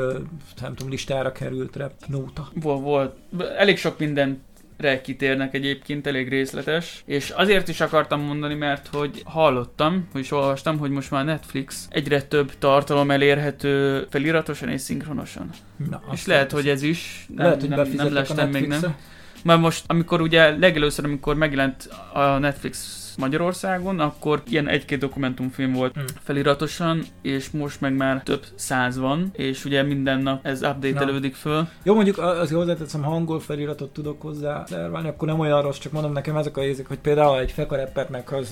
nem 0.61 0.73
tudom, 0.75 0.91
listára 0.91 1.31
került 1.31 1.75
rap 1.75 1.91
nóta. 2.07 2.47
Volt, 2.53 2.72
volt. 2.81 3.15
Elég 3.57 3.77
sok 3.77 3.99
mindenre 3.99 5.01
kitérnek 5.03 5.53
egyébként, 5.53 6.07
elég 6.07 6.29
részletes. 6.29 7.03
És 7.05 7.29
azért 7.29 7.67
is 7.67 7.81
akartam 7.81 8.21
mondani, 8.21 8.53
mert 8.53 8.87
hogy 8.87 9.21
hallottam, 9.25 10.07
hogy 10.11 10.21
is 10.21 10.31
olvastam, 10.31 10.77
hogy 10.77 10.89
most 10.89 11.11
már 11.11 11.25
Netflix 11.25 11.87
egyre 11.89 12.21
több 12.21 12.51
tartalom 12.59 13.11
elérhető 13.11 14.05
feliratosan 14.09 14.69
és 14.69 14.81
szinkronosan. 14.81 15.49
Na, 15.89 16.01
és 16.11 16.25
lehet, 16.25 16.51
hogy 16.51 16.67
ez 16.67 16.81
is. 16.81 17.25
Nem, 17.35 17.45
Lehet, 17.45 17.59
hogy 17.59 17.69
nem, 17.69 17.91
nem 17.95 18.13
lestem 18.13 18.49
még 18.49 18.67
nem. 18.67 18.95
Mert 19.43 19.59
most, 19.59 19.83
amikor 19.87 20.21
ugye 20.21 20.57
legelőször, 20.57 21.05
amikor 21.05 21.35
megjelent 21.35 21.89
a 22.13 22.37
Netflix 22.37 23.02
Magyarországon, 23.15 23.99
akkor 23.99 24.41
ilyen 24.49 24.67
egy-két 24.67 24.99
dokumentumfilm 24.99 25.73
volt 25.73 25.93
Hmm. 25.93 26.05
feliratosan, 26.23 27.03
és 27.21 27.49
most 27.49 27.81
meg 27.81 27.95
már 27.95 28.23
több 28.23 28.45
száz 28.55 28.97
van, 28.97 29.29
és 29.33 29.65
ugye 29.65 29.83
minden 29.83 30.21
nap 30.21 30.45
ez 30.45 30.61
update-elődik 30.61 31.35
föl. 31.35 31.67
Jó, 31.83 31.93
mondjuk 31.93 32.17
azért 32.17 32.59
hozzáteszem, 32.59 33.03
ha 33.03 33.11
angol 33.11 33.39
feliratot 33.39 33.93
tudok 33.93 34.21
hozzá 34.21 34.63
szerválni, 34.65 35.07
akkor 35.07 35.27
nem 35.27 35.39
olyan 35.39 35.61
rossz, 35.61 35.77
csak 35.77 35.91
mondom 35.91 36.11
nekem 36.11 36.37
ezek 36.37 36.57
a 36.57 36.63
érzék, 36.63 36.87
hogy 36.87 36.99
például 36.99 37.39
egy 37.39 37.51
fekareppert 37.51 38.09
meghallgatsz, 38.09 38.51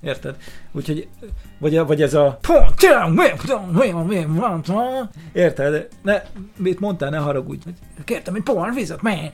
Érted? 0.00 0.36
Úgyhogy, 0.72 1.08
vagy, 1.60 1.78
vagy 1.78 2.02
ez 2.02 2.14
a 2.14 2.38
Érted? 5.32 5.88
Ne, 6.02 6.22
mit 6.56 6.80
mondtál, 6.80 7.10
ne 7.10 7.18
haragudj. 7.18 7.62
Kértem 8.04 8.34
egy 8.34 8.42
pohar 8.42 8.74
vizet, 8.74 9.02
me. 9.02 9.32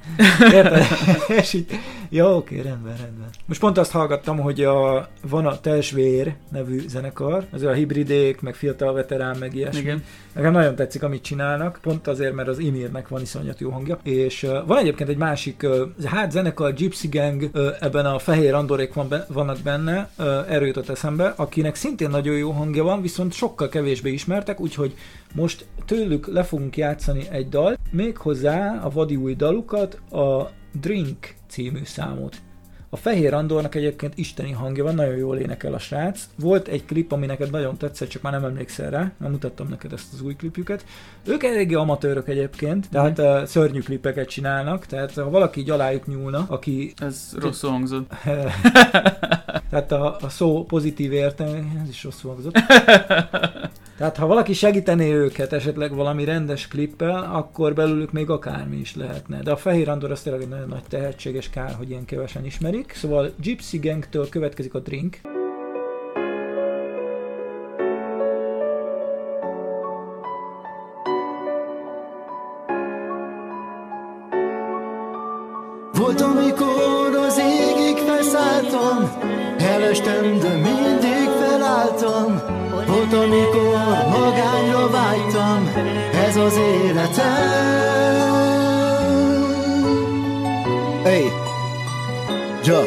Érted? 0.52 0.82
És 1.40 1.52
így, 1.52 1.66
Ja, 2.08 2.36
oké, 2.36 2.60
rendben, 2.60 2.96
rendben. 2.96 3.28
Most 3.46 3.60
pont 3.60 3.78
azt 3.78 3.90
hallgattam, 3.90 4.38
hogy 4.38 4.64
a, 4.64 5.08
van 5.28 5.46
a 5.46 5.60
Tesvér 5.60 6.34
nevű 6.50 6.88
zenekar, 6.88 7.46
az 7.52 7.62
a 7.62 7.72
hibridék, 7.72 8.40
meg 8.40 8.54
fiatal 8.54 8.92
veterán, 8.92 9.36
meg 9.38 9.54
ilyesmi. 9.54 9.80
Igen. 9.80 10.04
Nekem 10.36 10.52
nagyon 10.52 10.74
tetszik, 10.74 11.02
amit 11.02 11.22
csinálnak, 11.22 11.78
pont 11.82 12.06
azért, 12.06 12.34
mert 12.34 12.48
az 12.48 12.58
Imirnek 12.58 13.08
van 13.08 13.20
iszonyat 13.20 13.60
jó 13.60 13.70
hangja. 13.70 13.98
És 14.02 14.42
uh, 14.42 14.66
van 14.66 14.78
egyébként 14.78 15.08
egy 15.08 15.16
másik, 15.16 15.62
uh, 15.62 16.04
hát 16.04 16.30
zenekar, 16.30 16.72
Gypsy 16.72 17.08
Gang, 17.08 17.50
uh, 17.54 17.66
ebben 17.80 18.06
a 18.06 18.18
fehér 18.18 18.54
andorék 18.54 18.92
van 18.92 19.08
be, 19.08 19.26
vannak 19.28 19.58
benne, 19.58 20.10
uh, 20.18 20.26
erről 20.26 20.66
jutott 20.66 20.88
eszembe, 20.88 21.32
akinek 21.36 21.74
szintén 21.74 22.10
nagyon 22.10 22.36
jó 22.36 22.50
hangja 22.50 22.84
van, 22.84 23.02
viszont 23.02 23.32
sokkal 23.32 23.68
kevésbé 23.68 24.12
ismertek, 24.12 24.60
úgyhogy 24.60 24.94
most 25.34 25.66
tőlük 25.86 26.26
le 26.26 26.42
fogunk 26.42 26.76
játszani 26.76 27.26
egy 27.30 27.48
dal, 27.48 27.76
méghozzá 27.90 28.80
a 28.82 28.90
vadi 28.90 29.16
új 29.16 29.34
dalukat, 29.34 29.94
a 30.10 30.50
Drink 30.80 31.34
című 31.48 31.80
számot. 31.84 32.36
A 32.96 32.98
Fehér 32.98 33.34
Andornak 33.34 33.74
egyébként 33.74 34.18
isteni 34.18 34.52
hangja 34.52 34.84
van, 34.84 34.94
nagyon 34.94 35.16
jól 35.16 35.38
énekel 35.38 35.74
a 35.74 35.78
srác. 35.78 36.28
Volt 36.36 36.68
egy 36.68 36.84
klip, 36.84 37.12
ami 37.12 37.26
neked 37.26 37.50
nagyon 37.50 37.76
tetszett, 37.76 38.08
csak 38.08 38.22
már 38.22 38.32
nem 38.32 38.44
emlékszel 38.44 38.90
rá, 38.90 39.12
nem 39.16 39.30
mutattam 39.30 39.68
neked 39.68 39.92
ezt 39.92 40.12
az 40.12 40.20
új 40.20 40.36
klipjüket. 40.36 40.84
Ők 41.24 41.42
eléggé 41.42 41.74
amatőrök 41.74 42.28
egyébként, 42.28 42.88
tehát 42.90 43.18
uh, 43.18 43.44
szörnyű 43.44 43.80
klipeket 43.80 44.28
csinálnak, 44.28 44.86
tehát 44.86 45.12
ha 45.12 45.30
valaki 45.30 45.60
így 45.60 45.70
alájuk 45.70 46.06
nyúlna, 46.06 46.44
aki... 46.48 46.92
Ez 46.96 47.34
rossz 47.38 47.62
hangzott. 47.62 48.08
tehát 49.70 49.92
a, 49.92 50.16
a 50.20 50.28
szó 50.28 50.64
pozitív 50.64 51.12
értelme, 51.12 51.58
ez 51.82 51.88
is 51.88 52.04
rossz 52.04 52.22
hangzott. 52.22 52.58
Tehát 53.96 54.16
ha 54.16 54.26
valaki 54.26 54.52
segítené 54.52 55.12
őket 55.12 55.52
esetleg 55.52 55.94
valami 55.94 56.24
rendes 56.24 56.68
klippel, 56.68 57.30
akkor 57.32 57.74
belőlük 57.74 58.12
még 58.12 58.30
akármi 58.30 58.76
is 58.76 58.96
lehetne. 58.96 59.42
De 59.42 59.50
a 59.50 59.56
Fehér 59.56 59.88
Andor 59.88 60.10
az 60.10 60.22
tényleg 60.22 60.42
egy 60.42 60.48
nagyon 60.48 60.68
nagy 60.68 60.82
tehetséges 60.88 61.50
kár, 61.50 61.74
hogy 61.74 61.90
ilyen 61.90 62.04
kevesen 62.04 62.44
ismerik. 62.44 62.92
Szóval 62.92 63.32
Gypsy 63.40 63.78
Gangtől 63.78 64.28
következik 64.28 64.74
a 64.74 64.78
Drink. 64.78 65.20
Volt, 75.92 76.20
amikor 76.20 77.16
az 77.26 77.38
égig 77.38 77.96
felszálltam, 77.96 79.10
elestem, 79.58 80.38
de 80.38 80.48
felálltam. 80.48 80.75
Volt, 83.10 83.24
amikor 83.24 84.18
magányra 84.20 84.90
vágytam, 84.90 85.70
ez 86.28 86.36
az 86.36 86.60
életem. 86.84 87.34
Hey, 91.04 91.32
ja. 92.64 92.82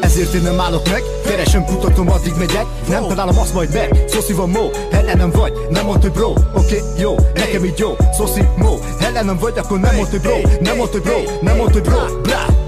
Ezért 0.00 0.34
én 0.34 0.42
nem 0.42 0.60
állok 0.60 0.88
meg, 0.90 1.02
keresem, 1.26 1.64
kutatom, 1.64 2.10
addig 2.10 2.32
megyek. 2.38 2.66
Nem 2.88 3.06
találom 3.06 3.38
azt 3.38 3.54
majd 3.54 3.72
meg, 3.72 4.04
Szoszi 4.08 4.32
van 4.32 4.50
mo, 4.50 4.70
ellenem 4.90 5.30
vagy, 5.30 5.52
nem 5.70 5.84
mondd, 5.84 6.00
hogy 6.00 6.12
bro. 6.12 6.28
Oké, 6.28 6.40
okay, 6.54 6.80
jó, 6.98 7.14
nekem 7.34 7.64
így 7.64 7.78
jó, 7.78 7.96
Szoszi 8.12 8.48
mo 8.56 8.78
Ellenem 9.00 9.38
vagy, 9.38 9.58
akkor 9.58 9.80
nem 9.80 9.94
mondd, 9.94 10.10
hogy 10.10 10.20
bro. 10.20 10.36
Nem 10.60 10.76
mondd, 10.76 10.90
hogy 10.90 11.02
bro, 11.02 11.22
nem 11.40 11.56
mondd, 11.56 11.72
hogy 11.72 11.82
bro, 11.82 12.20
bra 12.22 12.65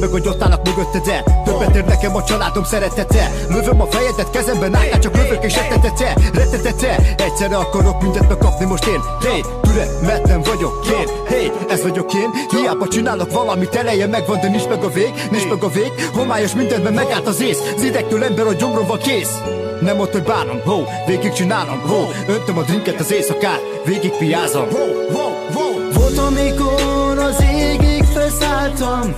meg, 0.00 0.10
hogy 0.10 0.28
ott 0.28 0.42
állnak 0.42 0.64
mögötted 0.64 1.08
el 1.08 1.42
Többet 1.44 1.76
ér 1.76 1.84
nekem 1.84 2.16
a 2.16 2.24
családom 2.24 2.64
szeretete. 2.64 3.30
Lövöm 3.48 3.80
a 3.80 3.86
fejedet, 3.86 4.30
kezemben 4.30 4.74
álltál, 4.74 4.98
csak 4.98 5.16
lövök 5.16 5.44
és 5.44 5.54
rettetete 5.54 6.14
Rettetete, 6.34 7.14
egyszerre 7.16 7.56
akarok 7.56 8.02
mindent 8.02 8.28
megkapni 8.28 8.64
most 8.64 8.86
én. 8.86 9.00
Hey, 9.22 9.44
türelmetlen 9.62 10.42
vagyok 10.42 10.86
én. 10.90 11.08
Hey, 11.26 11.52
ez 11.68 11.82
vagyok 11.82 12.14
én. 12.14 12.30
Hiába 12.50 12.88
csinálok 12.88 13.32
valamit, 13.32 13.74
eleje 13.74 14.06
megvan, 14.06 14.40
de 14.40 14.48
nincs 14.48 14.68
meg 14.68 14.84
a 14.84 14.88
vég 14.88 15.12
Nincs 15.30 15.48
meg 15.48 15.62
a 15.62 15.68
vég, 15.68 15.92
homályos 16.14 16.54
mindenben 16.54 16.92
megállt 16.92 17.26
az 17.26 17.40
ész. 17.40 17.58
Az 17.76 17.82
idegtől 17.82 18.24
ember 18.24 18.46
a 18.46 18.52
gyomrom 18.52 18.86
van 18.86 18.98
kész. 18.98 19.38
Nem 19.80 19.98
ott, 19.98 20.12
hogy 20.12 20.22
bánom, 20.22 20.60
ho, 20.64 20.82
végig 21.06 21.32
csinálom, 21.32 21.80
ho 21.80 22.32
Öntöm 22.32 22.58
a 22.58 22.62
drinket 22.62 23.00
az 23.00 23.12
éjszakát, 23.12 23.60
végig 23.84 24.10
piázom. 24.10 24.68
Ho, 24.70 25.12
ho, 25.12 25.28
ho. 25.52 25.98
Volt, 26.00 26.18
amikor 26.18 27.18
az 27.18 27.44
égig 27.52 28.04
felszálltam 28.04 29.14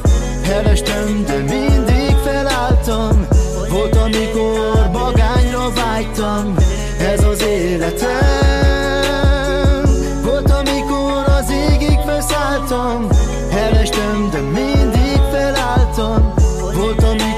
Elestem, 0.51 1.25
de 1.27 1.37
mindig 1.39 2.17
felálltam. 2.25 3.27
Volt, 3.71 3.97
amikor 3.97 4.89
magányra 4.93 5.71
vágytam. 5.75 6.55
Ez 6.99 7.25
az 7.25 7.43
életem. 7.43 8.11
Volt, 10.25 10.51
amikor 10.51 11.25
az 11.39 11.51
égig 11.51 11.99
felszálltam. 12.07 13.09
Elestem, 13.53 14.29
de 14.31 14.41
mindig 14.41 15.21
felálltam. 15.33 16.35
Volt, 16.75 17.03
amikor 17.03 17.32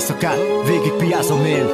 éjszakát 0.00 0.38
végig 0.66 0.92
piázom 0.92 1.44
én. 1.44 1.68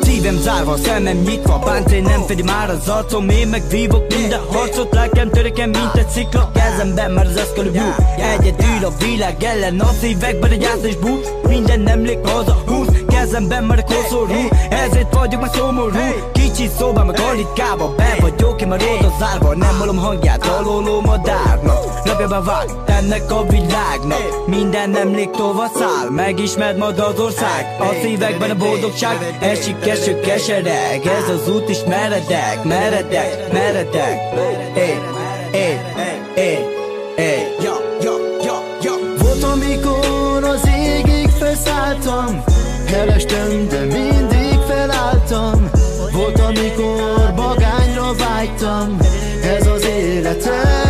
Szívem 0.00 0.36
zárva, 0.36 0.76
szemem 0.76 1.16
nyitva 1.16 1.58
Páncél 1.58 2.02
nem 2.02 2.22
fedi 2.26 2.42
már 2.42 2.70
az 2.70 2.88
arcom 2.88 3.28
Én 3.28 3.48
meg 3.48 3.62
vívok 3.70 4.14
minden 4.16 4.40
harcot 4.52 4.94
Lelkem 4.94 5.30
törekem, 5.30 5.70
mint 5.70 5.94
egy 5.94 6.08
szikla 6.08 6.50
Kezemben 6.54 7.10
már 7.10 7.26
az 7.26 7.36
eszkalibú 7.36 7.78
Egyedül 8.16 8.84
a 8.84 8.92
világ 8.98 9.42
ellen 9.42 9.80
A 9.80 9.90
szívekben 10.00 10.50
egy 10.50 10.64
át 10.64 10.82
és 10.82 10.96
bú. 10.96 11.20
Minden 11.48 11.88
emlék 11.88 12.18
az 12.22 12.48
a 12.48 12.62
húz 12.66 12.88
Kezemben 13.08 13.64
már 13.64 13.78
a 13.78 13.94
koszorú. 13.94 14.48
Ezért 14.70 15.14
vagyok 15.14 15.40
már 15.40 15.50
szomorú. 15.54 15.98
Kicsi 16.32 16.68
szobám 16.78 17.06
meg 17.06 17.20
alitkába 17.32 17.94
Be 17.96 18.16
vagyok 18.20 18.60
én 18.60 18.68
már 18.68 18.80
oda 18.98 19.14
zárva. 19.18 19.54
Nem 19.54 19.78
hallom 19.78 19.96
hangját, 19.96 20.40
daloló 20.40 21.00
madárnak 21.00 21.87
Napjában 22.18 22.44
vág 22.44 22.68
ennek 22.86 23.32
a 23.32 23.46
világnak 23.46 24.46
Minden 24.46 24.96
emlék 24.96 25.30
tova 25.30 25.66
száll. 25.74 26.10
Megismerd 26.10 26.76
majd 26.76 26.98
az 26.98 27.20
ország 27.20 27.76
A 27.80 27.94
szívekben 28.02 28.50
a 28.50 28.54
boldogság. 28.54 29.36
Esik 29.40 29.86
eső 29.86 30.20
kesereg 30.20 31.06
Ez 31.06 31.28
az 31.28 31.48
út 31.48 31.68
is 31.68 31.78
meredek 31.88 32.64
Meredek, 32.64 33.52
meredek. 33.52 34.18
Éj, 34.76 34.98
éj, 35.52 35.78
éj, 36.34 36.58
éj 37.16 37.46
Volt, 39.18 39.42
amikor 39.42 40.44
az 40.44 40.68
égig 40.78 41.28
felszálltam 41.28 42.42
Elestem, 42.92 43.68
de 43.68 43.80
mindig 43.80 44.58
felálltam. 44.68 45.70
Volt, 46.12 46.40
amikor 46.40 47.32
magányra 47.36 48.14
vágytam 48.14 48.96
Ez 49.42 49.66
az 49.66 49.84
életem 49.84 50.87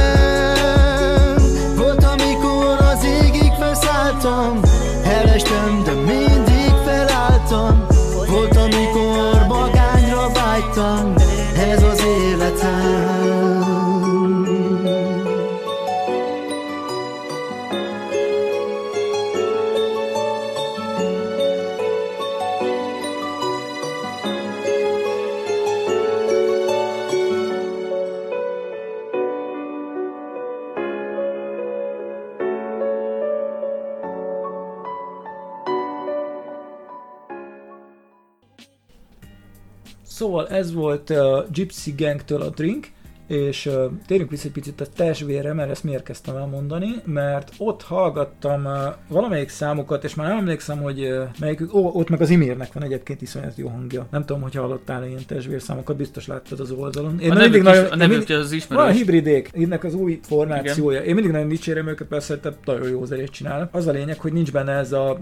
ez 40.48 40.72
volt 40.72 41.10
a 41.10 41.46
Gypsy 41.52 41.94
Gangtől 41.96 42.42
a 42.42 42.48
Drink, 42.48 42.86
és 43.28 43.66
uh, 43.66 43.84
térjünk 44.06 44.30
vissza 44.30 44.46
egy 44.46 44.52
picit 44.52 44.80
a 44.80 44.86
testvére, 44.96 45.52
mert 45.52 45.70
ezt 45.70 45.84
miért 45.84 46.02
kezdtem 46.02 46.36
elmondani, 46.36 46.88
mert 47.04 47.52
ott 47.58 47.82
hallgattam 47.82 48.64
uh, 48.64 48.72
valamelyik 49.08 49.48
számokat, 49.48 50.04
és 50.04 50.14
már 50.14 50.28
nem 50.28 50.38
emlékszem, 50.38 50.82
hogy 50.82 51.00
uh, 51.00 51.22
melyikük, 51.38 51.74
ó, 51.74 51.90
ott 51.92 52.08
meg 52.08 52.20
az 52.20 52.30
Imirnek 52.30 52.72
van 52.72 52.82
egyébként 52.82 53.22
iszonyat 53.22 53.56
jó 53.56 53.68
hangja. 53.68 54.06
Nem 54.10 54.24
tudom, 54.24 54.42
hogy 54.42 54.54
hallottál 54.54 55.06
ilyen 55.06 55.26
testvér 55.26 55.62
számokat, 55.62 55.96
biztos 55.96 56.26
láttad 56.26 56.60
az 56.60 56.70
oldalon. 56.70 57.20
Én 57.20 57.30
a 57.30 57.34
nevük, 57.34 57.62
nagyon, 57.62 57.84
is, 57.84 57.90
a 57.90 57.96
nevük 57.96 58.16
mindig, 58.16 58.36
az 58.36 58.52
ismerős. 58.52 58.84
Van 58.84 58.94
hibridék, 58.94 59.50
ennek 59.52 59.84
az 59.84 59.94
új 59.94 60.20
formációja. 60.22 60.96
Igen. 60.96 61.08
Én 61.08 61.14
mindig 61.14 61.32
nagyon 61.32 61.48
dicsérem 61.48 61.88
őket, 61.88 62.06
persze, 62.06 62.38
hogy 62.42 62.54
nagyon 62.64 62.88
jó 62.88 63.04
zenét 63.04 63.30
csinálnak. 63.30 63.74
Az 63.74 63.86
a 63.86 63.92
lényeg, 63.92 64.20
hogy 64.20 64.32
nincs 64.32 64.52
benne 64.52 64.72
ez 64.72 64.92
a 64.92 65.18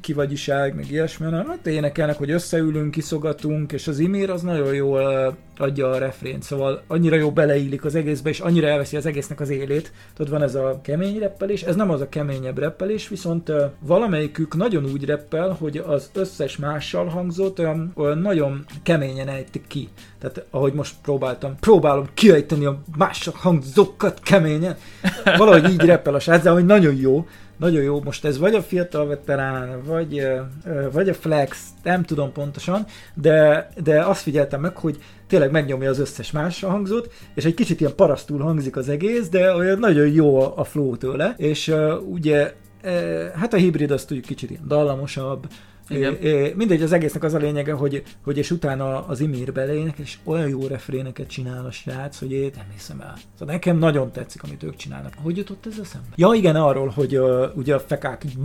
kivagyiság, 0.00 0.74
meg 0.74 0.90
ilyesmi, 0.90 1.24
hanem 1.24 1.46
hát 1.46 1.66
énekelnek, 1.66 2.16
hogy 2.16 2.30
összeülünk, 2.30 2.90
kiszogatunk, 2.90 3.72
és 3.72 3.88
az 3.88 3.98
Imir 3.98 4.30
az 4.30 4.42
nagyon 4.42 4.74
jól 4.74 5.36
adja 5.56 5.90
a 5.90 5.98
refrént, 5.98 6.42
szóval 6.42 6.82
annyira 6.86 7.16
jó 7.16 7.30
beleillik 7.34 7.84
az 7.84 7.94
egészbe, 7.94 8.28
és 8.30 8.40
annyira 8.40 8.66
elveszi 8.66 8.96
az 8.96 9.06
egésznek 9.06 9.40
az 9.40 9.50
élét. 9.50 9.92
Tudod, 10.14 10.32
van 10.32 10.42
ez 10.42 10.54
a 10.54 10.78
kemény 10.82 11.18
reppelés, 11.18 11.62
ez 11.62 11.74
nem 11.74 11.90
az 11.90 12.00
a 12.00 12.08
keményebb 12.08 12.58
reppelés, 12.58 13.08
viszont 13.08 13.52
valamelyikük 13.78 14.56
nagyon 14.56 14.84
úgy 14.84 15.04
reppel, 15.04 15.56
hogy 15.60 15.76
az 15.76 16.10
összes 16.14 16.56
mással 16.56 17.06
hangzott 17.06 17.58
olyan, 17.58 17.92
olyan 17.94 18.18
nagyon 18.18 18.64
keményen 18.82 19.28
ejtik 19.28 19.66
ki. 19.66 19.88
Tehát 20.18 20.44
ahogy 20.50 20.72
most 20.72 20.94
próbáltam, 21.02 21.56
próbálom 21.60 22.06
kiejteni 22.14 22.64
a 22.64 22.82
mással 22.96 23.34
hangzókat 23.36 24.20
keményen. 24.20 24.76
Valahogy 25.36 25.70
így 25.70 25.84
reppel 25.84 26.14
a 26.14 26.20
srác, 26.20 26.42
de 26.42 26.50
hogy 26.50 26.66
nagyon 26.66 26.96
jó 26.96 27.26
nagyon 27.56 27.82
jó, 27.82 28.00
most 28.02 28.24
ez 28.24 28.38
vagy 28.38 28.54
a 28.54 28.62
fiatal 28.62 29.06
veterán, 29.06 29.82
vagy, 29.84 30.28
vagy 30.92 31.08
a 31.08 31.14
flex, 31.14 31.64
nem 31.82 32.02
tudom 32.02 32.32
pontosan, 32.32 32.86
de, 33.14 33.68
de 33.82 34.00
azt 34.00 34.22
figyeltem 34.22 34.60
meg, 34.60 34.76
hogy 34.76 34.98
tényleg 35.34 35.52
megnyomja 35.52 35.90
az 35.90 35.98
összes 35.98 36.30
más 36.30 36.60
hangzót, 36.60 37.12
és 37.34 37.44
egy 37.44 37.54
kicsit 37.54 37.80
ilyen 37.80 37.94
parasztul 37.94 38.40
hangzik 38.40 38.76
az 38.76 38.88
egész, 38.88 39.28
de 39.28 39.54
olyan 39.54 39.78
nagyon 39.78 40.08
jó 40.08 40.58
a, 40.58 40.64
flow 40.64 40.96
tőle, 40.96 41.34
és 41.36 41.68
uh, 41.68 42.08
ugye 42.08 42.54
uh, 42.84 43.28
hát 43.34 43.52
a 43.52 43.56
hibrid 43.56 43.90
az 43.90 44.04
tudjuk 44.04 44.24
kicsit 44.24 44.50
ilyen 44.50 44.62
dallamosabb, 44.68 45.46
igen. 45.88 46.16
É, 46.20 46.28
é, 46.28 46.52
mindegy, 46.56 46.82
az 46.82 46.92
egésznek 46.92 47.22
az 47.22 47.34
a 47.34 47.38
lényege, 47.38 47.72
hogy, 47.72 48.02
hogy 48.24 48.38
és 48.38 48.50
utána 48.50 49.06
az 49.06 49.20
Imir 49.20 49.52
belének, 49.52 49.98
és 49.98 50.18
olyan 50.24 50.48
jó 50.48 50.66
refréneket 50.66 51.26
csinál 51.26 51.66
a 51.66 51.70
srác, 51.70 52.18
hogy 52.18 52.32
én 52.32 52.50
nem 52.56 52.66
hiszem 52.72 53.00
el. 53.00 53.14
Szóval 53.38 53.54
nekem 53.54 53.78
nagyon 53.78 54.12
tetszik, 54.12 54.42
amit 54.42 54.62
ők 54.62 54.76
csinálnak. 54.76 55.12
Hogy 55.22 55.36
jutott 55.36 55.66
ez 55.66 55.78
eszembe? 55.82 56.08
Ja 56.14 56.32
igen, 56.34 56.56
arról, 56.56 56.88
hogy 56.88 57.18
uh, 57.18 57.56
ugye 57.56 57.74
a 57.74 57.80
fekák 57.80 58.24
így 58.24 58.36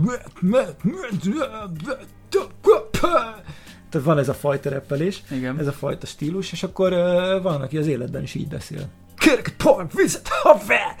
tehát 3.90 4.06
van 4.06 4.18
ez 4.18 4.28
a 4.28 4.34
fajta 4.34 4.70
reppelés, 4.70 5.22
Igen. 5.30 5.58
ez 5.58 5.66
a 5.66 5.72
fajta 5.72 6.06
stílus, 6.06 6.52
és 6.52 6.62
akkor 6.62 6.92
uh, 6.92 7.42
van, 7.42 7.60
aki 7.60 7.78
az 7.78 7.86
életben 7.86 8.22
is 8.22 8.34
így 8.34 8.48
beszél. 8.48 8.88
Kérek 9.18 9.54
egy 9.56 9.56
vizet, 9.94 10.28
haver! 10.28 10.96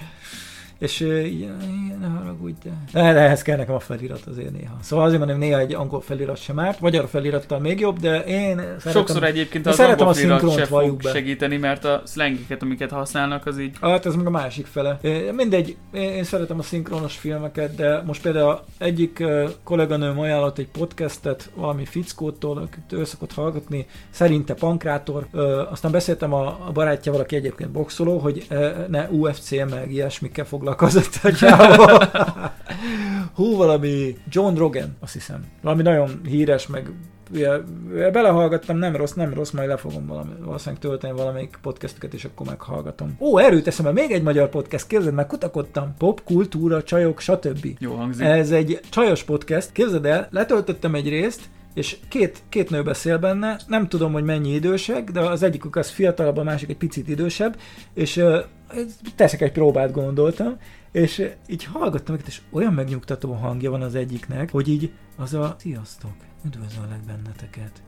És 0.80 1.00
ilyen, 1.00 1.98
ne 2.00 2.06
haragudj, 2.06 2.54
de... 2.64 2.70
de... 2.92 3.00
ehhez 3.00 3.42
kell 3.42 3.56
nekem 3.56 3.74
a 3.74 3.80
felirat 3.80 4.26
azért 4.26 4.52
néha. 4.52 4.76
Szóval 4.80 5.04
azért 5.04 5.18
mondom, 5.18 5.38
néha 5.38 5.58
egy 5.58 5.74
angol 5.74 6.00
felirat 6.00 6.36
sem 6.36 6.58
árt, 6.58 6.80
magyar 6.80 7.08
felirattal 7.08 7.58
még 7.58 7.80
jobb, 7.80 7.98
de 7.98 8.24
én 8.24 8.56
szeretem, 8.56 8.92
Sokszor 8.92 9.22
egyébként 9.24 9.66
az 9.66 9.74
szeretem 9.74 10.06
angol 10.06 10.14
felirat 10.14 10.52
se 10.54 10.64
fog 10.64 11.02
be. 11.02 11.10
segíteni, 11.10 11.56
mert 11.56 11.84
a 11.84 12.02
szlengiket, 12.04 12.62
amiket 12.62 12.90
használnak, 12.90 13.46
az 13.46 13.58
így... 13.58 13.76
Hát 13.80 14.06
ez 14.06 14.14
meg 14.14 14.26
a 14.26 14.30
másik 14.30 14.66
fele. 14.66 15.00
Mindegy, 15.36 15.76
én 15.92 16.24
szeretem 16.24 16.58
a 16.58 16.62
szinkronos 16.62 17.16
filmeket, 17.16 17.74
de 17.74 18.02
most 18.06 18.22
például 18.22 18.60
egyik 18.78 19.24
kolléganőm 19.64 20.18
ajánlott 20.18 20.58
egy 20.58 20.68
podcastet 20.68 21.50
valami 21.54 21.84
fickótól, 21.84 22.56
akit 22.58 22.92
ő 22.92 23.04
szokott 23.04 23.32
hallgatni, 23.32 23.86
szerinte 24.10 24.54
pankrátor. 24.54 25.26
Aztán 25.70 25.90
beszéltem 25.90 26.34
a 26.34 26.70
barátjával, 26.72 27.20
aki 27.20 27.36
egyébként 27.36 27.70
boxoló, 27.70 28.18
hogy 28.18 28.46
ne 28.88 29.08
UFC 29.08 29.50
meg 29.50 29.92
ilyesmikkel 29.92 30.44
foglalkozik 30.44 30.68
foglalkozott 30.70 31.18
a 31.22 31.32
csávó. 31.32 31.84
Hú, 33.34 33.56
valami 33.56 34.16
John 34.28 34.56
Rogan, 34.56 34.96
azt 35.00 35.12
hiszem. 35.12 35.44
Valami 35.62 35.82
nagyon 35.82 36.20
híres, 36.24 36.66
meg 36.66 36.90
belehallgattam, 38.12 38.76
nem 38.76 38.96
rossz, 38.96 39.12
nem 39.12 39.34
rossz, 39.34 39.50
majd 39.50 39.68
le 39.68 39.76
fogom 39.76 40.06
valami, 40.06 40.30
valószínűleg 40.44 40.80
tölteni 40.80 41.12
valamelyik 41.16 41.58
podcastüket, 41.62 42.14
és 42.14 42.24
akkor 42.24 42.46
meghallgatom. 42.46 43.16
Ó, 43.20 43.38
erőt 43.38 43.64
teszem, 43.64 43.84
mert 43.84 43.96
még 43.96 44.10
egy 44.10 44.22
magyar 44.22 44.48
podcast, 44.48 44.86
képzeld, 44.86 45.14
meg 45.14 45.26
kutakodtam. 45.26 45.94
Pop, 45.98 46.24
kultúra, 46.24 46.82
csajok, 46.82 47.20
stb. 47.20 47.66
Jó 47.78 47.94
hangzik. 47.94 48.26
Ez 48.26 48.50
egy 48.50 48.80
csajos 48.90 49.22
podcast, 49.22 49.72
képzeld 49.72 50.04
el, 50.04 50.28
letöltöttem 50.30 50.94
egy 50.94 51.08
részt, 51.08 51.40
és 51.74 51.96
két, 52.08 52.42
két 52.48 52.70
nő 52.70 52.82
beszél 52.82 53.18
benne, 53.18 53.56
nem 53.66 53.88
tudom, 53.88 54.12
hogy 54.12 54.24
mennyi 54.24 54.54
idősek, 54.54 55.10
de 55.10 55.20
az 55.20 55.42
egyikük 55.42 55.76
az 55.76 55.90
fiatalabb, 55.90 56.36
a 56.36 56.42
másik 56.42 56.70
egy 56.70 56.76
picit 56.76 57.08
idősebb, 57.08 57.56
és 57.94 58.22
teszek 59.16 59.40
egy 59.40 59.52
próbát 59.52 59.92
gondoltam, 59.92 60.56
és 60.92 61.30
így 61.46 61.64
hallgattam 61.64 62.14
őket, 62.14 62.26
és 62.26 62.40
olyan 62.50 62.72
megnyugtató 62.72 63.32
hangja 63.32 63.70
van 63.70 63.82
az 63.82 63.94
egyiknek, 63.94 64.50
hogy 64.50 64.68
így 64.68 64.92
az 65.16 65.34
a 65.34 65.56
sziasztok, 65.58 66.12
üdvözöllek 66.44 67.00
benneteket 67.06 67.82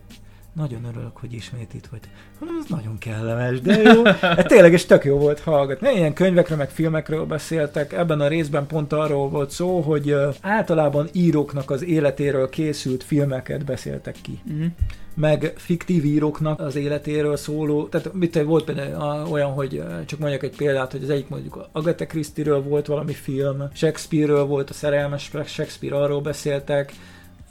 nagyon 0.53 0.85
örülök, 0.85 1.17
hogy 1.17 1.33
ismét 1.33 1.75
itt 1.75 1.87
vagy. 1.87 2.01
Hanem 2.39 2.59
ez 2.63 2.69
nagyon 2.69 2.99
kellemes, 2.99 3.61
de 3.61 3.77
jó. 3.83 4.05
Hát 4.21 4.47
tényleg, 4.47 4.73
és 4.73 4.85
tök 4.85 5.05
jó 5.05 5.19
volt 5.19 5.41
hallgatni. 5.41 5.89
Ilyen 5.89 6.13
könyvekről, 6.13 6.59
meg 6.59 6.71
filmekről 6.71 7.25
beszéltek. 7.25 7.93
Ebben 7.93 8.21
a 8.21 8.29
részben 8.29 8.67
pont 8.67 8.93
arról 8.93 9.29
volt 9.29 9.51
szó, 9.51 9.81
hogy 9.81 10.17
általában 10.41 11.09
íróknak 11.13 11.71
az 11.71 11.85
életéről 11.85 12.49
készült 12.49 13.05
filmeket 13.05 13.65
beszéltek 13.65 14.17
ki. 14.23 14.41
Uh-huh 14.47 14.67
meg 15.15 15.53
fiktív 15.57 16.05
íróknak 16.05 16.61
az 16.61 16.77
életéről 16.77 17.37
szóló, 17.37 17.89
tehát 17.89 18.13
mit 18.13 18.43
volt 18.43 18.65
például 18.65 19.29
olyan, 19.31 19.51
hogy 19.51 19.83
csak 20.07 20.19
mondjak 20.19 20.43
egy 20.43 20.57
példát, 20.57 20.93
hogy 20.93 21.03
az 21.03 21.11
egyik 21.11 21.29
mondjuk 21.29 21.69
Agatha 21.73 22.07
Christie-ről 22.07 22.63
volt 22.63 22.87
valami 22.87 23.13
film, 23.13 23.69
Shakespeare-ről 23.75 24.45
volt 24.45 24.71
a 24.71 24.75
szerelmes 24.75 25.31
Shakespeare, 25.45 25.97
arról 25.97 26.21
beszéltek, 26.21 26.93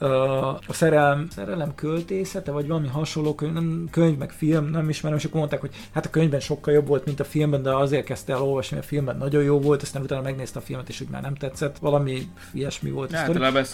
a 0.02 0.72
szerelem, 0.72 1.26
szerelem 1.30 1.74
költészete, 1.74 2.50
vagy 2.50 2.66
valami 2.66 2.88
hasonló 2.88 3.34
könyv, 3.34 3.52
nem, 3.52 3.88
könyv, 3.90 4.18
meg 4.18 4.30
film, 4.30 4.70
nem 4.70 4.88
ismerem, 4.88 5.18
és 5.18 5.24
akkor 5.24 5.38
mondták, 5.38 5.60
hogy 5.60 5.70
hát 5.92 6.06
a 6.06 6.10
könyvben 6.10 6.40
sokkal 6.40 6.74
jobb 6.74 6.86
volt, 6.86 7.04
mint 7.04 7.20
a 7.20 7.24
filmben, 7.24 7.62
de 7.62 7.74
azért 7.74 8.04
kezdte 8.04 8.32
el 8.32 8.42
olvasni, 8.42 8.78
a 8.78 8.82
filmben 8.82 9.16
nagyon 9.16 9.42
jó 9.42 9.60
volt, 9.60 9.82
aztán 9.82 10.02
utána 10.02 10.22
megnézte 10.22 10.58
a 10.58 10.62
filmet, 10.62 10.88
és 10.88 11.00
úgy 11.00 11.08
már 11.08 11.22
nem 11.22 11.34
tetszett. 11.34 11.78
Valami 11.78 12.22
ilyesmi 12.52 12.90
volt. 12.90 13.10
Ja, 13.12 13.28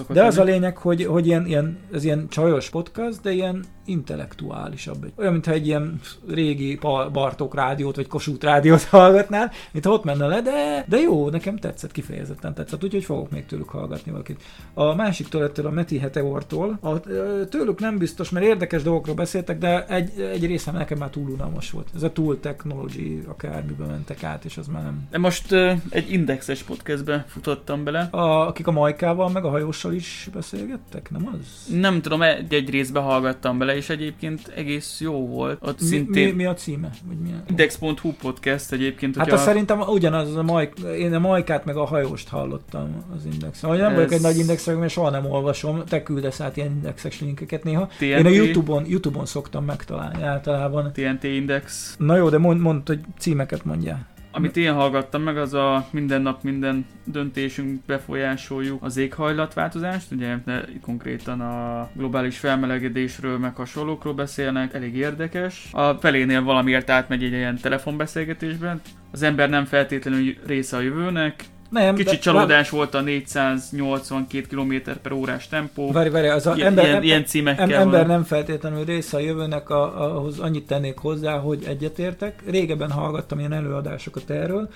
de 0.09 0.25
az 0.25 0.39
a 0.39 0.43
lényeg, 0.43 0.77
hogy, 0.77 1.05
hogy 1.05 1.27
ilyen, 1.27 1.47
ilyen, 1.47 1.79
ez 1.93 2.05
ilyen 2.05 2.29
csajos 2.29 2.71
podcast, 2.71 3.21
de 3.23 3.33
ilyen 3.33 3.65
intellektuálisabb. 3.85 5.13
Olyan, 5.17 5.33
mintha 5.33 5.53
egy 5.53 5.67
ilyen 5.67 6.01
régi 6.29 6.79
Bartók 7.13 7.55
rádiót, 7.55 7.97
vagy 7.97 8.07
Kossuth 8.07 8.45
rádiót 8.45 8.85
hallgatnál, 8.99 9.51
mint 9.73 9.87
ott 9.87 10.05
menne 10.05 10.27
le, 10.27 10.43
de, 10.43 10.85
de 10.89 10.97
jó, 10.97 11.31
nekem 11.31 11.57
tetszett, 11.57 11.93
kifejezetten 11.93 12.55
tetszett, 12.55 12.85
úgyhogy 12.85 13.05
fogok 13.05 13.31
még 13.31 13.47
tőlük 13.47 13.69
hallgatni 13.69 14.11
valakit. 14.11 14.43
A 14.75 14.95
másik 14.95 15.35
ettől 15.35 15.67
a 15.67 15.71
Meti 15.71 15.99
Heteortól, 16.19 16.79
a, 16.81 17.01
tőlük 17.49 17.81
nem 17.81 17.99
biztos, 17.99 18.31
mert 18.31 18.47
érdekes 18.47 18.83
dolgokról 18.83 19.15
beszéltek, 19.15 19.59
de 19.59 19.87
egy, 19.87 20.21
egy 20.21 20.47
részem 20.47 20.75
nekem 20.75 20.99
már 20.99 21.11
túl 21.11 21.31
unalmas 21.31 21.71
volt. 21.71 21.89
Ez 21.95 22.03
a 22.03 22.13
Tool 22.13 22.41
Technology, 22.41 23.23
akármiben 23.27 23.89
mentek 23.89 24.23
át, 24.23 24.45
és 24.45 24.57
az 24.57 24.67
már 24.67 24.83
nem. 24.83 25.07
De 25.11 25.19
most 25.19 25.53
uh, 25.53 25.73
egy 25.91 26.13
indexes 26.13 26.63
podcastbe 26.63 27.25
futottam 27.29 27.85
bele. 27.85 28.09
A, 28.11 28.47
akik 28.47 28.67
a 28.67 28.71
Majkával, 28.71 29.31
meg 29.31 29.45
a 29.45 29.49
hajóssal 29.49 29.93
is 29.93 30.29
beszélgettek, 30.33 31.11
nem 31.11 31.29
az? 31.33 31.75
Nem 31.75 32.01
tudom, 32.01 32.23
egy, 32.23 32.55
egy 32.55 32.71
részbe 32.71 33.01
hallgattam 33.01 33.59
bele, 33.59 33.77
és 33.77 33.89
egyébként 33.89 34.53
egész 34.57 35.01
jó 35.01 35.27
volt. 35.27 35.59
Ott 35.63 35.81
mi, 35.81 35.87
szintén... 35.87 36.29
mi, 36.29 36.35
mi 36.35 36.45
a 36.45 36.55
címe? 36.55 36.91
Vagy 37.07 37.19
mi 37.19 37.33
a... 37.33 37.43
Index.hu 37.49 38.13
podcast 38.13 38.73
egyébként. 38.73 39.17
Hát 39.17 39.33
azt 39.33 39.45
szerintem 39.45 39.81
ugyanaz 39.81 40.37
a 40.37 40.43
Majk, 40.43 40.79
én 40.99 41.15
a 41.15 41.19
Majkát 41.19 41.65
meg 41.65 41.77
a 41.77 41.85
hajóst 41.85 42.29
hallottam 42.29 43.05
az 43.17 43.25
Index. 43.33 43.61
Vagy 43.61 43.79
nem 43.79 43.91
Ez... 43.91 43.95
vagyok 43.95 44.13
egy 44.13 44.21
nagy 44.21 44.39
indexek, 44.39 44.79
mert 44.79 44.93
soha 44.93 45.11
nem 45.11 45.27
olvasom, 45.31 45.85
te 45.85 45.98
küldesz 46.03 46.41
át 46.41 46.57
ilyen 46.57 46.71
indexes 46.71 47.21
linkeket 47.21 47.65
néha. 47.65 47.87
TNT... 47.87 48.01
Én 48.01 48.27
a 48.27 48.29
Youtube-on, 48.29 48.87
Youtube-on 48.87 49.27
szoktam 49.27 49.65
megtalálni 49.65 50.23
általában. 50.23 50.93
TNT 50.93 51.25
Index. 51.25 51.95
Na 51.99 52.17
jó, 52.17 52.29
de 52.29 52.39
mond, 52.39 52.61
mond 52.61 52.87
hogy 52.87 53.01
címeket 53.19 53.65
mondjál. 53.65 54.07
Amit 54.33 54.57
én 54.57 54.73
hallgattam 54.73 55.23
meg, 55.23 55.39
az 55.39 55.55
a 55.55 55.87
minden 55.91 56.23
nap 56.23 56.43
minden 56.43 56.87
döntésünk 57.05 57.85
befolyásoljuk 57.87 58.83
az 58.83 58.97
éghajlatváltozást, 58.97 60.13
ugye 60.13 60.37
konkrétan 60.81 61.41
a 61.41 61.89
globális 61.93 62.39
felmelegedésről, 62.39 63.39
meg 63.39 63.57
hasonlókról 63.57 64.15
beszélnek, 64.15 64.75
elég 64.75 64.97
érdekes. 64.97 65.69
A 65.73 65.93
felénél 65.93 66.43
valamiért 66.43 66.91
átmegy 66.91 67.23
egy 67.25 67.33
ilyen 67.33 67.59
telefonbeszélgetésben. 67.59 68.81
Az 69.13 69.23
ember 69.23 69.51
nem 69.51 69.65
feltétlenül 69.65 70.35
része 70.47 70.77
a 70.77 70.81
jövőnek, 70.81 71.45
nem, 71.69 71.95
Kicsit 71.95 72.13
de, 72.13 72.19
csalódás 72.19 72.71
volt 72.71 72.95
a 72.95 73.01
482 73.01 74.47
km 74.47 74.75
per 75.03 75.13
órás 75.13 75.49
tempó. 75.49 75.93
Várj, 75.93 76.09
várj, 76.09 76.29
az 76.29 76.47
a 76.47 76.55
ilyen, 76.55 76.67
ember, 76.67 76.85
ilyen, 76.85 77.03
ilyen 77.03 77.25
címekkel 77.25 77.73
em, 77.73 77.81
ember 77.81 78.07
nem 78.07 78.25
feltétlenül 78.25 78.85
része 78.85 79.17
a 79.17 79.21
jövőnek, 79.21 79.71
a, 79.71 80.17
ahhoz 80.17 80.39
annyit 80.39 80.67
tennék 80.67 80.99
hozzá, 80.99 81.39
hogy 81.39 81.65
egyetértek. 81.67 82.43
Régebben 82.47 82.91
hallgattam 82.91 83.39
ilyen 83.39 83.53
előadásokat 83.53 84.31
erről, 84.31 84.69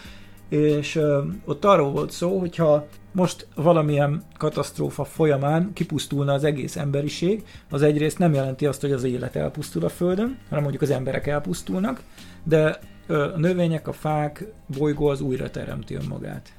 és 0.48 0.96
ö, 0.96 1.22
ott 1.44 1.64
arról 1.64 1.90
volt 1.90 2.10
szó, 2.10 2.38
hogyha 2.38 2.86
most 3.12 3.46
valamilyen 3.54 4.22
katasztrófa 4.36 5.04
folyamán 5.04 5.70
kipusztulna 5.72 6.32
az 6.32 6.44
egész 6.44 6.76
emberiség, 6.76 7.44
az 7.70 7.82
egyrészt 7.82 8.18
nem 8.18 8.34
jelenti 8.34 8.66
azt, 8.66 8.80
hogy 8.80 8.92
az 8.92 9.04
élet 9.04 9.36
elpusztul 9.36 9.84
a 9.84 9.88
Földön, 9.88 10.38
hanem 10.48 10.62
mondjuk 10.62 10.82
az 10.82 10.90
emberek 10.90 11.26
elpusztulnak, 11.26 12.00
de 12.44 12.78
a 13.08 13.14
növények, 13.36 13.88
a 13.88 13.92
fák, 13.92 14.44
bolygó 14.78 15.06
az 15.06 15.20
újra 15.20 15.50
teremti 15.50 15.94
önmagát. 15.94 16.52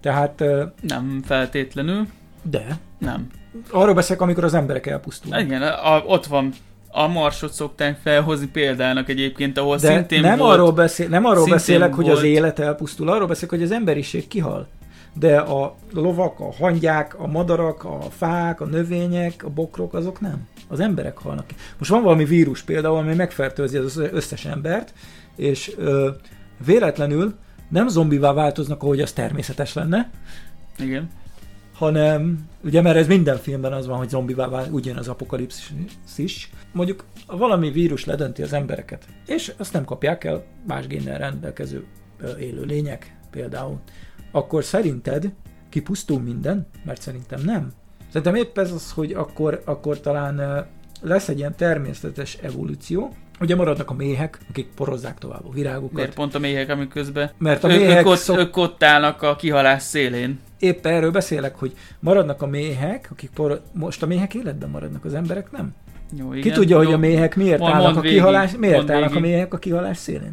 Tehát... 0.00 0.44
Nem 0.80 1.22
feltétlenül. 1.24 2.06
De. 2.42 2.78
Nem. 2.98 3.26
Arról 3.70 3.94
beszélek, 3.94 4.22
amikor 4.22 4.44
az 4.44 4.54
emberek 4.54 4.86
elpusztulnak. 4.86 5.40
Igen, 5.40 5.62
a, 5.62 6.02
ott 6.06 6.26
van 6.26 6.52
a 6.90 7.06
Marsot 7.06 7.52
szokták 7.52 7.98
felhozni 8.02 8.46
példának 8.46 9.08
egyébként, 9.08 9.58
ahol 9.58 9.76
De 9.76 9.92
szintén 9.92 10.20
nem 10.20 10.38
volt, 10.38 10.52
arról, 10.52 10.72
beszél, 10.72 11.08
nem 11.08 11.24
arról 11.24 11.46
beszélek, 11.46 11.94
volt... 11.94 12.06
hogy 12.06 12.16
az 12.16 12.22
élet 12.22 12.58
elpusztul, 12.58 13.08
arról 13.08 13.26
beszélek, 13.26 13.50
hogy 13.50 13.62
az 13.62 13.70
emberiség 13.70 14.28
kihal. 14.28 14.66
De 15.14 15.38
a 15.38 15.74
lovak, 15.92 16.40
a 16.40 16.52
hangyák, 16.58 17.18
a 17.18 17.26
madarak, 17.26 17.84
a 17.84 17.98
fák, 18.16 18.60
a 18.60 18.64
növények, 18.64 19.44
a 19.44 19.48
bokrok, 19.50 19.94
azok 19.94 20.20
nem. 20.20 20.48
Az 20.68 20.80
emberek 20.80 21.18
halnak 21.18 21.46
ki. 21.46 21.54
Most 21.78 21.90
van 21.90 22.02
valami 22.02 22.24
vírus 22.24 22.62
például, 22.62 22.96
ami 22.96 23.14
megfertőzi 23.14 23.76
az 23.76 23.96
összes 24.12 24.44
embert, 24.44 24.92
és 25.36 25.72
ö, 25.76 26.10
véletlenül 26.64 27.34
nem 27.68 27.88
zombivá 27.88 28.32
változnak, 28.32 28.82
ahogy 28.82 29.00
az 29.00 29.12
természetes 29.12 29.72
lenne, 29.72 30.10
Igen. 30.78 31.10
hanem, 31.74 32.48
ugye 32.64 32.82
mert 32.82 32.96
ez 32.96 33.06
minden 33.06 33.36
filmben 33.36 33.72
az 33.72 33.86
van, 33.86 33.98
hogy 33.98 34.08
zombivá 34.08 34.48
vál, 34.48 34.70
úgy 34.70 34.86
jön 34.86 34.96
az 34.96 35.08
apokalipszis 35.08 35.72
is. 36.16 36.50
Mondjuk 36.72 37.04
valami 37.26 37.70
vírus 37.70 38.04
ledönti 38.04 38.42
az 38.42 38.52
embereket, 38.52 39.04
és 39.26 39.52
azt 39.56 39.72
nem 39.72 39.84
kapják 39.84 40.24
el 40.24 40.44
más 40.66 40.86
génnel 40.86 41.18
rendelkező 41.18 41.84
élő 42.40 42.64
lények 42.64 43.16
például. 43.30 43.80
Akkor 44.30 44.64
szerinted 44.64 45.32
kipusztul 45.68 46.20
minden? 46.20 46.66
Mert 46.84 47.00
szerintem 47.00 47.40
nem. 47.44 47.72
Szerintem 48.06 48.34
épp 48.34 48.58
ez 48.58 48.72
az, 48.72 48.92
hogy 48.92 49.12
akkor, 49.12 49.62
akkor 49.64 50.00
talán 50.00 50.66
lesz 51.00 51.28
egy 51.28 51.38
ilyen 51.38 51.56
természetes 51.56 52.34
evolúció, 52.34 53.14
Ugye 53.40 53.56
maradnak 53.56 53.90
a 53.90 53.94
méhek, 53.94 54.38
akik 54.48 54.66
porozzák 54.74 55.18
tovább 55.18 55.46
a 55.46 55.50
virágokat. 55.52 55.92
Miért 55.92 56.14
pont 56.14 56.34
a 56.34 56.38
méhek, 56.38 56.68
amik 56.70 56.88
közben 56.88 57.30
Mert 57.38 57.64
a 57.64 57.66
méhek 57.66 58.00
ők, 58.00 58.06
ott, 58.06 58.18
szok- 58.18 58.38
ők 58.38 58.56
ott 58.56 58.82
állnak 58.82 59.22
a 59.22 59.36
kihalás 59.36 59.82
szélén. 59.82 60.38
Épp 60.58 60.86
erről 60.86 61.10
beszélek, 61.10 61.54
hogy 61.54 61.72
maradnak 61.98 62.42
a 62.42 62.46
méhek, 62.46 63.08
akik 63.12 63.30
por... 63.34 63.60
most 63.72 64.02
a 64.02 64.06
méhek 64.06 64.34
életben 64.34 64.68
maradnak, 64.70 65.04
az 65.04 65.14
emberek, 65.14 65.50
nem? 65.50 65.74
Jó, 66.18 66.30
Ki 66.30 66.38
igen. 66.38 66.52
tudja, 66.52 66.76
hogy 66.76 66.88
Jó. 66.88 66.92
a 66.94 66.98
méhek 66.98 67.36
miért 67.36 67.58
Mond- 67.58 67.72
állnak 67.72 67.86
mondd 67.86 67.98
a 67.98 68.00
végig, 68.00 68.16
kihalás, 68.18 68.56
miért 68.56 68.76
mondd 68.76 68.90
állnak 68.90 69.10
a 69.10 69.12
végig. 69.14 69.30
méhek 69.30 69.54
a 69.54 69.58
kihalás 69.58 69.96
szélén? 69.98 70.32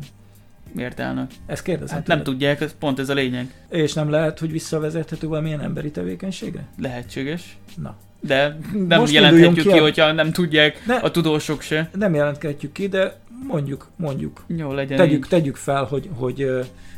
Miért 0.72 1.00
állnak? 1.00 1.32
Ezt 1.46 1.64
kérdezem. 1.64 1.96
Hát 1.98 2.08
nem 2.08 2.24
tudják, 2.24 2.62
ez 2.62 2.76
pont 2.80 3.00
ez 3.00 3.10
a 3.10 3.14
lényeg. 3.14 3.54
És 3.70 3.94
nem 3.94 4.10
lehet, 4.10 4.40
hogy 4.40 4.52
visszavezethető 4.52 5.28
valamilyen 5.28 5.62
emberi 5.62 5.92
tevékenységre? 5.92 6.66
Lehetséges. 6.82 7.58
Na. 7.76 7.96
De 8.26 8.58
nem 8.88 9.00
Most 9.00 9.14
jelenthetjük 9.14 9.66
ki, 9.66 9.72
ki 9.72 9.78
a- 9.78 9.82
hogyha 9.82 10.12
nem 10.12 10.32
tudják 10.32 10.86
Ne. 10.86 10.96
a 10.96 11.12
tudósok 11.12 11.62
se. 11.62 11.90
Nem 11.94 12.14
jelentkedjük 12.14 12.72
ki, 12.72 12.88
de 12.88 13.20
mondjuk, 13.48 13.88
mondjuk. 13.96 14.44
Jó, 14.48 14.72
legyen 14.74 14.98
Tegyük, 14.98 15.24
így. 15.24 15.30
tegyük 15.30 15.56
fel, 15.56 15.84
hogy, 15.84 16.10
hogy, 16.16 16.50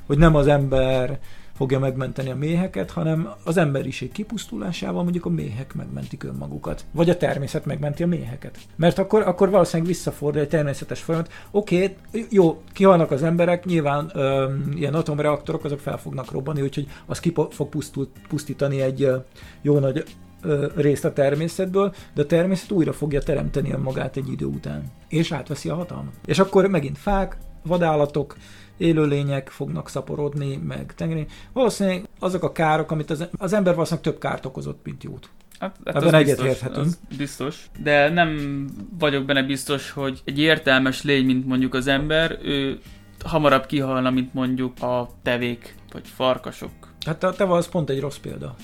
hogy 0.06 0.18
nem 0.18 0.36
az 0.36 0.48
ember 0.48 1.20
fogja 1.56 1.80
megmenteni 1.80 2.30
a 2.30 2.36
méheket, 2.36 2.91
hanem 2.91 3.30
az 3.44 3.58
emberiség 3.58 4.12
kipusztulásával 4.12 5.04
mondjuk 5.04 5.26
a 5.26 5.30
méhek 5.30 5.74
megmentik 5.76 6.24
önmagukat. 6.24 6.86
Vagy 6.91 7.10
a 7.10 7.18
természet 7.18 7.66
megmenti 7.66 8.04
a 8.04 8.08
méheket. 8.08 8.58
Mert 8.76 8.98
akkor, 8.98 9.22
akkor 9.22 9.49
valószínűleg 9.49 9.88
visszafordul 9.91 10.41
egy 10.41 10.48
természetes 10.48 10.99
folyamat. 10.99 11.32
Oké, 11.52 11.95
jó, 12.30 12.62
kihalnak 12.74 13.12
az 13.12 13.24
emberek, 13.24 13.66
nyilván 13.66 14.12
ö, 14.14 14.54
ilyen 14.76 14.94
atomreaktorok, 14.94 15.64
azok 15.64 15.80
fel 15.80 15.98
fognak 15.98 16.32
robbanni, 16.32 16.62
úgyhogy 16.62 16.88
az 17.06 17.20
ki 17.20 17.34
fog 17.49 17.70
pusztul, 17.70 18.10
pusztítani 18.28 18.82
egy 18.82 19.02
ö, 19.04 19.16
jó 19.62 19.80
nagy 19.80 20.04
ö, 20.41 20.68
részt 20.76 21.05
a 21.05 21.14
természetből, 21.14 21.93
de 22.14 22.22
a 22.22 22.26
természet 22.26 22.72
újra 22.72 22.93
fogja 22.93 23.22
teremteni 23.22 23.72
önmagát 23.72 24.18
egy 24.18 24.31
idő 24.31 24.45
után. 24.45 24.84
És 25.07 25.31
átveszi 25.31 25.69
a 25.69 25.76
hatalmat. 25.76 26.14
És 26.26 26.39
akkor 26.39 26.68
megint 26.68 26.97
fák, 26.97 27.38
vadállatok, 27.64 28.35
élőlények 28.77 29.49
fognak 29.49 29.89
szaporodni, 29.89 30.55
meg 30.55 30.93
tengeri. 30.95 31.26
Valószínűleg 31.53 32.07
azok 32.19 32.43
a 32.43 32.51
károk, 32.51 32.91
amit 32.91 33.09
az, 33.09 33.27
az 33.38 33.53
ember 33.53 33.73
valószínűleg 33.73 34.05
több 34.05 34.19
kárt 34.19 34.45
okozott, 34.45 34.80
mint 34.84 35.03
jót. 35.03 35.30
Hát, 35.59 35.77
hát 35.85 35.95
Ebben 35.95 36.14
egyetérthetünk. 36.14 36.88
biztos. 37.18 37.65
De 37.84 38.09
nem 38.09 38.65
vagyok 38.99 39.26
benne 39.26 39.43
biztos, 39.43 39.91
hogy 39.91 40.22
egy 40.26 40.39
értelmes 40.39 41.03
lény, 41.03 41.26
mint 41.26 41.45
mondjuk 41.47 41.73
az 41.73 41.88
ember, 41.88 42.38
ő 42.43 42.80
hamarabb 43.26 43.65
kihalna, 43.65 44.09
mint 44.09 44.34
mondjuk 44.34 44.81
a 44.81 45.09
tevék, 45.23 45.76
vagy 45.91 46.07
farkasok. 46.07 46.72
Hát 47.05 47.23
a 47.23 47.31
teva 47.34 47.55
az 47.55 47.69
pont 47.69 47.89
egy 47.89 47.99
rossz 47.99 48.18
példa. 48.18 48.55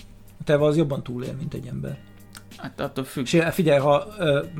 A 0.43 0.45
teva 0.45 0.67
az 0.67 0.77
jobban 0.77 1.03
túlél, 1.03 1.33
mint 1.39 1.53
egy 1.53 1.67
ember. 1.67 1.97
Hát 2.57 2.79
attól 2.79 3.03
függ. 3.03 3.23
És 3.23 3.43
figyelj, 3.51 3.79
ha 3.79 4.07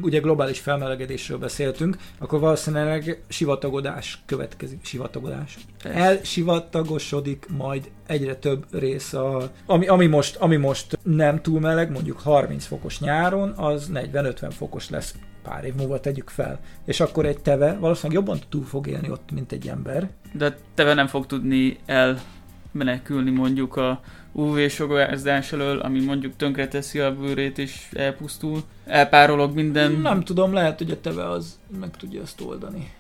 ugye 0.02 0.20
globális 0.20 0.60
felmelegedésről 0.60 1.38
beszéltünk, 1.38 1.98
akkor 2.20 2.40
valószínűleg 2.40 3.24
sivatagodás 3.28 4.24
következik. 4.26 4.86
Sivatagodás. 4.86 5.58
Elsivatagosodik 5.84 7.46
majd 7.58 7.92
egyre 8.08 8.36
több 8.36 8.66
rész, 8.72 9.14
a, 9.14 9.52
ami, 9.66 9.88
ami, 9.88 10.06
most, 10.06 10.36
ami 10.36 10.56
most 10.56 11.00
nem 11.04 11.42
túl 11.42 11.60
meleg, 11.60 11.92
mondjuk 11.92 12.20
30 12.20 12.66
fokos 12.66 13.00
nyáron, 13.00 13.50
az 13.50 13.92
40-50 13.94 14.52
fokos 14.52 14.90
lesz 14.90 15.16
pár 15.44 15.64
év 15.64 15.74
múlva 15.76 16.00
tegyük 16.00 16.30
fel. 16.30 16.60
És 16.86 17.00
akkor 17.00 17.26
egy 17.26 17.42
teve 17.42 17.78
valószínűleg 17.80 18.24
jobban 18.24 18.40
túl 18.50 18.66
fog 18.66 18.88
élni 18.88 19.10
ott, 19.10 19.32
mint 19.32 19.52
egy 19.52 19.68
ember. 19.68 20.10
De 20.34 20.58
teve 20.74 20.94
nem 20.94 21.08
fog 21.08 21.26
tudni 21.26 21.78
elmenekülni 21.86 23.32
mondjuk 23.32 23.76
a 23.76 24.02
UV-sugárzás 24.36 25.52
elől, 25.52 25.80
ami 25.80 26.00
mondjuk 26.04 26.34
tönkreteszi 26.38 27.00
a 27.00 27.16
bőrét 27.16 27.58
és 27.58 27.76
elpusztul. 27.94 28.64
Elpárolog 28.86 29.54
minden. 29.56 29.92
Nem 29.92 30.24
tudom, 30.24 30.54
lehet, 30.54 30.78
hogy 30.78 30.92
a 30.92 31.02
teve 31.02 31.30
az 31.30 31.60
meg 31.80 31.90
tudja 31.98 32.22
ezt 32.22 32.42
oldani. 32.42 32.92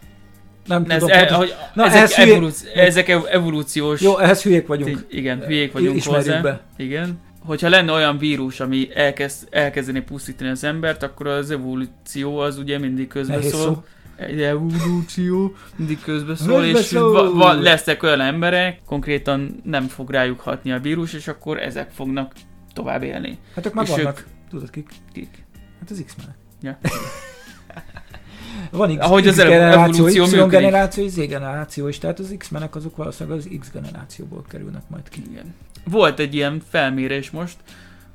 Nem 0.66 0.86
Ez, 0.88 1.00
tudom. 1.00 1.16
e, 1.18 1.26
pontos- 1.26 1.38
hogy, 1.38 1.54
Na, 1.74 1.84
ezek, 1.86 1.96
ehhez 1.98 2.16
hülye- 2.16 2.36
evolúci- 2.36 2.68
ezek 2.76 3.08
ev- 3.10 3.26
evolúciós... 3.28 4.02
Jó, 4.02 4.18
ehhez 4.20 4.44
hülyék 4.44 4.68
vagyunk. 4.68 5.06
Igen, 5.10 5.40
hülyék 5.46 5.72
vagyunk 5.72 5.96
Ismerjük 5.96 6.26
hozzá. 6.26 6.42
be. 6.42 6.62
Igen. 6.78 7.20
Hogyha 7.46 7.70
lenne 7.70 7.92
olyan 7.92 8.18
vírus, 8.18 8.60
ami 8.60 8.90
elkezd, 8.94 9.48
elkezdeni 9.52 10.02
pusztítani 10.02 10.50
az 10.50 10.64
embert, 10.64 11.04
akkor 11.04 11.28
az 11.28 11.52
evolúció 11.52 12.38
az 12.38 12.58
ugye 12.58 12.78
mindig 12.80 13.08
közbeszól. 13.08 13.86
Egy 14.16 14.42
evolúció 14.42 15.56
mindig 15.76 16.02
közbeszól, 16.02 16.64
és 16.64 16.92
va, 16.92 17.34
va, 17.34 17.54
lesznek 17.54 18.04
olyan 18.04 18.22
emberek, 18.22 18.82
konkrétan 18.86 19.62
nem 19.64 19.88
fog 19.88 20.10
rájuk 20.10 20.40
hatni 20.40 20.72
a 20.72 20.80
vírus, 20.80 21.14
és 21.14 21.28
akkor 21.28 21.60
ezek 21.60 21.92
fognak 21.92 22.32
tovább 22.74 23.04
élni. 23.04 23.38
Hát 23.56 23.66
ők 23.66 23.74
már 23.74 23.86
És 23.86 23.90
vannak. 23.90 24.26
Tudod 24.50 24.70
kik? 24.70 24.90
Kik? 25.14 25.46
Hát 25.80 25.90
az 25.90 26.04
X-menek. 26.06 26.36
Ja. 26.62 26.78
Van 28.72 28.98
X, 28.98 29.04
Ahogy 29.06 29.28
az 29.28 29.36
generáció, 29.36 29.82
evolúció 29.82 30.24
Y 30.24 30.30
működik. 30.30 30.50
generáció 30.50 31.04
és 31.04 31.12
Z 31.12 31.16
generáció 31.16 31.88
is, 31.88 31.98
tehát 31.98 32.20
az 32.20 32.36
X-menek 32.38 32.76
azok 32.76 32.96
valószínűleg 32.96 33.38
az 33.38 33.50
X 33.60 33.72
generációból 33.72 34.44
kerülnek 34.50 34.82
majd 34.90 35.10
ki. 35.10 35.22
Igen. 35.32 35.54
Volt 35.86 36.20
egy 36.20 36.36
ilyen 36.36 36.62
felmérés 36.70 37.32
most, 37.32 37.58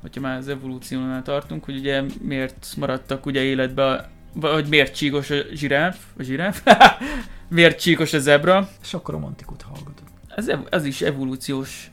hogyha 0.01 0.21
már 0.21 0.37
az 0.37 0.47
evolúciónál 0.47 1.21
tartunk, 1.21 1.63
hogy 1.63 1.77
ugye 1.77 2.03
miért 2.21 2.73
maradtak 2.77 3.25
ugye 3.25 3.41
életbe, 3.41 4.09
vagy 4.33 4.67
miért 4.67 4.95
csíkos 4.95 5.29
a 5.29 5.35
zsiráf, 5.53 5.97
a 6.17 6.23
zsiráf, 6.23 6.63
miért 7.47 7.79
csíkos 7.79 8.13
a 8.13 8.19
zebra. 8.19 8.69
És 8.81 8.93
akkor 8.93 9.13
romantikot 9.13 9.61
hallgatod. 9.61 10.07
Ez, 10.35 10.51
ez 10.69 10.85
is 10.85 11.01
evolúciós. 11.01 11.91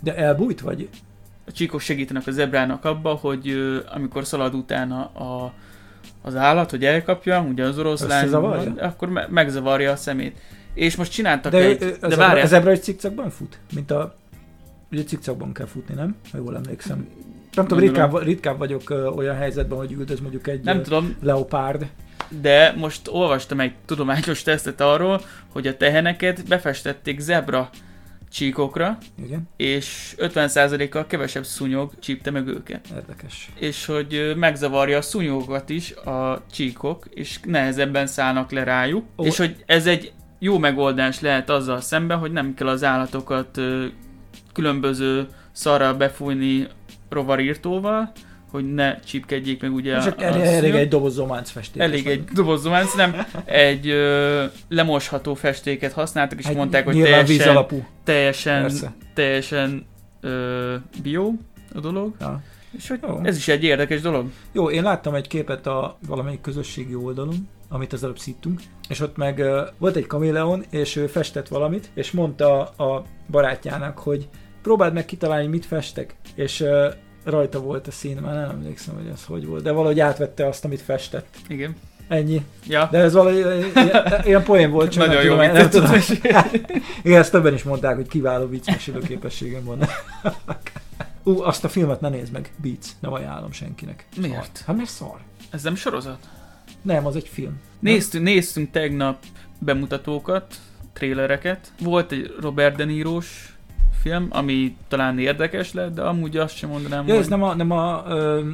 De 0.00 0.16
elbújt 0.16 0.60
vagy? 0.60 0.88
A 1.46 1.52
csíkok 1.52 1.80
segítenek 1.80 2.26
a 2.26 2.30
zebrának 2.30 2.84
abba, 2.84 3.14
hogy 3.14 3.56
amikor 3.94 4.26
szalad 4.26 4.54
utána 4.54 5.04
a, 5.06 5.52
az 6.22 6.36
állat, 6.36 6.70
hogy 6.70 6.84
elkapja, 6.84 7.40
ugye 7.40 7.64
az 7.64 7.78
oroszlán, 7.78 8.20
Összezavarja? 8.22 8.72
akkor 8.82 9.08
me- 9.08 9.28
megzavarja 9.28 9.90
a 9.92 9.96
szemét. 9.96 10.38
És 10.74 10.96
most 10.96 11.12
csináltak 11.12 11.52
De, 11.52 11.58
egy... 11.58 11.82
ő, 11.82 11.96
de 12.00 12.16
várjál, 12.16 12.44
az 12.44 12.52
ebra 12.52 12.70
egy 12.70 12.82
cikcakban 12.82 13.30
fut? 13.30 13.58
Mint 13.74 13.90
a... 13.90 14.16
Ugye 14.92 15.04
cikcakban 15.04 15.52
kell 15.52 15.66
futni, 15.66 15.94
nem? 15.94 16.16
Ha 16.32 16.38
jól 16.38 16.56
emlékszem. 16.56 17.08
Nem 17.54 17.66
tudom, 17.66 17.78
ritkább, 17.78 18.22
ritkább 18.22 18.58
vagyok 18.58 18.90
ö, 18.90 19.06
olyan 19.06 19.36
helyzetben, 19.36 19.78
hogy 19.78 19.92
üldöz 19.92 20.20
mondjuk 20.20 20.46
egy 20.46 20.60
Nem 20.60 20.78
ö, 20.78 20.80
tudom. 20.80 21.16
leopárd. 21.22 21.86
De 22.40 22.74
most 22.76 23.08
olvastam 23.08 23.60
egy 23.60 23.72
tudományos 23.84 24.42
tesztet 24.42 24.80
arról, 24.80 25.20
hogy 25.52 25.66
a 25.66 25.76
teheneket 25.76 26.48
befestették 26.48 27.20
zebra 27.20 27.70
csíkokra, 28.30 28.98
Igen. 29.24 29.48
és 29.56 30.14
50%-kal 30.18 31.06
kevesebb 31.06 31.44
szúnyog 31.44 31.92
csípte 31.98 32.30
meg 32.30 32.46
őket. 32.46 32.88
Érdekes. 32.94 33.50
És 33.58 33.86
hogy 33.86 34.14
ö, 34.14 34.34
megzavarja 34.34 34.98
a 34.98 35.02
szúnyogokat 35.02 35.68
is 35.68 35.92
a 35.92 36.42
csíkok, 36.52 37.06
és 37.10 37.40
nehezebben 37.44 38.06
szállnak 38.06 38.50
le 38.50 38.64
rájuk. 38.64 39.04
Ó. 39.16 39.24
És 39.24 39.36
hogy 39.36 39.56
ez 39.66 39.86
egy 39.86 40.12
jó 40.38 40.58
megoldás 40.58 41.20
lehet 41.20 41.50
azzal 41.50 41.80
szemben, 41.80 42.18
hogy 42.18 42.32
nem 42.32 42.54
kell 42.54 42.68
az 42.68 42.84
állatokat 42.84 43.56
ö, 43.56 43.86
különböző 44.52 45.26
szarral 45.52 45.94
befújni 45.94 46.68
rovarírtóval, 47.14 48.12
hogy 48.50 48.74
ne 48.74 49.00
csípkedjék 49.00 49.62
meg 49.62 49.72
ugye 49.72 50.00
Csak 50.00 50.22
elég, 50.22 50.40
a 50.40 50.44
elég 50.44 50.74
egy 50.74 50.88
doboz 50.88 51.12
zománc 51.14 51.50
festék. 51.50 51.82
Elég 51.82 52.06
egy 52.06 52.24
doboz 52.24 52.60
zománc, 52.62 52.94
nem 52.94 53.14
egy 53.44 53.88
ö, 53.88 54.44
lemosható 54.68 55.34
festéket 55.34 55.92
használtak, 55.92 56.38
és 56.38 56.46
Egy 56.46 56.56
mondták, 56.56 56.84
hogy 56.84 56.94
teljesen, 56.94 57.24
vízalapú. 57.24 57.84
teljesen, 58.04 58.60
Persze. 58.62 58.92
teljesen 59.14 59.86
ö, 60.20 60.74
bio 61.02 61.32
a 61.74 61.80
dolog. 61.80 62.14
Ja. 62.20 62.42
És 62.76 62.88
hogy 62.88 62.98
Jó. 63.02 63.20
ez 63.22 63.36
is 63.36 63.48
egy 63.48 63.64
érdekes 63.64 64.00
dolog. 64.00 64.30
Jó, 64.52 64.70
én 64.70 64.82
láttam 64.82 65.14
egy 65.14 65.28
képet 65.28 65.66
a 65.66 65.98
valamelyik 66.06 66.40
közösségi 66.40 66.94
oldalon, 66.94 67.48
amit 67.68 67.92
az 67.92 68.04
előbb 68.04 68.18
szíttünk, 68.18 68.60
és 68.88 69.00
ott 69.00 69.16
meg 69.16 69.38
uh, 69.38 69.58
volt 69.78 69.96
egy 69.96 70.06
kaméleon, 70.06 70.64
és 70.70 70.96
ő 70.96 71.06
festett 71.06 71.48
valamit, 71.48 71.90
és 71.94 72.10
mondta 72.10 72.62
a 72.64 73.04
barátjának, 73.30 73.98
hogy 73.98 74.28
próbáld 74.62 74.92
meg 74.92 75.04
kitalálni, 75.04 75.46
mit 75.46 75.66
festek, 75.66 76.16
és 76.34 76.60
uh, 76.60 76.92
rajta 77.24 77.60
volt 77.60 77.86
a 77.86 77.90
szín, 77.90 78.16
már 78.16 78.34
nem 78.34 78.50
emlékszem, 78.50 78.94
hogy 78.94 79.06
ez 79.12 79.24
hogy 79.24 79.46
volt, 79.46 79.62
de 79.62 79.72
valahogy 79.72 80.00
átvette 80.00 80.46
azt, 80.46 80.64
amit 80.64 80.80
festett. 80.80 81.36
Igen. 81.48 81.76
Ennyi. 82.08 82.44
Ja. 82.66 82.88
De 82.90 82.98
ez 82.98 83.12
valahogy 83.12 83.38
ilyen, 83.74 84.22
ilyen 84.24 84.42
poén 84.42 84.70
volt, 84.70 84.90
csak 84.90 85.06
Nagyon 85.06 85.38
nem 85.38 85.52
jó 85.54 85.66
tudom, 85.68 85.90
nem 85.90 86.00
tudom. 86.00 86.00
Igen, 87.02 87.20
ezt 87.20 87.30
többen 87.30 87.54
is 87.54 87.62
mondták, 87.62 87.94
hogy 87.94 88.08
kiváló 88.08 88.46
viccmesélő 88.46 88.98
képességem 88.98 89.64
van. 89.64 89.78
Ú, 91.22 91.40
azt 91.40 91.64
a 91.64 91.68
filmet 91.68 92.00
ne 92.00 92.08
nézd 92.08 92.32
meg, 92.32 92.52
Beats, 92.56 92.86
nem 93.00 93.12
ajánlom 93.12 93.52
senkinek. 93.52 94.06
Miért? 94.20 94.62
Hát 94.66 94.76
mert 94.76 94.88
szar. 94.88 95.18
Ez 95.50 95.62
nem 95.62 95.74
sorozat? 95.74 96.28
Nem, 96.82 97.06
az 97.06 97.16
egy 97.16 97.28
film. 97.28 97.60
Néztünk, 97.78 98.24
néztünk 98.24 98.70
tegnap 98.70 99.18
bemutatókat, 99.58 100.54
trélereket. 100.92 101.72
Volt 101.80 102.12
egy 102.12 102.34
Robert 102.40 102.76
De 102.76 102.84
Niro-s 102.84 103.53
film, 104.04 104.26
ami 104.30 104.76
talán 104.88 105.18
érdekes 105.18 105.72
lett, 105.72 105.94
de 105.94 106.02
amúgy 106.02 106.36
azt 106.36 106.56
sem 106.56 106.70
mondanám, 106.70 107.06
Ja, 107.06 107.14
ez 107.14 107.28
nem 107.28 107.42
a, 107.42 107.54
nem 107.54 107.70
a 107.70 108.04
ö, 108.06 108.50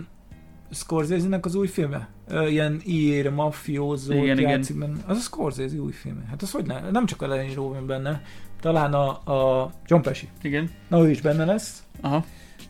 Scorsese-nek 0.71 1.45
az 1.45 1.55
új 1.55 1.67
filme? 1.67 2.09
Ö, 2.29 2.47
ilyen 2.47 2.81
ír, 2.85 3.31
mafiózó 3.31 4.13
Igen, 4.13 4.39
igen. 4.39 4.65
benne. 4.75 4.99
Az 5.07 5.17
a 5.17 5.21
Scorsese 5.21 5.77
új 5.77 5.93
filme. 5.93 6.21
Hát 6.29 6.43
az 6.43 6.51
hogy 6.51 6.67
ne? 6.67 6.91
Nem 6.91 7.07
csak 7.07 7.23
a 7.23 7.27
Lenny 7.27 7.55
van 7.55 7.87
benne. 7.87 8.23
Talán 8.61 8.95
a, 8.95 9.09
a 9.33 9.71
John 9.87 10.03
Pesci. 10.03 10.29
Igen. 10.43 10.71
Na 10.89 10.99
ő 11.03 11.11
is 11.11 11.21
benne 11.21 11.45
lesz. 11.45 11.83
Aha. 12.01 12.25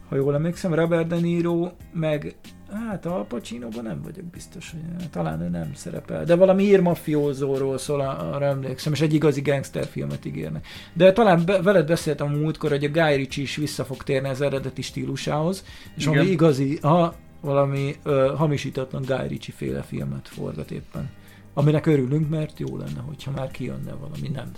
Ha 0.09 0.17
jól 0.17 0.35
emlékszem, 0.35 0.75
Robert 0.75 1.07
De 1.07 1.17
Niro, 1.17 1.71
meg 1.93 2.35
hát 2.73 3.07
a 3.07 3.25
Pacinoban 3.29 3.83
nem 3.85 4.03
vagyok 4.03 4.25
biztos, 4.25 4.71
hogy 4.71 5.11
talán 5.11 5.41
ő 5.41 5.49
nem 5.49 5.75
szerepel, 5.75 6.25
de 6.25 6.35
valami 6.35 6.63
ír 6.63 6.81
mafiózóról 6.81 7.79
szól, 7.79 8.01
arra 8.01 8.45
emlékszem, 8.45 8.93
és 8.93 9.01
egy 9.01 9.15
igazi 9.15 9.41
gangster 9.41 9.87
filmet 9.87 10.25
ígérnek. 10.25 10.67
De 10.93 11.13
talán 11.13 11.45
be, 11.45 11.63
veled 11.63 11.87
beszéltem 11.87 12.27
a 12.27 12.37
múltkor, 12.37 12.71
hogy 12.71 12.85
a 12.85 12.91
Guy 12.91 13.17
Ritchie 13.17 13.43
is 13.43 13.57
vissza 13.57 13.85
fog 13.85 14.03
térni 14.03 14.29
az 14.29 14.41
eredeti 14.41 14.83
stílusához, 14.83 15.65
és 15.97 16.03
Igen. 16.03 16.15
valami 16.15 16.31
igazi, 16.31 16.79
ha, 16.83 17.15
valami 17.41 17.97
ö, 18.03 18.33
hamisítatlan 18.37 19.03
Guy 19.03 19.27
Ritchie 19.29 19.55
féle 19.57 19.83
filmet 19.83 20.29
forgat 20.29 20.71
éppen. 20.71 21.11
Aminek 21.55 21.87
örülünk, 21.87 22.29
mert 22.29 22.59
jó 22.59 22.77
lenne, 22.77 23.01
hogyha 23.01 23.31
már 23.31 23.51
kijönne 23.51 23.93
valami 23.93 24.29
nem 24.29 24.53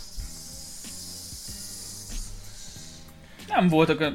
Nem 3.48 3.68
voltak, 3.68 4.00
a- 4.00 4.12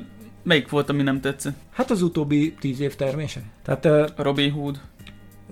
melyik 0.48 0.70
volt, 0.70 0.90
ami 0.90 1.04
nem 1.04 1.22
tetszett? 1.22 1.56
Hát 1.72 1.92
az 1.92 2.02
utóbbi 2.02 2.54
tíz 2.60 2.80
év 2.80 2.96
termése. 2.96 3.42
Tehát 3.64 3.86
uh, 3.86 4.08
Robin 4.16 4.52
Hood. 4.52 4.80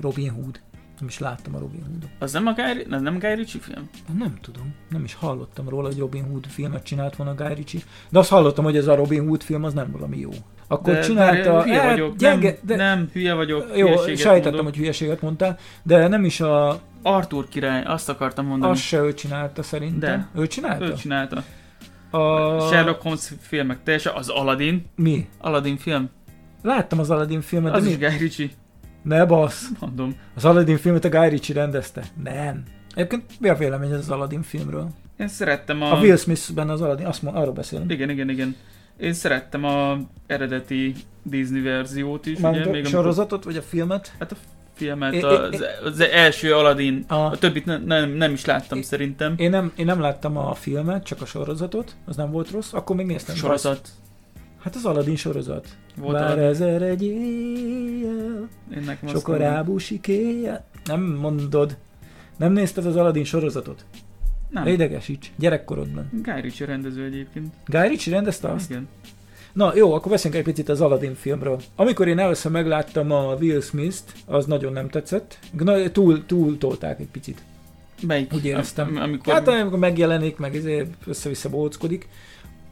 Robin 0.01 0.29
Hood. 0.29 0.59
Nem 0.99 1.07
is 1.07 1.19
láttam 1.19 1.55
a 1.55 1.59
Robin 1.59 1.83
Hoodot. 1.85 2.09
Az 2.19 2.31
nem 2.31 2.47
a 2.47 2.53
Guy, 2.53 2.85
az 2.95 3.01
nem 3.01 3.19
Guy 3.19 3.33
Ritchie 3.33 3.61
film? 3.61 3.89
Nem 4.17 4.37
tudom. 4.41 4.73
Nem 4.89 5.03
is 5.03 5.13
hallottam 5.13 5.69
róla, 5.69 5.87
hogy 5.87 5.97
Robin 5.97 6.23
Hood 6.23 6.45
filmet 6.45 6.83
csinált 6.83 7.15
volna 7.15 7.33
Guy 7.33 7.53
Ritchie. 7.53 7.81
De 8.09 8.19
azt 8.19 8.29
hallottam, 8.29 8.63
hogy 8.63 8.77
ez 8.77 8.87
a 8.87 8.95
Robin 8.95 9.27
Hood 9.27 9.43
film 9.43 9.63
az 9.63 9.73
nem 9.73 9.91
valami 9.91 10.17
jó. 10.19 10.29
Akkor 10.67 10.93
de, 10.93 10.99
csinálta... 10.99 11.57
De, 11.57 11.63
hülye 11.63 11.81
eh, 11.81 11.89
vagyok. 11.89 12.15
gyenge, 12.15 12.47
nem, 12.47 12.57
de, 12.61 12.75
nem, 12.75 13.09
hülye 13.13 13.33
vagyok. 13.33 13.77
jó, 13.77 13.87
sejtettem, 13.97 14.43
mondok. 14.43 14.63
hogy 14.63 14.75
hülyeséget 14.75 15.21
mondtál, 15.21 15.57
de 15.83 16.07
nem 16.07 16.25
is 16.25 16.41
a... 16.41 16.79
Arthur 17.01 17.47
király, 17.47 17.83
azt 17.83 18.09
akartam 18.09 18.45
mondani. 18.45 18.71
Azt 18.71 18.81
se 18.81 18.99
ő 18.99 19.13
csinálta 19.13 19.63
szerintem. 19.63 20.29
De. 20.33 20.41
Ő 20.41 20.47
csinálta? 20.47 20.85
Ő 20.85 20.93
csinálta. 20.93 21.43
A... 22.15 22.59
Sherlock 22.59 23.01
Holmes 23.01 23.31
filmek, 23.39 23.83
teljesen 23.83 24.13
az 24.15 24.29
Aladdin. 24.29 24.85
Mi? 24.95 25.27
Aladdin 25.37 25.77
film. 25.77 26.09
Láttam 26.61 26.99
az 26.99 27.09
Aladdin 27.11 27.41
filmet, 27.41 27.73
Az 27.73 27.83
de 27.83 27.89
is 27.89 27.97
mi? 27.97 28.07
Guy 28.07 28.17
Ritchie. 28.17 28.49
Ne 29.01 29.25
basz. 29.25 29.69
Mondom. 29.79 30.15
Az 30.35 30.45
Aladdin 30.45 30.77
filmet 30.77 31.05
a 31.05 31.09
Guy 31.09 31.29
Ritchie 31.29 31.55
rendezte? 31.55 32.03
Nem. 32.23 32.63
Egyébként 32.95 33.23
mi 33.39 33.49
a 33.49 33.55
vélemény 33.55 33.93
az 33.93 34.09
Aladdin 34.09 34.41
filmről? 34.41 34.89
Én 35.17 35.27
szerettem 35.27 35.81
a... 35.81 35.91
A 35.91 35.99
Will 35.99 36.15
Smith 36.17 36.53
benne 36.53 36.71
az 36.71 36.81
Aladdin, 36.81 37.05
azt 37.05 37.21
mond, 37.21 37.35
arról 37.37 37.53
beszélünk. 37.53 37.91
Igen, 37.91 38.09
igen, 38.09 38.29
igen. 38.29 38.55
Én 38.97 39.13
szerettem 39.13 39.63
a 39.63 39.97
eredeti 40.27 40.95
Disney 41.23 41.61
verziót 41.61 42.25
is, 42.25 42.39
Mármint 42.39 42.65
ugye? 42.65 42.71
a 42.71 42.81
Még 42.81 42.85
sorozatot, 42.85 43.43
vagy 43.43 43.57
a 43.57 43.61
filmet? 43.61 44.13
Hát 44.19 44.31
a 44.31 44.35
filmet, 44.75 45.13
É- 45.13 45.23
az, 45.23 45.53
é- 45.53 45.65
az 45.83 45.99
első 45.99 46.53
Aladdin, 46.55 47.03
A- 47.07 47.15
a 47.15 47.37
többit 47.37 47.65
ne, 47.65 47.77
nem, 47.77 48.09
nem 48.09 48.31
is 48.33 48.45
láttam 48.45 48.81
szerintem. 48.81 49.33
Én 49.37 49.49
nem, 49.49 49.71
én 49.75 49.85
nem 49.85 49.99
láttam 49.99 50.37
a 50.37 50.53
filmet, 50.53 51.03
csak 51.03 51.21
a 51.21 51.25
sorozatot, 51.25 51.95
az 52.05 52.15
nem 52.15 52.31
volt 52.31 52.51
rossz, 52.51 52.73
akkor 52.73 52.95
még 52.95 53.05
néztem. 53.05 53.35
Sorozat. 53.35 53.89
Hát 54.61 54.75
az 54.75 54.85
Aladdin 54.85 55.15
sorozat. 55.15 55.67
Volt 55.97 56.13
Bár 56.13 56.23
Aladdin. 56.25 56.43
ezer 56.43 56.81
egy 56.81 57.03
éjjel, 57.03 58.49
Én 58.75 58.81
nekem 58.85 58.99
azt 59.09 59.13
sok 59.15 59.27
a 59.27 59.31
mondom. 59.31 59.49
rábúsik 59.49 60.07
éjjel. 60.07 60.65
Nem 60.85 61.01
mondod. 61.01 61.77
Nem 62.37 62.51
nézted 62.51 62.85
az 62.85 62.95
Aladdin 62.95 63.23
sorozatot? 63.23 63.85
Nem. 64.49 64.63
Ne 64.63 64.71
idegesíts, 64.71 65.31
gyerekkorodban. 65.35 66.09
Guy 66.23 66.41
Ritchie 66.41 66.65
rendező 66.67 67.03
egyébként. 67.03 67.53
Guy 67.65 67.87
Ritchie 67.87 68.13
rendezte 68.13 68.47
azt? 68.51 68.69
Igen. 68.69 68.87
Na 69.55 69.75
jó, 69.75 69.93
akkor 69.93 70.11
beszéljünk 70.11 70.47
egy 70.47 70.53
picit 70.53 70.69
az 70.69 70.81
Aladdin 70.81 71.15
filmről. 71.15 71.59
Amikor 71.75 72.07
én 72.07 72.19
először 72.19 72.51
megláttam 72.51 73.11
a 73.11 73.33
Will 73.39 73.61
Smith-t, 73.61 74.13
az 74.25 74.45
nagyon 74.45 74.73
nem 74.73 74.89
tetszett. 74.89 75.39
Na, 75.51 75.91
túl, 75.91 76.25
túl 76.25 76.57
tolták 76.57 76.99
egy 76.99 77.07
picit. 77.11 77.41
Melyik? 78.07 78.33
Úgy 78.33 78.45
éreztem. 78.45 78.87
Am- 78.87 79.01
amikor- 79.01 79.33
Hát 79.33 79.47
amikor 79.47 79.79
megjelenik, 79.79 80.37
meg 80.37 80.55
ezért 80.55 80.89
össze-vissza 81.05 81.49
bóckodik. 81.49 82.07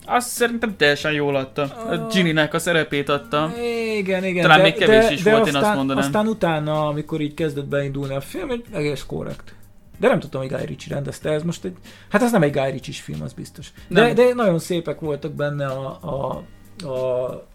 Azt 0.05 0.27
szerintem 0.27 0.77
teljesen 0.77 1.11
jól 1.11 1.35
adta. 1.35 1.61
A 1.63 2.07
Ginny-nek 2.11 2.53
a 2.53 2.59
szerepét 2.59 3.09
adta. 3.09 3.51
Igen, 3.97 4.23
igen. 4.25 4.41
Talán 4.41 4.57
de, 4.57 4.63
még 4.63 4.73
kevés 4.73 5.05
de, 5.05 5.11
is 5.11 5.21
de 5.23 5.31
volt, 5.31 5.43
aztán, 5.45 5.61
én 5.61 5.67
azt 5.67 5.77
mondanám. 5.77 6.03
Aztán 6.03 6.27
utána, 6.27 6.87
amikor 6.87 7.21
így 7.21 7.33
kezdett 7.33 7.65
beindulni 7.67 8.13
a 8.15 8.21
film, 8.21 8.49
egy 8.49 8.65
egész 8.71 9.03
korrekt. 9.07 9.55
De 9.99 10.07
nem 10.07 10.19
tudtam, 10.19 10.41
hogy 10.41 10.49
Guy 10.49 10.65
Ritchie 10.65 10.93
rendezte. 10.93 11.29
Ez 11.31 11.43
most 11.43 11.65
egy... 11.65 11.75
Hát 12.09 12.21
ez 12.21 12.31
nem 12.31 12.41
egy 12.41 12.51
Guy 12.51 12.71
Ritchie 12.71 12.93
film, 12.93 13.21
az 13.21 13.33
biztos. 13.33 13.71
De, 13.87 14.01
Nem. 14.01 14.15
de 14.15 14.33
nagyon 14.33 14.59
szépek 14.59 14.99
voltak 14.99 15.31
benne 15.31 15.65
a, 15.65 15.87
a, 15.87 16.43
a 16.81 17.47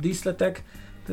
díszletek. 0.00 0.64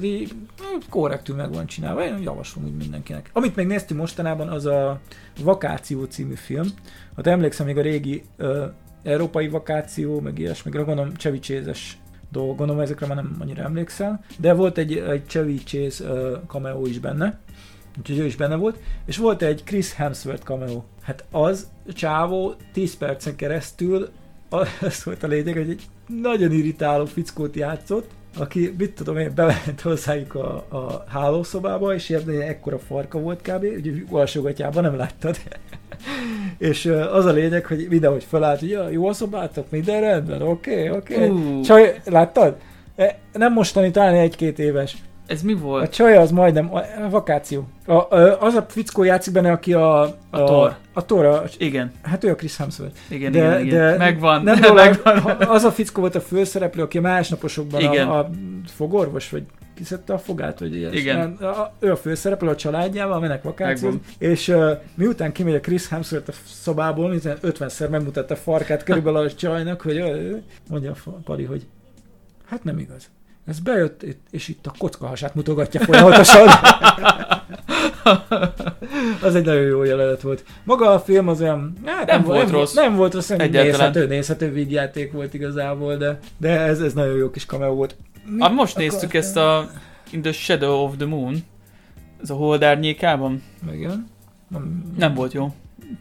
Így 0.02 0.32
hm, 0.58 0.90
korrektül 0.90 1.36
meg 1.36 1.54
van 1.54 1.66
csinálva. 1.66 2.06
Én 2.06 2.18
javaslom 2.22 2.66
úgy 2.66 2.76
mindenkinek. 2.76 3.30
Amit 3.34 3.56
még 3.56 3.68
néztünk 3.68 4.00
mostanában, 4.00 4.48
az 4.48 4.66
a 4.66 5.00
Vakáció 5.44 6.04
című 6.04 6.34
film. 6.34 6.68
Hát 7.16 7.28
emlékszem 7.28 7.66
még 7.66 7.78
a 7.78 7.82
régi 7.82 8.24
ö, 8.38 8.66
európai 9.04 9.48
vakáció, 9.48 10.20
meg 10.20 10.40
ilyesmikre, 10.40 10.82
gondolom 10.82 11.14
csevicsézes 11.14 11.98
dolgok, 12.32 12.58
gondolom 12.58 12.82
ezekre 12.82 13.06
már 13.06 13.16
nem 13.16 13.36
annyira 13.40 13.64
emlékszel, 13.64 14.24
de 14.40 14.54
volt 14.54 14.78
egy, 14.78 14.98
egy 14.98 15.38
uh, 15.38 16.40
cameo 16.48 16.86
is 16.86 17.00
benne, 17.00 17.40
úgyhogy 17.98 18.18
ő 18.18 18.26
is 18.26 18.36
benne 18.36 18.56
volt, 18.56 18.80
és 19.06 19.18
volt 19.18 19.42
egy 19.42 19.64
Chris 19.64 19.94
Hemsworth 19.94 20.44
cameo. 20.44 20.84
Hát 21.02 21.26
az 21.32 21.68
csávó 21.94 22.56
10 22.72 22.98
percen 22.98 23.36
keresztül 23.36 24.10
az 24.82 25.04
volt 25.04 25.24
a 25.24 25.28
lényeg, 25.28 25.58
hogy 25.58 25.70
egy 25.70 25.84
nagyon 26.08 26.52
irritáló 26.52 27.06
fickót 27.06 27.56
játszott, 27.56 28.10
aki, 28.38 28.74
mit 28.78 28.92
tudom 28.92 29.18
én, 29.18 29.32
bement 29.36 29.82
hozzájuk 29.82 30.36
a, 30.36 30.66
a 30.70 31.04
hálószobába, 31.08 31.94
és 31.94 32.10
ilyen 32.10 32.30
ekkora 32.30 32.80
farka 32.80 33.20
volt 33.20 33.42
kb. 33.42 33.64
Ugye 33.64 33.92
alsógatjában 34.10 34.84
nem 34.84 34.96
láttad. 34.96 35.38
és 36.58 36.86
az 37.12 37.26
a 37.26 37.32
lényeg, 37.32 37.66
hogy 37.66 37.88
mindenhogy 37.90 38.24
felállt, 38.24 38.60
hogy 38.60 38.70
ja, 38.70 38.90
jó 38.90 39.08
a 39.08 39.14
szobátok, 39.14 39.72
minden 39.72 40.02
rendben, 40.02 40.42
oké, 40.42 40.90
oké. 40.90 41.28
Ú. 41.28 41.62
Csaj, 41.62 42.02
láttad? 42.06 42.56
E, 42.96 43.20
Nem 43.34 43.54
mostani, 43.54 43.92
talán 43.92 44.16
egy-két 44.16 44.60
éves. 44.60 44.98
Ez 45.28 45.42
mi 45.42 45.54
volt? 45.54 45.84
A 45.84 45.90
csaj 45.90 46.18
az 46.18 46.32
majdnem, 46.32 46.74
a, 46.76 46.78
a 46.78 47.10
vakáció. 47.10 47.68
A, 47.86 47.94
a, 47.94 48.42
az 48.42 48.54
a 48.54 48.66
fickó 48.70 49.04
játszik 49.04 49.34
benne, 49.34 49.52
aki 49.52 49.74
a... 49.74 50.02
A, 50.02 50.44
Thor. 50.44 50.76
A 50.94 51.06
Thor, 51.06 51.26
a, 51.26 51.44
Igen. 51.58 51.92
Hát 52.02 52.24
ő 52.24 52.30
a 52.30 52.36
Chris 52.36 52.58
Hemsworth. 52.58 52.96
Igen, 53.10 53.32
de, 53.32 53.38
igen, 53.38 53.66
igen. 53.66 53.80
De 53.92 53.98
Megvan, 53.98 54.44
Nem 54.44 54.60
megvan. 54.60 55.20
róla, 55.20 55.38
az 55.56 55.64
a 55.64 55.72
fickó 55.72 56.02
volt 56.02 56.16
a 56.16 56.22
főszereplő, 56.22 56.84
aki 56.84 56.98
a 56.98 57.02
másnaposokban 57.02 57.82
Igen. 57.82 58.08
a, 58.08 58.20
a 58.20 58.30
fogorvos, 58.66 59.30
vagy 59.30 59.44
kiszedte 59.74 60.14
a 60.14 60.18
fogát, 60.18 60.60
vagy 60.60 60.76
ilyes. 60.76 60.96
Igen. 60.96 61.36
A, 61.40 61.46
a, 61.46 61.74
ő 61.80 61.92
a 61.92 61.96
főszereplő 61.96 62.50
a 62.50 62.56
családjával, 62.56 63.20
mennek 63.20 63.44
vakációt, 63.44 63.92
Megvan. 63.92 64.10
és 64.18 64.48
uh, 64.48 64.72
miután 64.96 65.32
kimegy 65.32 65.56
a 65.56 65.60
Chris 65.60 65.88
Hemsworth 65.88 66.30
a 66.30 66.34
szobából, 66.46 67.12
hiszen 67.12 67.38
50-szer 67.44 67.90
megmutatta 67.90 68.34
a 68.34 68.38
farkát 68.38 68.84
körülbelül 68.84 69.20
a 69.20 69.32
csajnak, 69.32 69.82
hogy 69.82 69.98
ö, 69.98 70.36
mondja 70.70 70.94
a 71.06 71.10
Pali, 71.24 71.44
hogy 71.44 71.66
hát 72.46 72.64
nem 72.64 72.80
igaz. 72.80 73.10
Ez 73.48 73.60
bejött, 73.60 74.06
és 74.32 74.48
itt 74.48 74.66
a 74.68 74.74
kockahasát 74.78 75.36
mutogatja 75.36 75.80
folyamatosan. 75.84 76.48
az 79.22 79.36
egy 79.36 79.46
nagyon 79.46 79.62
jó 79.62 79.84
jelenet 79.84 80.22
volt. 80.22 80.44
Maga 80.64 80.90
a 80.94 81.00
film 81.00 81.28
az 81.28 81.42
olyan... 81.42 81.74
Hát 81.86 82.06
Nem 82.08 82.24
volt 82.24 82.44
nem, 82.46 82.52
rossz. 82.52 82.74
Nem 82.74 82.96
volt 82.96 83.14
rossz, 83.14 83.30
Egyáltalán. 83.30 83.66
nézhető, 83.66 84.08
nézhető 84.08 84.52
vígjáték 84.52 85.12
volt 85.12 85.34
igazából, 85.34 85.96
de, 85.96 86.20
de 86.38 86.50
ez, 86.60 86.82
ez 86.82 86.94
nagyon 86.94 87.18
jó 87.18 87.30
kis 87.30 87.46
cameo 87.46 87.74
volt. 87.74 87.96
Mi 88.26 88.42
Ah, 88.42 88.52
most 88.54 88.76
akar- 88.76 88.90
néztük 88.92 89.14
ezt 89.14 89.38
a 89.38 89.70
In 90.12 90.22
the 90.22 90.32
Shadow 90.32 90.84
of 90.84 90.94
the 90.98 91.06
Moon. 91.06 91.38
Ez 92.22 92.30
a 92.30 92.34
hold 92.34 92.64
árnyékában. 92.64 93.44
Igen. 93.72 94.08
Nem, 94.48 94.94
Nem 94.98 95.14
volt 95.14 95.34
jó. 95.34 95.54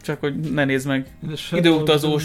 Csak 0.02 0.20
hogy 0.20 0.34
ne 0.40 0.64
nézd 0.64 0.86
meg. 0.86 1.16
Időutazós, 1.52 2.24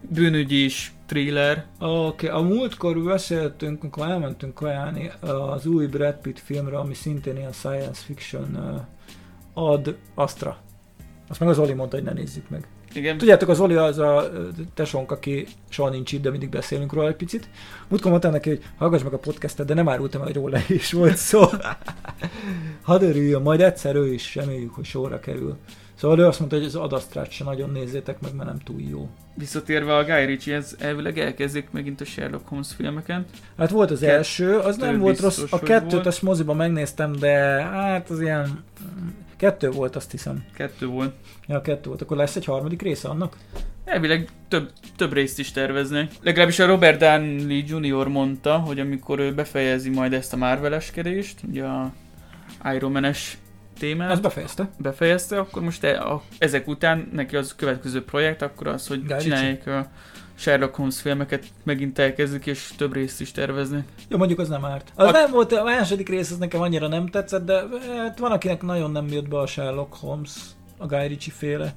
bűnügyis 0.00 0.92
thriller. 1.12 1.64
Oké, 1.78 2.26
okay. 2.26 2.40
a 2.40 2.42
múltkor 2.42 3.02
beszéltünk, 3.02 3.82
amikor 3.82 4.06
elmentünk 4.06 4.54
kajálni 4.54 5.10
az 5.20 5.66
új 5.66 5.86
Brad 5.86 6.14
Pitt 6.14 6.38
filmre, 6.38 6.78
ami 6.78 6.94
szintén 6.94 7.36
ilyen 7.36 7.52
science 7.52 8.02
fiction 8.04 8.56
uh, 9.54 9.64
ad 9.64 9.96
Astra. 10.14 10.58
Azt 11.28 11.40
meg 11.40 11.48
az 11.48 11.58
Oli 11.58 11.72
mondta, 11.72 11.96
hogy 11.96 12.04
ne 12.04 12.12
nézzük 12.12 12.48
meg. 12.48 12.66
Igen. 12.94 13.18
Tudjátok, 13.18 13.48
az 13.48 13.60
Oli 13.60 13.74
az 13.74 13.98
a 13.98 14.30
ö, 14.32 14.48
tesónk, 14.74 15.10
aki 15.10 15.46
soha 15.68 15.88
nincs 15.88 16.12
itt, 16.12 16.22
de 16.22 16.30
mindig 16.30 16.48
beszélünk 16.48 16.92
róla 16.92 17.08
egy 17.08 17.16
picit. 17.16 17.48
Múltkor 17.88 18.10
mondtam 18.10 18.32
neki, 18.32 18.48
hogy 18.48 18.62
hallgass 18.76 19.02
meg 19.02 19.12
a 19.12 19.18
podcastet, 19.18 19.66
de 19.66 19.74
nem 19.74 19.88
árultam 19.88 20.20
el, 20.20 20.26
hogy 20.26 20.36
róla 20.36 20.58
is 20.68 20.92
volt 20.92 21.16
szó. 21.16 21.42
Hadd 22.82 23.02
örüljön, 23.02 23.42
majd 23.42 23.60
egyszer 23.60 23.94
ő 23.94 24.12
is 24.12 24.34
reméljük, 24.34 24.74
hogy 24.74 24.84
sorra 24.84 25.20
kerül. 25.20 25.56
Szóval 26.02 26.18
ő 26.18 26.26
azt 26.26 26.38
mondta, 26.38 26.56
hogy 26.56 26.66
az 26.66 26.74
Adastrát 26.74 27.30
se 27.30 27.44
nagyon 27.44 27.70
nézzétek 27.70 28.20
meg, 28.20 28.34
mert 28.34 28.48
nem 28.48 28.58
túl 28.58 28.80
jó. 28.80 29.08
Visszatérve 29.34 29.96
a 29.96 30.04
Guy 30.04 30.24
Ritchie-hez, 30.24 30.76
elvileg 30.78 31.18
elkezdik 31.18 31.70
megint 31.70 32.00
a 32.00 32.04
Sherlock 32.04 32.48
Holmes 32.48 32.68
filmeket. 32.76 33.24
Hát 33.58 33.70
volt 33.70 33.90
az 33.90 34.00
Kettő 34.00 34.12
első, 34.12 34.58
az 34.58 34.76
nem 34.76 34.98
volt 34.98 35.20
rossz. 35.20 35.42
A 35.50 35.58
kettőt 35.58 35.92
volt. 35.92 36.06
azt 36.06 36.22
moziban 36.22 36.56
megnéztem, 36.56 37.12
de 37.12 37.36
hát 37.62 38.10
az 38.10 38.20
ilyen... 38.20 38.64
Kettő 39.36 39.70
volt, 39.70 39.96
azt 39.96 40.10
hiszem. 40.10 40.44
Kettő 40.54 40.86
volt. 40.86 41.14
Ja, 41.46 41.60
kettő 41.60 41.88
volt. 41.88 42.02
Akkor 42.02 42.16
lesz 42.16 42.36
egy 42.36 42.44
harmadik 42.44 42.82
része 42.82 43.08
annak? 43.08 43.36
Elvileg 43.84 44.28
több, 44.48 44.70
több 44.96 45.12
részt 45.12 45.38
is 45.38 45.50
terveznek. 45.50 46.12
Legalábbis 46.22 46.58
a 46.58 46.66
Robert 46.66 46.98
Downey 46.98 47.64
Jr. 47.66 48.06
mondta, 48.06 48.58
hogy 48.58 48.80
amikor 48.80 49.18
ő 49.18 49.34
befejezi 49.34 49.90
majd 49.90 50.12
ezt 50.12 50.32
a 50.32 50.36
Marveleskedést, 50.36 51.40
ugye 51.48 51.64
a 51.64 51.92
Iron 52.74 52.92
Man-es 52.92 53.38
témát. 53.82 54.10
Az 54.10 54.20
befejezte. 54.20 54.68
Befejezte, 54.78 55.38
akkor 55.38 55.62
most 55.62 55.84
e, 55.84 56.00
a, 56.00 56.22
ezek 56.38 56.68
után 56.68 57.08
neki 57.12 57.36
az 57.36 57.54
következő 57.56 58.04
projekt, 58.04 58.42
akkor 58.42 58.66
az, 58.66 58.86
hogy 58.86 59.06
Guy 59.06 59.18
csinálják 59.18 59.66
a 59.66 59.86
Sherlock 60.34 60.74
Holmes 60.74 61.00
filmeket, 61.00 61.44
megint 61.62 61.98
elkezdik, 61.98 62.46
és 62.46 62.72
több 62.76 62.92
részt 62.92 63.20
is 63.20 63.32
terveznek. 63.32 63.84
Jó, 64.08 64.16
mondjuk 64.16 64.38
az 64.38 64.48
nem 64.48 64.64
árt. 64.64 64.92
Az 64.94 65.08
A- 65.08 65.10
nem 65.10 65.30
volt, 65.30 65.52
a 65.52 65.64
második 65.64 66.08
rész 66.08 66.30
az 66.30 66.38
nekem 66.38 66.60
annyira 66.60 66.88
nem 66.88 67.06
tetszett, 67.06 67.44
de 67.44 67.62
hát 67.96 68.18
van, 68.18 68.32
akinek 68.32 68.62
nagyon 68.62 68.90
nem 68.90 69.08
jött 69.08 69.28
be 69.28 69.38
a 69.38 69.46
Sherlock 69.46 69.94
Holmes, 69.94 70.30
a 70.76 70.86
Guy 70.86 71.06
Ritchie 71.06 71.34
féle. 71.36 71.74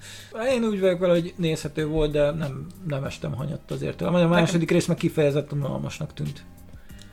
Én 0.53 0.63
úgy 0.63 0.79
vagyok 0.79 0.99
vele, 0.99 1.13
hogy 1.13 1.33
nézhető 1.37 1.87
volt, 1.87 2.11
de 2.11 2.31
nem, 2.31 2.65
nem 2.87 3.03
estem 3.03 3.33
hanyatt 3.33 3.71
azért. 3.71 4.01
A 4.01 4.27
második 4.27 4.71
rész 4.71 4.85
meg 4.85 4.97
kifejezetten 4.97 5.57
unalmasnak 5.57 6.13
tűnt. 6.13 6.43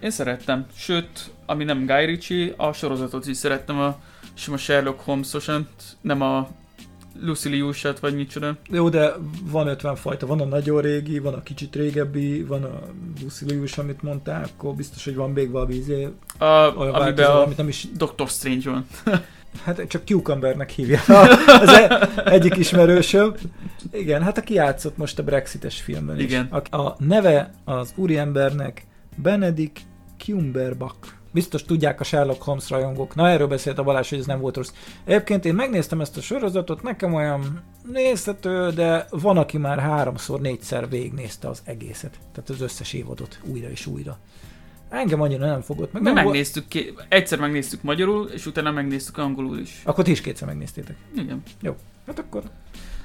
Én 0.00 0.10
szerettem, 0.10 0.66
sőt, 0.74 1.30
ami 1.46 1.64
nem 1.64 1.86
Guy 1.86 2.04
Ritchie, 2.04 2.54
a 2.56 2.72
sorozatot 2.72 3.26
is 3.26 3.36
szerettem, 3.36 3.78
a 3.78 3.98
sima 4.34 4.56
Sherlock 4.56 5.00
Holmes-osat, 5.00 5.66
nem 6.00 6.20
a 6.20 6.48
Lucy 7.20 7.48
Liu-sat, 7.48 7.98
vagy 7.98 8.14
micsoda. 8.14 8.56
Jó, 8.70 8.88
de 8.88 9.12
van 9.42 9.66
50 9.66 9.96
fajta, 9.96 10.26
van 10.26 10.40
a 10.40 10.44
nagyon 10.44 10.80
régi, 10.80 11.18
van 11.18 11.34
a 11.34 11.42
kicsit 11.42 11.74
régebbi, 11.76 12.42
van 12.42 12.64
a 12.64 12.80
Lucy 13.22 13.44
Liu-s, 13.44 13.78
amit 13.78 14.02
mondtál, 14.02 14.44
akkor 14.44 14.74
biztos, 14.74 15.04
hogy 15.04 15.14
van 15.14 15.30
még 15.30 15.50
valami 15.50 15.74
izé, 15.74 16.08
A, 16.38 16.44
olyan 16.44 16.92
változó, 16.92 17.28
a 17.28 17.42
amit 17.42 17.56
nem 17.56 17.68
is 17.68 17.86
Doctor 17.96 18.28
Strange 18.28 18.70
van. 18.70 18.86
Hát 19.64 19.86
csak 19.88 20.02
Cucumbernek 20.04 20.70
hívja 20.70 21.00
az 21.46 21.68
e- 21.68 22.08
egyik 22.24 22.56
ismerősöm. 22.56 23.34
Igen, 23.90 24.22
hát 24.22 24.38
aki 24.38 24.54
játszott 24.54 24.96
most 24.96 25.18
a 25.18 25.22
Brexites 25.22 25.80
filmben 25.80 26.20
Igen. 26.20 26.44
is. 26.44 26.68
A, 26.70 26.76
a 26.76 26.96
neve 26.98 27.50
az 27.64 27.92
úriembernek 27.96 28.86
Benedict 29.16 29.80
Cumberbatch. 30.18 31.08
Biztos 31.32 31.64
tudják 31.64 32.00
a 32.00 32.04
Sherlock 32.04 32.42
Holmes 32.42 32.70
rajongók. 32.70 33.14
Na 33.14 33.28
erről 33.28 33.46
beszélt 33.46 33.78
a 33.78 33.82
Balázs, 33.82 34.08
hogy 34.08 34.18
ez 34.18 34.26
nem 34.26 34.40
volt 34.40 34.56
rossz. 34.56 34.72
Egyébként 35.04 35.44
én 35.44 35.54
megnéztem 35.54 36.00
ezt 36.00 36.16
a 36.16 36.20
sorozatot, 36.20 36.82
nekem 36.82 37.14
olyan 37.14 37.62
nézhető, 37.92 38.70
de 38.70 39.06
van, 39.10 39.36
aki 39.38 39.58
már 39.58 39.78
háromszor, 39.78 40.40
négyszer 40.40 40.88
végignézte 40.88 41.48
az 41.48 41.62
egészet. 41.64 42.18
Tehát 42.32 42.50
az 42.50 42.60
összes 42.60 42.92
évadot 42.92 43.38
újra 43.44 43.70
és 43.70 43.86
újra. 43.86 44.18
Engem 44.88 45.20
annyira 45.20 45.46
nem 45.46 45.60
fogott 45.60 45.92
meg. 45.92 46.02
Nem 46.02 46.14
megnéztük, 46.14 46.68
ki, 46.68 46.94
egyszer 47.08 47.38
megnéztük 47.38 47.82
magyarul, 47.82 48.28
és 48.28 48.46
utána 48.46 48.70
megnéztük 48.70 49.18
angolul 49.18 49.58
is. 49.58 49.82
Akkor 49.84 50.04
ti 50.04 50.10
is 50.10 50.20
kétszer 50.20 50.48
megnéztétek. 50.48 50.96
Igen. 51.16 51.42
Jó, 51.60 51.76
hát 52.06 52.18
akkor 52.18 52.42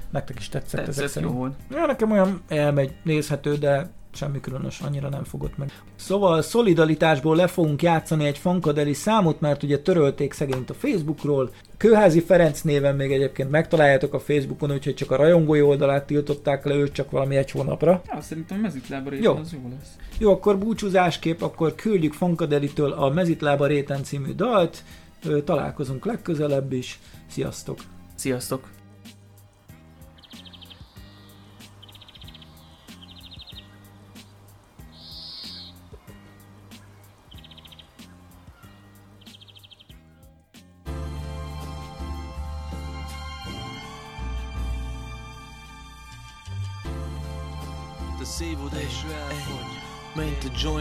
nektek 0.09 0.39
is 0.39 0.49
tetszett, 0.49 0.79
Tetszett, 0.85 0.97
ezek 1.03 1.07
szerint. 1.09 1.31
jó 1.31 1.37
volt. 1.37 1.53
Ja, 1.71 1.85
nekem 1.85 2.11
olyan 2.11 2.41
elmegy, 2.47 2.93
nézhető, 3.03 3.55
de 3.55 3.89
semmi 4.17 4.39
különös, 4.39 4.79
annyira 4.79 5.09
nem 5.09 5.23
fogott 5.23 5.57
meg. 5.57 5.71
Szóval 5.95 6.41
szolidaritásból 6.41 7.35
le 7.35 7.47
fogunk 7.47 7.81
játszani 7.81 8.25
egy 8.25 8.37
fankadeli 8.37 8.93
számot, 8.93 9.39
mert 9.39 9.63
ugye 9.63 9.79
törölték 9.79 10.33
szegényt 10.33 10.69
a 10.69 10.73
Facebookról. 10.73 11.49
Kőházi 11.77 12.19
Ferenc 12.19 12.61
néven 12.61 12.95
még 12.95 13.11
egyébként 13.11 13.49
megtaláljátok 13.49 14.13
a 14.13 14.19
Facebookon, 14.19 14.71
úgyhogy 14.71 14.95
csak 14.95 15.11
a 15.11 15.15
rajongói 15.15 15.61
oldalát 15.61 16.05
tiltották 16.05 16.65
le 16.65 16.75
őt 16.75 16.93
csak 16.93 17.11
valami 17.11 17.35
egy 17.35 17.51
hónapra. 17.51 18.01
Ja, 18.05 18.21
szerintem 18.21 18.59
mezitlába 18.59 19.09
Jó. 19.09 19.15
részben 19.15 19.37
az 19.37 19.53
jó 19.53 19.69
lesz. 19.69 19.95
Jó, 20.19 20.31
akkor 20.31 20.57
búcsúzásképp, 20.57 21.41
akkor 21.41 21.75
küldjük 21.75 22.13
Fankadelitől 22.13 22.91
a 22.91 23.09
Mezitlába 23.09 23.65
réten 23.65 24.03
című 24.03 24.33
dalt. 24.33 24.83
Találkozunk 25.45 26.05
legközelebb 26.05 26.71
is. 26.73 26.99
Sziasztok! 27.27 27.79
Sziasztok! 28.15 28.76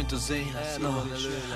Mint 0.09 0.19
az 0.23 0.31
élet 0.31 0.79
Na, 0.81 1.05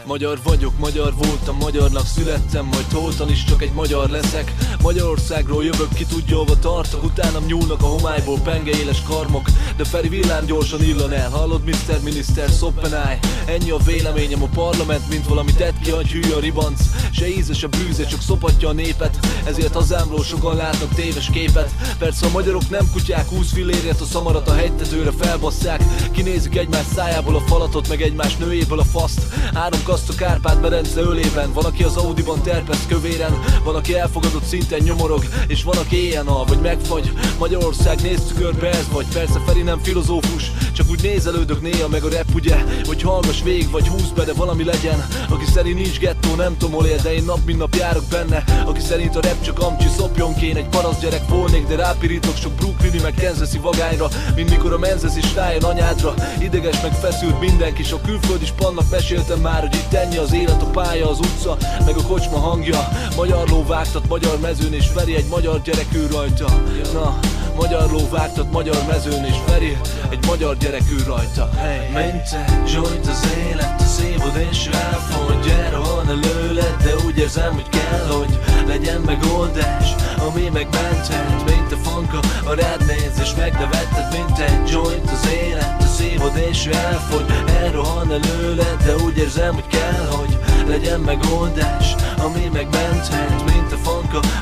Magyar 0.05 0.39
vagyok, 0.43 0.78
magyar 0.78 1.14
voltam, 1.14 1.56
magyarnak 1.56 2.06
születtem 2.06 2.66
Majd 2.66 2.93
holtan 2.93 3.31
is 3.31 3.44
csak 3.44 3.62
egy 3.62 3.72
magyar 3.72 4.09
leszek. 4.09 4.55
Magyarországról 4.82 5.64
jövök, 5.64 5.94
ki 5.94 6.05
tudja 6.05 6.36
hova 6.36 6.59
tartok 6.59 7.02
Utánam 7.02 7.44
nyúlnak 7.44 7.82
a 7.82 7.86
homályból 7.86 8.39
penge 8.39 8.70
éles 8.70 9.02
karmok 9.02 9.48
De 9.81 9.86
Feri 9.86 10.09
villám 10.09 10.44
gyorsan 10.47 10.82
illan 10.82 11.12
el. 11.12 11.31
Hallod 11.31 11.65
Mr. 11.65 12.01
Minister, 12.02 12.51
szoppenáj 12.51 13.19
Ennyi 13.47 13.70
a 13.70 13.77
véleményem 13.77 14.43
a 14.43 14.48
parlament 14.55 15.09
Mint 15.09 15.27
valami 15.27 15.52
tett 15.52 15.78
ki, 15.82 15.90
hogy 15.90 16.11
hű 16.11 16.32
a 16.32 16.40
ribanc. 16.40 16.81
Se 17.11 17.28
íze, 17.28 17.55
se 17.55 17.66
bűze, 17.66 18.05
csak 18.05 18.20
szopatja 18.20 18.69
a 18.69 18.73
népet. 18.73 19.19
Ezért 19.44 19.74
hazámról 19.74 20.24
sokan 20.24 20.57
látnak 20.57 20.94
téves 20.94 21.31
képet. 21.31 21.70
Persze 21.98 22.27
a 22.27 22.31
magyarok 22.31 22.70
nem 22.70 22.90
kutyák, 22.93 23.28
20 23.28 23.52
fillérért 23.52 24.01
a 24.01 24.05
szamarat 24.05 24.48
a 24.48 24.55
hegytetőre 24.55 25.11
felbasszák. 25.11 25.82
Kinézik 26.12 26.57
egymás 26.57 26.86
szájából 26.94 27.35
a 27.35 27.40
falatot, 27.40 27.89
meg 27.89 28.02
egymás 28.02 28.36
nőjéből 28.36 28.78
a 28.78 28.85
faszt. 28.85 29.20
Három 29.55 29.82
kaszt 29.82 30.09
a 30.09 30.15
Kárpát 30.15 30.61
medence 30.61 31.01
ölében. 31.01 31.52
Van, 31.52 31.65
aki 31.65 31.82
az 31.82 31.97
Audiban 31.97 32.43
terpesz 32.43 32.86
kövéren. 32.89 33.39
Van, 33.65 33.74
aki 33.74 33.98
elfogadott 33.98 34.44
szinten 34.44 34.81
nyomorog. 34.82 35.24
És 35.47 35.62
van, 35.62 35.77
aki 35.77 35.97
éjjel 35.97 36.28
al, 36.28 36.44
vagy 36.44 36.61
megfagy. 36.61 37.12
Magyarország 37.39 38.01
néz 38.02 38.20
tükörbe 38.20 38.70
ez 38.70 38.89
vagy. 38.93 39.07
Persze 39.12 39.40
Feri 39.47 39.62
nem 39.70 39.82
filozófus 39.82 40.51
Csak 40.72 40.90
úgy 40.90 41.02
nézelődök 41.02 41.60
néha 41.60 41.88
meg 41.88 42.05
a 42.05 42.09
rap 42.09 42.34
ugye? 42.34 42.56
Hogy 42.84 43.02
hallgass 43.02 43.42
végig, 43.42 43.70
vagy 43.70 43.88
húzd 43.88 44.14
be, 44.14 44.24
de 44.24 44.32
valami 44.32 44.64
legyen. 44.64 45.06
Aki 45.28 45.44
szerint 45.44 45.74
nincs 45.82 45.98
gettó, 45.98 46.34
nem 46.34 46.56
tudom 46.56 46.74
hol 46.74 46.86
De 47.02 47.14
én 47.14 47.24
nap 47.24 47.38
mint 47.44 47.59
nap 47.59 47.74
járok 47.74 48.05
benne. 48.10 48.44
Aki 48.66 48.80
szerint 48.80 49.16
a 49.16 49.20
rap 49.20 49.42
csak 49.42 49.59
amcsi 49.59 49.88
szopjon 49.97 50.34
kén 50.34 50.56
Egy 50.56 50.68
parasz 50.68 51.01
gyerek 51.01 51.28
volnék, 51.28 51.66
de 51.66 51.76
rápirítok 51.76 52.36
sok 52.36 52.52
Brooklyni 52.52 53.01
meg 53.02 53.14
Kansasi 53.20 53.59
vagányra. 53.59 54.09
Mint 54.34 54.51
mikor 54.51 54.72
a 54.72 54.78
menzes 54.78 55.16
is 55.16 55.34
rájön 55.34 55.62
anyádra. 55.62 56.14
Ideges 56.38 56.80
meg 56.82 56.92
feszült 56.92 57.40
mindenki 57.40 57.82
Sok 57.82 58.02
külföldi 58.02 58.44
spannak 58.44 58.90
meséltem 58.90 59.40
már 59.40 59.60
Hogy 59.60 59.74
itt 59.74 59.92
ennyi 59.92 60.16
az 60.16 60.32
élet, 60.32 60.62
a 60.62 60.66
pálya, 60.66 61.10
az 61.10 61.18
utca 61.18 61.56
Meg 61.84 61.97
a 61.97 62.02
kocsma 62.02 62.38
hangja. 62.38 62.88
Magyar 63.16 63.48
ló 63.48 63.64
vágtat, 63.66 64.09
magyar 64.09 64.38
mezőn 64.40 64.72
És 64.72 64.86
Feri 64.86 65.14
egy 65.14 65.28
magyar 65.28 65.62
gyerek 65.62 65.88
ő 65.94 66.09
rajta. 66.12 66.62
Na, 66.92 67.18
magyar 67.61 67.91
ló 67.91 68.09
vágtat, 68.11 68.51
magyar 68.51 68.77
mezőn 68.89 69.24
És 69.24 69.37
Feri 69.47 69.77
egy 70.11 70.27
magyar 70.27 70.57
gyerek 70.57 70.82
ő 70.91 71.03
rajta. 71.07 71.51
Hey, 71.57 71.89
Mint 71.89 72.28
egy 72.47 72.73
joint 72.73 73.07
az 73.07 73.23
élet, 73.49 73.81
az 73.81 74.03
évod 74.12 74.37
és 74.51 74.66
elfogy 74.66 75.41
Gyere 75.45 75.77
van 75.77 76.09
előled, 76.09 76.77
de 76.85 76.95
úgy 77.07 77.19
érzem, 77.19 77.53
hogy 77.55 77.69
kell, 77.69 78.07
hogy 78.16 78.39
legyen 78.66 79.01
megoldás. 79.01 79.95
Ami 80.28 80.49
megmenthet, 80.53 81.45
mint 81.47 81.73
a 81.73 81.77
fanka 81.77 82.19
A 82.45 82.55
rád 82.55 82.87
néz 82.87 83.19
és 83.23 83.35
megnevetted, 83.37 84.07
mint 84.12 84.39
egy 84.39 84.70
joint 84.70 85.11
az 85.11 85.28
élet 85.43 85.82
Az 85.82 86.01
évod 86.01 86.37
és 86.51 86.66
elfogy, 86.66 87.24
elrohan 87.62 88.12
előled 88.12 88.82
De 88.85 88.95
úgy 89.05 89.16
érzem, 89.16 89.55
hogy 89.55 89.66
kell, 89.66 90.07
hogy 90.11 90.39
legyen 90.66 91.01
megoldás. 91.01 91.95
Ami 92.19 92.51
megmenthet, 92.53 93.45
mint 93.45 93.73
a 93.73 93.77
fanka 93.77 93.89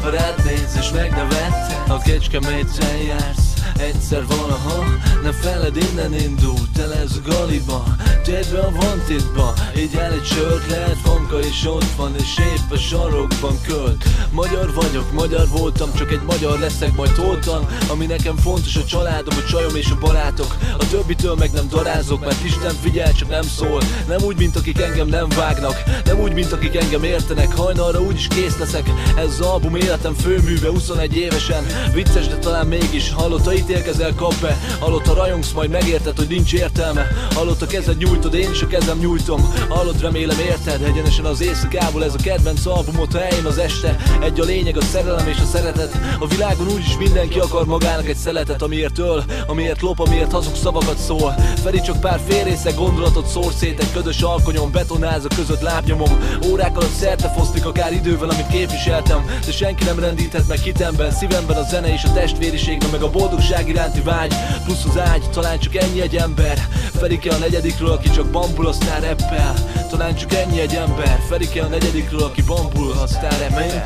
A 0.03 0.09
rád 0.11 0.45
néz 0.45 0.77
és 0.78 0.90
megnevetted 0.90 1.82
A 1.89 1.99
kecskeméten 1.99 2.97
jársz 3.07 3.47
Egyszer 3.77 4.27
valaha, 4.27 4.85
ne 5.23 5.32
feled 5.32 5.77
innen 5.77 6.15
indult 6.15 6.78
el 6.78 6.95
ez 6.95 7.11
a 7.24 7.28
galiba. 7.28 7.85
Tédbe 8.23 8.59
a 8.59 8.70
vantitba, 8.70 9.55
így 9.77 9.95
el 9.95 10.12
egy 10.12 10.24
sört 10.24 10.70
lehet 10.70 10.97
Fanka 11.05 11.39
is 11.40 11.66
ott 11.66 11.95
van 11.97 12.15
és 12.19 12.39
épp 12.39 12.70
a 12.70 12.77
sarokban 12.77 13.61
költ. 13.66 14.05
Magyar 14.31 14.74
vagyok, 14.74 15.12
magyar 15.12 15.49
voltam, 15.49 15.95
csak 15.95 16.12
egy 16.12 16.23
magyar 16.27 16.59
leszek 16.59 16.97
majd 16.97 17.16
holtan 17.16 17.66
Ami 17.89 18.07
nekem 18.07 18.36
fontos 18.36 18.77
a 18.77 18.85
családom, 18.85 19.36
a 19.36 19.49
csajom 19.49 19.77
és 19.77 19.90
a 19.90 19.99
barátok. 20.01 20.57
A 20.78 20.89
többitől 20.89 21.35
meg 21.35 21.51
nem 21.53 21.69
darázok, 21.69 22.20
mert 22.20 22.45
Isten 22.45 22.74
figyel, 22.82 23.12
csak 23.12 23.28
nem 23.28 23.43
szól. 23.43 23.82
Nem 24.09 24.23
úgy, 24.23 24.36
mint 24.36 24.57
akik 24.57 24.81
engem 24.81 25.09
nem 25.09 25.28
vágnak. 25.28 25.82
Nem 26.05 26.20
úgy, 26.20 26.32
mint 26.32 26.53
akik 26.53 26.77
engem 26.77 27.03
értenek. 27.03 27.57
Hajnalra 27.57 28.01
úgyis 28.01 28.27
kész 28.28 28.59
leszek. 28.59 28.90
Ez 29.16 29.27
az 29.27 29.40
album 29.40 29.77
életem 29.77 30.15
főműve 30.15 30.69
21 30.69 31.16
évesen 31.16 31.66
Vicces, 31.93 32.27
de 32.27 32.36
talán 32.36 32.66
mégis. 32.66 33.12
Hallott, 33.12 33.45
ha 33.45 33.53
ítélkezel, 33.59 34.14
kap 34.14 34.35
be 34.40 34.59
Hallott, 34.78 35.06
ha 35.06 35.14
rajongsz, 35.14 35.52
majd 35.52 35.70
megérted, 35.70 36.16
hogy 36.16 36.28
nincs 36.28 36.52
értelme. 36.52 37.06
Hallott, 37.35 37.62
a 37.62 37.66
kezed 37.66 37.97
nyújtod, 37.97 38.35
én 38.35 38.51
is 38.51 38.62
a 38.62 38.66
kezem 38.66 38.98
nyújtom. 38.98 39.55
Hallott, 39.68 40.01
remélem 40.01 40.39
érted? 40.39 40.82
Egyenesen 40.82 41.24
az 41.24 41.40
éjszakából 41.40 42.05
ez 42.05 42.14
a 42.14 42.22
kedvenc 42.22 42.66
albumot, 42.66 43.12
ha 43.12 43.22
eljön 43.22 43.44
az 43.44 43.59
este. 43.59 43.97
Egy 44.22 44.40
a 44.40 44.44
lényeg, 44.44 44.76
a 44.76 44.82
szerelem 44.82 45.28
és 45.28 45.39
a 45.39 45.44
szeretet. 45.44 45.98
A 46.18 46.26
világon 46.26 46.68
úgyis 46.68 46.97
mindenki 46.98 47.39
akar 47.39 47.66
magának 47.66 48.09
egy 48.09 48.16
szeletet 48.16 48.62
Amiért 48.62 48.98
öl, 48.98 49.24
amiért 49.47 49.80
lop, 49.80 50.01
amiért 50.01 50.32
hazug 50.32 50.55
szavakat 50.55 50.98
szól. 50.98 51.35
Feri 51.62 51.80
csak 51.80 52.01
pár 52.01 52.20
félrészek 52.28 52.74
gondolatot 52.74 53.26
szór 53.26 53.52
szét 53.52 53.80
Egy 53.80 53.93
ködös 53.93 54.20
alkonyon, 54.22 54.72
betonázok 54.72 55.32
között 55.35 55.60
lábnyomom 55.60 56.18
Órák 56.51 56.76
alatt 56.76 56.94
szerte 56.94 57.28
fosztik 57.28 57.66
akár 57.66 57.93
idővel, 57.93 58.28
amit 58.28 58.47
képviseltem 58.47 59.24
De 59.44 59.52
senki 59.52 59.85
nem 59.85 59.98
rendíthet 59.98 60.48
meg 60.48 60.59
hitemben 60.59 61.10
Szívemben 61.10 61.56
a 61.56 61.62
zene 61.62 61.93
és 61.93 62.05
a 62.05 62.12
testvériségben 62.12 62.90
Meg 62.90 63.02
a 63.02 63.10
boldogság 63.10 63.47
Boldogság 63.48 63.74
iránti 63.74 64.00
vágy, 64.00 64.34
plusz 64.64 64.84
az 64.84 64.98
ágy 64.98 65.30
Talán 65.30 65.58
csak 65.58 65.74
ennyi 65.74 66.00
egy 66.00 66.16
ember. 66.16 66.58
Ferike 66.98 67.30
a 67.30 67.36
negyedikről, 67.36 67.90
aki 67.90 68.10
csak 68.10 68.26
bambul, 68.26 68.66
aztán 68.66 69.00
reppel. 69.00 69.54
Talán 69.90 70.14
csak 70.14 70.34
ennyi 70.34 70.60
egy 70.60 70.74
ember. 70.74 71.20
Ferike 71.28 71.62
a 71.62 71.66
negyedikről, 71.66 72.22
aki 72.22 72.42
bambul, 72.42 72.92
aztán 72.92 73.38
reppel. 73.38 73.82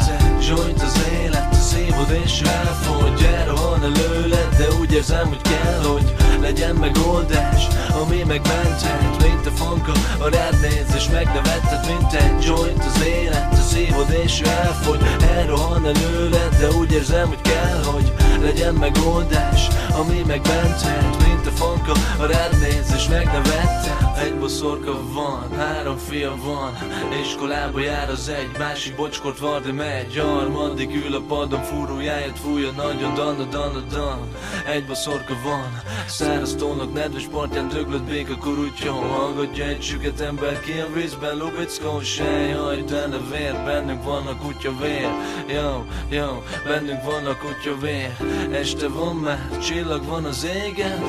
Joint 0.49 0.83
az 0.83 1.07
élet, 1.23 1.49
az 1.51 1.77
évod 1.79 2.21
és 2.25 2.41
elfogy 2.41 3.25
Elrohan 3.25 3.83
előled, 3.83 4.55
de 4.59 4.67
úgy 4.81 4.93
érzem, 4.93 5.29
hogy 5.29 5.43
kell, 5.43 5.83
hogy 5.83 6.15
legyen 6.41 6.75
megoldás. 6.75 7.67
Ami 8.03 8.23
megmenthet, 8.27 9.23
mint 9.23 9.47
a 9.47 9.51
fanka 9.51 9.93
A 10.19 10.29
rád 10.29 10.61
néz 10.61 10.95
és 10.97 11.09
megnevetted, 11.09 11.87
mint 11.87 12.13
egy 12.13 12.45
joint 12.45 12.85
Az 12.85 13.05
élet, 13.05 13.53
az 13.53 13.77
évod 13.77 14.11
és 14.25 14.41
elfogy 14.41 15.01
Elrohan 15.37 15.87
előled, 15.87 16.55
de 16.61 16.69
úgy 16.71 16.93
érzem, 16.93 17.29
hogy 17.29 17.41
kell, 17.41 17.83
hogy 17.83 18.13
legyen 18.43 18.75
megoldás 18.75 19.69
Ami 19.99 20.23
megmenthet, 20.27 21.32
mint 21.45 21.61
a 21.61 21.65
fanka 21.65 21.93
A 22.19 22.27
rád 22.27 22.59
néz 22.61 22.93
és 22.97 23.09
megnevetted 23.09 24.03
egy 24.23 24.35
boszorka 24.39 25.13
van, 25.13 25.53
három 25.59 25.97
fia 25.97 26.35
van 26.45 26.77
Iskolába 27.23 27.81
jár 27.81 28.11
az 28.11 28.29
egy, 28.29 28.51
másik 28.59 28.97
bocskort 28.97 29.39
vardi 29.39 29.73
megy. 29.73 30.19
Harmadik 30.19 30.95
ül 30.95 31.15
a 31.15 31.21
padon, 31.29 31.63
fúrójáját 31.63 32.39
fújja 32.39 32.71
nagyon 32.71 33.15
dana 33.15 33.45
dana 33.45 33.81
dan 33.81 34.29
Egy 34.67 34.87
boszorka 34.87 35.35
van, 35.45 35.83
száraz 36.07 36.55
tónok, 36.55 36.93
nedves 36.93 37.25
partján 37.25 37.69
döglött 37.69 38.03
béka 38.03 38.37
kurutya 38.37 38.93
Hallgatja 38.93 39.65
egy 39.65 39.83
süket 39.83 40.21
ember 40.21 40.61
ki 40.61 40.73
a 40.73 40.87
vízben, 40.95 41.37
lubickó 41.37 42.01
sej 42.01 42.53
Hajt 42.53 42.91
a 42.91 43.21
vér, 43.31 43.55
bennünk 43.65 44.05
van 44.05 44.27
a 44.27 44.37
kutya 44.37 44.73
vér. 44.81 45.09
Jó, 45.47 45.85
jó, 46.09 46.43
bennünk 46.65 47.05
van 47.05 47.27
a 47.27 47.37
kutya 47.37 47.79
vér. 47.81 48.17
Este 48.53 48.89
van 48.89 49.17
már, 49.17 49.59
csillag 49.59 50.05
van 50.05 50.25
az 50.25 50.47
égen 50.65 51.01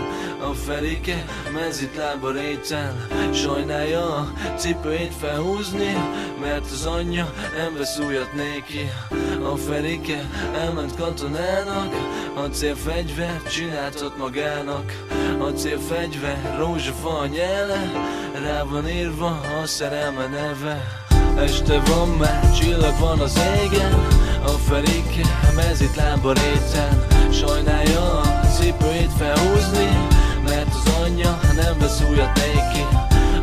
A 0.50 0.54
Ferike 0.54 1.26
mezitlába 1.54 2.32
réten 2.32 3.08
Sajnálja 3.34 4.16
a 4.16 4.32
cipőjét 4.58 5.14
felhúzni 5.20 5.94
Mert 6.42 6.72
az 6.72 6.86
anyja 6.86 7.34
nem 7.58 7.76
vesz 7.78 8.00
újat 8.00 8.34
néki. 8.34 8.92
A 9.44 9.56
Ferike 9.56 10.30
elment 10.56 10.96
katonának 10.96 11.94
A 12.36 12.40
célfegyver 12.40 13.42
csináltat 13.44 14.18
magának. 14.18 14.92
A 15.40 15.46
célfegyver 15.46 16.56
rózsafa 16.58 17.26
nyele 17.26 17.92
Rá 18.44 18.64
van 18.64 18.90
írva 18.90 19.42
a 19.62 19.66
szerelme 19.66 20.28
neve. 20.28 21.04
Este 21.38 21.80
van 21.80 22.10
már, 22.10 22.52
csillag 22.52 23.00
van 23.00 23.20
az 23.20 23.40
égen 23.64 23.94
A 24.46 24.50
Ferike 24.50 25.52
mezitlába 25.56 26.34
réten 26.34 27.06
Sajnálja 27.32 28.20
a 28.20 28.48
cipőjét 28.58 29.12
felhúzni 29.18 30.13
Mert 30.44 30.74
az 30.74 30.94
anyja 31.04 31.40
nem 31.56 31.78
vesz 31.80 32.02
újat 32.10 32.36
néki 32.36 32.86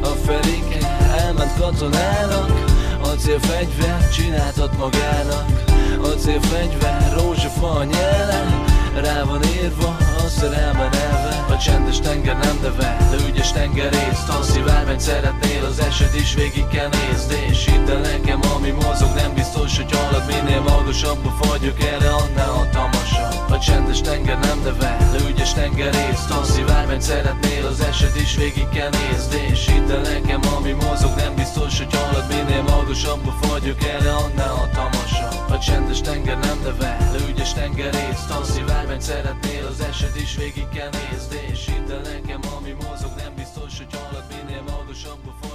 A 0.02 0.14
Ferike 0.24 0.98
elment 1.16 1.56
katonának 1.58 2.64
A 3.02 3.06
célfegyver 3.06 4.08
csináltat 4.08 4.78
magának. 4.78 5.60
A 6.02 6.06
célfegyver 6.06 7.12
rózsafa 7.16 7.70
a 7.70 7.84
nyele 7.84 8.68
Rá 8.94 9.24
van 9.24 9.40
írva 9.44 9.96
a 10.24 10.28
szerelme 10.28 10.88
neve 10.92 11.44
A 11.48 11.58
csendes 11.58 12.00
tenger 12.00 12.38
nem 12.38 12.58
neve, 12.62 12.96
de 13.10 13.16
ügyes 13.28 13.52
tengerészt 13.52 14.28
Ha 14.28 14.42
szivárványt 14.42 15.00
szeretnél, 15.00 15.64
az 15.64 15.78
eset 15.78 16.14
is 16.14 16.34
végig 16.34 16.68
kell 16.68 16.88
nézd 16.88 17.34
És 17.50 17.64
hidd 17.64 17.90
el 17.90 18.00
nekem, 18.00 18.40
ami 18.56 18.70
mozog, 18.70 19.14
nem 19.14 19.34
biztos, 19.34 19.76
hogy 19.76 19.96
halad 19.96 20.26
Minél 20.26 20.60
magasabb 20.60 21.26
a 21.26 21.44
fagyok, 21.44 21.80
erre 21.80 22.10
annál 22.10 22.48
hatalmasabb 22.48 22.99
A 23.50 23.58
csendes 23.58 24.00
tenger 24.00 24.38
nem 24.38 24.60
neve, 24.62 24.96
de 25.12 25.28
ügyes 25.28 25.52
tengerészt 25.52 26.30
Ha 26.30 26.44
szivárványt 26.44 27.02
szeretnél, 27.02 27.66
az 27.66 27.80
eset 27.80 28.16
is 28.16 28.36
végig 28.36 28.68
kell 28.68 28.90
nézd 28.90 29.32
És 29.50 29.68
hidd 29.68 29.90
el 29.90 30.00
nekem, 30.00 30.40
ami 30.56 30.72
mozog, 30.72 31.16
nem 31.16 31.34
biztos, 31.34 31.78
hogy 31.78 31.96
halad 31.96 32.24
Minél 32.28 32.62
magasabb 32.62 33.26
a 33.26 33.46
fagyok, 33.46 33.82
erre 33.82 34.12
annál 34.12 34.48
hatalmasabb. 34.48 35.50
A 35.50 35.58
csendes 35.58 36.00
tenger 36.00 36.38
nem 36.38 36.60
neve, 36.62 37.10
de 37.12 37.18
ügyes 37.28 37.52
tengerészt 37.52 38.30
Ha 38.30 38.44
szivárványt 38.44 39.02
szeretnél, 39.02 39.66
az 39.66 39.80
eset 39.80 40.16
is 40.16 40.36
végig 40.36 40.68
kell 40.68 40.90
nézd 40.90 41.32
És 41.52 41.66
hidd 41.66 41.90
el 41.90 42.00
nekem, 42.00 42.40
ami 42.56 42.74
mozog, 42.88 43.12
nem 43.16 43.34
biztos, 43.36 43.72
hogy 43.78 43.96
halad 43.98 44.24
Minél 44.28 44.62
magasabb 44.62 45.26
a 45.26 45.34
fagyok, 45.40 45.49